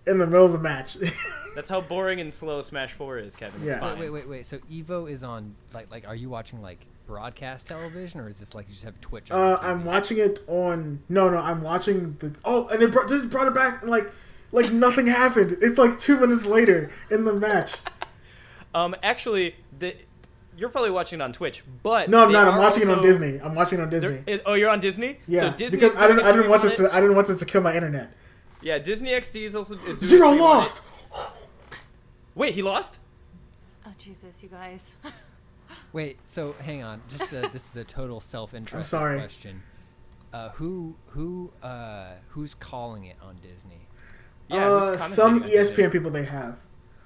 in 0.07 0.17
the 0.17 0.27
middle 0.27 0.45
of 0.45 0.51
the 0.51 0.59
match. 0.59 0.97
That's 1.55 1.69
how 1.69 1.81
boring 1.81 2.19
and 2.21 2.33
slow 2.33 2.61
Smash 2.61 2.93
Four 2.93 3.17
is, 3.17 3.35
Kevin. 3.35 3.63
Yeah. 3.63 3.81
Wait, 3.93 3.99
wait, 3.99 4.09
wait, 4.09 4.29
wait. 4.29 4.45
So 4.45 4.57
Evo 4.59 5.09
is 5.09 5.23
on 5.23 5.55
like 5.73 5.91
like 5.91 6.07
are 6.07 6.15
you 6.15 6.29
watching 6.29 6.61
like 6.61 6.85
broadcast 7.05 7.67
television 7.67 8.21
or 8.21 8.29
is 8.29 8.39
this 8.39 8.55
like 8.55 8.67
you 8.67 8.73
just 8.73 8.85
have 8.85 8.99
Twitch? 9.01 9.31
On 9.31 9.53
uh. 9.53 9.57
I'm 9.61 9.85
watching 9.85 10.17
it 10.17 10.39
on. 10.47 11.03
No, 11.09 11.29
no, 11.29 11.37
I'm 11.37 11.61
watching 11.61 12.15
the. 12.19 12.33
Oh, 12.45 12.67
and 12.67 12.81
they 12.81 12.85
brought 12.85 13.09
this 13.09 13.25
brought 13.25 13.47
it 13.47 13.53
back 13.53 13.81
and 13.81 13.91
like 13.91 14.11
like 14.51 14.71
nothing 14.71 15.07
happened. 15.07 15.57
It's 15.61 15.77
like 15.77 15.99
two 15.99 16.19
minutes 16.19 16.45
later 16.45 16.91
in 17.09 17.25
the 17.25 17.33
match. 17.33 17.73
Um, 18.73 18.95
actually, 19.03 19.55
the 19.79 19.97
you're 20.57 20.69
probably 20.69 20.91
watching 20.91 21.19
it 21.19 21.23
on 21.23 21.33
Twitch, 21.33 21.63
but 21.83 22.09
No, 22.09 22.25
I'm 22.25 22.31
not. 22.31 22.47
I'm 22.47 22.53
are 22.55 22.59
watching 22.59 22.83
it 22.83 22.89
on 22.89 23.01
Disney. 23.01 23.39
I'm 23.41 23.55
watching 23.55 23.79
it 23.79 23.81
on 23.81 23.89
Disney. 23.89 24.21
is- 24.27 24.41
oh, 24.45 24.53
you're 24.53 24.69
on 24.69 24.79
Disney. 24.79 25.17
Yeah, 25.27 25.41
so 25.41 25.51
Disney 25.57 25.79
because 25.79 25.95
I 25.97 26.07
didn't. 26.07 26.23
a 26.25 26.27
I 26.27 26.31
didn't 26.31 26.49
want 26.49 26.61
this. 26.63 26.75
To, 26.77 26.93
I 26.93 26.99
didn't 27.01 27.15
want 27.15 27.27
this 27.27 27.39
to 27.39 27.45
kill 27.45 27.61
my 27.61 27.73
internet. 27.75 28.11
Yeah, 28.61 28.77
Disney 28.79 29.09
XD 29.11 29.43
is 29.43 29.55
also 29.55 29.75
is 29.87 29.99
doing 29.99 30.09
Zero 30.09 30.27
on 30.29 30.37
lost. 30.37 30.81
Wait, 32.35 32.53
he 32.53 32.61
lost? 32.61 32.99
Oh 33.85 33.91
Jesus, 33.97 34.41
you 34.41 34.49
guys. 34.49 34.95
Wait, 35.93 36.17
so 36.23 36.53
hang 36.63 36.83
on. 36.83 37.01
Just 37.09 37.33
uh 37.33 37.47
this 37.51 37.69
is 37.69 37.75
a 37.75 37.83
total 37.83 38.21
self-interest 38.21 38.75
I'm 38.75 38.83
sorry. 38.83 39.17
question. 39.19 39.63
Uh, 40.33 40.49
who 40.49 40.95
who 41.07 41.51
uh 41.61 42.11
who's 42.29 42.53
calling 42.53 43.05
it 43.05 43.17
on 43.21 43.37
Disney? 43.41 43.87
Yeah, 44.47 44.69
uh, 44.69 44.97
some 44.97 45.43
ESPN 45.43 45.91
people 45.91 46.11
they 46.11 46.25
have. 46.25 46.59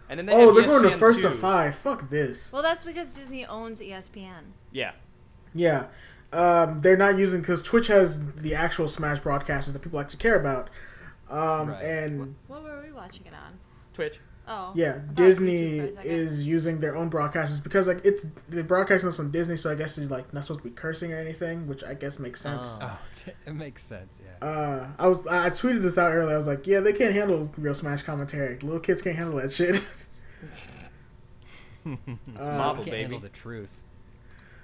And 0.10 0.20
then 0.20 0.26
they 0.28 0.34
Oh, 0.34 0.48
have 0.48 0.56
they're 0.56 0.66
going 0.66 0.84
to 0.84 0.90
ESPN 0.90 1.00
first 1.00 1.22
to 1.22 1.30
too. 1.30 1.36
five. 1.36 1.76
Fuck 1.76 2.10
this. 2.10 2.52
well, 2.54 2.62
that's 2.62 2.84
because 2.84 3.08
Disney 3.08 3.46
owns 3.46 3.80
ESPN. 3.80 4.52
Yeah. 4.72 4.92
Yeah. 5.54 5.86
Um, 6.34 6.82
they're 6.82 6.98
not 6.98 7.18
using 7.18 7.42
because 7.42 7.62
Twitch 7.62 7.88
has 7.88 8.20
the 8.36 8.54
actual 8.56 8.88
Smash 8.88 9.20
broadcasters 9.22 9.74
that 9.74 9.82
people 9.82 10.00
actually 10.00 10.20
care 10.20 10.40
about. 10.40 10.70
Um, 11.30 11.70
Right. 11.70 11.82
And 11.84 12.36
What 12.48 12.64
were 12.64 12.82
we 12.86 12.92
watching 12.92 13.26
it 13.26 13.34
on? 13.34 13.54
Twitch. 13.94 14.20
Oh. 14.48 14.74
yeah, 14.76 14.90
I 14.90 14.92
thought 14.92 15.00
it 15.00 15.08
was 15.08 15.16
Disney 15.16 15.62
YouTube 15.62 15.80
for 15.80 15.86
a 15.86 15.96
second. 15.96 16.12
is 16.12 16.48
using 16.48 16.80
their 16.80 16.96
own 16.96 17.10
broadcasters 17.10 17.64
because 17.64 17.88
like 17.88 18.06
it's 18.06 18.28
they're 18.48 18.64
broadcasting 18.64 19.10
this 19.10 19.20
on 19.20 19.32
Disney, 19.32 19.58
so 19.58 19.72
I 19.72 19.76
guess 19.76 19.96
they're 19.96 20.06
like 20.06 20.32
not 20.36 20.44
supposed 20.44 20.60
to 20.60 20.70
be 20.70 20.76
cursing 20.76 21.12
or 21.14 21.18
anything, 21.18 21.68
which 21.68 21.84
I 21.84 21.96
guess 21.96 22.20
makes 22.20 22.42
sense. 22.42 22.68
Oh. 22.74 22.78
Oh, 22.82 22.86
okay. 22.86 22.96
it 23.46 23.54
makes 23.54 23.84
sense. 23.84 24.22
Yeah. 24.24 24.48
Uh, 24.48 24.88
I 25.00 25.08
was 25.08 25.26
I 25.28 25.50
tweeted 25.50 25.82
this 25.82 25.98
out 25.98 26.12
earlier. 26.14 26.36
I 26.36 26.38
was 26.38 26.48
like, 26.48 26.66
yeah, 26.68 26.80
they 26.80 26.94
can't 26.94 27.14
handle 27.14 27.52
real 27.58 27.74
Smash 27.74 28.02
commentary. 28.04 28.58
Little 28.60 28.80
kids 28.80 29.02
can't 29.02 29.16
handle 29.16 29.40
that 29.40 29.52
shit. 29.52 29.76
It's 31.86 32.40
Uh, 32.40 32.58
Marvel, 32.58 32.84
Can't 32.84 32.98
handle 32.98 33.20
baby. 33.20 33.30
the 33.32 33.38
truth. 33.38 33.82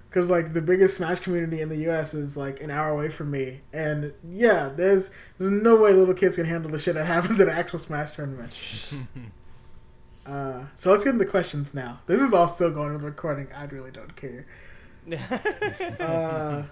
Because 0.10 0.30
like 0.30 0.54
the 0.54 0.62
biggest 0.62 0.98
Smash 0.98 1.20
community 1.22 1.62
in 1.62 1.70
the 1.70 1.78
U.S. 1.78 2.14
is 2.14 2.36
like 2.36 2.60
an 2.62 2.70
hour 2.72 2.90
away 2.90 3.10
from 3.10 3.32
me, 3.32 3.62
and 3.72 4.14
yeah, 4.30 4.70
there's 4.76 5.10
there's 5.38 5.52
no 5.52 5.76
way 5.78 5.94
little 5.94 6.14
kids 6.14 6.36
can 6.36 6.46
handle 6.46 6.70
the 6.70 6.80
shit 6.80 6.96
that 6.96 7.06
happens 7.06 7.40
at 7.40 7.48
an 7.48 7.54
actual 7.56 7.80
Smash 7.80 8.16
tournament. 8.16 8.54
uh, 10.26 10.66
so 10.76 10.92
let's 10.92 11.04
get 11.06 11.14
into 11.14 11.26
questions 11.26 11.74
now. 11.74 12.00
This 12.08 12.22
is 12.22 12.34
all 12.34 12.48
still 12.48 12.72
going 12.72 12.94
with 12.94 13.04
recording. 13.04 13.48
I 13.56 13.66
really 13.66 13.92
don't 13.92 14.16
care. 14.18 14.46
Uh, 16.00 16.64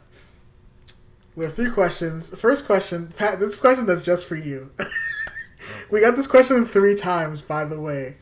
we 1.39 1.45
have 1.45 1.53
three 1.53 1.71
questions. 1.71 2.31
First 2.37 2.65
question, 2.65 3.13
Pat. 3.15 3.39
This 3.39 3.55
question 3.55 3.85
that's 3.85 4.03
just 4.03 4.25
for 4.25 4.35
you. 4.35 4.71
we 5.89 6.01
got 6.01 6.17
this 6.17 6.27
question 6.27 6.65
three 6.65 6.95
times, 6.95 7.41
by 7.41 7.63
the 7.63 7.79
way. 7.79 8.17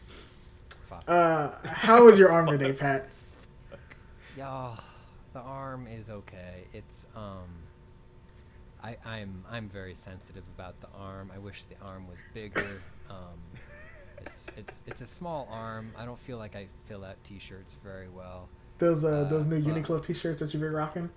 Uh, 1.07 1.49
how 1.65 2.05
was 2.05 2.20
your 2.20 2.32
arm 2.32 2.45
today, 2.45 2.74
Pat? 2.80 3.09
Yeah, 4.38 4.76
the 5.34 5.39
arm 5.39 5.88
is 5.88 6.09
okay. 6.09 6.65
It's 6.74 7.07
um, 7.15 7.49
I 8.84 8.97
I'm 9.03 9.43
I'm 9.49 9.68
very 9.68 9.95
sensitive 9.95 10.43
about 10.55 10.80
the 10.80 10.89
arm. 10.95 11.32
I 11.34 11.39
wish 11.39 11.63
the 11.63 11.84
arm 11.84 12.07
was 12.07 12.20
bigger. 12.34 12.63
Um, 13.09 13.39
it's 14.26 14.49
it's 14.57 14.82
it's 14.86 14.99
a 14.99 15.07
small 15.07 15.47
arm. 15.49 15.93
I 15.97 16.03
don't 16.03 16.20
feel 16.20 16.38
like 16.38 16.57
I 16.57 16.68
fill 16.88 17.05
out 17.05 17.15
t-shirts 17.24 17.78
very 17.82 18.09
well. 18.09 18.49
Those 18.80 19.05
uh, 19.05 19.07
Uh, 19.07 19.24
those 19.30 19.45
new 19.45 19.61
Uniqlo 19.61 20.03
T-shirts 20.03 20.41
that 20.41 20.53
you've 20.53 20.61
been 20.61 20.74
rocking. 20.74 21.09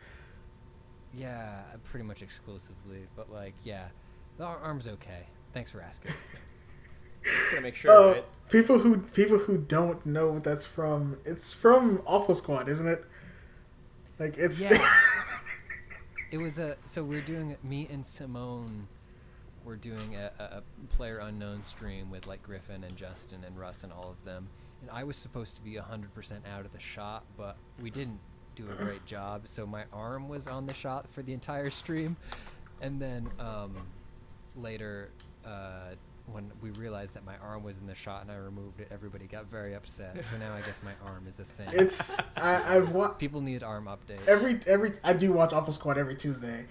Yeah, 1.15 1.61
pretty 1.85 2.05
much 2.05 2.23
exclusively. 2.23 3.07
But 3.17 3.33
like, 3.33 3.55
yeah, 3.65 3.89
the 4.37 4.45
arm's 4.45 4.87
okay. 4.87 5.27
Thanks 5.53 5.71
for 5.71 5.81
asking. 5.81 6.13
Just 7.25 7.51
gonna 7.51 7.63
make 7.63 7.75
sure, 7.75 7.91
Uh, 7.91 8.13
right? 8.15 8.25
people 8.49 8.79
who 8.79 8.99
people 8.99 9.39
who 9.39 9.59
don't 9.59 10.05
know 10.07 10.33
what 10.33 10.45
that's 10.45 10.65
from, 10.65 11.19
it's 11.25 11.53
from 11.53 12.03
Awful 12.07 12.35
Squad, 12.35 12.69
isn't 12.69 12.87
it? 12.87 13.05
Like 14.19 14.39
it's 14.39 14.61
Yeah. 14.61 14.83
it 16.31 16.39
was 16.39 16.59
a 16.59 16.77
so 16.85 17.03
we're 17.03 17.21
doing 17.21 17.57
me 17.63 17.89
and 17.91 18.05
Simone 18.07 18.89
we're 19.65 19.77
doing 19.77 20.17
a, 20.17 20.31
a, 20.43 20.43
a 20.59 20.63
player 20.89 21.19
unknown 21.19 21.63
stream 21.63 22.11
with 22.11 22.27
like 22.27 22.43
Griffin 22.43 22.83
and 22.85 22.97
Justin 22.97 23.45
and 23.45 23.59
Russ 23.59 23.83
and 23.85 23.93
all 23.93 24.11
of 24.11 24.25
them. 24.25 24.49
And 24.81 24.91
I 24.91 25.05
was 25.05 25.17
supposed 25.17 25.57
to 25.57 25.63
be 25.63 25.73
100% 25.73 26.47
out 26.51 26.65
of 26.65 26.73
the 26.73 26.81
shot, 26.81 27.25
but 27.37 27.57
we 27.83 27.91
didn't 27.91 28.21
do 28.55 28.65
a 28.71 28.75
great 28.85 29.05
job. 29.07 29.47
So 29.49 29.67
my 29.67 29.85
arm 29.93 30.29
was 30.29 30.47
on 30.49 30.67
the 30.67 30.75
shot 30.75 31.09
for 31.11 31.23
the 31.23 31.33
entire 31.33 31.71
stream. 31.71 32.17
And 32.83 33.01
then 33.01 33.29
um, 33.39 33.75
later, 34.57 35.11
uh, 35.45 35.95
when 36.27 36.51
we 36.63 36.71
realized 36.71 37.15
that 37.15 37.25
my 37.25 37.37
arm 37.39 37.63
was 37.63 37.79
in 37.79 37.87
the 37.87 37.95
shot 37.95 38.23
and 38.23 38.31
I 38.31 38.37
removed 38.37 38.81
it, 38.81 38.89
everybody 38.91 39.27
got 39.27 39.47
very 39.51 39.75
upset. 39.75 40.25
So 40.31 40.37
now 40.39 40.55
I 40.55 40.61
guess 40.61 40.81
my 40.85 40.93
arm 41.11 41.27
is 41.29 41.39
a 41.41 41.45
thing. 41.45 41.69
it's 41.73 42.19
I 42.37 42.77
I've 42.77 42.91
wa- 42.91 43.09
People 43.09 43.41
need 43.41 43.63
arm 43.63 43.87
updates. 43.87 44.27
every 44.27 44.61
every 44.67 44.93
I 45.03 45.13
do 45.13 45.33
watch 45.33 45.53
Awful 45.53 45.73
Squad 45.73 45.99
every 45.99 46.15
Tuesday. 46.17 46.67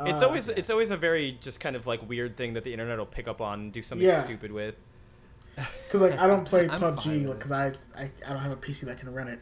It's 0.00 0.22
Uh, 0.22 0.26
always 0.26 0.48
it's 0.48 0.70
always 0.70 0.90
a 0.90 0.96
very 0.96 1.38
just 1.40 1.60
kind 1.60 1.76
of 1.76 1.86
like 1.86 2.06
weird 2.08 2.36
thing 2.36 2.54
that 2.54 2.64
the 2.64 2.72
internet 2.72 2.98
will 2.98 3.06
pick 3.06 3.28
up 3.28 3.40
on 3.40 3.60
and 3.60 3.72
do 3.72 3.82
something 3.82 4.06
Yeah. 4.06 4.24
stupid 4.24 4.50
with. 4.52 4.74
Because 5.56 6.00
like 6.00 6.18
I 6.18 6.26
don't 6.26 6.44
play 6.52 6.66
PUBG 6.68 7.26
because 7.32 7.52
I, 7.52 7.68
I 7.96 8.10
I 8.26 8.30
don't 8.30 8.38
have 8.42 8.52
a 8.52 8.56
PC 8.56 8.80
that 8.86 8.98
can 8.98 9.12
run 9.14 9.28
it. 9.28 9.40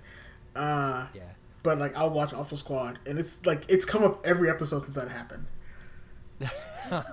Uh, 0.54 1.06
yeah. 1.14 1.22
But 1.66 1.78
like 1.78 1.94
I'll 1.96 2.10
watch 2.10 2.32
Awful 2.32 2.56
Squad, 2.56 2.98
and 3.04 3.18
it's 3.18 3.44
like 3.44 3.64
it's 3.68 3.84
come 3.84 4.02
up 4.04 4.24
every 4.26 4.48
episode 4.48 4.82
since 4.84 4.94
that 4.94 5.08
happened. 5.08 5.46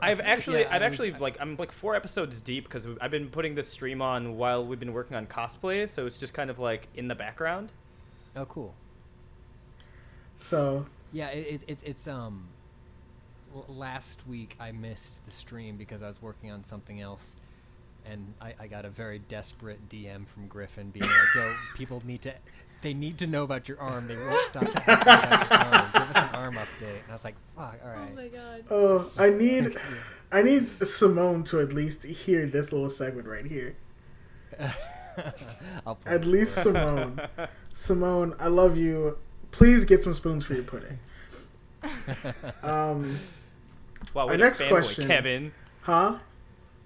I've 0.01 0.19
actually, 0.19 0.61
Yeah, 0.61 0.67
I 0.69 0.75
I've 0.75 0.81
was- 0.81 0.87
actually 0.87 1.11
like, 1.13 1.37
I'm 1.41 1.55
like 1.57 1.71
four 1.71 1.95
episodes 1.95 2.39
deep 2.41 2.65
because 2.65 2.87
I've 3.01 3.09
been 3.11 3.29
putting 3.29 3.55
this 3.55 3.67
stream 3.67 4.01
on 4.01 4.37
while 4.37 4.63
we've 4.65 4.79
been 4.79 4.93
working 4.93 5.17
on 5.17 5.25
cosplay, 5.25 5.89
so 5.89 6.05
it's 6.05 6.17
just 6.17 6.33
kind 6.33 6.49
of 6.51 6.59
like 6.59 6.87
in 6.95 7.07
the 7.07 7.15
background. 7.15 7.71
Oh, 8.35 8.45
cool. 8.45 8.75
So 10.39 10.85
Yeah, 11.11 11.27
it's 11.29 11.63
it, 11.63 11.69
it's 11.71 11.83
it's 11.83 12.07
um. 12.07 12.47
Last 13.67 14.25
week 14.27 14.55
I 14.59 14.71
missed 14.71 15.23
the 15.25 15.31
stream 15.31 15.77
because 15.77 16.01
I 16.01 16.07
was 16.07 16.19
working 16.21 16.49
on 16.51 16.63
something 16.63 16.99
else, 17.01 17.35
and 18.03 18.33
I, 18.41 18.55
I 18.59 18.65
got 18.67 18.83
a 18.83 18.89
very 18.89 19.19
desperate 19.19 19.89
DM 19.89 20.27
from 20.27 20.47
Griffin 20.47 20.89
being 20.89 21.05
like, 21.05 21.35
"Yo, 21.35 21.53
people 21.75 22.01
need 22.03 22.23
to, 22.23 22.33
they 22.83 22.93
need 22.93 23.17
to 23.19 23.27
know 23.27 23.43
about 23.43 23.67
your 23.67 23.79
arm. 23.79 24.07
They 24.07 24.15
won't 24.17 24.45
stop 24.47 24.63
asking 24.63 25.01
about 25.01 25.49
your 25.49 25.59
arm. 25.59 25.91
Give 25.93 26.15
us 26.15 26.17
an 26.17 26.35
arm 26.35 26.53
update." 26.55 27.01
And 27.03 27.09
I 27.09 27.13
was 27.13 27.23
like, 27.23 27.35
"Fuck, 27.55 27.79
all 27.83 27.89
right." 27.91 28.09
Oh 28.11 28.15
my 28.15 28.27
god. 28.27 28.63
Oh, 28.69 29.11
I 29.17 29.29
need 29.31 29.75
I 30.31 30.41
need 30.43 30.69
Simone 30.87 31.43
to 31.45 31.59
at 31.59 31.73
least 31.73 32.03
hear 32.03 32.45
this 32.45 32.71
little 32.71 32.89
segment 32.89 33.27
right 33.27 33.45
here. 33.45 33.75
I'll 35.85 35.95
play 35.95 36.11
At 36.13 36.25
least 36.25 36.55
for. 36.57 36.63
Simone. 36.73 37.19
Simone, 37.73 38.35
I 38.39 38.47
love 38.47 38.77
you. 38.77 39.17
Please 39.51 39.85
get 39.85 40.03
some 40.03 40.13
spoons 40.13 40.43
for 40.45 40.53
your 40.55 40.63
pudding. 40.63 40.99
Um, 42.63 43.17
Wow, 44.13 44.23
Our 44.23 44.31
wait 44.31 44.39
next 44.41 44.61
fanboy, 44.61 44.69
question- 44.69 45.07
Kevin. 45.07 45.51
huh? 45.83 46.17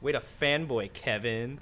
Wait 0.01 0.15
a 0.15 0.19
fanboy, 0.21 0.93
Kevin. 0.93 1.59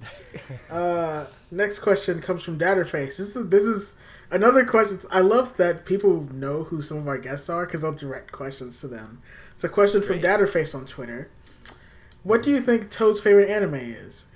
Uh, 0.70 1.26
next 1.50 1.80
question 1.80 2.20
comes 2.20 2.42
from 2.42 2.58
Datterface. 2.58 3.16
This 3.16 3.34
is 3.36 3.48
this 3.48 3.64
is 3.64 3.94
another 4.30 4.64
question. 4.64 5.00
I 5.10 5.20
love 5.20 5.56
that 5.56 5.84
people 5.84 6.22
know 6.32 6.64
who 6.64 6.80
some 6.80 6.98
of 6.98 7.08
our 7.08 7.18
guests 7.18 7.48
are 7.48 7.66
because 7.66 7.82
they'll 7.82 7.92
direct 7.92 8.30
questions 8.32 8.80
to 8.80 8.86
them. 8.88 9.20
It's 9.52 9.64
a 9.64 9.68
question 9.68 10.00
from 10.00 10.20
Great. 10.20 10.22
Datterface 10.24 10.74
on 10.74 10.86
Twitter. 10.86 11.28
What 12.22 12.42
do 12.42 12.50
you 12.50 12.60
think 12.60 12.90
Toad's 12.90 13.20
favorite 13.20 13.50
anime 13.50 13.74
is? 13.74 14.26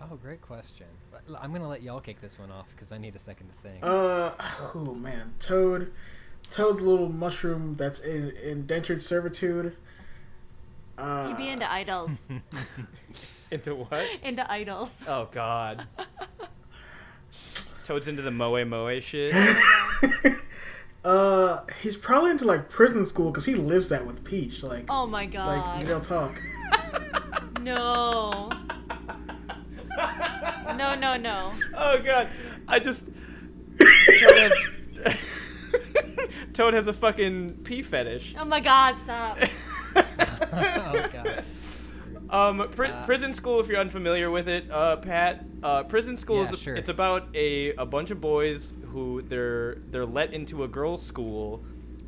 Oh, 0.00 0.16
great 0.16 0.40
question. 0.42 0.86
But 1.12 1.22
l- 1.28 1.38
I'm 1.40 1.52
gonna 1.52 1.68
let 1.68 1.82
y'all 1.82 2.00
kick 2.00 2.20
this 2.20 2.38
one 2.38 2.50
off 2.50 2.68
because 2.74 2.90
I 2.92 2.98
need 2.98 3.14
a 3.14 3.20
second 3.20 3.48
to 3.52 3.58
think. 3.58 3.78
Uh, 3.82 4.32
oh 4.74 4.94
man, 4.94 5.34
Toad, 5.38 5.92
Toad, 6.50 6.78
the 6.78 6.82
little 6.84 7.08
mushroom 7.08 7.76
that's 7.76 8.00
in 8.00 8.30
indentured 8.42 9.02
servitude. 9.02 9.76
Uh, 10.98 11.28
He'd 11.28 11.36
be 11.36 11.48
into 11.48 11.70
idols. 11.70 12.26
Into 13.50 13.74
what? 13.76 14.04
into 14.22 14.50
idols. 14.50 15.02
Oh 15.08 15.28
God. 15.30 15.86
Toad's 17.84 18.08
into 18.08 18.22
the 18.22 18.30
moe 18.32 18.64
moe 18.64 18.98
shit. 18.98 19.32
uh, 21.04 21.60
he's 21.80 21.96
probably 21.96 22.32
into 22.32 22.44
like 22.44 22.68
prison 22.68 23.04
school 23.06 23.30
because 23.30 23.44
he 23.44 23.54
lives 23.54 23.88
that 23.90 24.04
with 24.04 24.24
Peach. 24.24 24.64
Like, 24.64 24.86
Oh 24.88 25.06
my 25.06 25.26
god, 25.26 25.46
like 25.46 25.62
god. 25.62 25.88
real 25.88 26.00
talk. 26.00 26.40
No. 27.60 28.50
No, 30.76 30.94
no, 30.96 31.16
no. 31.16 31.52
Oh 31.76 32.00
God, 32.04 32.28
I 32.66 32.80
just 32.80 33.06
Toad 33.78 34.36
has 34.36 35.16
Toad 36.52 36.74
has 36.74 36.88
a 36.88 36.92
fucking 36.92 37.58
pee 37.64 37.82
fetish. 37.82 38.34
Oh 38.38 38.44
my 38.44 38.58
god, 38.60 38.96
stop. 38.96 39.38
oh 39.96 41.08
god. 41.12 41.44
Um, 42.30 42.68
pri- 42.70 42.90
Uh, 42.90 43.06
prison 43.06 43.32
school. 43.32 43.60
If 43.60 43.68
you're 43.68 43.78
unfamiliar 43.78 44.30
with 44.30 44.48
it, 44.48 44.70
uh, 44.70 44.96
Pat, 44.96 45.44
uh, 45.62 45.84
prison 45.84 46.16
school 46.16 46.44
Yeah, 46.44 46.52
is 46.52 46.58
sure. 46.58 46.74
it's 46.74 46.88
about 46.88 47.28
a, 47.34 47.72
a 47.74 47.86
bunch 47.86 48.10
of 48.10 48.20
boys 48.20 48.74
who 48.92 49.22
they're 49.22 49.76
they're 49.90 50.06
let 50.06 50.32
into 50.32 50.64
a 50.64 50.68
girls' 50.68 51.04
school, 51.04 51.62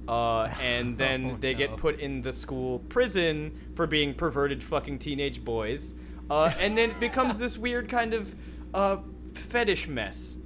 uh, 0.08 0.44
and 0.60 0.98
then 0.98 1.32
Oh, 1.32 1.36
they 1.38 1.52
no. 1.52 1.58
get 1.58 1.76
put 1.76 2.00
in 2.00 2.22
the 2.22 2.32
school 2.32 2.80
prison 2.88 3.52
for 3.74 3.86
being 3.86 4.12
perverted 4.14 4.62
fucking 4.62 4.98
teenage 4.98 5.44
boys, 5.44 5.94
uh, 6.30 6.52
and 6.58 6.76
then 6.76 6.90
it 6.90 7.00
becomes 7.08 7.38
this 7.38 7.56
weird 7.56 7.88
kind 7.88 8.12
of 8.14 8.34
uh, 8.74 8.96
fetish 9.34 9.86
mess. 9.86 10.36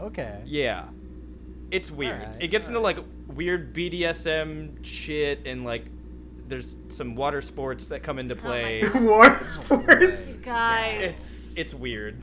Okay. 0.00 0.40
Yeah. 0.44 0.84
It's 1.70 1.90
weird. 1.90 2.20
Alright, 2.20 2.36
it 2.40 2.48
gets 2.48 2.68
into 2.68 2.80
like 2.80 2.98
weird 3.28 3.72
BDSM 3.74 4.84
shit 4.84 5.46
and 5.46 5.64
like 5.64 5.86
there's 6.52 6.76
some 6.88 7.14
water 7.14 7.40
sports 7.40 7.86
that 7.86 8.02
come 8.02 8.18
into 8.18 8.36
play. 8.36 8.82
God. 8.82 9.02
Water 9.04 9.44
sports. 9.46 10.34
Guys. 10.34 11.00
it's 11.02 11.50
it's 11.56 11.72
weird. 11.74 12.22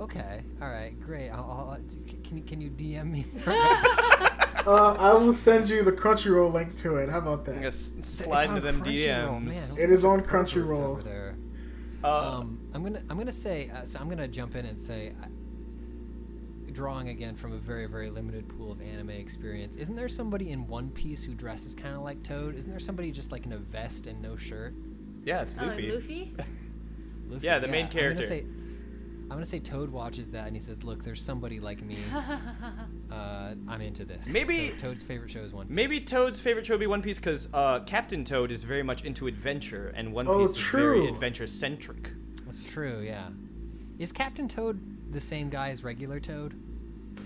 Okay. 0.00 0.42
All 0.60 0.68
right. 0.68 0.98
Great. 1.00 1.30
I'll, 1.30 1.40
I'll, 1.72 1.78
can 2.24 2.36
you 2.36 2.42
can 2.42 2.60
you 2.60 2.68
DM 2.70 3.10
me? 3.10 3.24
Uh, 4.66 4.92
I 4.98 5.14
will 5.14 5.32
send 5.32 5.70
you 5.70 5.82
the 5.82 5.90
Crunchyroll 5.90 6.52
link 6.52 6.76
to 6.78 6.96
it. 6.96 7.08
How 7.08 7.16
about 7.16 7.38
I'm 7.40 7.44
gonna 7.46 7.60
that? 7.60 7.66
s- 7.68 7.94
slide 8.02 8.48
on 8.50 8.58
into 8.58 8.60
them 8.70 8.82
DMs. 8.84 9.42
man. 9.78 9.84
It 9.88 9.90
is 9.90 10.04
on 10.04 10.20
Perverts 10.22 10.52
Crunchyroll. 10.52 10.80
over 10.80 11.02
there. 11.02 11.34
Uh, 12.04 12.38
Um, 12.40 12.60
I'm 12.74 12.82
gonna 12.82 13.02
I'm 13.08 13.16
gonna 13.16 13.32
say 13.32 13.70
uh, 13.74 13.84
so. 13.84 13.98
I'm 13.98 14.10
gonna 14.10 14.28
jump 14.28 14.56
in 14.56 14.66
and 14.66 14.78
say, 14.78 15.14
uh, 15.22 15.28
drawing 16.70 17.08
again 17.08 17.34
from 17.34 17.52
a 17.52 17.58
very 17.58 17.86
very 17.86 18.10
limited 18.10 18.48
pool 18.48 18.72
of 18.72 18.80
anime 18.80 19.10
experience. 19.10 19.76
Isn't 19.76 19.96
there 19.96 20.08
somebody 20.08 20.50
in 20.50 20.66
One 20.66 20.90
Piece 20.90 21.22
who 21.22 21.34
dresses 21.34 21.74
kind 21.74 21.94
of 21.94 22.02
like 22.02 22.22
Toad? 22.22 22.54
Isn't 22.56 22.70
there 22.70 22.80
somebody 22.80 23.10
just 23.10 23.32
like 23.32 23.46
in 23.46 23.52
a 23.52 23.58
vest 23.58 24.06
and 24.06 24.20
no 24.22 24.36
shirt? 24.36 24.74
yeah, 25.24 25.42
it's 25.42 25.56
Oh, 25.58 25.62
and 25.62 25.70
Luffy. 25.70 25.90
Luffy? 25.92 26.34
Luffy? 27.28 27.46
Yeah, 27.46 27.58
the 27.58 27.68
main 27.68 27.84
I'm 27.86 27.90
character. 27.90 28.14
gonna 28.22 28.26
say, 28.26 28.40
I'm 29.24 29.36
gonna 29.36 29.44
say 29.44 29.60
Toad 29.60 29.90
watches 29.90 30.32
that 30.32 30.46
and 30.48 30.56
he 30.56 30.60
says, 30.60 30.82
"Look, 30.82 31.04
there's 31.04 31.22
somebody 31.22 31.60
like 31.60 31.82
me. 31.82 31.98
Uh, 33.10 33.54
I'm 33.68 33.80
into 33.80 34.04
this." 34.04 34.28
Maybe- 34.32 34.70
so 34.70 34.76
Toad's 34.88 35.02
favorite 35.02 35.30
show 35.30 35.40
is 35.40 35.52
One 35.52 35.66
Piece. 35.66 35.74
Maybe 35.74 36.00
Toad's 36.00 36.40
favorite 36.40 36.64
show 36.66 36.74
would 36.74 36.80
be 36.80 36.86
One 36.86 37.02
Piece 37.02 37.18
because 37.18 37.48
uh, 37.52 37.80
Captain 37.80 38.24
Toad 38.24 38.50
is 38.52 38.62
very 38.64 38.82
much 38.84 39.04
into 39.04 39.26
adventure, 39.26 39.92
and 39.96 40.12
One 40.12 40.26
Oh, 40.28 40.40
Piece 40.46 40.56
is 40.56 40.62
very 40.68 41.06
adventure 41.08 41.46
centric. 41.46 42.10
That's 42.44 42.62
true. 42.64 43.00
Yeah. 43.04 43.28
Is 43.98 44.12
Captain 44.12 44.46
Toad 44.48 44.80
the 45.10 45.20
same 45.20 45.48
guy 45.50 45.70
as 45.70 45.82
regular 45.84 46.20
Toad? 46.20 46.54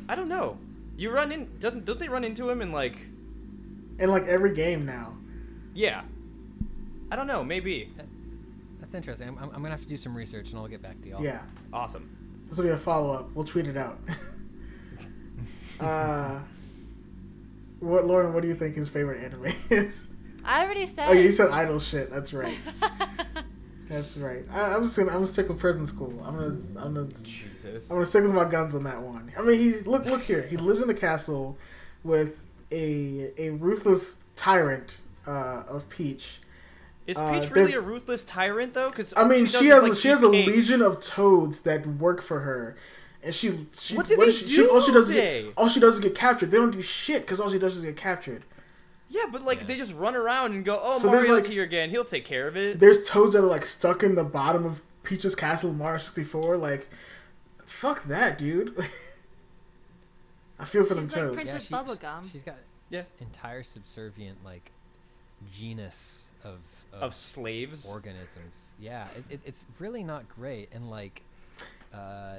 I 0.09 0.15
don't 0.15 0.29
know. 0.29 0.59
You 0.97 1.11
run 1.11 1.33
in 1.33 1.49
doesn't 1.59 1.85
don't 1.85 1.99
they 1.99 2.09
run 2.09 2.25
into 2.25 2.49
him 2.49 2.63
in 2.63 2.73
like 2.73 2.99
In 3.99 4.11
like 4.11 4.27
every 4.27 4.53
game 4.55 4.85
now. 4.87 5.15
yeah. 5.75 6.03
I 7.11 7.17
don't 7.17 7.27
know. 7.27 7.45
Maybe 7.45 7.91
That's 8.81 8.95
interesting. 8.95 9.29
I'm, 9.29 9.39
I'm, 9.39 9.45
I'm 9.51 9.57
gonna 9.57 9.71
have 9.71 9.83
to 9.83 9.89
do 9.89 9.97
some 9.97 10.17
research 10.17 10.51
and 10.51 10.59
I'll 10.59 10.67
get 10.67 10.83
back 10.83 11.01
to 11.03 11.09
y'all. 11.11 11.23
Yeah. 11.23 11.43
awesome. 11.73 12.09
This 12.49 12.59
will 12.59 12.65
be 12.65 12.71
a 12.71 12.77
follow 12.79 13.13
up. 13.13 13.31
We'll 13.35 13.45
tweet 13.45 13.67
it 13.67 13.77
out. 13.77 13.99
uh, 15.81 16.39
what 17.81 18.07
Lauren? 18.07 18.33
What 18.33 18.43
do 18.43 18.49
you 18.49 18.55
think 18.55 18.77
his 18.77 18.89
favorite 18.89 19.23
anime 19.23 19.47
is? 19.71 20.07
I 20.45 20.65
already 20.65 20.87
said. 20.87 21.09
Oh 21.09 21.13
yeah, 21.13 21.23
you 21.23 21.33
said 21.33 21.51
idol 21.51 21.79
shit. 21.81 22.11
That's 22.11 22.33
right. 22.33 22.57
That's 23.95 24.17
right. 24.17 24.45
I, 24.51 24.75
I'm 24.75 24.83
just 24.83 24.97
gonna 24.97 25.11
I'm 25.11 25.17
gonna 25.19 25.27
stick 25.27 25.49
with 25.49 25.61
prison 25.61 25.87
school. 25.87 26.13
I'm 26.27 26.35
gonna 26.35 26.85
I'm 26.85 26.95
gonna 26.95 27.09
Jesus. 27.23 27.89
I'm 27.91 27.97
gonna 27.97 28.07
stick 28.07 28.25
with 28.25 28.35
my 28.35 28.45
guns 28.45 28.75
on 28.75 28.83
that 28.85 29.01
one. 29.01 29.33
I 29.39 29.43
mean, 29.43 29.61
he 29.61 29.73
look 29.83 30.05
look 30.05 30.23
here. 30.23 30.43
He 30.43 30.57
lives 30.57 30.83
in 30.83 30.91
a 30.91 30.95
castle 30.95 31.57
with 32.03 32.45
a 32.73 33.31
a 33.39 33.51
ruthless 33.51 34.19
tyrant 34.35 34.97
uh, 35.29 35.63
of 35.69 35.89
Peach. 35.89 36.41
Is 37.07 37.19
Uh, 37.19 37.35
Peach 37.35 37.51
really 37.53 37.75
a 37.75 37.81
ruthless 37.81 38.25
tyrant 38.25 38.75
though? 38.75 38.91
Because 38.91 39.15
I 39.17 39.29
mean, 39.29 39.47
she, 39.47 39.67
has 39.69 39.85
a, 39.85 39.95
she 39.95 40.09
has 40.09 40.23
a 40.23 40.29
legion 40.29 40.83
of 40.83 41.01
toads 41.01 41.61
that 41.61 41.87
work 41.87 42.21
for 42.21 42.41
her, 42.41 42.77
and 43.23 43.33
she 43.33 43.67
she 43.79 43.97
What 43.97 44.09
did 44.09 44.19
what 44.19 44.27
they 44.27 44.33
she, 44.33 44.45
do 44.45 44.51
she 44.51 44.67
all 44.67 44.81
she 44.81 44.93
does 44.93 45.09
is 45.09 45.13
get 45.13 45.53
all 45.57 45.69
she 45.69 45.79
does 45.79 45.95
is 45.95 46.01
get 46.01 46.17
captured. 46.17 46.51
They 46.51 46.57
don't 46.57 46.73
do 46.73 46.83
shit 46.83 47.23
because 47.23 47.39
all 47.39 47.49
she 47.49 47.61
does 47.61 47.77
is 47.77 47.85
get 47.85 47.97
captured. 47.97 48.43
Yeah, 49.09 49.25
but 49.31 49.43
like 49.43 49.61
Yeah. 49.61 49.67
they 49.67 49.77
just 49.77 49.95
run 49.95 50.17
around 50.17 50.53
and 50.55 50.65
go, 50.65 50.81
"Oh, 50.83 50.99
So 50.99 51.09
Mario's 51.09 51.45
like- 51.45 51.47
here 51.53 51.63
again. 51.63 51.91
He'll 51.91 52.05
take 52.05 52.25
care 52.25 52.49
of 52.49 52.57
it." 52.57 52.81
There's 52.81 53.09
toads 53.09 53.35
that 53.35 53.43
are 53.45 53.47
like 53.47 53.67
stuck 53.67 54.03
in 54.03 54.15
the 54.15 54.25
bottom 54.25 54.65
of 54.65 54.83
Peach's 55.03 55.35
Castle 55.35 55.73
Mario 55.73 55.99
64. 55.99 56.57
Like, 56.57 56.89
fuck 57.67 58.05
that, 58.05 58.39
dude. 58.39 58.77
I 60.59 60.65
feel 60.65 60.85
for 60.85 60.95
them 60.95 61.05
like 61.05 61.13
toads. 61.13 61.35
Princess 61.35 61.67
she- 61.67 61.75
Bubblegum. 61.75 62.31
She's 62.31 62.43
got 62.43 62.57
Yeah. 62.91 63.03
entire 63.21 63.63
subservient 63.63 64.45
like 64.45 64.71
genus 65.53 66.29
of 66.45 66.61
Of 66.93 67.15
slaves. 67.15 67.87
organisms. 67.87 68.73
Yeah, 68.79 69.09
it, 69.17 69.25
it, 69.35 69.41
it's 69.45 69.65
really 69.79 70.05
not 70.05 70.29
great, 70.29 70.71
and 70.73 70.89
like, 70.91 71.23
uh, 71.93 72.37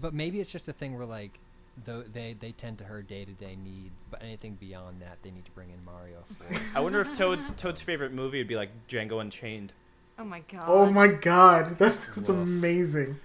but 0.00 0.14
maybe 0.14 0.40
it's 0.40 0.52
just 0.52 0.68
a 0.68 0.72
thing 0.72 0.96
where 0.96 1.06
like, 1.06 1.38
though 1.84 2.02
they 2.02 2.34
they 2.38 2.52
tend 2.52 2.78
to 2.78 2.84
her 2.84 3.02
day 3.02 3.24
to 3.24 3.32
day 3.32 3.56
needs, 3.56 4.04
but 4.10 4.22
anything 4.22 4.54
beyond 4.54 5.00
that, 5.02 5.18
they 5.22 5.30
need 5.30 5.44
to 5.44 5.50
bring 5.52 5.70
in 5.70 5.84
Mario 5.84 6.24
for. 6.36 6.60
I 6.76 6.80
wonder 6.80 7.00
if 7.00 7.16
Toad's 7.16 7.52
Toad's 7.52 7.80
favorite 7.80 8.12
movie 8.12 8.38
would 8.38 8.48
be 8.48 8.56
like 8.56 8.70
Django 8.88 9.20
Unchained. 9.20 9.72
oh 10.18 10.24
my 10.24 10.40
god. 10.40 10.64
Oh 10.66 10.86
my 10.90 11.08
god, 11.08 11.76
that's, 11.78 12.14
that's 12.14 12.28
amazing. 12.28 13.18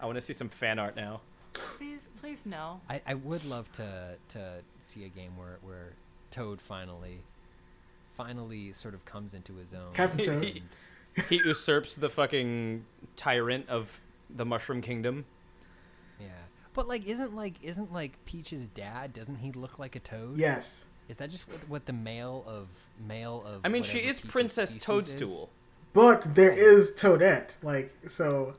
I 0.00 0.06
want 0.06 0.16
to 0.16 0.22
see 0.22 0.32
some 0.32 0.48
fan 0.48 0.78
art 0.78 0.96
now. 0.96 1.20
Please, 1.52 2.08
please 2.20 2.46
no. 2.46 2.80
I, 2.88 3.02
I 3.06 3.14
would 3.14 3.44
love 3.44 3.70
to 3.72 4.16
to 4.28 4.54
see 4.78 5.04
a 5.04 5.08
game 5.08 5.36
where 5.36 5.58
where 5.62 5.92
Toad 6.30 6.60
finally 6.60 7.22
finally 8.16 8.72
sort 8.72 8.94
of 8.94 9.04
comes 9.04 9.34
into 9.34 9.56
his 9.56 9.74
own. 9.74 9.92
Captain 9.94 10.24
Toad. 10.24 10.44
He, 10.44 10.62
he 11.28 11.36
usurps 11.44 11.96
the 11.96 12.08
fucking 12.08 12.84
tyrant 13.16 13.68
of 13.68 14.00
the 14.34 14.44
Mushroom 14.44 14.80
Kingdom. 14.80 15.24
Yeah, 16.20 16.28
but 16.72 16.88
like, 16.88 17.06
isn't 17.06 17.34
like 17.34 17.54
isn't 17.62 17.92
like 17.92 18.24
Peach's 18.24 18.68
dad? 18.68 19.12
Doesn't 19.12 19.36
he 19.36 19.52
look 19.52 19.78
like 19.78 19.96
a 19.96 20.00
Toad? 20.00 20.38
Yes. 20.38 20.84
Is 21.08 21.16
that 21.16 21.30
just 21.30 21.48
what, 21.48 21.68
what 21.68 21.86
the 21.86 21.92
male 21.92 22.44
of 22.46 22.68
male 23.06 23.44
of? 23.46 23.60
I 23.64 23.68
mean, 23.68 23.82
she 23.82 23.98
is 23.98 24.20
Peach's 24.20 24.32
Princess 24.32 24.70
species 24.70 24.84
Toadstool. 24.84 25.50
But 25.92 26.34
there 26.34 26.52
is 26.52 26.92
Toadette. 26.92 27.50
Like, 27.62 27.94
so. 28.06 28.54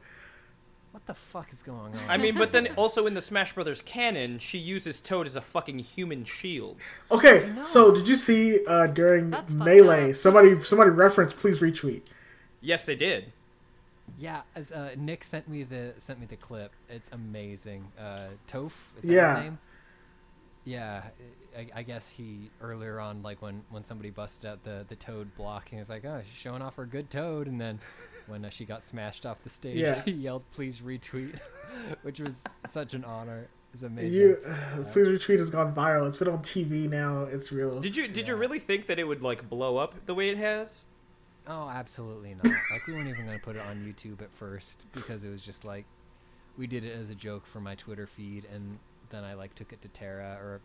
What 0.92 1.06
the 1.06 1.14
fuck 1.14 1.54
is 1.54 1.64
going 1.64 1.94
on? 1.94 2.00
I 2.10 2.18
mean, 2.18 2.38
but 2.38 2.52
then 2.52 2.68
also 2.76 3.08
in 3.08 3.14
the 3.14 3.22
Smash 3.22 3.54
Brothers 3.54 3.82
canon, 3.82 4.40
she 4.40 4.58
uses 4.58 5.00
Toad 5.00 5.26
as 5.26 5.38
a 5.38 5.42
fucking 5.42 5.80
human 5.80 6.26
shield. 6.26 6.78
Okay, 7.10 7.50
so 7.64 7.96
did 7.96 8.10
you 8.10 8.18
see 8.18 8.66
uh, 8.66 8.88
during 8.88 9.30
That's 9.30 9.54
Melee, 9.54 10.12
somebody 10.12 10.62
somebody 10.62 10.90
referenced, 10.90 11.38
please 11.38 11.62
retweet. 11.62 12.02
Yes, 12.60 12.84
they 12.84 12.96
did. 12.96 13.32
Yeah, 14.18 14.42
as 14.56 14.72
uh, 14.72 14.96
Nick 14.98 15.24
sent 15.24 15.48
me 15.48 15.64
the 15.64 15.94
sent 15.98 16.20
me 16.20 16.26
the 16.26 16.36
clip. 16.36 16.74
It's 16.90 17.10
amazing. 17.12 17.92
Uh, 18.00 18.30
Toph, 18.48 18.72
is 18.98 19.04
that 19.04 19.12
Yeah. 19.14 19.36
his 19.36 19.44
name? 19.46 19.60
Yeah, 20.64 21.02
I, 21.58 21.68
I 21.80 21.84
guess 21.84 22.08
he 22.08 22.52
earlier 22.62 23.00
on, 23.00 23.24
like 23.24 23.42
when 23.42 23.64
when 23.72 23.84
somebody 23.84 24.12
busted 24.12 24.46
out 24.46 24.64
the 24.64 24.86
the 24.88 24.96
Toad 24.96 25.34
block, 25.36 25.70
he 25.70 25.78
was 25.78 25.90
like, 25.90 26.06
"Oh, 26.06 26.22
she's 26.30 26.38
showing 26.38 26.62
off 26.62 26.76
her 26.76 26.86
good 26.86 27.10
Toad," 27.10 27.48
and 27.48 27.60
then 27.60 27.80
when 28.28 28.46
uh, 28.46 28.50
she 28.52 28.66
got 28.66 28.84
smashed 28.84 29.26
off 29.26 29.42
the 29.42 29.50
stage, 29.50 29.78
Yeah. 29.78 30.02
he 30.06 30.12
yelled, 30.12 30.44
"Please 30.52 30.82
retweet," 30.82 31.40
which 32.04 32.20
was 32.20 32.44
such 32.68 32.94
an 32.94 33.04
honor. 33.04 33.48
It's 33.74 33.82
amazing. 33.84 34.20
You, 34.20 34.38
uh, 34.46 34.84
please 34.92 35.08
retweet 35.08 35.40
has 35.40 35.50
gone 35.50 35.74
viral. 35.74 36.08
It's 36.08 36.18
been 36.18 36.28
on 36.28 36.40
TV 36.44 36.88
now. 36.88 37.24
It's 37.24 37.52
real. 37.52 37.80
Did 37.80 37.96
you 37.96 38.08
did 38.08 38.28
you 38.28 38.36
really 38.36 38.60
think 38.60 38.86
that 38.86 39.00
it 39.00 39.06
would 39.06 39.24
like 39.24 39.50
blow 39.50 39.78
up 39.78 39.96
the 40.06 40.14
way 40.14 40.30
it 40.30 40.38
has? 40.38 40.86
Oh, 41.52 41.70
absolutely 41.70 42.34
not. 42.34 42.46
like 42.72 42.88
we 42.88 42.94
weren't 42.94 43.10
even 43.10 43.26
gonna 43.26 43.40
put 43.40 43.58
it 43.58 43.62
on 43.70 43.78
YouTube 43.78 44.22
at 44.22 44.32
first 44.32 44.86
because 44.94 45.26
it 45.26 45.30
was 45.30 45.42
just 45.42 45.66
like 45.66 45.86
we 46.58 46.66
did 46.66 46.86
it 46.86 46.96
as 46.98 47.10
a 47.10 47.16
joke 47.16 47.46
for 47.46 47.60
my 47.60 47.76
Twitter 47.76 48.08
feed, 48.08 48.46
and 48.54 48.80
then 49.10 49.26
I 49.26 49.34
like 49.34 49.54
took 49.54 49.74
it 49.74 49.82
to 49.82 49.90
Tara 49.90 50.38
or 50.42 50.62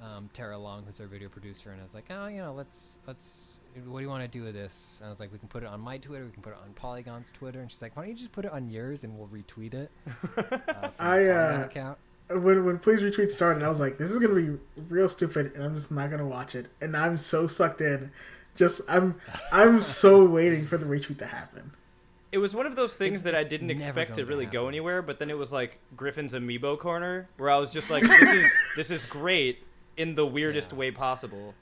um, 0.00 0.30
Tara 0.32 0.56
Long, 0.56 0.84
who's 0.84 1.00
our 1.00 1.06
video 1.06 1.28
producer, 1.28 1.70
and 1.70 1.80
I 1.80 1.82
was 1.82 1.94
like, 1.94 2.04
oh, 2.10 2.28
you 2.28 2.38
know, 2.38 2.52
let's 2.52 2.98
let's. 3.06 3.54
What 3.84 3.98
do 3.98 4.04
you 4.04 4.08
want 4.08 4.22
to 4.22 4.28
do 4.28 4.44
with 4.44 4.54
this? 4.54 4.98
And 5.00 5.08
I 5.08 5.10
was 5.10 5.20
like, 5.20 5.32
we 5.32 5.38
can 5.38 5.48
put 5.48 5.62
it 5.62 5.66
on 5.66 5.80
my 5.80 5.98
Twitter, 5.98 6.24
we 6.24 6.30
can 6.30 6.42
put 6.42 6.52
it 6.52 6.58
on 6.64 6.72
Polygon's 6.74 7.32
Twitter, 7.32 7.60
and 7.60 7.70
she's 7.70 7.82
like, 7.82 7.94
why 7.96 8.04
don't 8.04 8.12
you 8.12 8.16
just 8.16 8.32
put 8.32 8.44
it 8.44 8.52
on 8.52 8.70
yours 8.70 9.04
and 9.04 9.18
we'll 9.18 9.28
retweet 9.28 9.74
it. 9.74 9.90
Uh, 10.36 10.88
I, 10.98 11.26
uh, 11.26 11.64
account. 11.64 11.98
when 12.30 12.64
when 12.64 12.78
please 12.78 13.00
retweet 13.00 13.30
started, 13.30 13.64
I 13.64 13.68
was 13.68 13.80
like, 13.80 13.98
this 13.98 14.12
is 14.12 14.18
gonna 14.18 14.34
be 14.34 14.56
real 14.88 15.08
stupid, 15.08 15.52
and 15.54 15.64
I'm 15.64 15.74
just 15.74 15.90
not 15.90 16.10
gonna 16.10 16.26
watch 16.26 16.54
it. 16.54 16.68
And 16.80 16.96
I'm 16.96 17.18
so 17.18 17.46
sucked 17.46 17.80
in. 17.80 18.12
Just 18.56 18.80
I'm 18.88 19.16
I'm 19.52 19.80
so 19.80 20.24
waiting 20.24 20.66
for 20.66 20.76
the 20.78 20.86
retweet 20.86 21.18
to 21.18 21.26
happen. 21.26 21.72
It 22.32 22.38
was 22.38 22.54
one 22.54 22.66
of 22.66 22.74
those 22.76 22.94
things 22.96 23.20
It's- 23.20 23.32
that 23.32 23.34
I 23.34 23.48
didn't 23.48 23.70
expect 23.70 24.14
to 24.14 24.22
going 24.22 24.26
to 24.26 24.32
really 24.34 24.46
go 24.46 24.68
anywhere, 24.68 25.00
but 25.02 25.18
then 25.18 25.30
it 25.30 25.38
was 25.38 25.52
like 25.52 25.78
Griffin's 25.96 26.34
amiibo 26.34 26.78
corner, 26.78 27.28
where 27.36 27.48
I 27.50 27.58
was 27.58 27.72
just 27.72 27.88
like, 27.90 28.02
this 28.08 28.20
is 28.30 28.52
this 28.76 28.90
is 28.90 29.06
great 29.06 29.64
in 29.96 30.14
the 30.14 30.26
weirdest 30.26 30.72
Yeah. 30.72 30.78
way 30.78 30.90
possible. 30.90 31.54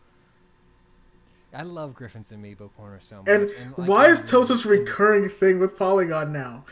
I 1.57 1.63
love 1.63 1.95
Griffin's 1.95 2.33
Amiibo 2.33 2.71
Corner 2.77 2.99
so 2.99 3.19
much. 3.19 3.29
And 3.29 3.49
like, 3.79 3.89
why 3.89 4.07
is 4.07 4.23
Toto's 4.23 4.33
really- 4.33 4.47
such 4.61 4.67
a 4.67 4.69
recurring 4.71 5.29
thing 5.29 5.61
with 5.61 5.79
Polygon 5.79 6.33
now? 6.33 6.65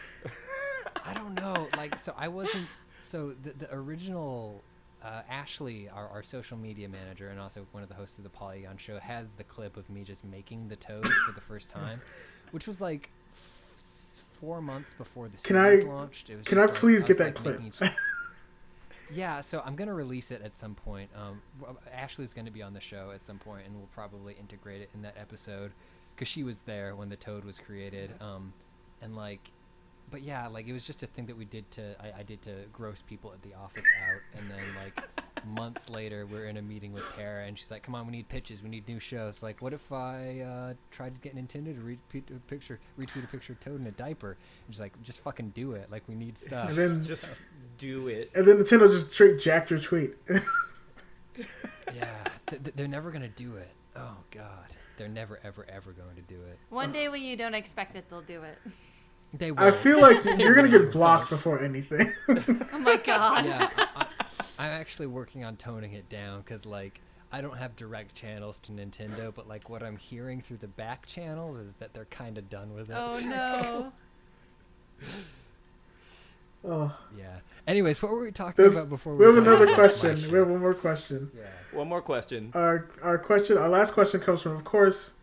I 1.04 1.14
don't 1.14 1.34
know. 1.34 1.68
Like, 1.76 1.98
so 2.00 2.12
I 2.18 2.26
wasn't. 2.26 2.66
So 3.00 3.34
the, 3.42 3.52
the 3.52 3.72
original 3.74 4.60
uh, 5.04 5.22
Ashley, 5.28 5.88
our, 5.88 6.08
our 6.08 6.22
social 6.22 6.56
media 6.56 6.88
manager, 6.88 7.28
and 7.28 7.40
also 7.40 7.66
one 7.72 7.82
of 7.82 7.88
the 7.88 7.94
hosts 7.94 8.18
of 8.18 8.24
the 8.24 8.30
Polygon 8.30 8.76
show, 8.76 8.98
has 8.98 9.32
the 9.32 9.44
clip 9.44 9.76
of 9.76 9.88
me 9.90 10.02
just 10.04 10.24
making 10.24 10.68
the 10.68 10.76
toad 10.76 11.06
for 11.06 11.32
the 11.32 11.40
first 11.40 11.68
time, 11.68 12.00
which 12.52 12.66
was 12.66 12.80
like 12.80 13.10
f- 13.36 14.22
four 14.40 14.60
months 14.62 14.94
before 14.94 15.28
the 15.28 15.36
Can 15.38 15.56
series 15.56 15.84
I- 15.84 15.88
launched. 15.88 16.30
It 16.30 16.36
was 16.38 16.46
can 16.46 16.56
just 16.58 16.68
I 16.68 16.72
like- 16.72 16.80
please 16.80 16.94
was, 16.96 17.04
get 17.04 17.18
that 17.18 17.44
like, 17.44 17.72
clip? 17.74 17.92
yeah, 19.12 19.40
so 19.40 19.62
I'm 19.64 19.76
gonna 19.76 19.94
release 19.94 20.30
it 20.30 20.40
at 20.42 20.56
some 20.56 20.74
point. 20.74 21.10
Um, 21.16 21.42
Ashley's 21.92 22.32
gonna 22.34 22.50
be 22.50 22.62
on 22.62 22.72
the 22.72 22.80
show 22.80 23.10
at 23.14 23.22
some 23.22 23.38
point, 23.38 23.66
and 23.66 23.76
we'll 23.76 23.88
probably 23.92 24.34
integrate 24.38 24.80
it 24.82 24.90
in 24.94 25.02
that 25.02 25.16
episode 25.18 25.72
because 26.14 26.28
she 26.28 26.42
was 26.42 26.58
there 26.60 26.94
when 26.96 27.08
the 27.08 27.16
Toad 27.16 27.44
was 27.44 27.58
created. 27.58 28.10
Um, 28.20 28.52
and 29.00 29.16
like, 29.16 29.50
but 30.12 30.22
yeah, 30.22 30.46
like 30.46 30.68
it 30.68 30.72
was 30.72 30.84
just 30.84 31.02
a 31.02 31.06
thing 31.08 31.26
that 31.26 31.36
we 31.36 31.44
did 31.46 31.68
to 31.72 32.00
I, 32.00 32.20
I 32.20 32.22
did 32.22 32.40
to 32.42 32.52
gross 32.72 33.02
people 33.02 33.32
at 33.32 33.42
the 33.42 33.54
office 33.54 33.86
out, 34.08 34.38
and 34.38 34.48
then 34.50 34.60
like 34.84 35.04
months 35.46 35.88
later 35.88 36.26
we're 36.30 36.44
in 36.46 36.58
a 36.58 36.62
meeting 36.62 36.92
with 36.92 37.02
Tara, 37.16 37.46
and 37.46 37.58
she's 37.58 37.70
like, 37.70 37.82
"Come 37.82 37.94
on, 37.94 38.06
we 38.06 38.12
need 38.12 38.28
pitches, 38.28 38.62
we 38.62 38.68
need 38.68 38.86
new 38.86 39.00
shows. 39.00 39.42
Like, 39.42 39.60
what 39.62 39.72
if 39.72 39.90
I 39.90 40.40
uh, 40.40 40.74
tried 40.90 41.14
to 41.16 41.20
get 41.20 41.34
Nintendo 41.34 41.74
to 41.74 41.80
retweet 41.80 42.36
a 42.36 42.38
picture, 42.40 42.78
retweet 42.98 43.24
a 43.24 43.26
picture 43.26 43.54
of 43.54 43.60
Toad 43.60 43.80
in 43.80 43.86
a 43.86 43.90
diaper?" 43.92 44.36
And 44.66 44.74
she's 44.74 44.80
like, 44.80 45.00
"Just 45.02 45.20
fucking 45.20 45.50
do 45.50 45.72
it. 45.72 45.90
Like, 45.90 46.02
we 46.06 46.14
need 46.14 46.36
stuff." 46.38 46.68
And 46.68 46.78
then 46.78 47.02
Just 47.02 47.26
do 47.78 48.06
it. 48.08 48.30
and 48.34 48.46
then 48.46 48.58
Nintendo 48.58 48.88
just 48.92 49.12
straight 49.12 49.40
jacked 49.40 49.70
your 49.70 49.80
tweet. 49.80 50.14
Yeah, 51.94 52.06
th- 52.48 52.62
th- 52.62 52.76
they're 52.76 52.88
never 52.88 53.10
gonna 53.10 53.28
do 53.28 53.56
it. 53.56 53.70
Oh 53.96 54.16
God, 54.30 54.66
they're 54.96 55.08
never, 55.08 55.38
ever, 55.44 55.66
ever 55.68 55.92
going 55.92 56.14
to 56.16 56.22
do 56.22 56.40
it. 56.42 56.58
One 56.70 56.92
day 56.92 57.08
when 57.08 57.22
you 57.22 57.36
don't 57.36 57.54
expect 57.54 57.96
it, 57.96 58.04
they'll 58.08 58.22
do 58.22 58.42
it. 58.42 58.58
They 59.34 59.50
will. 59.50 59.60
I 59.60 59.70
feel 59.70 60.00
like 60.00 60.24
you're 60.38 60.54
gonna 60.54 60.68
get 60.68 60.92
blocked 60.92 61.30
before 61.30 61.60
anything. 61.62 62.12
Oh 62.28 62.78
my 62.78 62.96
god. 63.04 63.46
Yeah, 63.46 63.68
I, 63.76 63.86
I, 63.96 64.06
I'm 64.58 64.70
actually 64.70 65.06
working 65.06 65.42
on 65.44 65.56
toning 65.56 65.92
it 65.94 66.08
down 66.08 66.40
because 66.42 66.66
like 66.66 67.00
I 67.32 67.40
don't 67.40 67.56
have 67.56 67.74
direct 67.76 68.14
channels 68.14 68.58
to 68.60 68.72
Nintendo, 68.72 69.34
but 69.34 69.48
like 69.48 69.70
what 69.70 69.82
I'm 69.82 69.96
hearing 69.96 70.40
through 70.42 70.58
the 70.58 70.68
back 70.68 71.06
channels 71.06 71.56
is 71.58 71.72
that 71.78 71.94
they're 71.94 72.04
kind 72.06 72.36
of 72.36 72.50
done 72.50 72.74
with 72.74 72.90
it. 72.90 72.96
Oh 72.98 73.18
so- 73.18 73.28
no. 73.28 73.92
oh, 76.64 76.96
Yeah. 77.16 77.38
Anyways, 77.66 78.02
what 78.02 78.12
were 78.12 78.20
we 78.20 78.32
talking 78.32 78.54
There's, 78.56 78.76
about 78.76 78.90
before? 78.90 79.14
we 79.14 79.24
have 79.24 79.36
another 79.36 79.62
into 79.64 79.74
question. 79.74 80.30
We 80.30 80.38
have 80.38 80.48
one 80.48 80.60
more 80.60 80.74
question. 80.74 81.30
Yeah. 81.36 81.44
One 81.76 81.88
more 81.88 82.02
question. 82.02 82.50
Our 82.54 82.88
our 83.02 83.18
question, 83.18 83.56
our 83.56 83.68
last 83.68 83.94
question 83.94 84.20
comes 84.20 84.42
from, 84.42 84.52
of 84.52 84.64
course, 84.64 85.14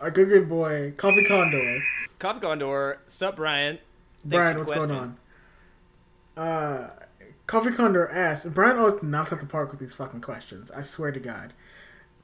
our 0.00 0.10
good 0.10 0.28
good 0.28 0.48
boy 0.48 0.92
Coffee 0.96 1.24
Condor. 1.24 1.82
Coffee 2.18 2.40
Condor, 2.40 2.98
sup, 3.06 3.36
Brian? 3.36 3.78
Thanks 4.22 4.26
Brian, 4.36 4.58
what's 4.58 4.72
going 4.74 4.90
on? 4.90 5.16
Uh, 6.36 6.90
Coffee 7.46 7.72
Condor 7.72 8.08
asks. 8.08 8.46
Brian 8.46 8.78
always 8.78 9.02
knocks 9.02 9.32
out 9.32 9.40
the 9.40 9.46
park 9.46 9.70
with 9.70 9.80
these 9.80 9.94
fucking 9.94 10.20
questions. 10.20 10.70
I 10.70 10.82
swear 10.82 11.10
to 11.12 11.20
God. 11.20 11.52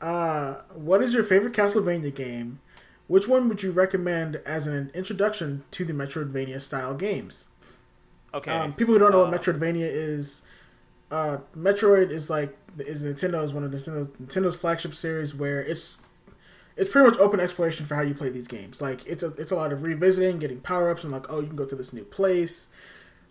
Uh, 0.01 0.57
what 0.75 1.03
is 1.03 1.15
your 1.15 1.25
favorite 1.25 1.53
Castlevania 1.55 2.15
game? 2.15 2.61
Which 3.09 3.27
one 3.29 3.49
would 3.49 3.63
you 3.63 3.71
recommend 3.73 4.37
as 4.45 4.67
an 4.67 4.91
introduction 4.95 5.65
to 5.71 5.85
the 5.85 5.93
Metroidvania 5.93 6.61
style 6.61 6.95
games? 6.95 7.49
Okay. 8.35 8.51
Um, 8.51 8.75
people 8.75 8.95
who 8.95 8.99
don't 9.01 9.13
know 9.13 9.25
Uh, 9.25 9.31
what 9.31 9.41
Metroidvania 9.41 9.89
is, 9.91 10.43
uh, 11.11 11.39
Metroid 11.57 12.11
is 12.11 12.29
like 12.29 12.57
is 12.79 13.05
Nintendo's 13.05 13.53
one 13.55 13.65
of 13.65 13.71
Nintendo's, 13.71 14.09
Nintendo's 14.23 14.57
flagship 14.57 14.93
series 14.93 15.35
where 15.35 15.63
it's 15.63 15.97
it's 16.77 16.91
pretty 16.91 17.09
much 17.09 17.19
open 17.19 17.41
exploration 17.41 17.87
for 17.87 17.95
how 17.95 18.03
you 18.03 18.15
play 18.15 18.29
these 18.29 18.49
games. 18.49 18.81
Like 18.81 19.05
it's 19.07 19.23
a 19.23 19.29
it's 19.39 19.51
a 19.51 19.57
lot 19.57 19.73
of 19.73 19.83
revisiting, 19.83 20.39
getting 20.39 20.61
power 20.61 20.91
ups, 20.91 21.05
and 21.05 21.13
like 21.13 21.27
oh 21.31 21.41
you 21.41 21.47
can 21.47 21.57
go 21.57 21.65
to 21.65 21.77
this 21.77 21.93
new 21.93 22.05
place, 22.05 22.69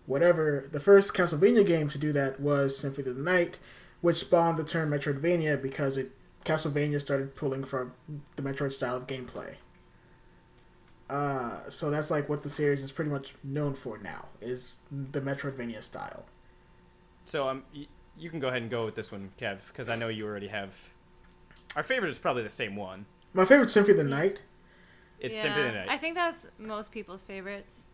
whatever. 0.06 0.68
The 0.72 0.80
first 0.80 1.14
Castlevania 1.14 1.64
game 1.66 1.88
to 1.88 1.98
do 1.98 2.12
that 2.12 2.40
was 2.40 2.76
Symphony 2.76 3.10
of 3.10 3.16
the 3.16 3.22
Night, 3.22 3.58
which 4.00 4.18
spawned 4.18 4.58
the 4.58 4.64
term 4.64 4.90
Metroidvania 4.90 5.60
because 5.60 5.96
it 5.96 6.10
Castlevania 6.44 7.00
started 7.00 7.34
pulling 7.34 7.64
from 7.64 7.92
the 8.36 8.42
Metroid 8.42 8.72
style 8.72 8.96
of 8.96 9.06
gameplay. 9.06 9.56
Uh, 11.08 11.60
so 11.68 11.88
that's 11.90 12.10
like 12.10 12.28
what 12.28 12.42
the 12.42 12.50
series 12.50 12.82
is 12.82 12.90
pretty 12.90 13.10
much 13.10 13.34
known 13.44 13.74
for 13.74 13.96
now 13.98 14.26
is 14.40 14.74
the 14.90 15.20
Metroidvania 15.20 15.82
style. 15.82 16.24
So 17.24 17.48
um, 17.48 17.62
y- 17.74 17.86
you 18.18 18.28
can 18.28 18.40
go 18.40 18.48
ahead 18.48 18.62
and 18.62 18.70
go 18.70 18.84
with 18.84 18.96
this 18.96 19.12
one, 19.12 19.30
Kev, 19.38 19.58
because 19.68 19.88
I 19.88 19.94
know 19.96 20.08
you 20.08 20.26
already 20.26 20.48
have. 20.48 20.70
Our 21.76 21.82
favorite 21.82 22.10
is 22.10 22.18
probably 22.18 22.42
the 22.42 22.50
same 22.50 22.74
one. 22.74 23.06
My 23.34 23.44
favorite 23.44 23.70
Symphony 23.70 23.98
of 23.98 24.04
the 24.04 24.10
Night. 24.10 24.38
It's 25.20 25.34
yeah, 25.36 25.42
Symphony 25.42 25.66
of 25.66 25.72
the 25.72 25.78
Night. 25.80 25.88
I 25.90 25.98
think 25.98 26.14
that's 26.14 26.48
most 26.58 26.92
people's 26.92 27.22
favorites. 27.22 27.84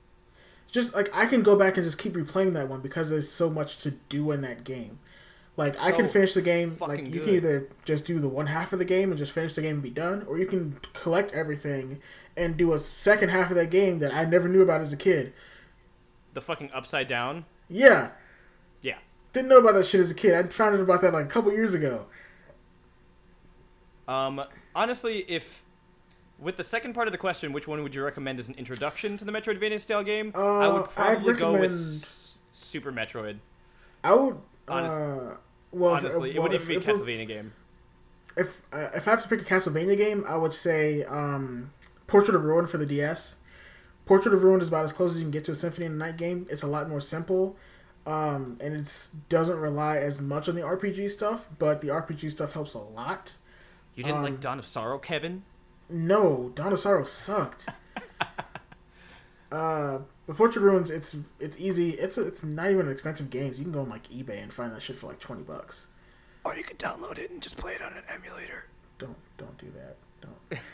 Just 0.70 0.94
like 0.94 1.08
I 1.14 1.26
can 1.26 1.42
go 1.42 1.56
back 1.56 1.76
and 1.76 1.84
just 1.84 1.98
keep 1.98 2.14
replaying 2.14 2.54
that 2.54 2.68
one 2.68 2.80
because 2.80 3.10
there's 3.10 3.30
so 3.30 3.50
much 3.50 3.78
to 3.78 3.90
do 4.08 4.30
in 4.30 4.40
that 4.42 4.64
game. 4.64 4.98
Like 5.56 5.78
I 5.80 5.92
can 5.92 6.08
finish 6.08 6.32
the 6.32 6.40
game. 6.40 6.74
Like 6.80 7.00
you 7.00 7.10
good. 7.10 7.24
can 7.24 7.34
either 7.34 7.68
just 7.84 8.06
do 8.06 8.18
the 8.18 8.28
one 8.28 8.46
half 8.46 8.72
of 8.72 8.78
the 8.78 8.86
game 8.86 9.10
and 9.10 9.18
just 9.18 9.32
finish 9.32 9.54
the 9.54 9.60
game 9.60 9.74
and 9.74 9.82
be 9.82 9.90
done, 9.90 10.24
or 10.26 10.38
you 10.38 10.46
can 10.46 10.78
collect 10.94 11.32
everything 11.32 12.00
and 12.36 12.56
do 12.56 12.72
a 12.72 12.78
second 12.78 13.28
half 13.28 13.50
of 13.50 13.56
that 13.56 13.68
game 13.70 13.98
that 13.98 14.14
I 14.14 14.24
never 14.24 14.48
knew 14.48 14.62
about 14.62 14.80
as 14.80 14.92
a 14.92 14.96
kid. 14.96 15.34
the 16.32 16.40
fucking 16.40 16.70
Upside 16.72 17.06
Down. 17.06 17.44
Yeah, 17.68 18.12
Yeah. 18.80 18.96
didn't 19.34 19.48
know 19.50 19.58
about 19.58 19.74
that 19.74 19.84
shit 19.84 20.00
as 20.00 20.10
a 20.10 20.14
kid. 20.14 20.32
I 20.32 20.42
found 20.48 20.74
out 20.74 20.80
about 20.80 21.02
that 21.02 21.12
like 21.12 21.26
a 21.26 21.28
couple 21.28 21.52
years 21.52 21.74
ago. 21.74 22.06
Um, 24.08 24.42
honestly, 24.74 25.18
if 25.28 25.64
with 26.38 26.56
the 26.56 26.64
second 26.64 26.92
part 26.94 27.06
of 27.08 27.12
the 27.12 27.18
question, 27.18 27.52
which 27.52 27.68
one 27.68 27.82
would 27.82 27.94
you 27.94 28.02
recommend 28.02 28.38
as 28.38 28.48
an 28.48 28.54
introduction 28.56 29.16
to 29.16 29.24
the 29.24 29.32
Metroidvania 29.32 29.78
style 29.80 30.02
game? 30.02 30.32
I 30.34 30.38
Uh, 30.40 30.72
would 30.72 30.82
I'd 30.96 31.18
probably 31.18 31.34
go 31.34 31.52
with 31.52 31.72
S- 31.72 32.38
Super 32.52 32.90
Metroid. 32.92 33.38
I 34.02 34.14
would. 34.14 34.36
Honest- 34.68 35.00
uh, 35.00 35.34
well, 35.70 35.94
if- 35.96 36.00
Honestly, 36.02 36.34
it 36.34 36.42
wouldn't 36.42 36.60
if- 36.60 36.68
be 36.68 36.76
a 36.76 36.80
Castlevania 36.80 37.26
game. 37.26 37.52
if 38.36 38.62
uh, 38.72 38.88
if 38.94 39.06
I 39.06 39.10
have 39.12 39.22
to 39.22 39.28
pick 39.28 39.40
a 39.40 39.44
Castlevania 39.44 39.96
game, 39.96 40.24
I 40.26 40.36
would 40.36 40.52
say 40.52 41.04
um, 41.04 41.70
Portrait 42.06 42.34
of 42.34 42.44
Ruin 42.44 42.66
for 42.66 42.78
the 42.78 42.86
DS. 42.86 43.36
Portrait 44.04 44.34
of 44.34 44.42
Ruin 44.42 44.60
is 44.60 44.68
about 44.68 44.84
as 44.84 44.92
close 44.92 45.12
as 45.12 45.18
you 45.18 45.22
can 45.24 45.30
get 45.30 45.44
to 45.44 45.52
a 45.52 45.54
Symphony 45.54 45.86
of 45.86 45.92
the 45.92 45.98
Night 45.98 46.16
game. 46.16 46.46
It's 46.50 46.62
a 46.64 46.66
lot 46.66 46.88
more 46.88 47.00
simple, 47.00 47.56
um, 48.04 48.56
and 48.60 48.74
it 48.74 49.08
doesn't 49.28 49.56
rely 49.58 49.98
as 49.98 50.20
much 50.20 50.48
on 50.48 50.56
the 50.56 50.62
RPG 50.62 51.08
stuff, 51.08 51.48
but 51.60 51.80
the 51.80 51.88
RPG 51.88 52.30
stuff 52.32 52.52
helps 52.52 52.74
a 52.74 52.78
lot. 52.80 53.36
You 53.94 54.04
didn't 54.04 54.18
um, 54.18 54.24
like 54.24 54.40
Dawn 54.40 54.58
of 54.58 54.66
Sorrow, 54.66 54.98
Kevin? 54.98 55.42
No, 55.88 56.50
Dawn 56.54 56.72
of 56.72 56.80
Sorrow 56.80 57.04
sucked. 57.04 57.68
uh, 59.52 59.98
but 60.26 60.36
Portrait 60.36 60.58
of 60.58 60.62
Ruins, 60.62 60.90
it's 60.90 61.16
it's 61.38 61.58
easy. 61.58 61.90
It's 61.90 62.16
it's 62.16 62.42
not 62.42 62.70
even 62.70 62.86
an 62.86 62.92
expensive 62.92 63.30
game. 63.30 63.54
You 63.56 63.64
can 63.64 63.72
go 63.72 63.80
on 63.80 63.90
like 63.90 64.08
eBay 64.08 64.42
and 64.42 64.52
find 64.52 64.72
that 64.72 64.82
shit 64.82 64.96
for 64.96 65.08
like 65.08 65.20
twenty 65.20 65.42
bucks. 65.42 65.88
Or 66.44 66.56
you 66.56 66.64
could 66.64 66.78
download 66.78 67.18
it 67.18 67.30
and 67.30 67.40
just 67.40 67.56
play 67.56 67.74
it 67.74 67.82
on 67.82 67.92
an 67.92 68.02
emulator. 68.08 68.66
Don't 68.98 69.16
don't 69.36 69.56
do 69.58 69.66
that. 69.76 69.96
Don't. 70.20 70.60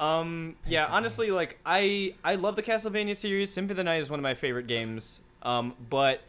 Um, 0.00 0.56
yeah, 0.66 0.86
honestly, 0.86 1.30
like 1.30 1.58
I 1.64 2.14
I 2.24 2.36
love 2.36 2.56
the 2.56 2.62
Castlevania 2.62 3.14
series. 3.14 3.52
Symphony 3.52 3.72
of 3.72 3.76
the 3.76 3.84
Night 3.84 4.00
is 4.00 4.08
one 4.08 4.18
of 4.18 4.22
my 4.22 4.32
favorite 4.32 4.66
games. 4.66 5.20
Um, 5.42 5.74
but 5.90 6.22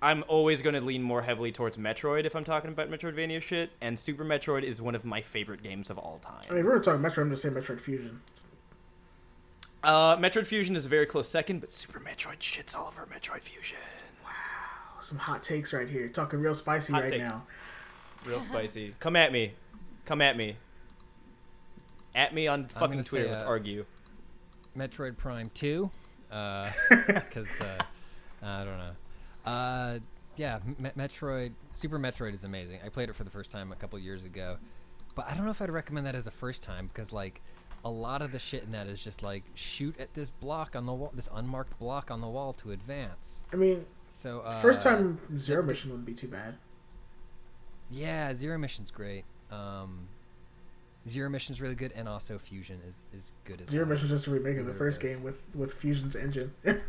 I'm 0.00 0.24
always 0.28 0.62
going 0.62 0.74
to 0.74 0.80
lean 0.80 1.02
more 1.02 1.22
heavily 1.22 1.50
towards 1.50 1.76
Metroid 1.76 2.24
if 2.24 2.36
I'm 2.36 2.44
talking 2.44 2.70
about 2.70 2.88
Metroidvania 2.90 3.42
shit. 3.42 3.70
And 3.80 3.98
Super 3.98 4.24
Metroid 4.24 4.62
is 4.62 4.80
one 4.80 4.94
of 4.94 5.04
my 5.04 5.20
favorite 5.20 5.62
games 5.62 5.90
of 5.90 5.98
all 5.98 6.18
time. 6.22 6.42
I 6.48 6.52
mean, 6.52 6.60
if 6.60 6.66
we 6.66 6.70
were 6.72 6.80
talking 6.80 7.02
Metroid. 7.02 7.22
I'm 7.22 7.30
just 7.30 7.42
saying 7.42 7.54
Metroid 7.54 7.80
Fusion. 7.80 8.20
Uh, 9.82 10.16
Metroid 10.16 10.46
Fusion 10.46 10.76
is 10.76 10.86
a 10.86 10.88
very 10.88 11.06
close 11.06 11.28
second, 11.28 11.60
but 11.60 11.72
Super 11.72 12.00
Metroid 12.00 12.38
shits 12.38 12.76
all 12.76 12.88
over 12.88 13.06
Metroid 13.12 13.40
Fusion. 13.42 13.78
Wow, 14.24 15.00
some 15.00 15.18
hot 15.18 15.42
takes 15.42 15.72
right 15.72 15.88
here. 15.88 16.08
Talking 16.08 16.40
real 16.40 16.54
spicy 16.54 16.92
Hot 16.92 17.02
right 17.02 17.10
takes. 17.12 17.24
now. 17.24 17.46
Real 18.24 18.40
spicy. 18.40 18.94
Come 19.00 19.16
at 19.16 19.32
me. 19.32 19.52
Come 20.04 20.20
at 20.20 20.36
me. 20.36 20.56
At 22.14 22.34
me 22.34 22.48
on 22.48 22.66
fucking 22.68 23.02
Twitter. 23.04 23.26
say, 23.26 23.30
Let's 23.30 23.44
uh, 23.44 23.48
argue. 23.48 23.84
Metroid 24.76 25.16
Prime 25.16 25.50
2, 25.54 25.90
because 26.28 27.60
uh, 27.60 27.78
I 28.42 28.64
don't 28.64 28.78
know. 28.78 28.90
Uh, 29.48 29.98
yeah, 30.36 30.58
Me- 30.78 30.90
Metroid, 30.96 31.52
Super 31.72 31.98
Metroid 31.98 32.34
is 32.34 32.44
amazing. 32.44 32.80
I 32.84 32.88
played 32.90 33.08
it 33.08 33.16
for 33.16 33.24
the 33.24 33.30
first 33.30 33.50
time 33.50 33.72
a 33.72 33.76
couple 33.76 33.98
years 33.98 34.24
ago, 34.24 34.58
but 35.14 35.28
I 35.28 35.34
don't 35.34 35.44
know 35.44 35.50
if 35.50 35.60
I'd 35.62 35.70
recommend 35.70 36.06
that 36.06 36.14
as 36.14 36.26
a 36.26 36.30
first 36.30 36.62
time 36.62 36.88
because 36.92 37.12
like 37.12 37.40
a 37.84 37.90
lot 37.90 38.22
of 38.22 38.30
the 38.32 38.38
shit 38.38 38.62
in 38.64 38.72
that 38.72 38.86
is 38.86 39.02
just 39.02 39.22
like 39.22 39.42
shoot 39.54 39.98
at 39.98 40.12
this 40.14 40.30
block 40.30 40.76
on 40.76 40.86
the 40.86 40.92
wall, 40.92 41.10
this 41.14 41.28
unmarked 41.34 41.78
block 41.78 42.10
on 42.10 42.20
the 42.20 42.28
wall 42.28 42.52
to 42.54 42.72
advance. 42.72 43.42
I 43.52 43.56
mean, 43.56 43.86
So 44.10 44.40
uh, 44.40 44.60
first 44.60 44.80
time 44.80 45.18
Zero 45.36 45.62
Mission 45.62 45.90
wouldn't 45.90 46.06
be 46.06 46.14
too 46.14 46.28
bad. 46.28 46.56
Yeah, 47.90 48.34
Zero 48.34 48.58
Mission's 48.58 48.90
great. 48.90 49.24
Um, 49.50 50.08
Zero 51.08 51.30
Mission's 51.30 51.60
really 51.60 51.74
good, 51.74 51.92
and 51.96 52.06
also 52.06 52.38
Fusion 52.38 52.80
is, 52.86 53.06
is 53.16 53.32
good 53.44 53.62
as 53.62 53.70
Zero 53.70 53.84
well. 53.86 53.94
Mission's 53.94 54.10
just 54.10 54.26
a 54.26 54.30
remake 54.30 54.58
of 54.58 54.66
the 54.66 54.74
first 54.74 55.00
game 55.00 55.22
with 55.22 55.40
with 55.54 55.72
Fusion's 55.74 56.14
engine. 56.16 56.52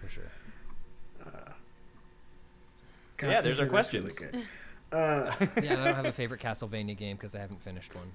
Yeah, 0.00 0.06
for 0.06 0.12
sure. 0.12 0.30
God, 3.16 3.30
Yeah, 3.32 3.40
there's 3.42 3.60
our 3.60 3.66
Symphony 3.66 3.70
questions. 3.70 4.20
Really 4.20 4.32
good. 4.32 4.46
Uh, 4.92 5.32
Yeah, 5.62 5.80
I 5.80 5.84
don't 5.84 5.94
have 5.94 6.06
a 6.06 6.10
favorite 6.10 6.40
Castlevania 6.40 6.96
game 6.96 7.16
because 7.16 7.36
I 7.36 7.38
haven't 7.38 7.62
finished 7.62 7.94
one. 7.94 8.10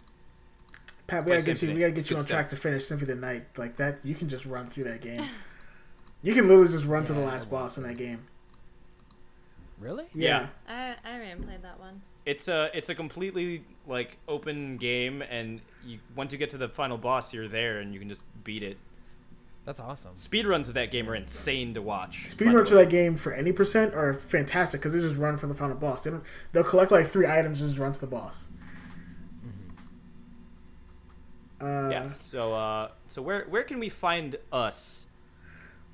Pat, 1.07 1.23
we 1.23 1.31
gotta 1.31 1.45
get 1.45 1.61
you. 1.61 1.69
We 1.69 1.79
gotta 1.79 1.91
get 1.91 1.99
It's 1.99 2.09
you 2.09 2.17
good 2.17 2.23
on 2.23 2.27
track 2.27 2.49
to 2.49 2.57
finish 2.57 2.85
Symphony 2.85 3.13
of 3.13 3.21
the 3.21 3.25
Night 3.25 3.45
like 3.57 3.77
that. 3.77 4.03
You 4.03 4.13
can 4.13 4.27
just 4.27 4.45
run 4.45 4.67
through 4.67 4.83
that 4.83 4.99
game. 4.99 5.23
You 6.21 6.33
can 6.33 6.49
literally 6.49 6.67
just 6.67 6.83
run 6.83 7.05
to 7.05 7.13
the 7.13 7.21
last 7.21 7.49
boss 7.49 7.77
in 7.77 7.83
that 7.83 7.97
game. 7.97 8.25
Really? 9.79 10.03
Yeah. 10.13 10.47
I 10.67 10.95
I 11.05 11.09
haven't 11.11 11.45
played 11.45 11.61
that 11.63 11.79
one. 11.79 12.01
It's 12.25 12.49
a 12.49 12.69
it's 12.73 12.89
a 12.89 12.95
completely 12.95 13.63
like 13.87 14.17
open 14.27 14.75
game, 14.75 15.21
and 15.21 15.61
you 15.85 15.99
once 16.13 16.33
you 16.33 16.37
get 16.37 16.49
to 16.49 16.57
the 16.57 16.67
final 16.67 16.97
boss, 16.97 17.33
you're 17.33 17.47
there, 17.47 17.79
and 17.79 17.93
you 17.93 18.01
can 18.01 18.09
just 18.09 18.23
beat 18.43 18.63
it. 18.63 18.77
That's 19.65 19.79
awesome. 19.79 20.13
Speedruns 20.15 20.67
of 20.67 20.75
that 20.75 20.91
game 20.91 21.09
are 21.09 21.15
insane 21.15 21.73
to 21.73 21.81
watch. 21.81 22.23
by 22.23 22.29
the 22.29 22.35
Speedruns 22.51 22.67
for 22.69 22.75
way. 22.75 22.83
that 22.85 22.91
game 22.91 23.17
for 23.17 23.33
any 23.33 23.51
percent 23.51 23.95
are 23.95 24.13
fantastic 24.13 24.79
because 24.79 24.93
they 24.93 24.99
just 24.99 25.15
run 25.15 25.37
from 25.37 25.49
the 25.49 25.55
final 25.55 25.75
boss. 25.75 26.03
They 26.03 26.11
don't. 26.11 26.23
They'll 26.51 26.63
collect 26.63 26.91
like 26.91 27.07
three 27.07 27.25
items 27.27 27.61
and 27.61 27.69
just 27.69 27.79
run 27.79 27.91
to 27.91 27.99
the 27.99 28.07
boss. 28.07 28.47
Uh, 31.59 31.89
Yeah. 31.89 32.09
So 32.19 32.53
uh, 32.53 32.91
so 33.07 33.21
where 33.21 33.45
where 33.49 33.63
can 33.63 33.79
we 33.79 33.89
find 33.89 34.35
us? 34.51 35.07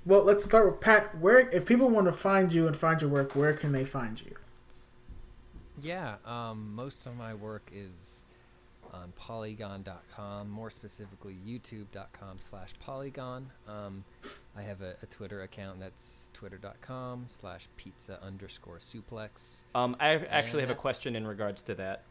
Well, 0.06 0.24
let's 0.24 0.44
start 0.44 0.66
with 0.70 0.82
Pat. 0.82 1.18
Where, 1.20 1.48
if 1.52 1.66
people 1.66 1.88
want 1.88 2.08
to 2.08 2.12
find 2.12 2.52
you 2.52 2.66
and 2.66 2.76
find 2.76 3.00
your 3.02 3.12
work, 3.12 3.36
where 3.36 3.54
can 3.54 3.72
they 3.72 3.86
find 3.86 4.20
you? 4.20 4.36
Yeah, 5.80 6.16
um, 6.26 6.74
most 6.74 7.06
of 7.06 7.16
my 7.16 7.36
work 7.36 7.70
is 7.72 8.21
on 8.94 9.12
polygon.com, 9.16 10.50
more 10.50 10.70
specifically 10.70 11.38
youtube.com 11.48 12.38
slash 12.40 12.70
polygon. 12.80 13.50
Um, 13.68 14.04
I 14.58 14.62
have 14.64 14.82
a, 14.82 14.96
a 15.02 15.06
Twitter 15.08 15.44
account 15.44 15.80
that's 15.80 16.30
twitter.com 16.34 17.26
slash 17.28 17.68
pizza 17.78 18.20
underscore 18.22 18.78
suplex. 18.80 19.58
Um, 19.76 19.96
I 20.00 20.16
actually 20.30 20.62
have 20.62 20.70
a 20.70 20.76
question 20.76 21.16
in 21.16 21.26
regards 21.26 21.62
to 21.64 21.76
that. 21.76 22.04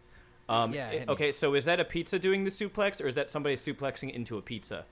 Um, 0.49 0.73
Yeah, 0.73 0.89
i- 0.89 0.93
hit 0.93 1.09
me. 1.09 1.13
okay, 1.13 1.33
so 1.33 1.55
is 1.55 1.65
that 1.67 1.81
a 1.81 1.85
pizza 1.85 2.19
doing 2.19 2.45
the 2.45 2.51
suplex, 2.51 3.03
or 3.03 3.07
is 3.07 3.15
that 3.15 3.31
somebody 3.31 3.57
suplexing 3.57 4.13
into 4.13 4.39
a 4.39 4.43
pizza? 4.43 4.85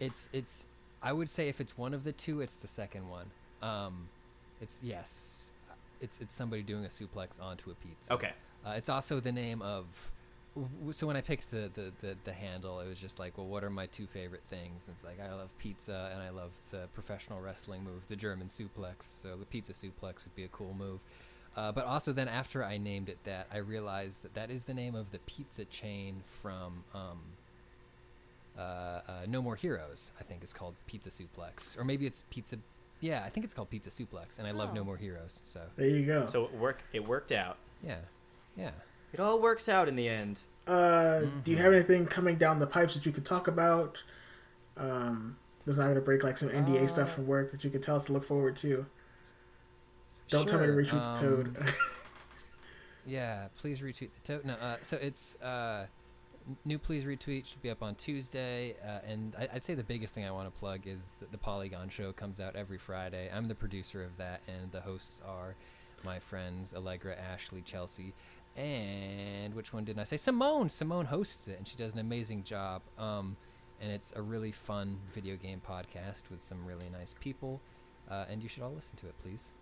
It's, 0.00 0.28
it's, 0.32 0.64
I 1.02 1.12
would 1.12 1.28
say 1.28 1.48
if 1.48 1.60
it's 1.60 1.76
one 1.76 1.92
of 1.94 2.04
the 2.04 2.12
two, 2.12 2.40
it's 2.40 2.56
the 2.56 2.68
second 2.68 3.08
one. 3.08 3.26
Um, 3.62 4.08
it's, 4.60 4.80
yes, 4.82 5.52
it's, 6.00 6.20
it's 6.20 6.34
somebody 6.34 6.62
doing 6.62 6.84
a 6.84 6.88
suplex 6.88 7.40
onto 7.42 7.70
a 7.70 7.74
pizza. 7.74 8.12
Okay. 8.14 8.30
Uh, 8.66 8.70
it's 8.76 8.88
also 8.88 9.20
the 9.20 9.32
name 9.32 9.60
of. 9.62 9.84
W- 10.54 10.68
w- 10.76 10.92
So 10.92 11.06
when 11.06 11.16
I 11.16 11.20
picked 11.20 11.50
the, 11.50 11.70
the, 11.74 11.92
the, 12.00 12.16
the 12.24 12.32
handle, 12.32 12.80
it 12.80 12.88
was 12.88 13.00
just 13.00 13.18
like, 13.18 13.36
well, 13.38 13.46
what 13.46 13.64
are 13.64 13.70
my 13.70 13.86
two 13.86 14.06
favorite 14.06 14.42
things? 14.48 14.88
And 14.88 14.94
it's 14.96 15.04
like 15.04 15.20
I 15.20 15.32
love 15.34 15.56
pizza 15.58 16.10
and 16.12 16.22
I 16.22 16.30
love 16.30 16.50
the 16.70 16.88
professional 16.94 17.40
wrestling 17.40 17.84
move, 17.84 18.02
the 18.08 18.16
German 18.16 18.48
suplex. 18.48 19.02
So 19.02 19.36
the 19.36 19.46
pizza 19.46 19.72
suplex 19.72 20.24
would 20.24 20.34
be 20.36 20.44
a 20.44 20.48
cool 20.48 20.74
move. 20.78 21.00
Uh, 21.56 21.72
but 21.72 21.84
also 21.86 22.12
then 22.12 22.28
after 22.28 22.62
I 22.62 22.78
named 22.78 23.08
it 23.08 23.18
that, 23.24 23.48
I 23.52 23.58
realized 23.58 24.22
that 24.22 24.34
that 24.34 24.50
is 24.50 24.62
the 24.64 24.74
name 24.74 24.94
of 24.94 25.10
the 25.10 25.18
pizza 25.20 25.64
chain 25.64 26.22
from 26.42 26.84
um, 26.94 27.18
uh, 28.56 28.60
uh, 28.60 29.00
No 29.26 29.42
More 29.42 29.56
Heroes. 29.56 30.12
I 30.20 30.22
think 30.24 30.44
is 30.44 30.52
called 30.52 30.74
Pizza 30.86 31.10
Suplex, 31.10 31.76
or 31.78 31.84
maybe 31.84 32.06
it's 32.06 32.22
Pizza. 32.30 32.56
Yeah, 33.00 33.22
I 33.24 33.30
think 33.30 33.44
it's 33.44 33.54
called 33.54 33.70
Pizza 33.70 33.90
Suplex, 33.90 34.38
and 34.38 34.46
I 34.46 34.50
love 34.52 34.74
No 34.74 34.80
Oh. 34.80 34.84
More 34.84 34.96
Heroes. 34.96 35.40
So 35.44 35.60
There 35.76 35.88
you 35.88 36.04
go. 36.04 36.26
So 36.26 36.44
it 36.44 36.54
work 36.54 36.82
it 36.92 37.06
worked 37.06 37.32
out. 37.32 37.56
yeah, 37.84 37.98
yeah. 38.56 38.70
It 39.12 39.20
all 39.20 39.40
works 39.40 39.68
out 39.68 39.88
in 39.88 39.96
the 39.96 40.08
end. 40.08 40.40
Uh, 40.66 41.20
Do 41.44 41.50
you 41.50 41.56
have 41.58 41.72
anything 41.72 42.06
coming 42.06 42.36
down 42.36 42.58
the 42.58 42.66
pipes 42.66 42.94
that 42.94 43.06
you 43.06 43.12
could 43.12 43.24
talk 43.24 43.48
about? 43.48 44.02
Um, 44.76 45.36
that's 45.66 45.78
not 45.78 45.84
going 45.84 45.94
to 45.96 46.00
break 46.00 46.22
like 46.22 46.36
some 46.38 46.50
NDA 46.50 46.88
stuff 46.88 47.08
Uh, 47.10 47.12
from 47.14 47.26
work 47.26 47.50
that 47.52 47.64
you 47.64 47.70
could 47.70 47.82
tell 47.82 47.96
us 47.96 48.06
to 48.06 48.12
look 48.12 48.24
forward 48.24 48.56
to. 48.58 48.86
Don't 50.28 50.46
tell 50.48 50.60
me 50.60 50.66
to 50.66 50.84
Sure, 50.84 50.98
retweet 51.00 51.14
the 51.14 51.20
toad. 51.20 51.56
um, 51.58 51.66
Yeah, 53.06 53.48
please 53.56 53.80
retweet 53.80 54.10
the 54.22 54.32
tote. 54.34 54.44
No, 54.44 54.52
uh, 54.54 54.76
so 54.82 54.98
it's 54.98 55.36
uh, 55.40 55.86
new. 56.66 56.78
Please 56.78 57.04
retweet 57.04 57.46
should 57.46 57.62
be 57.62 57.70
up 57.70 57.82
on 57.82 57.94
Tuesday, 57.94 58.76
uh, 58.86 58.98
and 59.10 59.34
I, 59.38 59.48
I'd 59.54 59.64
say 59.64 59.74
the 59.74 59.82
biggest 59.82 60.14
thing 60.14 60.26
I 60.26 60.30
want 60.30 60.52
to 60.52 60.58
plug 60.60 60.86
is 60.86 60.98
that 61.20 61.32
the 61.32 61.38
Polygon 61.38 61.88
Show 61.88 62.12
comes 62.12 62.38
out 62.38 62.54
every 62.54 62.76
Friday. 62.76 63.30
I'm 63.34 63.48
the 63.48 63.54
producer 63.54 64.04
of 64.04 64.14
that, 64.18 64.42
and 64.46 64.70
the 64.72 64.80
hosts 64.82 65.22
are 65.26 65.54
my 66.04 66.18
friends 66.18 66.74
Allegra, 66.74 67.16
Ashley, 67.16 67.62
Chelsea, 67.62 68.12
and 68.58 69.54
which 69.54 69.72
one 69.72 69.84
didn't 69.84 70.00
I 70.00 70.04
say? 70.04 70.16
Simone. 70.16 70.68
Simone 70.68 71.06
hosts 71.06 71.46
it, 71.46 71.58
and 71.58 71.66
she 71.66 71.76
does 71.76 71.94
an 71.94 72.00
amazing 72.00 72.42
job. 72.42 72.82
Um, 72.98 73.36
and 73.80 73.92
it's 73.92 74.12
a 74.16 74.22
really 74.22 74.50
fun 74.50 74.98
video 75.14 75.36
game 75.36 75.62
podcast 75.66 76.22
with 76.30 76.40
some 76.42 76.66
really 76.66 76.88
nice 76.90 77.14
people, 77.20 77.60
uh, 78.10 78.24
and 78.28 78.42
you 78.42 78.48
should 78.48 78.64
all 78.64 78.72
listen 78.72 78.96
to 78.96 79.06
it, 79.06 79.16
please. 79.18 79.52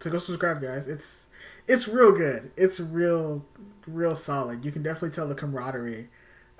So 0.00 0.10
go 0.10 0.18
subscribe, 0.20 0.62
guys. 0.62 0.86
It's 0.86 1.26
it's 1.66 1.88
real 1.88 2.12
good. 2.12 2.52
It's 2.56 2.78
real 2.78 3.44
real 3.88 4.14
solid. 4.14 4.64
You 4.64 4.70
can 4.70 4.84
definitely 4.84 5.10
tell 5.10 5.26
the 5.26 5.34
camaraderie 5.34 6.08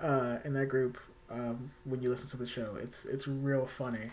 uh, 0.01 0.39
in 0.44 0.55
that 0.55 0.66
group 0.66 0.98
um, 1.31 1.70
when 1.85 2.02
you 2.02 2.10
listen 2.10 2.28
to 2.31 2.36
the 2.36 2.47
show. 2.47 2.77
It's 2.81 3.05
it's 3.05 3.28
real 3.28 3.65
funny. 3.65 4.10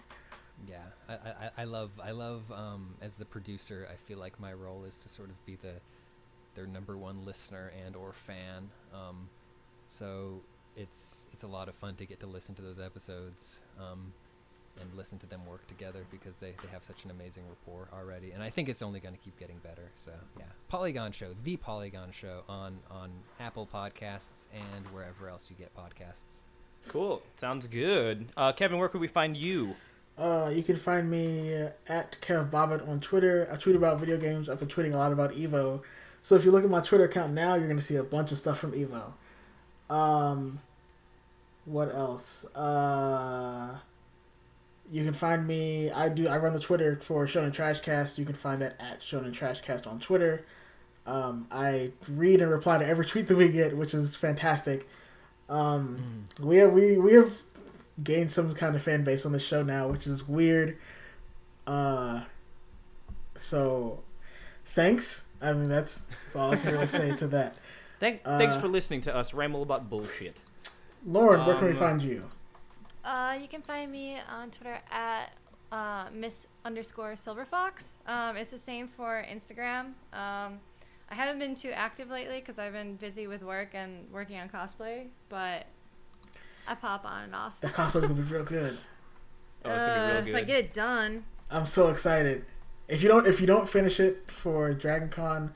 Yeah, 0.67 0.77
I, 1.09 1.13
I, 1.13 1.49
I 1.57 1.63
love 1.63 1.99
I 2.03 2.11
love 2.11 2.51
um, 2.51 2.93
as 3.01 3.15
the 3.15 3.25
producer. 3.25 3.87
I 3.91 3.95
feel 3.95 4.19
like 4.19 4.39
my 4.39 4.53
role 4.53 4.83
is 4.83 4.95
to 4.99 5.09
sort 5.09 5.29
of 5.29 5.43
be 5.47 5.55
the 5.55 5.81
their 6.55 6.67
number 6.67 6.97
one 6.97 7.25
listener 7.25 7.71
and 7.85 7.95
or 7.95 8.13
fan. 8.13 8.69
Um, 8.93 9.29
so 9.87 10.41
it's 10.75 11.27
it's 11.31 11.43
a 11.43 11.47
lot 11.47 11.69
of 11.69 11.75
fun 11.75 11.95
to 11.95 12.05
get 12.05 12.19
to 12.21 12.27
listen 12.27 12.55
to 12.55 12.61
those 12.61 12.79
episodes 12.79 13.61
um, 13.79 14.11
and 14.81 14.93
listen 14.95 15.17
to 15.19 15.25
them 15.25 15.45
work 15.45 15.65
together 15.67 16.05
because 16.11 16.35
they, 16.35 16.53
they 16.61 16.67
have 16.71 16.83
such 16.83 17.05
an 17.05 17.11
amazing 17.11 17.43
rapport 17.47 17.87
already. 17.93 18.31
And 18.31 18.43
I 18.43 18.49
think 18.49 18.67
it's 18.67 18.81
only 18.81 18.99
going 18.99 19.15
to 19.15 19.21
keep 19.21 19.37
getting 19.39 19.57
better. 19.59 19.89
So 19.95 20.11
yeah, 20.37 20.45
Polygon 20.67 21.11
Show, 21.11 21.29
the 21.43 21.57
Polygon 21.57 22.11
Show 22.11 22.43
on 22.49 22.79
on 22.89 23.11
Apple 23.39 23.67
Podcasts 23.71 24.45
and 24.53 24.87
wherever 24.93 25.29
else 25.29 25.49
you 25.49 25.55
get 25.55 25.71
podcasts. 25.75 26.41
Cool. 26.87 27.21
Sounds 27.35 27.67
good. 27.67 28.27
Uh, 28.37 28.53
Kevin, 28.53 28.77
where 28.77 28.89
could 28.89 29.01
we 29.01 29.07
find 29.07 29.35
you? 29.35 29.75
Uh, 30.17 30.49
you 30.53 30.63
can 30.63 30.77
find 30.77 31.09
me 31.09 31.53
at 31.87 32.17
Kev 32.21 32.49
Bobbitt 32.49 32.87
on 32.87 32.99
Twitter. 32.99 33.49
I 33.51 33.57
tweet 33.57 33.75
about 33.75 33.99
video 33.99 34.17
games. 34.17 34.49
I've 34.49 34.59
been 34.59 34.67
tweeting 34.67 34.93
a 34.93 34.97
lot 34.97 35.11
about 35.11 35.33
Evo. 35.33 35.83
So 36.25 36.33
if 36.33 36.43
you 36.43 36.49
look 36.49 36.63
at 36.63 36.71
my 36.71 36.79
Twitter 36.79 37.03
account 37.03 37.33
now, 37.33 37.53
you're 37.53 37.67
going 37.67 37.79
to 37.79 37.85
see 37.85 37.97
a 37.97 38.03
bunch 38.03 38.31
of 38.31 38.39
stuff 38.39 38.57
from 38.57 38.71
Evo. 38.71 39.13
Um, 39.93 40.59
what 41.65 41.93
else? 41.93 42.45
Uh, 42.55 43.77
you 44.91 45.03
can 45.03 45.13
find 45.13 45.45
me. 45.45 45.91
I 45.91 46.09
do. 46.09 46.27
I 46.27 46.37
run 46.37 46.53
the 46.53 46.59
Twitter 46.59 46.97
for 46.99 47.27
Shonen 47.27 47.53
Trashcast. 47.53 48.17
You 48.17 48.25
can 48.25 48.33
find 48.33 48.59
that 48.63 48.75
at 48.79 49.01
Shonen 49.01 49.35
Trashcast 49.35 49.85
on 49.85 49.99
Twitter. 49.99 50.43
Um, 51.05 51.45
I 51.51 51.91
read 52.09 52.41
and 52.41 52.49
reply 52.49 52.79
to 52.79 52.87
every 52.87 53.05
tweet 53.05 53.27
that 53.27 53.37
we 53.37 53.49
get, 53.49 53.77
which 53.77 53.93
is 53.93 54.15
fantastic. 54.15 54.89
Um, 55.47 56.25
we 56.41 56.57
have 56.57 56.73
we 56.73 56.97
we 56.97 57.13
have 57.13 57.33
gained 58.03 58.31
some 58.31 58.55
kind 58.55 58.75
of 58.75 58.81
fan 58.81 59.03
base 59.03 59.27
on 59.27 59.31
this 59.31 59.45
show 59.45 59.61
now, 59.61 59.89
which 59.89 60.07
is 60.07 60.27
weird. 60.27 60.75
Uh, 61.67 62.23
so 63.35 63.99
thanks. 64.65 65.25
I 65.45 65.53
mean, 65.53 65.69
that's 65.69 66.05
that's 66.23 66.35
all 66.35 66.51
I 66.51 66.55
can 66.57 66.73
really 66.73 66.87
say 66.87 67.15
to 67.15 67.27
that. 67.27 67.55
Thank, 67.99 68.23
thanks 68.23 68.57
Uh, 68.57 68.59
for 68.61 68.67
listening 68.67 68.99
to 69.01 69.15
us 69.15 69.33
ramble 69.33 69.61
about 69.63 69.89
bullshit. 69.89 70.41
Lauren, 71.05 71.45
where 71.45 71.55
can 71.55 71.65
we 71.65 71.71
Um, 71.71 71.77
find 71.77 72.01
you? 72.03 72.27
Uh, 73.05 73.37
you 73.39 73.47
can 73.47 73.61
find 73.61 73.89
me 73.91 74.17
on 74.29 74.51
Twitter 74.51 74.79
at 74.91 75.31
uh, 75.71 76.07
Miss 76.13 76.47
underscore 76.65 77.13
Silverfox. 77.13 77.93
Um, 78.05 78.35
it's 78.35 78.49
the 78.51 78.57
same 78.57 78.87
for 78.89 79.23
Instagram. 79.31 79.93
Um, 80.11 80.59
I 81.09 81.15
haven't 81.15 81.39
been 81.39 81.55
too 81.55 81.69
active 81.71 82.09
lately 82.09 82.39
because 82.41 82.59
I've 82.59 82.73
been 82.73 82.95
busy 82.97 83.27
with 83.27 83.43
work 83.43 83.69
and 83.73 84.11
working 84.11 84.37
on 84.39 84.49
cosplay, 84.49 85.07
but 85.29 85.65
I 86.67 86.75
pop 86.75 87.05
on 87.05 87.23
and 87.23 87.35
off. 87.35 87.59
That 87.61 87.73
cosplay's 87.73 88.01
gonna 88.07 88.13
be 88.15 88.23
real 88.23 88.43
good. 88.43 88.77
Oh, 89.63 89.71
it's 89.73 89.83
gonna 89.83 90.23
be 90.23 90.31
real 90.31 90.35
Uh, 90.35 90.39
If 90.39 90.43
I 90.43 90.47
get 90.47 90.57
it 90.57 90.73
done, 90.73 91.23
I'm 91.49 91.65
so 91.65 91.87
excited. 91.89 92.43
If 92.87 93.01
you 93.01 93.07
don't 93.09 93.25
if 93.27 93.39
you 93.41 93.47
don't 93.47 93.67
finish 93.67 93.99
it 93.99 94.29
for 94.29 94.73
Dragon 94.73 95.09
Con, 95.09 95.53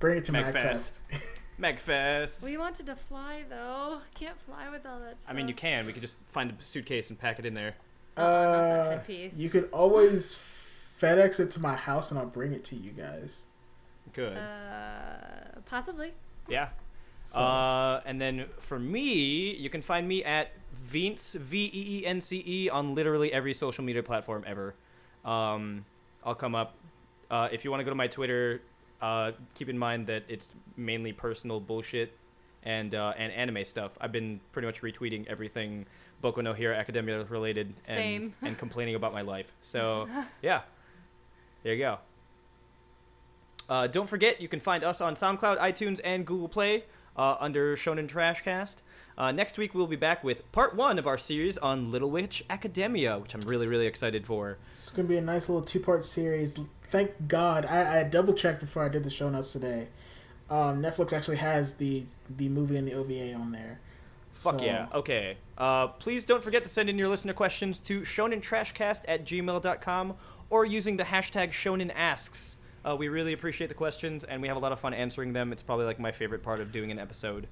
bring 0.00 0.18
it 0.18 0.24
to 0.26 0.32
Magfest. 0.32 0.98
Magfest. 1.10 1.20
Megfest. 1.60 2.44
we 2.44 2.56
wanted 2.56 2.86
to 2.86 2.96
fly 2.96 3.44
though. 3.48 4.00
Can't 4.14 4.38
fly 4.42 4.68
with 4.70 4.84
all 4.86 4.98
that 5.00 5.20
stuff. 5.20 5.30
I 5.30 5.34
mean, 5.34 5.48
you 5.48 5.54
can. 5.54 5.86
We 5.86 5.92
could 5.92 6.02
just 6.02 6.18
find 6.26 6.50
a 6.50 6.64
suitcase 6.64 7.10
and 7.10 7.18
pack 7.18 7.38
it 7.38 7.46
in 7.46 7.54
there. 7.54 7.74
Oh, 8.16 8.22
not 8.22 9.06
that 9.06 9.10
Uh, 9.10 9.28
you 9.36 9.48
could 9.50 9.68
always 9.72 10.38
FedEx 11.00 11.40
it 11.40 11.50
to 11.52 11.60
my 11.60 11.74
house 11.74 12.10
and 12.10 12.18
I'll 12.18 12.26
bring 12.26 12.52
it 12.52 12.64
to 12.66 12.76
you 12.76 12.90
guys. 12.90 13.42
Good. 14.12 14.36
Uh, 14.36 15.60
possibly. 15.66 16.12
yeah. 16.48 16.68
So, 17.32 17.40
Uh, 17.40 18.00
and 18.06 18.20
then 18.20 18.46
for 18.60 18.78
me, 18.78 19.54
you 19.56 19.68
can 19.68 19.82
find 19.82 20.06
me 20.08 20.22
at 20.24 20.52
Vince 20.72 21.34
V 21.34 21.70
E 21.72 22.00
E 22.00 22.06
N 22.06 22.20
C 22.20 22.42
E 22.46 22.70
on 22.70 22.94
literally 22.94 23.32
every 23.32 23.52
social 23.52 23.82
media 23.84 24.02
platform 24.02 24.44
ever. 24.46 24.74
Um, 25.24 25.84
I'll 26.26 26.34
come 26.34 26.54
up. 26.56 26.74
Uh, 27.30 27.48
if 27.52 27.64
you 27.64 27.70
want 27.70 27.80
to 27.80 27.84
go 27.84 27.90
to 27.90 27.96
my 27.96 28.08
Twitter, 28.08 28.60
uh, 29.00 29.32
keep 29.54 29.68
in 29.68 29.78
mind 29.78 30.08
that 30.08 30.24
it's 30.28 30.54
mainly 30.76 31.12
personal 31.12 31.60
bullshit 31.60 32.12
and 32.64 32.94
uh, 32.94 33.14
and 33.16 33.32
anime 33.32 33.64
stuff. 33.64 33.92
I've 34.00 34.12
been 34.12 34.40
pretty 34.52 34.66
much 34.66 34.82
retweeting 34.82 35.26
everything 35.28 35.86
Boku 36.22 36.42
no 36.42 36.52
Hero 36.52 36.74
Academia 36.74 37.24
related 37.24 37.72
and 37.86 38.32
and 38.42 38.58
complaining 38.58 38.96
about 38.96 39.12
my 39.12 39.22
life. 39.22 39.52
So 39.62 40.08
yeah, 40.42 40.62
there 41.62 41.74
you 41.74 41.78
go. 41.78 41.98
Uh, 43.68 43.86
don't 43.86 44.08
forget, 44.08 44.40
you 44.40 44.46
can 44.46 44.60
find 44.60 44.84
us 44.84 45.00
on 45.00 45.16
SoundCloud, 45.16 45.58
iTunes, 45.58 46.00
and 46.04 46.24
Google 46.24 46.48
Play 46.48 46.84
uh, 47.16 47.36
under 47.40 47.76
Shonen 47.76 48.08
Trashcast. 48.08 48.76
Uh, 49.18 49.32
next 49.32 49.56
week, 49.56 49.74
we'll 49.74 49.86
be 49.86 49.96
back 49.96 50.22
with 50.22 50.50
part 50.52 50.76
one 50.76 50.98
of 50.98 51.06
our 51.06 51.16
series 51.18 51.56
on 51.58 51.90
Little 51.90 52.10
Witch 52.10 52.44
Academia, 52.50 53.18
which 53.18 53.34
I'm 53.34 53.40
really, 53.42 53.66
really 53.66 53.86
excited 53.86 54.26
for. 54.26 54.58
it's 54.78 54.90
gonna 54.90 55.08
be 55.08 55.16
a 55.16 55.22
nice 55.22 55.48
little 55.48 55.62
two 55.62 55.80
part 55.80 56.04
series. 56.04 56.58
Thank 56.90 57.12
God 57.26 57.64
I, 57.66 58.00
I 58.00 58.04
double 58.04 58.34
checked 58.34 58.60
before 58.60 58.84
I 58.84 58.88
did 58.88 59.04
the 59.04 59.10
show 59.10 59.28
notes 59.30 59.52
today. 59.52 59.88
Um, 60.50 60.82
Netflix 60.82 61.12
actually 61.12 61.38
has 61.38 61.74
the 61.76 62.04
the 62.28 62.48
movie 62.48 62.76
and 62.76 62.86
the 62.86 62.92
OVA 62.92 63.32
on 63.34 63.52
there. 63.52 63.80
Fuck 64.34 64.58
So- 64.60 64.64
yeah. 64.66 64.86
Okay. 64.92 65.38
Uh, 65.56 65.86
please 65.88 66.26
don't 66.26 66.44
forget 66.44 66.62
to 66.64 66.68
send 66.70 66.90
in 66.90 66.98
your 66.98 67.08
listener 67.08 67.32
questions 67.32 67.80
to 67.80 68.02
shonentrashcast 68.02 69.02
at 69.08 69.24
gmail.com 69.24 70.14
or 70.50 70.64
using 70.66 70.96
the 70.98 71.04
hashtag 71.04 71.50
shonenasks. 71.50 72.55
Uh, 72.86 72.94
we 72.96 73.08
really 73.08 73.32
appreciate 73.32 73.66
the 73.66 73.74
questions, 73.74 74.24
and 74.24 74.40
we 74.40 74.48
have 74.48 74.56
a 74.56 74.60
lot 74.60 74.72
of 74.72 74.78
fun 74.78 74.94
answering 74.94 75.32
them. 75.32 75.52
It's 75.52 75.62
probably 75.62 75.86
like 75.86 75.98
my 75.98 76.12
favorite 76.12 76.42
part 76.42 76.60
of 76.60 76.70
doing 76.70 76.90
an 76.90 76.98
episode. 76.98 77.48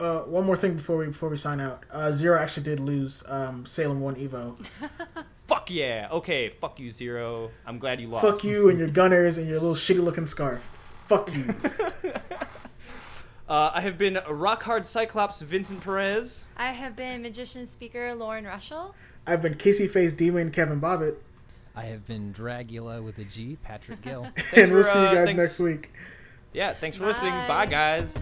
Uh, 0.00 0.20
one 0.20 0.44
more 0.44 0.56
thing 0.56 0.74
before 0.74 0.96
we 0.96 1.06
before 1.06 1.28
we 1.28 1.36
sign 1.36 1.60
out. 1.60 1.84
Uh, 1.90 2.12
Zero 2.12 2.38
actually 2.38 2.62
did 2.64 2.80
lose 2.80 3.24
um, 3.26 3.66
Salem 3.66 4.00
won 4.00 4.14
Evo. 4.16 4.56
Fuck 5.46 5.70
yeah. 5.70 6.08
Okay. 6.12 6.50
Fuck 6.50 6.78
you, 6.78 6.90
Zero. 6.92 7.50
I'm 7.66 7.78
glad 7.78 8.00
you 8.00 8.08
lost. 8.08 8.24
Fuck 8.24 8.44
you 8.44 8.68
and 8.68 8.78
your 8.78 8.88
gunners 8.88 9.38
and 9.38 9.48
your 9.48 9.58
little 9.58 9.74
shitty 9.74 10.02
looking 10.02 10.26
scarf. 10.26 10.62
Fuck 11.06 11.34
you. 11.34 11.54
Uh, 13.48 13.70
I 13.72 13.80
have 13.80 13.96
been 13.96 14.18
Rock 14.28 14.62
Hard 14.64 14.86
Cyclops 14.86 15.40
Vincent 15.40 15.80
Perez. 15.80 16.44
I 16.58 16.72
have 16.72 16.94
been 16.94 17.22
magician 17.22 17.66
speaker 17.66 18.14
Lauren 18.14 18.44
Russell. 18.44 18.94
I've 19.26 19.40
been 19.40 19.54
Casey 19.54 19.86
Face 19.86 20.12
Demon 20.12 20.50
Kevin 20.50 20.82
Bobbitt, 20.82 21.16
I 21.78 21.82
have 21.82 22.08
been 22.08 22.34
Dragula 22.34 23.00
with 23.04 23.18
a 23.18 23.24
G, 23.24 23.56
Patrick 23.62 24.02
Gill. 24.02 24.26
and 24.56 24.72
we'll 24.72 24.82
for, 24.82 24.90
see 24.90 24.98
you 24.98 25.04
uh, 25.06 25.14
guys 25.14 25.26
thanks- 25.26 25.38
next 25.40 25.60
week. 25.60 25.92
Yeah, 26.52 26.72
thanks 26.72 26.96
for 26.96 27.06
listening. 27.06 27.30
Bye, 27.32 27.46
Bye. 27.46 27.66
guys. 27.66 28.18